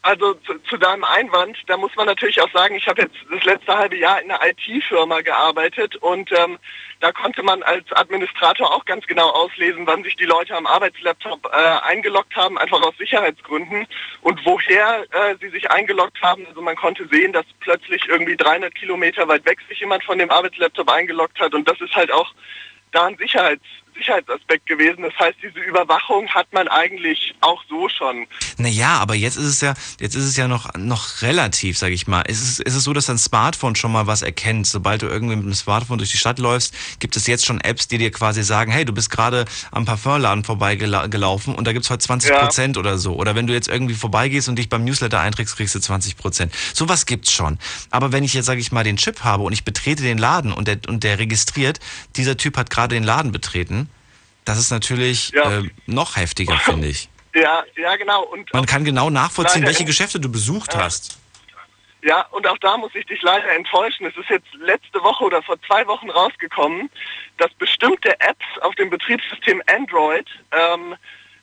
Also 0.02 0.32
zu, 0.32 0.58
zu, 0.60 0.78
deinem 0.78 1.04
Einwand, 1.04 1.58
da 1.66 1.76
muss 1.76 1.94
man 1.94 2.06
natürlich 2.06 2.40
auch 2.40 2.50
sagen, 2.52 2.74
ich 2.74 2.86
habe 2.88 3.02
jetzt 3.02 3.16
das 3.30 3.44
letzte 3.44 3.76
halbe 3.76 3.96
Jahr 3.98 4.22
in 4.22 4.30
einer 4.30 4.40
IT-Firma 4.48 5.20
gearbeitet 5.20 5.94
und 5.96 6.32
ähm, 6.32 6.58
da 7.00 7.12
konnte 7.12 7.42
man 7.42 7.62
als 7.62 7.84
Administrator 7.92 8.74
auch 8.74 8.86
ganz 8.86 9.06
genau 9.06 9.28
auslesen, 9.28 9.86
wann 9.86 10.02
sich 10.02 10.16
die 10.16 10.24
Leute 10.24 10.56
am 10.56 10.66
Arbeitslaptop 10.66 11.50
äh, 11.52 11.86
eingeloggt 11.86 12.34
haben, 12.34 12.56
einfach 12.56 12.80
aus 12.80 12.96
Sicherheitsgründen 12.96 13.86
und 14.22 14.40
woher 14.46 15.04
äh, 15.10 15.36
sie 15.38 15.50
sich 15.50 15.70
eingeloggt 15.70 16.22
haben. 16.22 16.46
Also 16.46 16.62
man 16.62 16.76
konnte 16.76 17.06
sehen, 17.08 17.34
dass 17.34 17.44
plötzlich 17.60 18.08
irgendwie 18.08 18.36
300 18.36 18.74
Kilometer 18.74 19.28
weit 19.28 19.44
weg 19.44 19.58
sich 19.68 19.80
jemand 19.80 20.02
von 20.04 20.16
dem 20.16 20.30
Arbeitslaptop 20.30 20.88
eingeloggt 20.88 21.38
hat 21.38 21.52
und 21.52 21.68
das 21.68 21.78
ist 21.78 21.94
halt 21.94 22.10
auch 22.10 22.32
da 22.92 23.06
ein 23.06 23.18
Sicherheits 23.18 23.64
Sicherheitsaspekt 24.00 24.66
gewesen. 24.66 25.02
Das 25.02 25.14
heißt, 25.18 25.36
diese 25.42 25.60
Überwachung 25.60 26.28
hat 26.28 26.52
man 26.52 26.68
eigentlich 26.68 27.34
auch 27.40 27.62
so 27.68 27.88
schon. 27.88 28.26
Naja, 28.58 28.98
aber 28.98 29.14
jetzt 29.14 29.36
ist 29.36 29.44
es 29.44 29.60
ja, 29.60 29.74
jetzt 30.00 30.14
ist 30.14 30.24
es 30.24 30.36
ja 30.36 30.48
noch, 30.48 30.74
noch 30.74 31.22
relativ, 31.22 31.78
sage 31.78 31.94
ich 31.94 32.06
mal. 32.06 32.22
Ist 32.22 32.42
es, 32.42 32.60
ist 32.60 32.74
es 32.74 32.84
so, 32.84 32.92
dass 32.92 33.06
dein 33.06 33.18
Smartphone 33.18 33.76
schon 33.76 33.92
mal 33.92 34.06
was 34.06 34.22
erkennt? 34.22 34.66
Sobald 34.66 35.02
du 35.02 35.06
irgendwie 35.06 35.36
mit 35.36 35.44
dem 35.44 35.54
Smartphone 35.54 35.98
durch 35.98 36.10
die 36.10 36.16
Stadt 36.16 36.38
läufst, 36.38 36.74
gibt 36.98 37.16
es 37.16 37.26
jetzt 37.26 37.44
schon 37.44 37.60
Apps, 37.60 37.88
die 37.88 37.98
dir 37.98 38.10
quasi 38.10 38.42
sagen, 38.42 38.72
hey, 38.72 38.84
du 38.84 38.92
bist 38.92 39.10
gerade 39.10 39.44
am 39.70 39.84
Parfumladen 39.84 40.44
vorbeigelaufen 40.44 41.54
und 41.54 41.66
da 41.66 41.72
gibt 41.72 41.84
es 41.84 41.90
heute 41.90 42.04
20 42.04 42.32
Prozent 42.32 42.76
ja. 42.76 42.80
oder 42.80 42.98
so. 42.98 43.14
Oder 43.14 43.34
wenn 43.34 43.46
du 43.46 43.52
jetzt 43.52 43.68
irgendwie 43.68 43.94
vorbeigehst 43.94 44.48
und 44.48 44.56
dich 44.56 44.68
beim 44.68 44.84
Newsletter 44.84 45.20
einträgst, 45.20 45.56
kriegst 45.56 45.74
du 45.74 45.80
20 45.80 46.16
Prozent. 46.16 46.54
Sowas 46.72 47.04
gibt's 47.06 47.32
schon. 47.32 47.58
Aber 47.90 48.12
wenn 48.12 48.24
ich 48.24 48.34
jetzt, 48.34 48.46
sage 48.46 48.60
ich 48.60 48.72
mal, 48.72 48.84
den 48.84 48.96
Chip 48.96 49.24
habe 49.24 49.42
und 49.42 49.52
ich 49.52 49.64
betrete 49.64 50.02
den 50.02 50.18
Laden 50.18 50.52
und 50.52 50.68
der, 50.68 50.78
und 50.88 51.04
der 51.04 51.18
registriert, 51.18 51.80
dieser 52.16 52.36
Typ 52.36 52.56
hat 52.56 52.70
gerade 52.70 52.94
den 52.94 53.04
Laden 53.04 53.32
betreten, 53.32 53.89
das 54.50 54.58
ist 54.58 54.70
natürlich 54.70 55.30
ja. 55.30 55.60
äh, 55.60 55.70
noch 55.86 56.16
heftiger, 56.16 56.58
finde 56.58 56.88
ich. 56.88 57.08
Ja, 57.32 57.62
ja, 57.76 57.94
genau. 57.94 58.24
Und 58.24 58.52
Man 58.52 58.66
kann 58.66 58.84
genau 58.84 59.08
nachvollziehen, 59.08 59.64
welche 59.64 59.84
Geschäfte 59.84 60.18
du 60.18 60.28
besucht 60.28 60.74
ja. 60.74 60.80
hast. 60.80 61.20
Ja, 62.02 62.22
und 62.32 62.44
auch 62.44 62.58
da 62.58 62.76
muss 62.76 62.92
ich 62.96 63.06
dich 63.06 63.22
leider 63.22 63.48
enttäuschen. 63.52 64.04
Es 64.04 64.16
ist 64.16 64.28
jetzt 64.28 64.52
letzte 64.54 65.00
Woche 65.00 65.22
oder 65.22 65.40
vor 65.40 65.54
zwei 65.62 65.86
Wochen 65.86 66.10
rausgekommen, 66.10 66.90
dass 67.36 67.54
bestimmte 67.54 68.18
Apps 68.18 68.44
auf 68.62 68.74
dem 68.74 68.90
Betriebssystem 68.90 69.62
Android 69.68 70.26
ähm, 70.50 70.96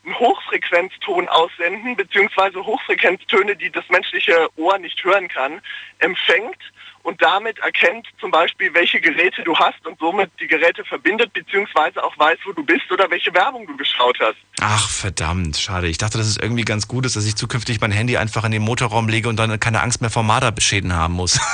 einen 0.04 0.20
Hochfrequenzton 0.20 1.30
aussenden, 1.30 1.96
beziehungsweise 1.96 2.66
Hochfrequenztöne, 2.66 3.56
die 3.56 3.70
das 3.70 3.88
menschliche 3.88 4.50
Ohr 4.58 4.78
nicht 4.80 5.02
hören 5.06 5.30
kann, 5.30 5.62
empfängt 6.00 6.60
und 7.08 7.22
damit 7.22 7.58
erkennt 7.60 8.06
zum 8.20 8.32
Beispiel, 8.32 8.74
welche 8.74 9.00
Geräte 9.00 9.42
du 9.42 9.56
hast 9.56 9.88
und 9.88 9.98
somit 9.98 10.30
die 10.42 10.48
Geräte 10.48 10.84
verbindet, 10.84 11.32
beziehungsweise 11.32 12.04
auch 12.04 12.18
weiß, 12.18 12.38
wo 12.46 12.52
du 12.52 12.66
bist 12.66 12.92
oder 12.92 13.10
welche 13.10 13.34
Werbung 13.34 13.66
du 13.66 13.78
geschaut 13.78 14.18
hast. 14.20 14.36
Ach, 14.60 14.90
verdammt, 14.90 15.56
schade. 15.56 15.88
Ich 15.88 15.98
dachte, 15.98 16.18
dass 16.18 16.28
es 16.28 16.36
irgendwie 16.36 16.66
ganz 16.66 16.90
gut 16.90 17.06
ist, 17.06 17.16
dass 17.16 17.26
ich 17.26 17.38
zukünftig 17.38 17.80
mein 17.80 17.92
Handy 17.92 18.18
einfach 18.18 18.44
in 18.44 18.52
den 18.52 18.62
Motorraum 18.62 19.08
lege 19.08 19.30
und 19.30 19.38
dann 19.38 19.58
keine 19.58 19.80
Angst 19.80 20.02
mehr 20.02 20.10
vor 20.10 20.24
Marderbeschäden 20.24 20.94
haben 20.94 21.14
muss. 21.14 21.40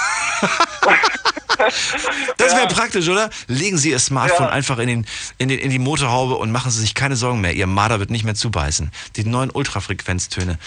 Das 2.36 2.52
wäre 2.52 2.68
ja. 2.68 2.74
praktisch, 2.74 3.08
oder? 3.08 3.30
Legen 3.48 3.78
Sie 3.78 3.92
Ihr 3.92 4.00
Smartphone 4.00 4.48
ja. 4.48 4.52
einfach 4.52 4.80
in, 4.80 4.88
den, 4.88 5.06
in, 5.38 5.48
den, 5.48 5.60
in 5.60 5.70
die 5.70 5.80
Motorhaube 5.80 6.36
und 6.36 6.52
machen 6.52 6.72
Sie 6.72 6.82
sich 6.82 6.94
keine 6.94 7.16
Sorgen 7.16 7.40
mehr. 7.40 7.54
Ihr 7.54 7.68
Marder 7.68 8.00
wird 8.00 8.10
nicht 8.10 8.26
mehr 8.26 8.36
zubeißen. 8.36 8.92
Die 9.16 9.24
neuen 9.24 9.50
Ultrafrequenztöne. 9.50 10.60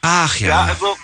Ach 0.00 0.34
ja. 0.36 0.48
Ja, 0.48 0.64
also 0.64 0.96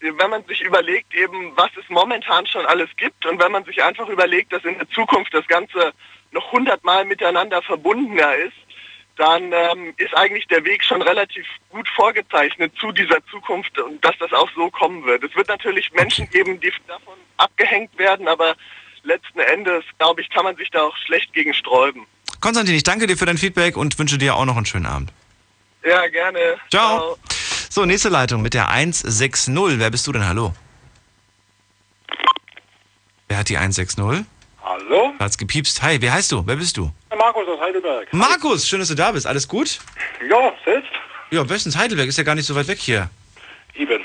wenn 0.00 0.30
man 0.30 0.44
sich 0.44 0.60
überlegt, 0.60 1.14
eben, 1.14 1.52
was 1.56 1.70
es 1.76 1.88
momentan 1.88 2.46
schon 2.46 2.64
alles 2.66 2.88
gibt 2.96 3.26
und 3.26 3.40
wenn 3.40 3.52
man 3.52 3.64
sich 3.64 3.82
einfach 3.82 4.08
überlegt, 4.08 4.52
dass 4.52 4.64
in 4.64 4.78
der 4.78 4.88
Zukunft 4.90 5.34
das 5.34 5.46
Ganze 5.46 5.92
noch 6.30 6.52
hundertmal 6.52 7.04
miteinander 7.04 7.62
verbundener 7.62 8.34
ist, 8.36 8.56
dann 9.16 9.52
ähm, 9.52 9.94
ist 9.96 10.16
eigentlich 10.16 10.46
der 10.46 10.64
Weg 10.64 10.84
schon 10.84 11.02
relativ 11.02 11.44
gut 11.70 11.88
vorgezeichnet 11.88 12.72
zu 12.78 12.92
dieser 12.92 13.18
Zukunft 13.26 13.76
und 13.78 14.04
dass 14.04 14.16
das 14.18 14.32
auch 14.32 14.48
so 14.54 14.70
kommen 14.70 15.04
wird. 15.04 15.24
Es 15.24 15.34
wird 15.34 15.48
natürlich 15.48 15.92
Menschen 15.92 16.30
geben, 16.30 16.60
die 16.60 16.72
davon 16.86 17.14
abgehängt 17.36 17.98
werden, 17.98 18.28
aber 18.28 18.54
letzten 19.02 19.40
Endes, 19.40 19.84
glaube 19.98 20.20
ich, 20.20 20.30
kann 20.30 20.44
man 20.44 20.56
sich 20.56 20.70
da 20.70 20.82
auch 20.82 20.96
schlecht 20.98 21.32
gegen 21.32 21.52
sträuben. 21.52 22.06
Konstantin, 22.40 22.76
ich 22.76 22.84
danke 22.84 23.08
dir 23.08 23.16
für 23.16 23.26
dein 23.26 23.38
Feedback 23.38 23.76
und 23.76 23.98
wünsche 23.98 24.18
dir 24.18 24.36
auch 24.36 24.44
noch 24.44 24.56
einen 24.56 24.66
schönen 24.66 24.86
Abend. 24.86 25.12
Ja, 25.84 26.06
gerne. 26.08 26.58
Ciao. 26.70 27.16
Ciao. 27.16 27.18
So, 27.70 27.84
nächste 27.84 28.08
Leitung 28.08 28.40
mit 28.42 28.54
der 28.54 28.68
160. 28.70 29.54
Wer 29.78 29.90
bist 29.90 30.06
du 30.06 30.12
denn? 30.12 30.26
Hallo. 30.26 30.54
Wer 33.28 33.38
hat 33.38 33.48
die 33.50 33.58
160? 33.58 34.24
Hallo? 34.62 35.12
Hat's 35.18 35.36
gepiepst. 35.36 35.82
Hi, 35.82 36.00
wer 36.00 36.14
heißt 36.14 36.32
du? 36.32 36.46
Wer 36.46 36.56
bist 36.56 36.76
du? 36.78 36.90
Markus 37.16 37.46
aus 37.46 37.60
Heidelberg. 37.60 38.12
Markus, 38.12 38.66
schön, 38.66 38.80
dass 38.80 38.88
du 38.88 38.94
da 38.94 39.12
bist. 39.12 39.26
Alles 39.26 39.46
gut? 39.46 39.80
Ja, 40.28 40.52
selbst? 40.64 40.90
Ja, 41.30 41.42
bestens. 41.42 41.76
Heidelberg 41.76 42.08
ist 42.08 42.16
ja 42.16 42.24
gar 42.24 42.34
nicht 42.34 42.46
so 42.46 42.54
weit 42.54 42.68
weg 42.68 42.78
hier. 42.78 43.10
Eben. 43.74 44.02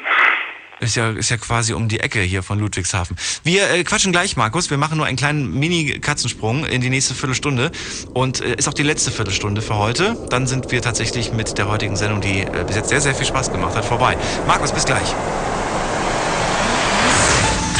Ist 0.84 0.96
ja, 0.96 1.12
ist 1.12 1.30
ja 1.30 1.38
quasi 1.38 1.74
um 1.74 1.88
die 1.88 2.02
Ecke 2.02 2.20
hier 2.20 2.44
von 2.44 2.60
Ludwigshafen. 2.60 3.16
Wir 3.44 3.70
äh, 3.70 3.84
quatschen 3.86 4.12
gleich, 4.12 4.36
Markus. 4.36 4.70
Wir 4.70 4.78
machen 4.78 4.98
nur 4.98 5.06
einen 5.06 5.16
kleinen 5.16 5.58
Mini-Katzensprung 5.58 6.66
in 6.66 6.82
die 6.82 6.90
nächste 6.90 7.16
Viertelstunde. 7.16 7.72
Und 8.14 8.42
äh, 8.42 8.56
ist 8.56 8.68
auch 8.68 8.74
die 8.74 8.84
letzte 8.84 9.10
Viertelstunde 9.10 9.62
für 9.62 9.78
heute. 9.78 10.18
Dann 10.30 10.46
sind 10.46 10.72
wir 10.72 10.82
tatsächlich 10.82 11.32
mit 11.32 11.58
der 11.58 11.70
heutigen 11.70 11.96
Sendung, 11.96 12.20
die 12.20 12.42
äh, 12.42 12.66
bis 12.68 12.76
jetzt 12.76 12.90
sehr, 12.90 13.00
sehr 13.00 13.16
viel 13.16 13.26
Spaß 13.26 13.52
gemacht 13.54 13.78
hat, 13.78 13.86
vorbei. 13.86 14.18
Markus, 14.46 14.74
bis 14.74 14.84
gleich. 14.84 15.08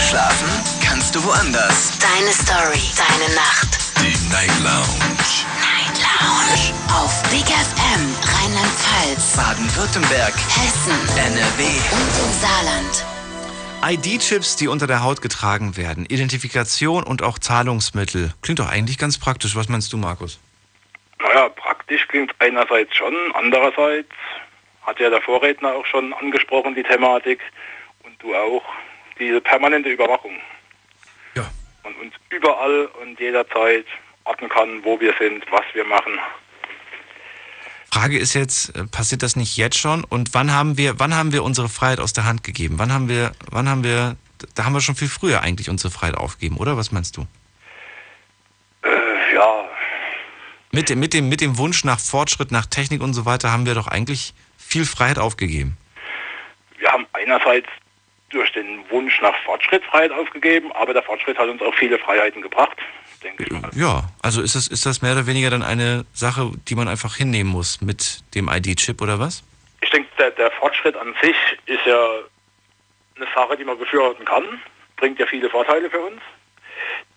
Schlafen 0.10 0.50
kannst 0.82 1.14
du 1.14 1.22
woanders. 1.26 1.92
Deine 2.00 2.32
Story, 2.32 2.82
deine 2.96 3.36
Nacht. 3.36 3.80
Die 4.00 4.32
Night 4.32 4.52
Lounge. 4.64 5.73
Lounge. 6.24 6.72
Auf 6.88 7.22
Big 7.32 7.44
FM, 7.44 8.02
Rheinland-Pfalz, 8.24 9.36
Baden-Württemberg, 9.36 10.34
Hessen, 10.56 10.98
NRW. 11.18 11.64
und 11.92 12.14
im 12.24 12.32
Saarland. 12.40 13.06
ID-Chips, 13.84 14.56
die 14.56 14.70
unter 14.70 14.88
der 14.88 15.04
Haut 15.04 15.22
getragen 15.22 15.76
werden, 15.76 16.06
Identifikation 16.06 17.04
und 17.04 17.24
auch 17.24 17.40
Zahlungsmittel. 17.40 18.34
Klingt 18.42 18.60
doch 18.60 18.70
eigentlich 18.70 18.98
ganz 18.98 19.20
praktisch. 19.20 19.58
Was 19.58 19.68
meinst 19.68 19.92
du, 19.92 19.98
Markus? 19.98 20.40
Naja, 21.20 21.50
praktisch 21.50 22.08
klingt 22.08 22.34
einerseits 22.40 22.96
schon, 22.96 23.14
andererseits 23.34 24.10
hat 24.84 25.00
ja 25.00 25.10
der 25.10 25.22
Vorredner 25.22 25.74
auch 25.74 25.86
schon 25.86 26.14
angesprochen, 26.14 26.76
die 26.76 26.84
Thematik, 26.84 27.40
und 28.04 28.22
du 28.22 28.34
auch, 28.34 28.64
diese 29.20 29.42
permanente 29.42 29.90
Überwachung. 29.90 30.40
Ja. 31.36 31.50
Und 31.84 32.00
uns 32.00 32.14
überall 32.30 32.86
und 33.02 33.20
jederzeit 33.20 33.86
orten 34.26 34.50
kann, 34.50 34.84
wo 34.84 35.00
wir 35.00 35.14
sind, 35.20 35.46
was 35.52 35.64
wir 35.74 35.86
machen. 35.86 36.20
Frage 37.94 38.18
ist 38.18 38.34
jetzt, 38.34 38.76
äh, 38.76 38.86
passiert 38.86 39.22
das 39.22 39.36
nicht 39.36 39.56
jetzt 39.56 39.78
schon? 39.78 40.04
Und 40.04 40.34
wann 40.34 40.52
haben 40.52 40.78
wir, 40.78 41.00
wann 41.00 41.16
haben 41.16 41.32
wir 41.32 41.44
unsere 41.44 41.70
Freiheit 41.70 42.00
aus 42.00 42.14
der 42.14 42.26
Hand 42.26 42.44
gegeben? 42.44 42.80
Wann 42.80 42.92
haben 42.92 43.08
wir, 43.08 43.34
wann 43.52 43.70
haben 43.70 43.84
wir, 43.84 44.16
da 44.56 44.66
haben 44.66 44.74
wir 44.74 44.82
schon 44.82 44.96
viel 44.96 45.08
früher 45.08 45.42
eigentlich 45.42 45.70
unsere 45.70 45.92
Freiheit 45.92 46.18
aufgegeben, 46.18 46.58
oder? 46.58 46.76
Was 46.76 46.92
meinst 46.92 47.18
du? 47.18 47.28
Äh, 48.84 49.36
ja. 49.36 49.66
Mit 50.72 50.90
dem, 50.90 51.00
mit, 51.00 51.14
dem, 51.14 51.30
mit 51.30 51.40
dem 51.40 51.60
Wunsch 51.60 51.84
nach 51.84 52.00
Fortschritt, 52.00 52.52
nach 52.52 52.66
Technik 52.66 53.04
und 53.04 53.14
so 53.14 53.26
weiter 53.26 53.52
haben 53.52 53.68
wir 53.68 53.76
doch 53.76 53.88
eigentlich 53.88 54.34
viel 54.58 54.86
Freiheit 54.86 55.20
aufgegeben. 55.20 55.78
Wir 56.80 56.92
haben 56.92 57.06
einerseits 57.14 57.70
durch 58.30 58.52
den 58.54 58.80
Wunsch 58.90 59.22
nach 59.22 59.36
Fortschrittsfreiheit 59.46 60.12
aufgegeben, 60.12 60.72
aber 60.72 60.94
der 60.94 61.04
Fortschritt 61.04 61.38
hat 61.38 61.48
uns 61.48 61.62
auch 61.62 61.76
viele 61.76 62.00
Freiheiten 62.00 62.42
gebracht, 62.42 62.76
denke 63.24 63.44
ich 63.44 63.52
mal. 63.52 63.70
Ja, 63.76 64.04
also 64.22 64.42
ist 64.42 64.56
das, 64.56 64.68
ist 64.68 64.86
das 64.86 65.02
mehr 65.02 65.14
oder 65.14 65.26
weniger 65.26 65.50
dann 65.50 65.64
eine 65.64 66.06
Sache, 66.14 66.52
die 66.68 66.76
man 66.76 66.88
einfach 66.88 67.16
hinnehmen 67.16 67.52
muss 67.52 67.82
mit 67.82 68.24
dem 68.36 68.50
ID-Chip 68.50 69.02
oder 69.02 69.20
was? 69.20 69.44
Ich 69.82 69.90
denke, 69.90 70.10
der, 70.18 70.32
der 70.32 70.52
Fortschritt 70.52 70.96
an 70.96 71.16
sich 71.22 71.36
ist 71.66 71.86
ja 71.86 72.10
eine 73.16 73.28
Sache, 73.36 73.58
die 73.58 73.64
man 73.64 73.78
befürworten 73.78 74.26
kann, 74.26 74.44
bringt 74.98 75.20
ja 75.20 75.26
viele 75.26 75.50
Vorteile 75.50 75.90
für 75.90 76.00
uns. 76.00 76.22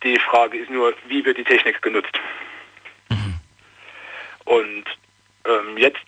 Die 0.03 0.19
Frage 0.19 0.59
ist 0.59 0.71
nur, 0.71 0.95
wie 1.09 1.25
wird 1.25 1.39
die 1.39 1.45
Technik 1.45 1.83
genutzt? 1.83 2.19
Und 4.47 4.85
ähm, 5.45 5.77
jetzt, 5.77 6.01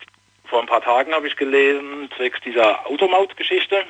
vor 0.45 0.61
ein 0.61 0.67
paar 0.67 0.81
Tagen 0.81 1.13
habe 1.13 1.27
ich 1.27 1.35
gelesen, 1.35 2.09
zwecks 2.17 2.39
dieser 2.41 2.85
Automaut-Geschichte, 2.87 3.85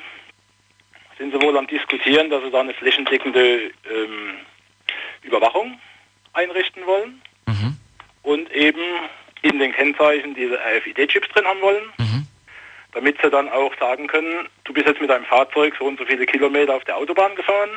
sind 1.16 1.32
sie 1.32 1.40
wohl 1.40 1.56
am 1.56 1.66
diskutieren, 1.66 2.30
dass 2.30 2.42
sie 2.42 2.50
da 2.50 2.60
eine 2.60 2.74
flächendeckende 2.74 3.70
ähm, 3.90 4.38
Überwachung 5.22 5.80
einrichten 6.32 6.84
wollen 6.86 7.20
und 8.22 8.50
eben 8.52 8.82
in 9.42 9.58
den 9.58 9.72
Kennzeichen 9.72 10.34
diese 10.34 10.58
RFID-Chips 10.58 11.28
drin 11.30 11.46
haben 11.46 11.60
wollen, 11.60 11.84
damit 12.92 13.16
sie 13.22 13.30
dann 13.30 13.48
auch 13.48 13.72
sagen 13.78 14.06
können, 14.06 14.48
du 14.64 14.72
bist 14.72 14.86
jetzt 14.86 15.00
mit 15.00 15.10
deinem 15.10 15.24
Fahrzeug 15.24 15.74
so 15.78 15.86
und 15.86 15.98
so 15.98 16.04
viele 16.04 16.26
Kilometer 16.26 16.74
auf 16.74 16.84
der 16.84 16.96
Autobahn 16.96 17.34
gefahren 17.34 17.70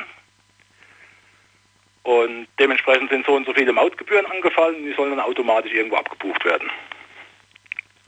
und 2.02 2.46
dementsprechend 2.58 3.10
sind 3.10 3.24
so 3.24 3.32
und 3.34 3.46
so 3.46 3.54
viele 3.54 3.72
Mautgebühren 3.72 4.26
angefallen 4.26 4.76
und 4.76 4.84
die 4.84 4.92
sollen 4.92 5.10
dann 5.10 5.20
automatisch 5.20 5.72
irgendwo 5.72 5.96
abgebucht 5.96 6.44
werden. 6.44 6.70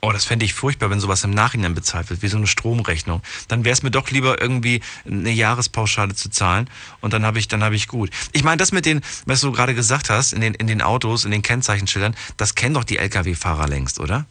Oh, 0.07 0.13
das 0.13 0.23
fände 0.23 0.45
ich 0.45 0.53
furchtbar, 0.53 0.89
wenn 0.89 1.01
sowas 1.01 1.25
im 1.25 1.31
Nachhinein 1.31 1.75
bezahlt 1.75 2.09
wird, 2.09 2.21
wie 2.21 2.29
so 2.29 2.37
eine 2.37 2.47
Stromrechnung. 2.47 3.21
Dann 3.49 3.65
wäre 3.65 3.73
es 3.73 3.83
mir 3.83 3.91
doch 3.91 4.09
lieber 4.09 4.41
irgendwie 4.41 4.79
eine 5.05 5.31
Jahrespauschale 5.31 6.15
zu 6.15 6.29
zahlen 6.29 6.69
und 7.01 7.11
dann 7.11 7.25
habe 7.25 7.39
ich, 7.39 7.49
dann 7.49 7.61
habe 7.61 7.75
ich 7.75 7.89
gut. 7.89 8.09
Ich 8.31 8.45
meine, 8.45 8.55
das 8.55 8.71
mit 8.71 8.85
den, 8.85 9.01
was 9.25 9.41
du 9.41 9.51
gerade 9.51 9.75
gesagt 9.75 10.09
hast, 10.09 10.31
in 10.31 10.39
den, 10.39 10.53
in 10.53 10.67
den 10.67 10.81
Autos, 10.81 11.25
in 11.25 11.31
den 11.31 11.41
Kennzeichenschildern, 11.41 12.15
das 12.37 12.55
kennen 12.55 12.75
doch 12.75 12.85
die 12.85 12.97
Lkw-Fahrer 12.99 13.67
längst, 13.67 13.99
oder? 13.99 14.25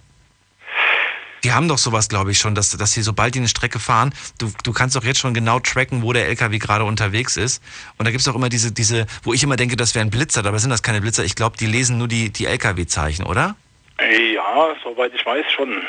Die 1.45 1.53
haben 1.53 1.69
doch 1.69 1.77
sowas, 1.77 2.09
glaube 2.09 2.31
ich, 2.31 2.39
schon, 2.39 2.55
dass, 2.55 2.71
dass 2.71 2.93
sie, 2.93 3.03
sobald 3.03 3.35
die 3.35 3.41
eine 3.41 3.49
Strecke 3.49 3.79
fahren, 3.79 4.15
du, 4.39 4.51
du 4.63 4.73
kannst 4.73 4.97
doch 4.97 5.05
jetzt 5.05 5.19
schon 5.19 5.35
genau 5.35 5.61
tracken, 5.61 6.01
wo 6.01 6.15
der 6.15 6.27
LKW 6.29 6.57
gerade 6.59 6.85
unterwegs 6.85 7.37
ist. 7.37 7.63
Und 7.99 8.07
da 8.07 8.11
gibt 8.11 8.23
es 8.23 8.29
auch 8.29 8.35
immer 8.35 8.49
diese, 8.49 8.73
diese, 8.73 9.07
wo 9.25 9.35
ich 9.35 9.43
immer 9.43 9.57
denke, 9.57 9.77
das 9.77 9.95
wären 9.95 10.09
Blitzer, 10.09 10.43
dabei 10.43 10.57
sind 10.57 10.71
das 10.71 10.83
keine 10.83 11.03
Blitzer. 11.03 11.23
Ich 11.23 11.35
glaube, 11.35 11.59
die 11.59 11.67
lesen 11.67 11.99
nur 11.99 12.09
die, 12.09 12.31
die 12.31 12.47
LKW-Zeichen, 12.47 13.27
oder? 13.27 13.57
Ja, 14.01 14.75
soweit 14.83 15.13
ich 15.15 15.25
weiß 15.25 15.45
schon. 15.55 15.83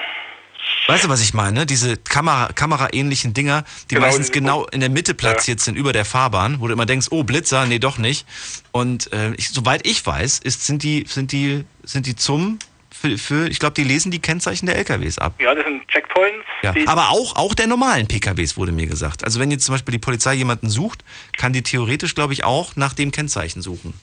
Weißt 0.88 1.04
du, 1.04 1.10
was 1.10 1.22
ich 1.22 1.34
meine? 1.34 1.66
Diese 1.66 1.98
Kamera, 1.98 2.50
kameraähnlichen 2.54 3.34
Dinger, 3.34 3.64
die 3.90 3.96
Genau, 3.96 4.08
meistens 4.08 4.32
genau 4.32 4.66
in 4.68 4.80
der 4.80 4.90
Mitte 4.90 5.14
platziert 5.14 5.60
sind, 5.60 5.76
über 5.76 5.94
der 5.94 6.06
Fahrbahn, 6.06 6.60
wo 6.60 6.68
du 6.68 6.74
immer 6.74 6.86
denkst, 6.86 7.08
oh, 7.12 7.24
Blitzer, 7.24 7.66
nee, 7.66 7.80
doch 7.80 7.98
nicht. 7.98 8.26
Und 8.72 9.12
äh, 9.14 9.34
ich, 9.36 9.50
soweit 9.50 9.86
ich 9.86 10.06
weiß, 10.06 10.40
ist, 10.40 10.66
sind, 10.66 10.84
die, 10.84 11.06
sind, 11.08 11.32
die, 11.32 11.66
sind 11.84 12.06
die 12.06 12.16
zum, 12.16 12.60
für, 12.90 13.18
für 13.18 13.48
ich 13.50 13.60
glaube, 13.60 13.74
die 13.74 13.84
lesen 13.84 14.12
die 14.12 14.20
Kennzeichen 14.20 14.66
der 14.66 14.78
LKWs 14.78 15.20
ab. 15.20 15.34
Ja, 15.40 15.54
das 15.54 15.66
sind 15.66 15.88
Checkpoints. 15.88 16.46
Ja, 16.64 16.74
aber 16.86 17.10
auch, 17.10 17.36
auch 17.36 17.54
der 17.54 17.68
normalen 17.68 18.08
PKWs 18.08 18.58
wurde 18.58 18.72
mir 18.72 18.88
gesagt. 18.88 19.24
Also 19.24 19.40
wenn 19.40 19.52
jetzt 19.52 19.66
zum 19.66 19.76
Beispiel 19.76 19.92
die 19.92 20.00
Polizei 20.00 20.34
jemanden 20.34 20.70
sucht, 20.70 21.04
kann 21.38 21.54
die 21.54 21.64
theoretisch, 21.64 22.16
glaube 22.16 22.34
ich, 22.34 22.44
auch 22.44 22.76
nach 22.76 22.94
dem 22.94 23.12
Kennzeichen 23.12 23.62
suchen. 23.62 23.94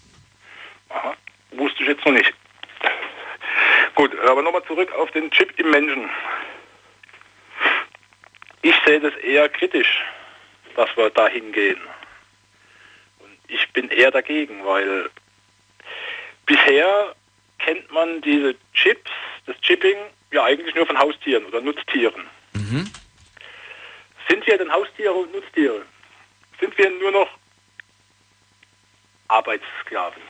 Aha, 0.90 1.14
wusste 1.56 1.82
ich 1.82 1.88
jetzt 1.88 2.04
noch 2.04 2.12
nicht. 2.12 2.32
Gut, 3.94 4.18
aber 4.20 4.42
nochmal 4.42 4.64
zurück 4.64 4.92
auf 4.92 5.10
den 5.12 5.30
Chip 5.30 5.58
im 5.58 5.70
Menschen. 5.70 6.10
Ich 8.62 8.74
sehe 8.84 9.00
das 9.00 9.14
eher 9.16 9.48
kritisch, 9.48 10.02
dass 10.74 10.88
wir 10.96 11.10
da 11.10 11.28
hingehen. 11.28 11.80
Und 13.20 13.38
ich 13.48 13.70
bin 13.72 13.88
eher 13.90 14.10
dagegen, 14.10 14.64
weil 14.64 15.10
bisher 16.46 17.14
kennt 17.58 17.90
man 17.92 18.20
diese 18.22 18.56
Chips, 18.72 19.10
das 19.46 19.60
Chipping, 19.60 19.96
ja 20.32 20.44
eigentlich 20.44 20.74
nur 20.74 20.86
von 20.86 20.98
Haustieren 20.98 21.44
oder 21.46 21.60
Nutztieren. 21.60 22.26
Sind 24.28 24.46
wir 24.46 24.58
denn 24.58 24.72
Haustiere 24.72 25.12
und 25.12 25.32
Nutztiere? 25.32 25.82
Sind 26.60 26.76
wir 26.76 26.90
nur 26.90 27.12
noch 27.12 27.28
Arbeitssklaven? 29.28 30.22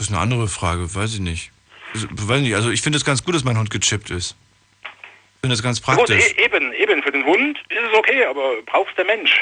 Das 0.00 0.06
ist 0.06 0.14
eine 0.14 0.22
andere 0.22 0.48
Frage, 0.48 0.94
weiß 0.94 1.12
ich 1.12 1.20
nicht. 1.20 1.52
Also, 1.92 2.08
Weiß 2.12 2.40
nicht, 2.40 2.54
also 2.54 2.70
ich 2.70 2.80
finde 2.80 2.96
es 2.96 3.04
ganz 3.04 3.22
gut, 3.22 3.34
dass 3.34 3.44
mein 3.44 3.58
Hund 3.58 3.68
gechippt 3.68 4.08
ist. 4.08 4.34
Ich 5.40 5.46
finde 5.48 5.56
das 5.56 5.62
ganz 5.62 5.80
Gut, 5.80 5.96
praktisch. 5.96 6.34
e 6.36 6.44
eben, 6.44 6.70
eben, 6.74 7.02
für 7.02 7.12
den 7.12 7.24
Hund 7.24 7.56
ist 7.70 7.78
es 7.90 7.98
okay, 7.98 8.26
aber 8.26 8.60
braucht 8.66 8.98
der 8.98 9.06
Mensch. 9.06 9.40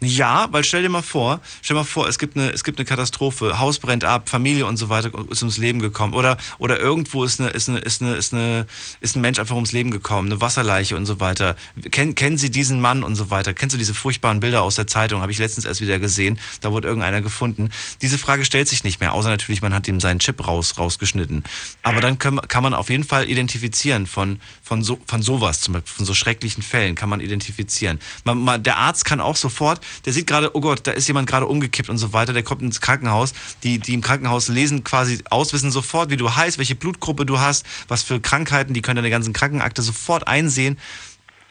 Ja, 0.00 0.46
weil 0.52 0.62
stell 0.62 0.82
dir 0.82 0.88
mal 0.88 1.02
vor, 1.02 1.40
stell 1.60 1.74
dir 1.74 1.80
mal 1.80 1.84
vor, 1.84 2.06
es 2.06 2.20
gibt 2.20 2.36
eine, 2.36 2.50
es 2.50 2.62
gibt 2.62 2.78
eine 2.78 2.84
Katastrophe, 2.84 3.58
Haus 3.58 3.80
brennt 3.80 4.04
ab, 4.04 4.28
Familie 4.28 4.64
und 4.66 4.76
so 4.76 4.90
weiter 4.90 5.10
ist 5.28 5.42
ums 5.42 5.58
Leben 5.58 5.80
gekommen 5.80 6.14
oder 6.14 6.36
oder 6.58 6.78
irgendwo 6.78 7.24
ist 7.24 7.40
eine, 7.40 7.50
ist 7.50 7.68
eine, 7.68 7.80
ist 7.80 8.00
eine, 8.00 8.14
ist 8.14 8.32
eine, 8.32 8.64
ist 9.00 9.16
ein 9.16 9.22
Mensch 9.22 9.40
einfach 9.40 9.56
ums 9.56 9.72
Leben 9.72 9.90
gekommen, 9.90 10.30
eine 10.30 10.40
Wasserleiche 10.40 10.94
und 10.94 11.04
so 11.04 11.18
weiter. 11.18 11.56
Kennen, 11.90 12.14
kennen 12.14 12.38
Sie 12.38 12.52
diesen 12.52 12.80
Mann 12.80 13.02
und 13.02 13.16
so 13.16 13.30
weiter? 13.32 13.52
Kennst 13.52 13.74
du 13.74 13.78
diese 13.78 13.92
furchtbaren 13.92 14.38
Bilder 14.38 14.62
aus 14.62 14.76
der 14.76 14.86
Zeitung? 14.86 15.20
Habe 15.20 15.32
ich 15.32 15.38
letztens 15.38 15.64
erst 15.66 15.80
wieder 15.80 15.98
gesehen. 15.98 16.38
Da 16.60 16.70
wurde 16.70 16.86
irgendeiner 16.86 17.22
gefunden. 17.22 17.70
Diese 18.02 18.18
Frage 18.18 18.44
stellt 18.44 18.68
sich 18.68 18.84
nicht 18.84 19.00
mehr, 19.00 19.14
außer 19.14 19.28
natürlich, 19.28 19.62
man 19.62 19.74
hat 19.74 19.88
ihm 19.88 19.98
seinen 19.98 20.20
Chip 20.20 20.46
raus, 20.46 20.78
rausgeschnitten. 20.78 21.42
Aber 21.82 22.00
dann 22.00 22.20
kann, 22.20 22.40
kann 22.46 22.62
man 22.62 22.72
auf 22.72 22.88
jeden 22.88 23.02
Fall 23.02 23.28
identifizieren 23.28 24.06
von, 24.06 24.40
von 24.62 24.84
so, 24.84 25.00
von 25.06 25.22
sowas, 25.40 25.60
zum 25.60 25.74
Beispiel 25.74 25.92
von 25.92 26.06
so 26.06 26.14
schrecklichen 26.14 26.62
Fällen 26.62 26.94
kann 26.94 27.08
man 27.08 27.20
identifizieren. 27.20 27.98
Man, 28.24 28.38
man, 28.38 28.62
der 28.62 28.76
Arzt 28.76 29.04
kann 29.04 29.20
auch 29.20 29.36
sofort, 29.36 29.80
der 30.04 30.12
sieht 30.12 30.26
gerade, 30.26 30.54
oh 30.54 30.60
Gott, 30.60 30.86
da 30.86 30.92
ist 30.92 31.08
jemand 31.08 31.28
gerade 31.28 31.46
umgekippt 31.46 31.88
und 31.88 31.98
so 31.98 32.12
weiter, 32.12 32.32
der 32.32 32.42
kommt 32.42 32.62
ins 32.62 32.80
Krankenhaus, 32.80 33.32
die, 33.62 33.78
die 33.78 33.94
im 33.94 34.02
Krankenhaus 34.02 34.48
lesen 34.48 34.84
quasi 34.84 35.22
aus, 35.30 35.52
wissen 35.52 35.70
sofort, 35.70 36.10
wie 36.10 36.16
du 36.16 36.34
heißt, 36.34 36.58
welche 36.58 36.74
Blutgruppe 36.74 37.24
du 37.26 37.40
hast, 37.40 37.66
was 37.88 38.02
für 38.02 38.20
Krankheiten, 38.20 38.74
die 38.74 38.82
können 38.82 38.96
deine 38.96 39.10
ganzen 39.10 39.32
Krankenakte 39.32 39.82
sofort 39.82 40.28
einsehen. 40.28 40.78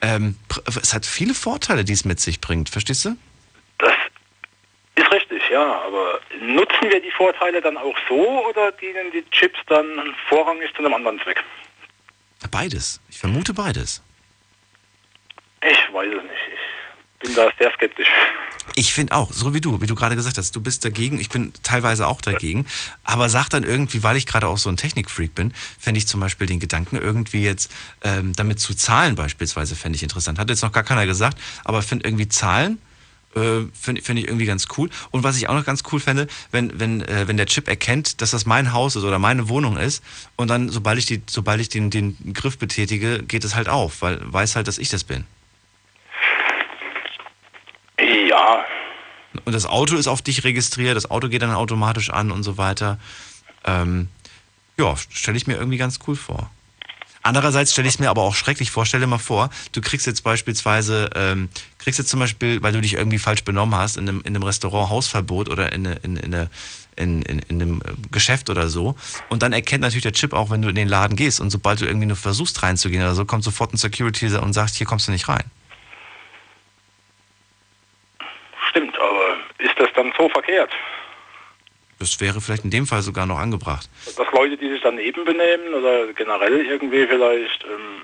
Ähm, 0.01 0.35
es 0.65 0.93
hat 0.93 1.05
viele 1.05 1.33
Vorteile, 1.33 1.83
die 1.83 1.93
es 1.93 2.05
mit 2.05 2.19
sich 2.19 2.39
bringt, 2.39 2.69
verstehst 2.69 3.05
du? 3.05 3.17
Ist 4.95 5.11
richtig, 5.11 5.41
ja, 5.49 5.81
aber 5.81 6.19
nutzen 6.41 6.89
wir 6.89 7.01
die 7.01 7.11
Vorteile 7.11 7.61
dann 7.61 7.77
auch 7.77 7.95
so 8.07 8.47
oder 8.47 8.71
dienen 8.73 9.11
die 9.11 9.23
Chips 9.31 9.59
dann 9.67 10.15
vorrangig 10.27 10.73
zu 10.73 10.79
einem 10.79 10.93
anderen 10.93 11.19
Zweck? 11.21 11.43
Beides. 12.47 12.99
Ich 13.09 13.17
vermute 13.17 13.53
beides. 13.53 14.01
Ich 15.61 15.93
weiß 15.93 16.07
es 16.07 16.23
nicht. 16.23 16.59
Ich 17.21 17.27
bin 17.27 17.35
da 17.35 17.49
sehr 17.59 17.71
skeptisch. 17.73 18.07
Ich 18.75 18.93
finde 18.93 19.13
auch, 19.13 19.33
so 19.33 19.53
wie 19.53 19.59
du, 19.59 19.81
wie 19.81 19.87
du 19.87 19.95
gerade 19.95 20.15
gesagt 20.15 20.37
hast, 20.37 20.55
du 20.55 20.61
bist 20.61 20.85
dagegen, 20.85 21.19
ich 21.19 21.29
bin 21.29 21.51
teilweise 21.63 22.07
auch 22.07 22.21
dagegen, 22.21 22.65
aber 23.03 23.27
sag 23.27 23.49
dann 23.49 23.63
irgendwie, 23.63 24.03
weil 24.03 24.15
ich 24.15 24.25
gerade 24.25 24.47
auch 24.47 24.57
so 24.57 24.69
ein 24.69 24.77
Technikfreak 24.77 25.35
bin, 25.35 25.53
fände 25.77 25.97
ich 25.97 26.07
zum 26.07 26.21
Beispiel 26.21 26.47
den 26.47 26.59
Gedanken 26.59 26.95
irgendwie 26.95 27.43
jetzt 27.43 27.71
ähm, 28.03 28.33
damit 28.33 28.59
zu 28.59 28.73
zahlen 28.73 29.15
beispielsweise, 29.15 29.75
fände 29.75 29.97
ich 29.97 30.03
interessant. 30.03 30.39
Hat 30.39 30.49
jetzt 30.49 30.61
noch 30.61 30.71
gar 30.71 30.83
keiner 30.83 31.05
gesagt, 31.05 31.37
aber 31.65 31.81
finde 31.81 32.07
irgendwie 32.07 32.29
Zahlen, 32.29 32.79
äh, 33.35 33.65
finde 33.73 34.01
find 34.01 34.19
ich 34.19 34.27
irgendwie 34.27 34.45
ganz 34.45 34.67
cool. 34.77 34.89
Und 35.11 35.23
was 35.23 35.37
ich 35.37 35.49
auch 35.49 35.53
noch 35.53 35.65
ganz 35.65 35.83
cool 35.91 35.99
fände, 35.99 36.27
wenn, 36.51 36.79
wenn, 36.79 37.01
äh, 37.01 37.27
wenn 37.27 37.37
der 37.37 37.45
Chip 37.45 37.67
erkennt, 37.67 38.21
dass 38.21 38.31
das 38.31 38.45
mein 38.45 38.73
Haus 38.73 38.95
ist 38.95 39.03
oder 39.03 39.19
meine 39.19 39.49
Wohnung 39.49 39.77
ist 39.77 40.03
und 40.35 40.49
dann, 40.49 40.69
sobald 40.69 40.97
ich, 40.97 41.05
die, 41.05 41.21
sobald 41.27 41.61
ich 41.61 41.69
den, 41.69 41.89
den 41.89 42.33
Griff 42.33 42.57
betätige, 42.57 43.23
geht 43.23 43.43
es 43.43 43.55
halt 43.55 43.69
auf, 43.69 44.01
weil 44.01 44.19
weiß 44.21 44.55
halt, 44.55 44.67
dass 44.67 44.77
ich 44.77 44.89
das 44.89 45.03
bin. 45.03 45.25
Ja, 48.27 48.65
Und 49.45 49.53
das 49.53 49.65
Auto 49.65 49.95
ist 49.95 50.07
auf 50.07 50.21
dich 50.21 50.43
registriert, 50.43 50.95
das 50.95 51.11
Auto 51.11 51.27
geht 51.29 51.41
dann 51.41 51.51
automatisch 51.51 52.09
an 52.09 52.31
und 52.31 52.43
so 52.43 52.57
weiter. 52.57 52.97
Ähm, 53.65 54.07
ja, 54.77 54.95
stelle 55.09 55.37
ich 55.37 55.47
mir 55.47 55.55
irgendwie 55.55 55.77
ganz 55.77 55.99
cool 56.07 56.15
vor. 56.15 56.49
Andererseits 57.21 57.73
stelle 57.73 57.87
ich 57.87 57.95
es 57.95 57.99
mir 57.99 58.09
aber 58.09 58.23
auch 58.23 58.35
schrecklich 58.35 58.71
vor. 58.71 58.85
Stell 58.85 58.99
dir 58.99 59.07
mal 59.07 59.17
vor, 59.17 59.49
du 59.73 59.81
kriegst 59.81 60.07
jetzt 60.07 60.23
beispielsweise, 60.23 61.09
ähm, 61.15 61.49
kriegst 61.77 61.99
jetzt 61.99 62.09
zum 62.09 62.19
Beispiel, 62.19 62.61
weil 62.63 62.73
du 62.73 62.81
dich 62.81 62.93
irgendwie 62.93 63.19
falsch 63.19 63.43
benommen 63.43 63.75
hast, 63.75 63.97
in 63.97 64.07
einem, 64.07 64.19
in 64.21 64.35
einem 64.35 64.43
Restaurant 64.43 64.89
Hausverbot 64.89 65.49
oder 65.49 65.71
in, 65.73 65.85
in, 65.85 66.17
in, 66.17 66.33
in, 66.95 67.21
in, 67.21 67.39
in 67.39 67.61
einem 67.61 67.81
äh, 67.81 67.91
Geschäft 68.11 68.49
oder 68.49 68.69
so. 68.69 68.95
Und 69.29 69.43
dann 69.43 69.53
erkennt 69.53 69.81
natürlich 69.81 70.03
der 70.03 70.13
Chip 70.13 70.33
auch, 70.33 70.49
wenn 70.49 70.61
du 70.61 70.69
in 70.69 70.75
den 70.75 70.87
Laden 70.87 71.15
gehst. 71.15 71.41
Und 71.41 71.49
sobald 71.49 71.81
du 71.81 71.85
irgendwie 71.85 72.07
nur 72.07 72.17
versuchst 72.17 72.63
reinzugehen 72.63 73.03
oder 73.03 73.15
so, 73.15 73.25
kommt 73.25 73.43
sofort 73.43 73.73
ein 73.73 73.77
Security 73.77 74.27
und 74.37 74.53
sagt, 74.53 74.75
hier 74.75 74.87
kommst 74.87 75.07
du 75.07 75.11
nicht 75.11 75.27
rein. 75.27 75.43
stimmt, 78.69 78.97
aber 78.99 79.37
ist 79.57 79.79
das 79.79 79.89
dann 79.95 80.13
so 80.17 80.29
verkehrt? 80.29 80.71
Das 81.99 82.19
wäre 82.21 82.39
vielleicht 82.39 82.63
in 82.63 82.71
dem 82.71 82.87
Fall 82.87 83.01
sogar 83.01 83.25
noch 83.25 83.37
angebracht. 83.37 83.89
Dass 84.05 84.15
Leute, 84.33 84.57
die 84.57 84.69
sich 84.69 84.81
daneben 84.81 85.25
benehmen 85.25 85.73
oder 85.73 86.13
generell 86.13 86.65
irgendwie 86.65 87.05
vielleicht 87.05 87.65
ähm, 87.65 88.03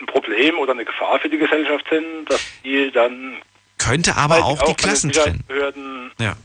ein 0.00 0.06
Problem 0.06 0.58
oder 0.58 0.72
eine 0.72 0.84
Gefahr 0.84 1.18
für 1.18 1.28
die 1.28 1.38
Gesellschaft 1.38 1.86
sind, 1.90 2.26
dass 2.28 2.40
die 2.62 2.90
dann 2.92 3.38
Könnte 3.78 4.16
aber 4.16 4.34
halt 4.34 4.44
auch 4.44 4.62
die 4.62 4.74
Klassen 4.74 5.10
trennen. 5.10 6.12
Ja. 6.20 6.36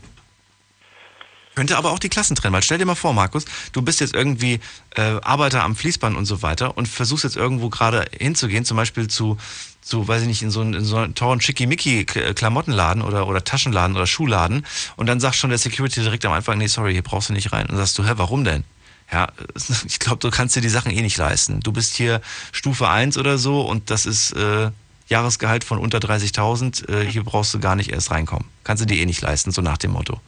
Könnte 1.58 1.76
aber 1.76 1.90
auch 1.90 1.98
die 1.98 2.08
Klassen 2.08 2.36
trennen, 2.36 2.54
weil 2.54 2.62
stell 2.62 2.78
dir 2.78 2.84
mal 2.84 2.94
vor, 2.94 3.12
Markus, 3.12 3.44
du 3.72 3.82
bist 3.82 3.98
jetzt 3.98 4.14
irgendwie 4.14 4.60
äh, 4.94 5.16
Arbeiter 5.22 5.64
am 5.64 5.74
Fließband 5.74 6.16
und 6.16 6.24
so 6.24 6.40
weiter 6.40 6.76
und 6.76 6.86
versuchst 6.86 7.24
jetzt 7.24 7.34
irgendwo 7.34 7.68
gerade 7.68 8.04
hinzugehen, 8.16 8.64
zum 8.64 8.76
Beispiel 8.76 9.08
zu, 9.08 9.38
zu, 9.80 10.06
weiß 10.06 10.22
ich 10.22 10.28
nicht, 10.28 10.42
in 10.42 10.52
so 10.52 10.60
einen, 10.60 10.74
in 10.74 10.84
so 10.84 10.98
einen 10.98 11.16
teuren 11.16 11.40
Schickimicki-Klamottenladen 11.40 13.02
oder, 13.02 13.26
oder 13.26 13.42
Taschenladen 13.42 13.96
oder 13.96 14.06
Schuhladen 14.06 14.64
und 14.94 15.06
dann 15.08 15.18
sagt 15.18 15.34
schon 15.34 15.50
der 15.50 15.58
Security 15.58 16.00
direkt 16.00 16.24
am 16.26 16.32
Anfang, 16.32 16.58
nee, 16.58 16.68
sorry, 16.68 16.92
hier 16.92 17.02
brauchst 17.02 17.28
du 17.28 17.32
nicht 17.32 17.52
rein. 17.52 17.62
Und 17.62 17.70
dann 17.70 17.78
sagst 17.78 17.98
du, 17.98 18.04
hä, 18.04 18.12
warum 18.14 18.44
denn? 18.44 18.62
Ja, 19.10 19.26
ich 19.84 19.98
glaube, 19.98 20.18
du 20.18 20.30
kannst 20.30 20.54
dir 20.54 20.60
die 20.60 20.68
Sachen 20.68 20.92
eh 20.92 21.02
nicht 21.02 21.16
leisten. 21.16 21.58
Du 21.58 21.72
bist 21.72 21.96
hier 21.96 22.20
Stufe 22.52 22.88
1 22.88 23.18
oder 23.18 23.36
so 23.36 23.62
und 23.62 23.90
das 23.90 24.06
ist 24.06 24.30
äh, 24.30 24.70
Jahresgehalt 25.08 25.64
von 25.64 25.80
unter 25.80 25.98
30.000. 25.98 26.88
Äh, 26.88 27.10
hier 27.10 27.24
brauchst 27.24 27.52
du 27.52 27.58
gar 27.58 27.74
nicht 27.74 27.90
erst 27.90 28.12
reinkommen. 28.12 28.46
Kannst 28.62 28.80
du 28.80 28.86
dir 28.86 28.98
eh 28.98 29.06
nicht 29.06 29.22
leisten, 29.22 29.50
so 29.50 29.60
nach 29.60 29.78
dem 29.78 29.90
Motto. 29.90 30.20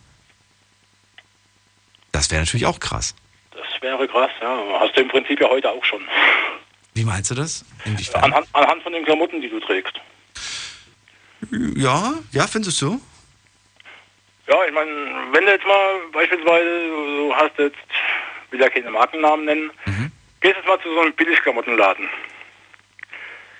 Das 2.13 2.31
wäre 2.31 2.43
natürlich 2.43 2.67
auch 2.67 2.81
krass. 2.81 3.15
Das 3.53 3.83
wäre 3.83 4.07
krass, 4.09 4.31
ja. 4.41 4.63
Hast 4.81 4.97
du 4.97 5.01
im 5.03 5.09
Prinzip 5.09 5.41
ja 5.41 5.49
heute 5.49 5.71
auch 5.71 5.85
schon. 5.85 6.03
Wie 6.95 7.05
meinst 7.05 7.31
du 7.31 7.35
das? 7.35 7.65
Inwiefern? 7.85 8.25
Anhand, 8.25 8.49
anhand 8.53 8.83
von 8.83 8.93
den 8.93 9.05
Klamotten, 9.05 9.41
die 9.41 9.49
du 9.49 9.61
trägst. 9.61 9.95
Ja, 11.77 12.15
ja, 12.33 12.47
findest 12.47 12.81
du? 12.83 13.01
Ja, 14.49 14.57
ich 14.67 14.73
meine, 14.73 14.91
wenn 15.33 15.47
du 15.47 15.53
jetzt 15.53 15.67
mal 15.67 16.01
beispielsweise, 16.13 16.89
du 16.89 17.35
hast 17.35 17.59
jetzt, 17.59 17.77
will 18.51 18.61
ja 18.61 18.69
keine 18.69 18.91
Markennamen 18.91 19.45
nennen, 19.47 19.71
Mhm. 19.87 20.11
gehst 20.41 20.57
jetzt 20.57 20.67
mal 20.67 20.81
zu 20.81 20.93
so 20.93 21.01
einem 21.01 21.13
Billigklamottenladen. 21.15 22.09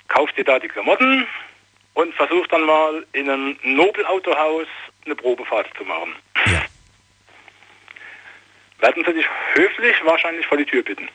Kaufst 0.09 0.37
dir 0.37 0.43
da 0.43 0.59
die 0.59 0.67
Klamotten 0.67 1.25
und 1.93 2.13
versuchst 2.15 2.51
dann 2.51 2.65
mal 2.65 3.05
in 3.13 3.29
einem 3.29 3.57
Nobelautohaus 3.63 4.67
eine 5.05 5.15
Probefahrt 5.15 5.67
zu 5.77 5.83
machen. 5.85 6.13
Ja. 6.47 6.61
Werden 8.81 9.03
sie 9.05 9.13
dich 9.13 9.25
höflich 9.53 9.95
wahrscheinlich 10.05 10.45
vor 10.47 10.57
die 10.57 10.65
Tür 10.65 10.83
bitten. 10.83 11.07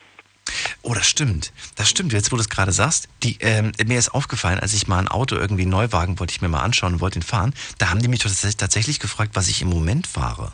Oh, 0.83 0.95
das 0.95 1.09
stimmt. 1.09 1.53
Das 1.75 1.91
stimmt. 1.91 2.13
Jetzt, 2.13 2.31
wo 2.31 2.37
du 2.37 2.43
es 2.43 2.49
gerade 2.49 2.71
sagst, 2.71 3.09
die, 3.25 3.39
ähm, 3.41 3.73
mir 3.85 3.99
ist 3.99 4.11
aufgefallen, 4.15 4.61
als 4.61 4.73
ich 4.73 4.87
mal 4.87 5.01
ein 5.01 5.09
Auto 5.09 5.35
irgendwie 5.35 5.63
einen 5.63 5.73
Neuwagen 5.73 6.21
wollte 6.21 6.31
ich 6.33 6.41
mir 6.41 6.49
mal 6.49 6.63
anschauen 6.63 6.95
und 6.95 7.01
wollte 7.01 7.19
ihn 7.19 7.23
fahren, 7.23 7.53
da 7.79 7.91
haben 7.91 8.01
die 8.01 8.09
mich 8.09 8.21
tats- 8.21 8.57
tatsächlich 8.57 9.01
gefragt, 9.01 9.33
was 9.35 9.49
ich 9.49 9.63
im 9.63 9.69
Moment 9.69 10.07
fahre. 10.07 10.53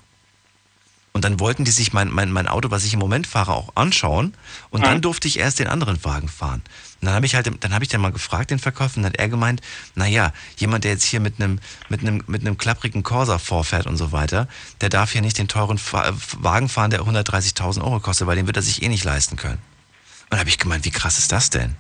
Und 1.15 1.25
dann 1.27 1.41
wollten 1.41 1.65
die 1.67 1.71
sich 1.71 1.93
mein, 1.93 2.09
mein, 2.11 2.33
mein 2.33 2.49
Auto, 2.49 2.71
was 2.71 2.85
ich 2.85 2.95
im 2.95 2.99
Moment 2.99 3.27
fahre, 3.27 3.53
auch 3.53 3.73
anschauen. 3.77 4.35
Und 4.71 4.87
dann 4.87 5.03
durfte 5.03 5.29
ich 5.29 5.39
erst 5.39 5.59
den 5.59 5.67
anderen 5.69 6.03
Wagen 6.05 6.29
fahren. 6.29 6.63
Und 7.01 7.07
dann 7.07 7.15
habe 7.15 7.27
ich 7.27 7.35
halt, 7.35 7.51
dann 7.63 7.75
habe 7.75 7.85
ich 7.85 7.91
dann 7.91 8.01
mal 8.01 8.13
gefragt, 8.13 8.51
den 8.51 8.59
Verkäufer, 8.59 8.97
und 8.97 9.03
dann 9.03 9.13
hat 9.13 9.19
er 9.19 9.29
gemeint, 9.29 9.61
naja, 9.95 10.33
jemand, 10.57 10.85
der 10.85 10.93
jetzt 10.93 11.05
hier 11.05 11.21
mit 11.21 11.35
einem, 11.39 11.59
mit 11.91 12.01
einem, 12.01 12.25
mit 12.29 12.41
einem 12.41 12.57
klapprigen 12.57 13.03
Corsa 13.03 13.39
vorfährt 13.39 13.87
und 13.87 13.99
so 13.99 14.11
weiter, 14.11 14.49
der 14.81 14.89
darf 14.89 15.13
hier 15.13 15.21
nicht 15.21 15.37
den 15.37 15.49
teuren 15.49 15.77
Fa 15.77 16.15
Wagen 16.39 16.71
fahren, 16.71 16.91
der 16.91 17.01
130.000 17.03 17.83
Euro 17.85 18.01
kostet, 18.01 18.27
weil 18.27 18.37
den 18.37 18.47
wird 18.47 18.57
er 18.57 18.63
sich 18.63 18.83
eh 18.83 18.89
nicht 18.89 19.05
leisten 19.05 19.37
können. 19.37 19.59
Und 20.25 20.33
da 20.33 20.39
habe 20.39 20.49
ich 20.49 20.59
gemeint, 20.59 20.87
wie 20.87 20.91
krass 20.91 21.19
ist 21.19 21.31
das 21.31 21.51
denn? 21.51 21.77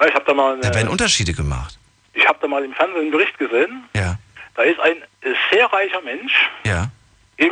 Ja, 0.00 0.06
Ich 0.06 0.14
habe 0.14 0.24
da 0.26 0.32
mal, 0.32 0.58
Da 0.60 0.72
werden 0.74 0.88
äh, 0.88 0.90
Unterschiede 0.90 1.34
gemacht. 1.34 1.78
ich 2.14 2.26
habe 2.26 2.38
da 2.40 2.48
mal 2.48 2.64
im 2.64 2.72
Fernsehen 2.72 3.02
einen 3.02 3.10
Bericht 3.10 3.36
gesehen. 3.38 3.84
Ja. 3.94 4.16
Da 4.54 4.62
ist 4.62 4.80
ein 4.80 4.96
sehr 5.52 5.66
reicher 5.66 6.00
Mensch 6.00 6.32
Ja. 6.64 6.90
im 7.36 7.50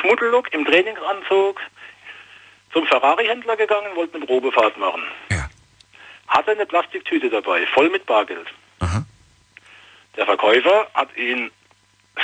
Schmuddellook, 0.00 0.52
im 0.52 0.64
Trainingsanzug 0.64 1.60
zum 2.72 2.86
Ferrari-Händler 2.86 3.56
gegangen, 3.56 3.94
wollte 3.94 4.16
eine 4.16 4.26
Probefahrt 4.26 4.76
machen. 4.78 5.02
Hatte 6.28 6.52
eine 6.52 6.66
Plastiktüte 6.66 7.28
dabei, 7.28 7.66
voll 7.66 7.90
mit 7.90 8.06
Bargeld. 8.06 8.46
Der 10.16 10.26
Verkäufer 10.26 10.88
hat 10.94 11.16
ihn 11.16 11.50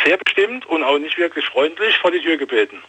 sehr 0.04 0.16
bestimmt 0.18 0.66
und 0.66 0.82
auch 0.82 0.98
nicht 0.98 1.16
wirklich 1.18 1.46
freundlich 1.46 1.96
vor 1.98 2.10
die 2.10 2.20
Tür 2.20 2.36
gebeten. 2.36 2.82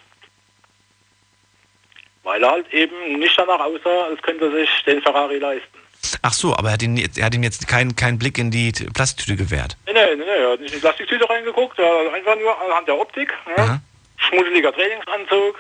Weil 2.23 2.43
er 2.43 2.51
halt 2.51 2.73
eben 2.73 3.19
nicht 3.19 3.38
danach 3.38 3.59
aussah, 3.59 4.05
als 4.09 4.22
könnte 4.22 4.45
er 4.45 4.51
sich 4.51 4.69
den 4.85 5.01
Ferrari 5.01 5.38
leisten. 5.38 5.77
Ach 6.22 6.34
so, 6.34 6.53
aber 6.55 6.69
er 6.69 6.73
hat 6.73 6.84
ihm, 6.84 6.97
er 6.97 7.26
hat 7.26 7.35
ihm 7.35 7.43
jetzt 7.43 7.68
keinen 7.68 7.95
keinen 7.95 8.19
Blick 8.19 8.38
in 8.38 8.51
die 8.51 8.72
Plastiktüte 8.93 9.38
gewährt. 9.38 9.77
Nee, 9.85 9.93
nee, 9.93 10.15
nee, 10.15 10.23
er 10.26 10.51
hat 10.51 10.59
nicht 10.59 10.73
in 10.73 10.80
die 10.80 10.81
Plastiktüte 10.81 11.30
reingeguckt, 11.30 11.80
er 11.80 11.85
hat 11.85 12.14
einfach 12.14 12.35
nur 12.35 12.61
anhand 12.61 12.88
der 12.88 12.97
Optik, 12.97 13.34
ne? 13.45 13.81
Schmuddeliger 14.18 14.73
Trainingsanzug. 14.73 15.56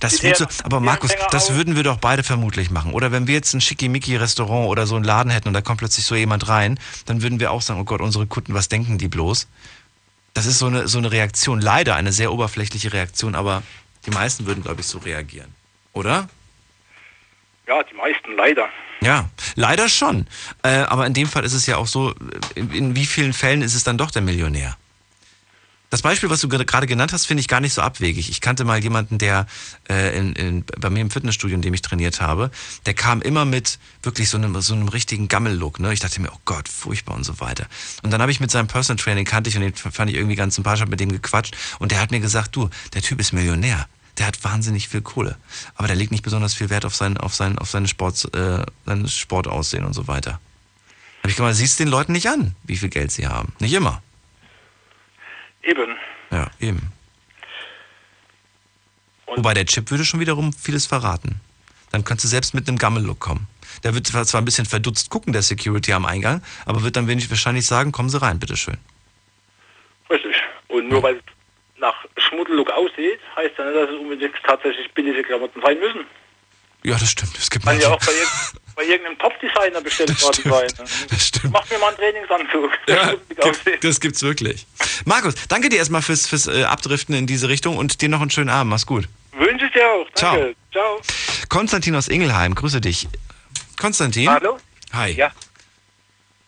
Das 0.00 0.22
wird 0.22 0.36
so, 0.36 0.46
aber 0.62 0.80
Markus, 0.80 1.12
das 1.30 1.54
würden 1.54 1.74
wir 1.74 1.82
doch 1.82 1.96
beide 1.98 2.22
vermutlich 2.22 2.70
machen. 2.70 2.92
Oder 2.92 3.12
wenn 3.12 3.26
wir 3.26 3.34
jetzt 3.34 3.54
ein 3.54 3.60
Schickimicki-Restaurant 3.60 4.68
oder 4.68 4.86
so 4.86 4.94
einen 4.94 5.04
Laden 5.04 5.30
hätten 5.30 5.48
und 5.48 5.54
da 5.54 5.62
kommt 5.62 5.78
plötzlich 5.78 6.04
so 6.04 6.14
jemand 6.14 6.48
rein, 6.48 6.78
dann 7.06 7.22
würden 7.22 7.40
wir 7.40 7.50
auch 7.50 7.62
sagen, 7.62 7.80
oh 7.80 7.84
Gott, 7.84 8.00
unsere 8.00 8.26
Kunden, 8.26 8.54
was 8.54 8.68
denken 8.68 8.98
die 8.98 9.08
bloß? 9.08 9.48
Das 10.34 10.46
ist 10.46 10.58
so 10.58 10.66
eine, 10.66 10.86
so 10.86 10.98
eine 10.98 11.10
Reaktion, 11.10 11.60
leider 11.60 11.94
eine 11.96 12.12
sehr 12.12 12.30
oberflächliche 12.30 12.92
Reaktion, 12.92 13.34
aber 13.34 13.62
die 14.04 14.10
meisten 14.10 14.46
würden, 14.46 14.62
glaube 14.62 14.82
ich, 14.82 14.86
so 14.86 14.98
reagieren. 14.98 15.52
Oder? 15.92 16.28
Ja, 17.66 17.82
die 17.82 17.94
meisten 17.94 18.36
leider. 18.36 18.68
Ja, 19.00 19.28
leider 19.54 19.88
schon. 19.88 20.26
Äh, 20.62 20.68
aber 20.68 21.06
in 21.06 21.14
dem 21.14 21.28
Fall 21.28 21.44
ist 21.44 21.54
es 21.54 21.66
ja 21.66 21.76
auch 21.78 21.86
so, 21.86 22.14
in, 22.54 22.70
in 22.70 22.96
wie 22.96 23.06
vielen 23.06 23.32
Fällen 23.32 23.62
ist 23.62 23.74
es 23.74 23.82
dann 23.82 23.98
doch 23.98 24.10
der 24.10 24.22
Millionär? 24.22 24.76
Das 25.88 26.02
Beispiel, 26.02 26.28
was 26.30 26.40
du 26.40 26.48
ge- 26.48 26.64
gerade 26.64 26.86
genannt 26.88 27.12
hast, 27.12 27.26
finde 27.26 27.40
ich 27.40 27.48
gar 27.48 27.60
nicht 27.60 27.72
so 27.72 27.80
abwegig. 27.80 28.28
Ich 28.28 28.40
kannte 28.40 28.64
mal 28.64 28.82
jemanden, 28.82 29.18
der 29.18 29.46
äh, 29.88 30.18
in, 30.18 30.32
in, 30.34 30.64
bei 30.80 30.90
mir 30.90 31.00
im 31.00 31.10
Fitnessstudio, 31.10 31.54
in 31.54 31.62
dem 31.62 31.74
ich 31.74 31.82
trainiert 31.82 32.20
habe, 32.20 32.50
der 32.86 32.94
kam 32.94 33.22
immer 33.22 33.44
mit 33.44 33.78
wirklich 34.02 34.28
so 34.28 34.36
einem, 34.36 34.60
so 34.60 34.74
einem 34.74 34.88
richtigen 34.88 35.28
Gammel-Look. 35.28 35.78
Ne? 35.78 35.92
Ich 35.92 36.00
dachte 36.00 36.20
mir, 36.20 36.32
oh 36.32 36.38
Gott, 36.44 36.68
furchtbar 36.68 37.14
und 37.14 37.22
so 37.24 37.38
weiter. 37.40 37.66
Und 38.02 38.10
dann 38.12 38.20
habe 38.20 38.32
ich 38.32 38.40
mit 38.40 38.50
seinem 38.50 38.66
Personal 38.66 39.02
Training 39.02 39.24
kannte 39.24 39.48
ich 39.48 39.56
und 39.56 39.62
den 39.62 39.74
fand 39.74 40.10
ich 40.10 40.16
irgendwie 40.16 40.34
ganz 40.36 40.56
sympathisch, 40.56 40.80
habe 40.80 40.90
mit 40.90 40.98
dem 41.00 41.12
gequatscht 41.12 41.56
und 41.78 41.92
der 41.92 42.00
hat 42.00 42.10
mir 42.10 42.20
gesagt, 42.20 42.56
du, 42.56 42.68
der 42.92 43.02
Typ 43.02 43.20
ist 43.20 43.32
Millionär. 43.32 43.86
Der 44.18 44.26
hat 44.26 44.42
wahnsinnig 44.42 44.88
viel 44.88 45.02
Kohle. 45.02 45.36
Aber 45.76 45.86
der 45.86 45.94
legt 45.96 46.10
nicht 46.10 46.24
besonders 46.24 46.54
viel 46.54 46.68
Wert 46.70 46.84
auf 46.84 46.96
sein, 46.96 47.16
auf 47.16 47.34
sein, 47.34 47.58
auf 47.58 47.70
seine 47.70 47.86
Sport, 47.86 48.34
äh, 48.34 48.64
sein 48.86 49.06
Sportaussehen 49.06 49.84
und 49.84 49.92
so 49.92 50.08
weiter. 50.08 50.40
Habe 51.20 51.30
ich 51.30 51.36
gemeint, 51.36 51.54
siehst 51.56 51.78
den 51.78 51.88
Leuten 51.88 52.12
nicht 52.12 52.28
an, 52.28 52.56
wie 52.64 52.76
viel 52.76 52.88
Geld 52.88 53.12
sie 53.12 53.28
haben. 53.28 53.52
Nicht 53.60 53.74
immer. 53.74 54.02
Eben. 55.66 55.96
Ja, 56.30 56.46
eben. 56.60 56.92
Wobei 59.26 59.52
der 59.52 59.66
Chip 59.66 59.90
würde 59.90 60.04
schon 60.04 60.20
wiederum 60.20 60.52
vieles 60.52 60.86
verraten. 60.86 61.40
Dann 61.90 62.04
könntest 62.04 62.24
du 62.24 62.28
selbst 62.28 62.54
mit 62.54 62.68
einem 62.68 62.78
Gammel-Look 62.78 63.18
kommen. 63.18 63.48
Der 63.82 63.94
wird 63.94 64.06
zwar 64.06 64.40
ein 64.40 64.44
bisschen 64.44 64.66
verdutzt 64.66 65.10
gucken, 65.10 65.32
der 65.32 65.42
Security 65.42 65.92
am 65.92 66.06
Eingang, 66.06 66.42
aber 66.64 66.82
wird 66.82 66.96
dann 66.96 67.08
wenig 67.08 67.28
wahrscheinlich 67.30 67.66
sagen, 67.66 67.92
kommen 67.92 68.08
Sie 68.08 68.20
rein, 68.20 68.38
bitteschön. 68.38 68.78
Richtig. 70.08 70.36
Und 70.68 70.88
nur 70.88 71.02
weil 71.02 71.16
es 71.16 71.22
nach 71.78 71.94
Schmuddellook 72.16 72.70
aussieht, 72.70 73.18
heißt 73.34 73.58
ja 73.58 73.64
nicht, 73.64 73.76
dass 73.76 73.90
es 73.90 74.00
unbedingt 74.00 74.34
tatsächlich 74.46 74.90
billige 74.94 75.22
Klamotten 75.22 75.60
sein 75.60 75.78
müssen. 75.78 76.04
Ja, 76.84 76.96
das 76.96 77.10
stimmt. 77.10 77.36
Es 77.36 77.50
gibt 77.50 77.64
Kann 77.64 77.80
ja 77.80 77.90
auch 77.90 77.98
bei, 77.98 78.12
irg 78.12 78.28
bei 78.76 78.84
irgendeinem 78.84 79.18
Top-Designer 79.18 79.80
bestellt 79.80 80.22
worden 80.22 80.42
sein. 80.44 80.86
Das 81.10 81.26
stimmt. 81.26 81.52
Mach 81.52 81.68
mir 81.70 81.78
mal 81.78 81.88
einen 81.88 81.96
Trainingsanzug. 81.96 82.70
Ja, 82.86 83.08
schmuddelig 83.08 83.42
aussieht. 83.42 83.82
Das 83.84 84.00
gibt's 84.00 84.22
wirklich. 84.22 84.66
Markus, 85.06 85.34
danke 85.48 85.70
dir 85.70 85.78
erstmal 85.78 86.02
fürs, 86.02 86.26
fürs 86.26 86.46
äh, 86.46 86.64
Abdriften 86.64 87.14
in 87.14 87.26
diese 87.26 87.48
Richtung 87.48 87.78
und 87.78 88.02
dir 88.02 88.10
noch 88.10 88.20
einen 88.20 88.30
schönen 88.30 88.50
Abend. 88.50 88.70
Mach's 88.70 88.86
gut. 88.86 89.08
Wünsche 89.32 89.66
ich 89.66 89.72
dir 89.72 89.86
auch. 89.88 90.06
Danke. 90.14 90.54
Ciao. 90.70 91.00
Konstantin 91.48 91.96
aus 91.96 92.08
Ingelheim, 92.08 92.54
grüße 92.54 92.80
dich. 92.80 93.08
Konstantin? 93.80 94.28
Hallo? 94.28 94.58
Hi. 94.92 95.12
Ja. 95.12 95.32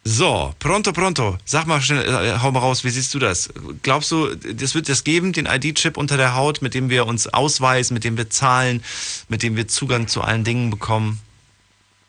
So, 0.05 0.55
pronto, 0.59 0.93
pronto. 0.93 1.39
Sag 1.45 1.67
mal 1.67 1.81
schnell, 1.81 2.07
äh, 2.07 2.39
hau 2.43 2.51
mal 2.51 2.61
raus, 2.61 2.85
wie 2.85 2.91
siehst 2.91 3.13
du 3.15 3.19
das? 3.19 3.51
Glaubst 3.83 4.11
du, 4.11 4.35
das 4.35 4.75
wird 4.75 4.89
es 4.89 5.05
geben, 5.05 5.33
den 5.33 5.47
ID-Chip 5.47 5.97
unter 5.97 6.17
der 6.17 6.35
Haut, 6.35 6.63
mit 6.63 6.75
dem 6.75 6.89
wir 6.89 7.07
uns 7.07 7.27
ausweisen, 7.27 7.95
mit 7.95 8.05
dem 8.05 8.17
wir 8.17 8.31
zahlen, 8.31 8.83
mit 9.29 9.43
dem 9.43 9.57
wir 9.57 9.69
Zugang 9.69 10.09
zu 10.09 10.23
allen 10.23 10.45
Dingen 10.45 10.71
bekommen? 10.71 11.21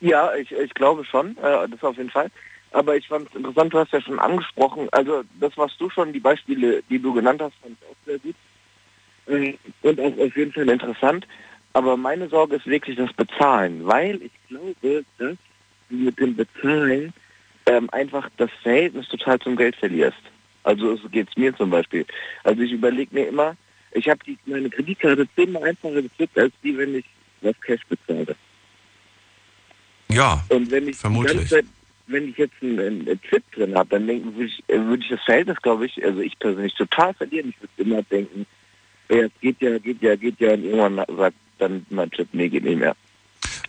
Ja, 0.01 0.33
ich, 0.35 0.51
ich 0.51 0.73
glaube 0.73 1.03
schon, 1.05 1.37
äh, 1.37 1.67
das 1.67 1.83
auf 1.83 1.97
jeden 1.97 2.09
Fall. 2.09 2.29
Aber 2.71 2.95
ich 2.95 3.07
fand 3.07 3.27
es 3.29 3.35
interessant, 3.35 3.73
du 3.73 3.79
hast 3.79 3.91
ja 3.91 4.01
schon 4.01 4.19
angesprochen, 4.19 4.87
also 4.91 5.23
das, 5.39 5.57
was 5.57 5.75
du 5.77 5.89
schon, 5.89 6.13
die 6.13 6.19
Beispiele, 6.19 6.83
die 6.89 6.99
du 6.99 7.13
genannt 7.13 7.41
hast, 7.41 7.55
fand 7.61 7.77
ich 7.79 7.87
auch 7.87 7.95
sehr 8.05 8.19
gut. 8.19 8.35
Ähm, 9.27 9.57
Und 9.81 9.99
auch 9.99 10.17
auf 10.17 10.37
jeden 10.37 10.53
Fall 10.53 10.69
interessant. 10.69 11.27
Aber 11.73 11.97
meine 11.97 12.27
Sorge 12.29 12.55
ist 12.55 12.65
wirklich 12.65 12.95
das 12.97 13.13
Bezahlen, 13.13 13.85
weil 13.85 14.21
ich 14.23 14.31
glaube, 14.47 14.75
dass 14.81 15.37
du 15.89 15.95
mit 15.95 16.19
dem 16.19 16.35
Bezahlen 16.35 17.13
ähm, 17.65 17.89
einfach 17.91 18.29
das 18.37 18.49
Verhältnis 18.63 19.07
total 19.07 19.39
zum 19.39 19.55
Geld 19.55 19.75
verlierst. 19.75 20.17
Also 20.63 20.95
so 20.95 21.09
geht 21.09 21.29
es 21.29 21.37
mir 21.37 21.55
zum 21.55 21.69
Beispiel. 21.69 22.05
Also 22.43 22.61
ich 22.61 22.71
überlege 22.71 23.13
mir 23.13 23.27
immer, 23.27 23.55
ich 23.91 24.09
habe 24.09 24.19
meine 24.45 24.69
Kreditkarte 24.69 25.27
zehnmal 25.35 25.63
einfacher 25.63 26.01
bezahlt, 26.01 26.29
als 26.35 26.53
die, 26.63 26.77
wenn 26.77 26.95
ich 26.95 27.05
was 27.41 27.59
Cash 27.61 27.81
bezahle. 27.87 28.35
Ja, 30.11 30.43
Und 30.49 30.71
wenn 30.71 30.87
ich 30.87 30.97
vermutlich. 30.97 31.49
Zeit, 31.49 31.65
wenn 32.07 32.29
ich 32.29 32.37
jetzt 32.37 32.55
einen, 32.61 32.79
einen 32.79 33.21
Chip 33.21 33.43
drin 33.51 33.75
habe, 33.75 33.89
dann 33.89 34.07
denken, 34.07 34.33
würde 34.35 34.45
ich, 34.47 34.63
äh, 34.67 34.79
würde 34.79 35.03
ich 35.03 35.09
das 35.09 35.21
Verhältnis, 35.23 35.57
glaube 35.61 35.85
ich, 35.85 36.03
also 36.03 36.19
ich 36.21 36.37
persönlich 36.39 36.73
total 36.73 37.13
verlieren. 37.13 37.49
Ich 37.49 37.61
würde 37.61 37.89
immer 37.89 38.01
denken, 38.03 38.45
ja, 39.09 39.17
es 39.17 39.31
geht 39.41 39.61
ja, 39.61 39.77
geht 39.77 40.01
ja, 40.01 40.15
geht 40.15 40.39
ja, 40.39 40.53
und 40.53 40.63
irgendwann 40.63 41.05
sagt 41.15 41.35
dann 41.59 41.85
mein 41.89 42.09
Chip, 42.11 42.27
nee, 42.31 42.49
geht 42.49 42.63
nicht 42.63 42.79
mehr. 42.79 42.95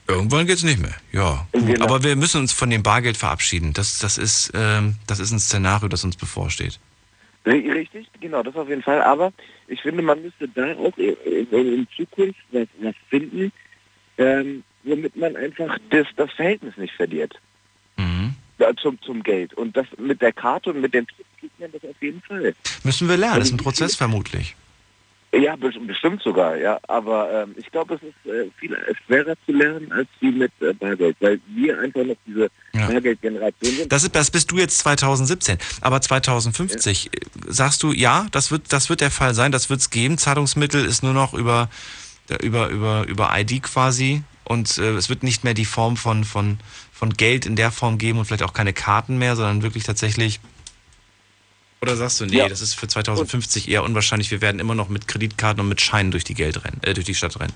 Irgendwann 0.09 0.47
geht's 0.47 0.63
nicht 0.65 0.81
mehr. 0.81 0.95
Ja. 1.13 1.47
Genau. 1.53 1.85
Aber 1.85 2.03
wir 2.03 2.17
müssen 2.17 2.41
uns 2.41 2.53
von 2.53 2.71
dem 2.71 2.83
Bargeld 2.83 3.17
verabschieden. 3.17 3.73
Das, 3.75 3.99
das, 3.99 4.17
ist, 4.19 4.51
ähm, 4.55 4.97
das 5.07 5.21
ist 5.21 5.31
ein 5.33 5.39
Szenario, 5.39 5.89
das 5.89 6.03
uns 6.05 6.17
bevorsteht. 6.17 6.81
Ri- 7.47 7.71
Richtig, 7.73 8.07
genau, 8.21 8.43
das 8.43 8.57
auf 8.57 8.69
jeden 8.69 8.83
Fall. 8.83 9.03
Aber 9.03 9.33
ich 9.69 9.81
finde, 9.83 10.03
man 10.03 10.21
müsste 10.23 10.49
da 10.49 10.73
auch 10.77 10.97
in, 10.99 11.15
in, 11.53 11.75
in 11.75 11.87
Zukunft 11.97 12.41
was, 12.51 12.67
was 12.81 12.95
finden, 13.09 13.53
ähm, 14.19 14.65
womit 14.85 15.17
man 15.17 15.37
einfach 15.37 15.77
das, 15.91 16.07
das 16.17 16.31
Verhältnis 16.33 16.77
nicht 16.77 16.95
verliert. 16.95 17.35
Ja, 18.59 18.77
zum, 18.77 19.01
zum 19.01 19.23
Geld. 19.23 19.55
Und 19.55 19.75
das 19.75 19.87
mit 19.99 20.21
der 20.21 20.33
Karte 20.33 20.71
und 20.71 20.83
mit 20.83 20.93
dem 20.93 21.07
Trick 21.07 21.25
kriegt 21.39 21.59
man 21.61 21.73
das 21.73 21.83
auf 21.83 21.97
jeden 22.03 22.21
Fall. 22.21 22.55
Müssen 22.85 23.09
wir 23.09 23.17
lernen, 23.17 23.39
das 23.39 23.49
ist 23.49 23.55
ein 23.55 23.57
Prozess 23.57 23.97
vermutlich. 23.97 24.55
Ja, 25.33 25.55
bes- 25.55 25.79
bestimmt 25.87 26.21
sogar, 26.23 26.57
ja. 26.57 26.79
Aber 26.89 27.45
ähm, 27.45 27.55
ich 27.57 27.71
glaube, 27.71 27.95
es 27.95 28.03
ist 28.03 28.31
äh, 28.31 28.51
viel 28.59 28.77
schwerer 29.07 29.35
zu 29.47 29.53
lernen 29.53 29.91
als 29.93 30.09
wie 30.21 30.31
mit 30.33 30.53
äh, 30.61 30.75
Bargeld, 30.75 31.17
weil 31.21 31.41
wir 31.47 31.79
einfach 31.79 32.05
noch 32.05 32.17
diese 32.27 32.51
Bargeldgeneration 32.73 33.73
sind. 33.77 33.93
Das, 33.93 34.03
ist, 34.03 34.15
das 34.15 34.31
bist 34.31 34.51
du 34.51 34.59
jetzt 34.59 34.79
2017. 34.79 35.57
Aber 35.81 36.01
2050 36.03 37.07
äh, 37.07 37.11
sagst 37.47 37.83
du, 37.83 37.93
ja, 37.93 38.27
das 38.33 38.51
wird, 38.51 38.73
das 38.73 38.91
wird 38.91 39.01
der 39.01 39.11
Fall 39.11 39.35
sein, 39.35 39.53
das 39.53 39.71
wird 39.71 39.81
es 39.81 39.89
geben. 39.91 40.19
Zahlungsmittel 40.19 40.85
ist 40.85 41.03
nur 41.03 41.15
noch 41.15 41.33
über, 41.33 41.71
über, 42.43 42.69
über, 42.69 43.07
über 43.07 43.31
ID 43.39 43.63
quasi 43.63 44.23
und 44.51 44.79
äh, 44.79 44.95
es 44.97 45.09
wird 45.09 45.23
nicht 45.23 45.45
mehr 45.45 45.55
die 45.55 45.65
Form 45.65 45.97
von, 45.97 46.25
von, 46.25 46.59
von 46.93 47.11
Geld 47.11 47.47
in 47.47 47.55
der 47.55 47.71
Form 47.71 47.99
geben 47.99 48.19
und 48.19 48.25
vielleicht 48.25 48.43
auch 48.43 48.53
keine 48.53 48.73
Karten 48.73 49.17
mehr, 49.17 49.37
sondern 49.37 49.63
wirklich 49.63 49.85
tatsächlich. 49.85 50.41
Oder 51.81 51.95
sagst 51.95 52.21
du, 52.21 52.27
nee, 52.27 52.39
Ja. 52.39 52.49
das 52.49 52.61
ist 52.61 52.75
für 52.75 52.89
2050 52.89 53.69
eher 53.69 53.85
unwahrscheinlich. 53.85 54.33
Wir 54.33 54.41
werden 54.41 54.59
immer 54.59 54.75
noch 54.75 54.89
mit 54.89 55.07
Kreditkarten 55.07 55.61
und 55.61 55.69
mit 55.69 55.81
Scheinen 55.81 56.11
durch 56.11 56.25
die 56.25 56.35
Geld 56.35 56.65
rennen, 56.65 56.81
äh, 56.83 56.95
durch 56.95 57.07
die 57.07 57.15
Stadt 57.15 57.39
rennen. 57.39 57.53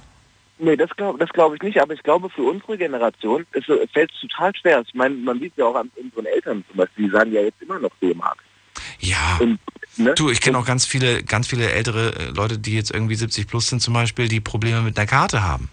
Nee, 0.59 0.77
das 0.77 0.89
glaube 0.91 1.19
das 1.19 1.31
glaub 1.31 1.53
ich 1.53 1.62
nicht, 1.62 1.81
aber 1.83 1.95
ich 1.95 2.03
glaube 2.05 2.31
für 2.31 2.43
unsere 2.43 2.79
Generation 2.79 3.45
fällt 3.93 4.12
es 4.12 4.21
total 4.21 4.55
schwer. 4.55 4.85
Ich 4.87 4.95
meine, 4.95 5.16
man 5.16 5.41
sieht 5.41 5.55
ja 5.57 5.65
auch 5.65 5.75
an 5.75 5.91
unseren 5.97 6.27
Eltern 6.27 6.65
zum 6.69 6.77
Beispiel, 6.77 7.07
die 7.07 7.11
sagen 7.11 7.33
ja 7.33 7.41
jetzt 7.41 7.61
immer 7.61 7.81
noch 7.81 7.91
D-Mark. 8.01 8.39
Ja. 9.01 9.41
ne? 9.97 10.15
Du, 10.15 10.31
ich 10.31 10.41
kenne 10.41 10.59
auch 10.59 10.65
ganz 10.65 10.87
viele, 10.87 11.25
ganz 11.25 11.49
viele 11.49 11.73
ältere 11.73 12.15
äh, 12.15 12.31
Leute, 12.31 12.57
die 12.57 12.75
jetzt 12.77 12.93
irgendwie 12.93 13.16
70 13.16 13.49
plus 13.49 13.66
sind 13.66 13.83
zum 13.83 13.95
Beispiel, 13.95 14.29
die 14.29 14.39
Probleme 14.39 14.81
mit 14.83 14.97
einer 14.97 15.09
Karte 15.09 15.43
haben. 15.43 15.69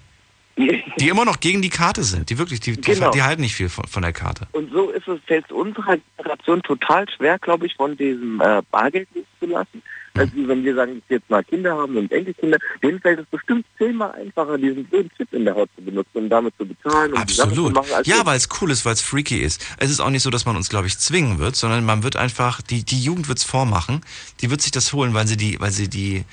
Die 1.00 1.08
immer 1.08 1.26
noch 1.26 1.40
gegen 1.40 1.62
die 1.62 1.70
Karte 1.70 2.04
sind. 2.04 2.30
Die 2.30 2.38
wirklich, 2.38 2.60
die, 2.60 2.74
die, 2.74 2.94
Genau. 2.94 3.12
die 3.12 3.24
halten 3.24 3.42
nicht 3.42 3.56
viel 3.56 3.70
von, 3.70 3.86
von 3.88 4.02
der 4.04 4.14
Karte. 4.14 4.48
Und 4.52 4.72
so 4.72 4.90
ist 4.90 5.08
es, 5.08 5.20
fällt 5.26 5.52
unserer 5.52 5.98
Generation 6.18 6.62
total 6.64 7.10
schwer, 7.10 7.40
glaube 7.40 7.66
ich, 7.66 7.76
von 7.76 7.96
diesem 7.98 8.42
äh, 8.42 8.62
Bargeld 8.72 9.08
loszulassen. 9.14 9.82
Also 10.14 10.34
wenn 10.36 10.64
wir 10.66 10.76
sagen, 10.76 10.96
dass 11.00 11.10
wir 11.10 11.18
jetzt 11.18 11.30
mal 11.30 11.42
Kinder 11.44 11.78
haben 11.78 11.96
und 11.96 12.12
Enkelkinder, 12.12 12.58
denen 12.84 13.00
fällt 13.00 13.20
es 13.20 13.26
bestimmt 13.28 13.66
zehnmal 13.78 14.12
einfacher, 14.12 14.58
diesen 14.58 14.84
blöden 14.84 15.10
Chip 15.16 15.32
in 15.32 15.46
der 15.46 15.56
Haut 15.56 15.70
zu 15.78 15.84
benutzen 15.86 16.18
und 16.18 16.30
damit 16.30 16.54
zu 16.58 16.66
bezahlen 16.66 17.14
und 17.14 17.30
zu 17.30 17.44
Absolut. 17.44 17.74
machen. 17.74 17.88
Ja, 18.04 18.26
weil 18.26 18.36
es 18.36 18.50
cool 18.62 18.72
ist, 18.72 18.84
weil 18.84 18.94
es 18.94 19.02
freaky 19.02 19.38
ist. 19.40 19.66
Es 19.78 19.90
ist 19.90 20.02
auch 20.02 20.10
nicht 20.10 20.24
so, 20.24 20.30
dass 20.30 20.46
man 20.46 20.58
uns, 20.58 20.68
glaube 20.68 20.88
ich, 20.88 20.98
zwingen 20.98 21.40
wird, 21.40 21.56
sondern 21.56 21.86
man 21.86 22.04
wird 22.04 22.18
einfach, 22.18 22.62
die, 22.62 22.84
die 22.84 23.02
Jugend 23.02 23.30
wird 23.30 23.38
es 23.38 23.46
vormachen, 23.46 24.02
die 24.42 24.50
wird 24.50 24.62
sich 24.62 24.72
das 24.72 24.92
holen, 24.92 25.14
weil 25.14 25.28
sie 25.28 25.38
die, 25.38 25.62
weil 25.62 25.72
sie 25.72 25.88
die, 25.88 26.26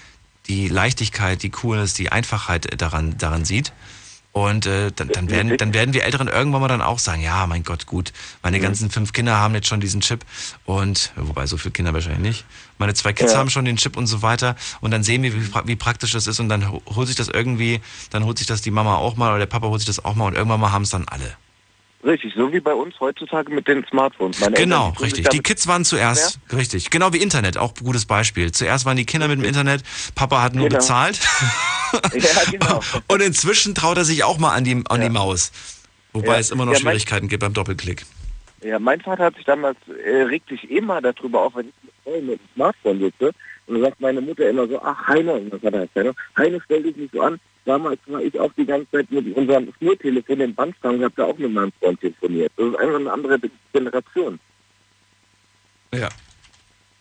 die 0.48 0.66
Leichtigkeit, 0.66 1.44
die 1.44 1.50
Coolness, 1.50 1.94
die 1.94 2.10
Einfachheit 2.10 2.80
daran, 2.82 3.16
daran 3.16 3.44
sieht. 3.44 3.72
Und 4.32 4.66
äh, 4.66 4.92
dann, 4.94 5.08
dann, 5.08 5.30
werden, 5.30 5.56
dann 5.56 5.72
werden 5.74 5.94
wir 5.94 6.04
Älteren 6.04 6.28
irgendwann 6.28 6.60
mal 6.60 6.68
dann 6.68 6.82
auch 6.82 6.98
sagen, 6.98 7.22
ja, 7.22 7.46
mein 7.46 7.64
Gott, 7.64 7.86
gut, 7.86 8.12
meine 8.42 8.60
ganzen 8.60 8.90
fünf 8.90 9.12
Kinder 9.12 9.36
haben 9.38 9.54
jetzt 9.54 9.66
schon 9.66 9.80
diesen 9.80 10.00
Chip 10.00 10.24
und, 10.64 11.12
wobei 11.16 11.46
so 11.46 11.56
viele 11.56 11.72
Kinder 11.72 11.92
wahrscheinlich 11.94 12.20
nicht, 12.20 12.44
meine 12.76 12.94
zwei 12.94 13.12
Kids 13.12 13.32
Ja. 13.32 13.38
haben 13.38 13.50
schon 13.50 13.64
den 13.64 13.78
Chip 13.78 13.96
und 13.96 14.06
so 14.06 14.22
weiter 14.22 14.54
und 14.80 14.90
dann 14.92 15.02
sehen 15.02 15.22
wir, 15.22 15.34
wie, 15.34 15.50
wie 15.64 15.76
praktisch 15.76 16.12
das 16.12 16.26
ist 16.26 16.38
und 16.40 16.48
dann 16.50 16.70
ho- 16.70 16.82
holt 16.94 17.08
sich 17.08 17.16
das 17.16 17.28
irgendwie, 17.28 17.80
dann 18.10 18.24
holt 18.24 18.38
sich 18.38 18.46
das 18.46 18.60
die 18.60 18.70
Mama 18.70 18.96
auch 18.96 19.16
mal 19.16 19.30
oder 19.30 19.38
der 19.40 19.46
Papa 19.46 19.66
holt 19.66 19.80
sich 19.80 19.86
das 19.86 20.04
auch 20.04 20.14
mal 20.14 20.26
und 20.26 20.34
irgendwann 20.34 20.60
mal 20.60 20.70
haben 20.72 20.82
es 20.82 20.90
dann 20.90 21.08
alle. 21.08 21.36
Richtig, 22.04 22.32
so 22.36 22.52
wie 22.52 22.60
bei 22.60 22.72
uns 22.72 22.98
heutzutage 23.00 23.52
mit 23.52 23.66
den 23.66 23.84
Smartphones. 23.86 24.38
Meine 24.40 24.56
Eltern, 24.56 24.70
Genau, 24.70 24.90
sich 24.92 25.00
richtig. 25.14 25.28
Die 25.30 25.40
Kids 25.40 25.66
waren 25.66 25.84
zuerst, 25.84 26.38
richtig. 26.52 26.90
Genau 26.90 27.12
wie 27.12 27.16
Internet, 27.18 27.58
auch 27.58 27.72
ein 27.76 27.84
gutes 27.84 28.06
Beispiel. 28.06 28.52
Zuerst 28.52 28.84
waren 28.84 28.96
die 28.96 29.04
Kinder 29.04 29.26
mit 29.26 29.38
dem 29.40 29.44
Internet, 29.44 29.82
Papa 30.14 30.40
hat 30.42 30.54
nur 30.54 30.68
Genau. 30.68 30.78
bezahlt. 30.78 31.18
ja, 32.14 32.50
genau. 32.50 32.80
Und 33.08 33.20
inzwischen 33.22 33.74
traut 33.74 33.96
er 33.96 34.04
sich 34.04 34.22
auch 34.22 34.38
mal 34.38 34.54
an 34.54 34.62
die, 34.64 34.80
an 34.88 35.00
die 35.00 35.08
Maus. 35.08 35.50
Wobei 36.12 36.34
Ja. 36.34 36.38
es 36.38 36.50
immer 36.50 36.64
noch 36.66 36.72
Ja, 36.72 36.78
mein- 36.78 36.92
Schwierigkeiten 36.92 37.28
gibt 37.28 37.40
beim 37.40 37.52
Doppelklick. 37.54 38.04
Ja, 38.62 38.78
mein 38.78 39.00
Vater 39.00 39.24
hat 39.24 39.36
sich 39.36 39.44
damals, 39.44 39.76
äh, 40.04 40.22
regt 40.22 40.48
sich 40.48 40.70
immer 40.70 41.00
darüber 41.00 41.42
auf, 41.42 41.54
wenn 41.56 41.68
ich 41.68 42.22
mit 42.22 42.40
dem 42.40 42.48
Smartphone 42.54 42.98
sitze. 43.00 43.32
Und 43.68 43.74
dann 43.74 43.82
sagt 43.82 44.00
meine 44.00 44.20
Mutter 44.20 44.48
immer 44.48 44.66
so, 44.66 44.80
ach 44.82 45.06
Heiner, 45.06 45.34
und 45.34 45.50
mein 45.50 45.60
Vater 45.60 45.80
heißt 45.80 45.94
Heiner, 45.94 46.14
Heiner, 46.36 46.58
stell 46.64 46.82
dich 46.82 46.96
nicht 46.96 47.12
so 47.12 47.20
an. 47.20 47.38
Damals 47.66 48.00
war 48.06 48.22
ich 48.22 48.38
auch 48.40 48.50
die 48.56 48.64
ganze 48.64 48.90
Zeit 48.90 49.10
mit 49.10 49.36
unserem 49.36 49.70
Schnurtelefon 49.76 50.40
im 50.40 50.54
Bandstand 50.54 50.98
und 50.98 51.04
habe 51.04 51.14
da 51.16 51.24
auch 51.24 51.36
mit 51.36 51.52
meinem 51.52 51.72
Freund 51.78 52.00
telefoniert. 52.00 52.50
Das 52.56 52.66
ist 52.66 52.78
einfach 52.78 52.98
eine 52.98 53.12
andere 53.12 53.38
Generation. 53.74 54.40
Ja. 55.94 56.08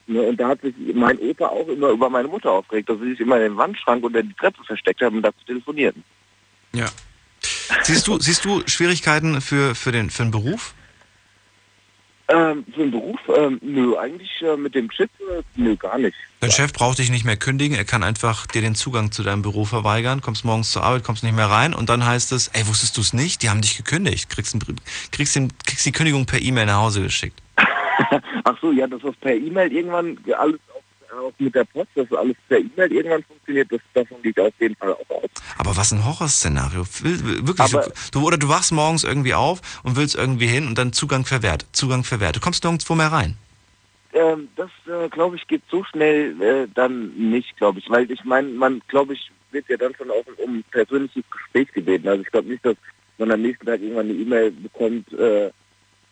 Ne, 0.08 0.22
und 0.22 0.38
da 0.38 0.50
hat 0.50 0.62
sich 0.62 0.74
mein 0.94 1.18
Opa 1.20 1.48
auch 1.48 1.68
immer 1.68 1.90
über 1.90 2.10
meine 2.10 2.28
Mutter 2.28 2.52
aufgeregt, 2.52 2.90
dass 2.90 3.00
sie 3.00 3.12
sich 3.12 3.20
immer 3.22 3.38
in 3.38 3.44
den 3.44 3.58
Wandschrank 3.58 4.04
unter 4.04 4.22
die 4.22 4.34
Treppe 4.34 4.64
versteckt 4.66 5.02
haben, 5.02 5.18
um 5.18 5.22
da 5.22 5.32
zu 5.38 5.46
telefonieren. 5.46 6.04
Ja. 6.74 6.88
Siehst 7.84 8.08
du, 8.08 8.20
siehst 8.20 8.44
du 8.44 8.62
Schwierigkeiten 8.68 9.40
für, 9.40 9.74
für, 9.74 9.92
den, 9.94 10.10
für 10.10 10.24
den 10.24 10.32
Beruf? 10.32 10.74
Ähm, 12.30 12.66
für 12.74 12.82
den 12.82 12.92
Beruf? 12.92 13.20
Ähm, 13.36 13.60
nö, 13.62 13.98
eigentlich 13.98 14.42
äh, 14.42 14.58
mit 14.58 14.76
dem 14.76 14.90
Chip? 14.90 15.10
Äh, 15.20 15.44
nö, 15.56 15.76
gar 15.78 15.98
nicht. 15.98 16.18
Dein 16.40 16.52
Chef 16.52 16.72
braucht 16.72 17.00
dich 17.00 17.10
nicht 17.10 17.26
mehr 17.26 17.36
kündigen, 17.36 17.76
er 17.76 17.84
kann 17.84 18.04
einfach 18.04 18.46
dir 18.46 18.62
den 18.62 18.76
Zugang 18.76 19.12
zu 19.12 19.24
deinem 19.24 19.42
Büro 19.42 19.66
verweigern, 19.66 20.22
kommst 20.22 20.46
morgens 20.46 20.70
zur 20.70 20.84
Arbeit, 20.84 21.04
kommst 21.04 21.24
nicht 21.24 21.36
mehr 21.36 21.50
rein 21.50 21.74
und 21.74 21.90
dann 21.90 22.06
heißt 22.06 22.32
es, 22.32 22.50
ey, 22.50 22.68
wusstest 22.68 22.96
du 22.96 23.02
es 23.02 23.12
nicht? 23.12 23.42
Die 23.42 23.50
haben 23.50 23.62
dich 23.62 23.76
gekündigt. 23.76 24.30
Kriegst, 24.30 24.54
einen, 24.54 24.80
kriegst, 25.12 25.36
den, 25.36 25.52
kriegst 25.66 25.88
die 25.88 25.92
Kündigung 25.92 26.28
per 26.28 26.40
E-Mail 26.40 26.68
nach 26.68 26.78
Hause 26.78 27.02
geschickt. 27.02 27.42
Ach 28.44 28.56
so, 28.62 28.72
ja, 28.72 28.86
das 28.86 29.04
ist 29.04 29.20
per 29.20 29.34
E-Mail 29.34 29.72
irgendwann 29.72 30.16
alles 30.38 30.60
auch, 31.18 31.32
mit 31.40 31.56
der 31.56 31.64
Post, 31.64 31.90
dass 31.96 32.12
alles 32.12 32.36
per 32.48 32.60
E-Mail 32.60 32.92
irgendwann 32.92 33.24
funktioniert, 33.24 33.72
das, 33.72 33.80
davon 33.96 34.18
ich 34.22 34.40
auf 34.40 34.54
jeden 34.60 34.76
Fall 34.76 34.94
auch 34.94 35.10
aus. 35.10 35.30
Aber 35.58 35.76
was 35.76 35.92
ein 35.92 36.06
Horrorszenario. 36.06 36.86
Wirklich. 37.02 37.60
Aber- 37.60 37.92
du, 38.12 38.28
oder 38.28 38.38
du 38.38 38.48
wachst 38.48 38.72
morgens 38.72 39.04
irgendwie 39.04 39.34
auf 39.34 39.60
und 39.82 39.96
willst 39.96 40.14
irgendwie 40.14 40.48
hin 40.48 40.68
und 40.68 40.78
dann 40.78 40.94
Zugang 40.94 41.26
verwehrt. 41.26 41.66
Zugang 41.72 42.04
verwehrt. 42.04 42.36
Du 42.36 42.40
kommst 42.40 42.64
nirgendwo 42.64 42.94
mehr 42.94 43.12
rein. 43.12 43.38
Ähm, 44.14 44.48
das, 44.56 44.70
äh, 44.88 45.10
glaube 45.10 45.36
ich, 45.36 45.48
geht 45.48 45.64
so 45.70 45.84
schnell 45.84 46.42
äh, 46.42 46.68
dann 46.74 47.14
nicht, 47.16 47.58
glaube 47.58 47.80
ich, 47.80 47.90
weil 47.90 48.10
ich 48.10 48.24
meine, 48.24 48.48
man, 48.50 48.82
glaube 48.88 49.14
ich, 49.14 49.32
wird 49.52 49.70
ja 49.70 49.78
dann 49.78 49.94
schon 49.96 50.10
auch 50.10 50.26
um 50.38 50.64
persönliches 50.72 51.24
Gespräch 51.30 51.72
gebeten. 51.74 52.08
Also 52.08 52.22
ich 52.22 52.32
glaube 52.32 52.50
nicht, 52.50 52.66
dass 52.66 52.76
man 53.18 53.32
am 53.32 53.42
nächsten 53.42 53.66
Tag 53.66 53.82
irgendwann 53.82 54.10
eine 54.10 54.18
E-Mail 54.18 54.52
bekommt 54.52 55.12
äh, 55.14 55.50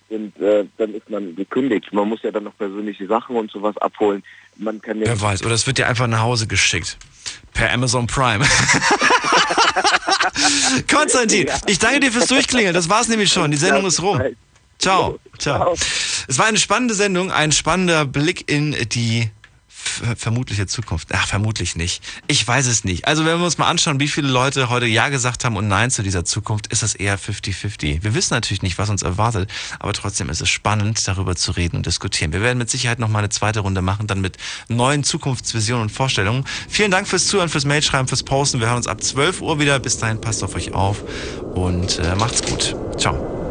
und 0.09 0.37
äh, 0.39 0.65
dann 0.77 0.93
ist 0.93 1.09
man 1.09 1.35
gekündigt. 1.35 1.91
Man 1.91 2.07
muss 2.09 2.21
ja 2.23 2.31
dann 2.31 2.43
noch 2.43 2.55
persönliche 2.57 3.07
Sachen 3.07 3.35
und 3.35 3.49
sowas 3.51 3.75
abholen. 3.77 4.23
Man 4.57 4.81
kann 4.81 4.99
ja 4.99 5.07
Wer 5.07 5.19
weiß. 5.19 5.43
Oder 5.43 5.55
es 5.55 5.65
wird 5.65 5.77
dir 5.77 5.87
einfach 5.87 6.07
nach 6.07 6.21
Hause 6.21 6.47
geschickt. 6.47 6.97
Per 7.53 7.71
Amazon 7.71 8.05
Prime. 8.07 8.45
Konstantin, 10.91 11.49
ich 11.65 11.79
danke 11.79 12.01
dir 12.01 12.11
fürs 12.11 12.27
Durchklingeln. 12.27 12.73
Das 12.73 12.87
war's 12.89 13.07
nämlich 13.07 13.31
schon. 13.31 13.49
Die 13.51 13.57
Sendung 13.57 13.85
ist 13.85 14.01
rum. 14.01 14.21
Ciao. 14.79 15.19
Ciao. 15.37 15.75
Es 16.27 16.37
war 16.37 16.45
eine 16.45 16.57
spannende 16.57 16.93
Sendung, 16.93 17.31
ein 17.31 17.51
spannender 17.51 18.05
Blick 18.05 18.49
in 18.49 18.75
die 18.89 19.29
vermutliche 20.17 20.67
Zukunft. 20.67 21.09
Ach, 21.13 21.27
vermutlich 21.27 21.75
nicht. 21.75 22.03
Ich 22.27 22.45
weiß 22.45 22.65
es 22.67 22.83
nicht. 22.83 23.07
Also 23.07 23.25
wenn 23.25 23.37
wir 23.37 23.45
uns 23.45 23.57
mal 23.57 23.67
anschauen, 23.67 23.99
wie 23.99 24.07
viele 24.07 24.27
Leute 24.27 24.69
heute 24.69 24.85
Ja 24.85 25.09
gesagt 25.09 25.45
haben 25.45 25.55
und 25.57 25.67
Nein 25.67 25.91
zu 25.91 26.03
dieser 26.03 26.25
Zukunft, 26.25 26.67
ist 26.67 26.83
das 26.83 26.95
eher 26.95 27.17
50-50. 27.19 28.03
Wir 28.03 28.13
wissen 28.13 28.33
natürlich 28.33 28.61
nicht, 28.61 28.77
was 28.77 28.89
uns 28.89 29.03
erwartet, 29.03 29.49
aber 29.79 29.93
trotzdem 29.93 30.29
ist 30.29 30.41
es 30.41 30.49
spannend, 30.49 31.07
darüber 31.07 31.35
zu 31.35 31.51
reden 31.51 31.77
und 31.77 31.85
diskutieren. 31.85 32.33
Wir 32.33 32.41
werden 32.41 32.57
mit 32.57 32.69
Sicherheit 32.69 32.99
noch 32.99 33.09
mal 33.09 33.19
eine 33.19 33.29
zweite 33.29 33.61
Runde 33.61 33.81
machen, 33.81 34.07
dann 34.07 34.21
mit 34.21 34.37
neuen 34.67 35.03
Zukunftsvisionen 35.03 35.83
und 35.83 35.89
Vorstellungen. 35.89 36.45
Vielen 36.69 36.91
Dank 36.91 37.07
fürs 37.07 37.27
Zuhören, 37.27 37.49
fürs 37.49 37.65
Mailschreiben, 37.65 38.07
fürs 38.07 38.23
Posten. 38.23 38.59
Wir 38.59 38.67
hören 38.67 38.77
uns 38.77 38.87
ab 38.87 39.03
12 39.03 39.41
Uhr 39.41 39.59
wieder. 39.59 39.79
Bis 39.79 39.97
dahin, 39.97 40.19
passt 40.19 40.43
auf 40.43 40.55
euch 40.55 40.73
auf 40.73 41.03
und 41.53 41.99
äh, 41.99 42.15
macht's 42.15 42.41
gut. 42.41 42.75
Ciao. 42.97 43.44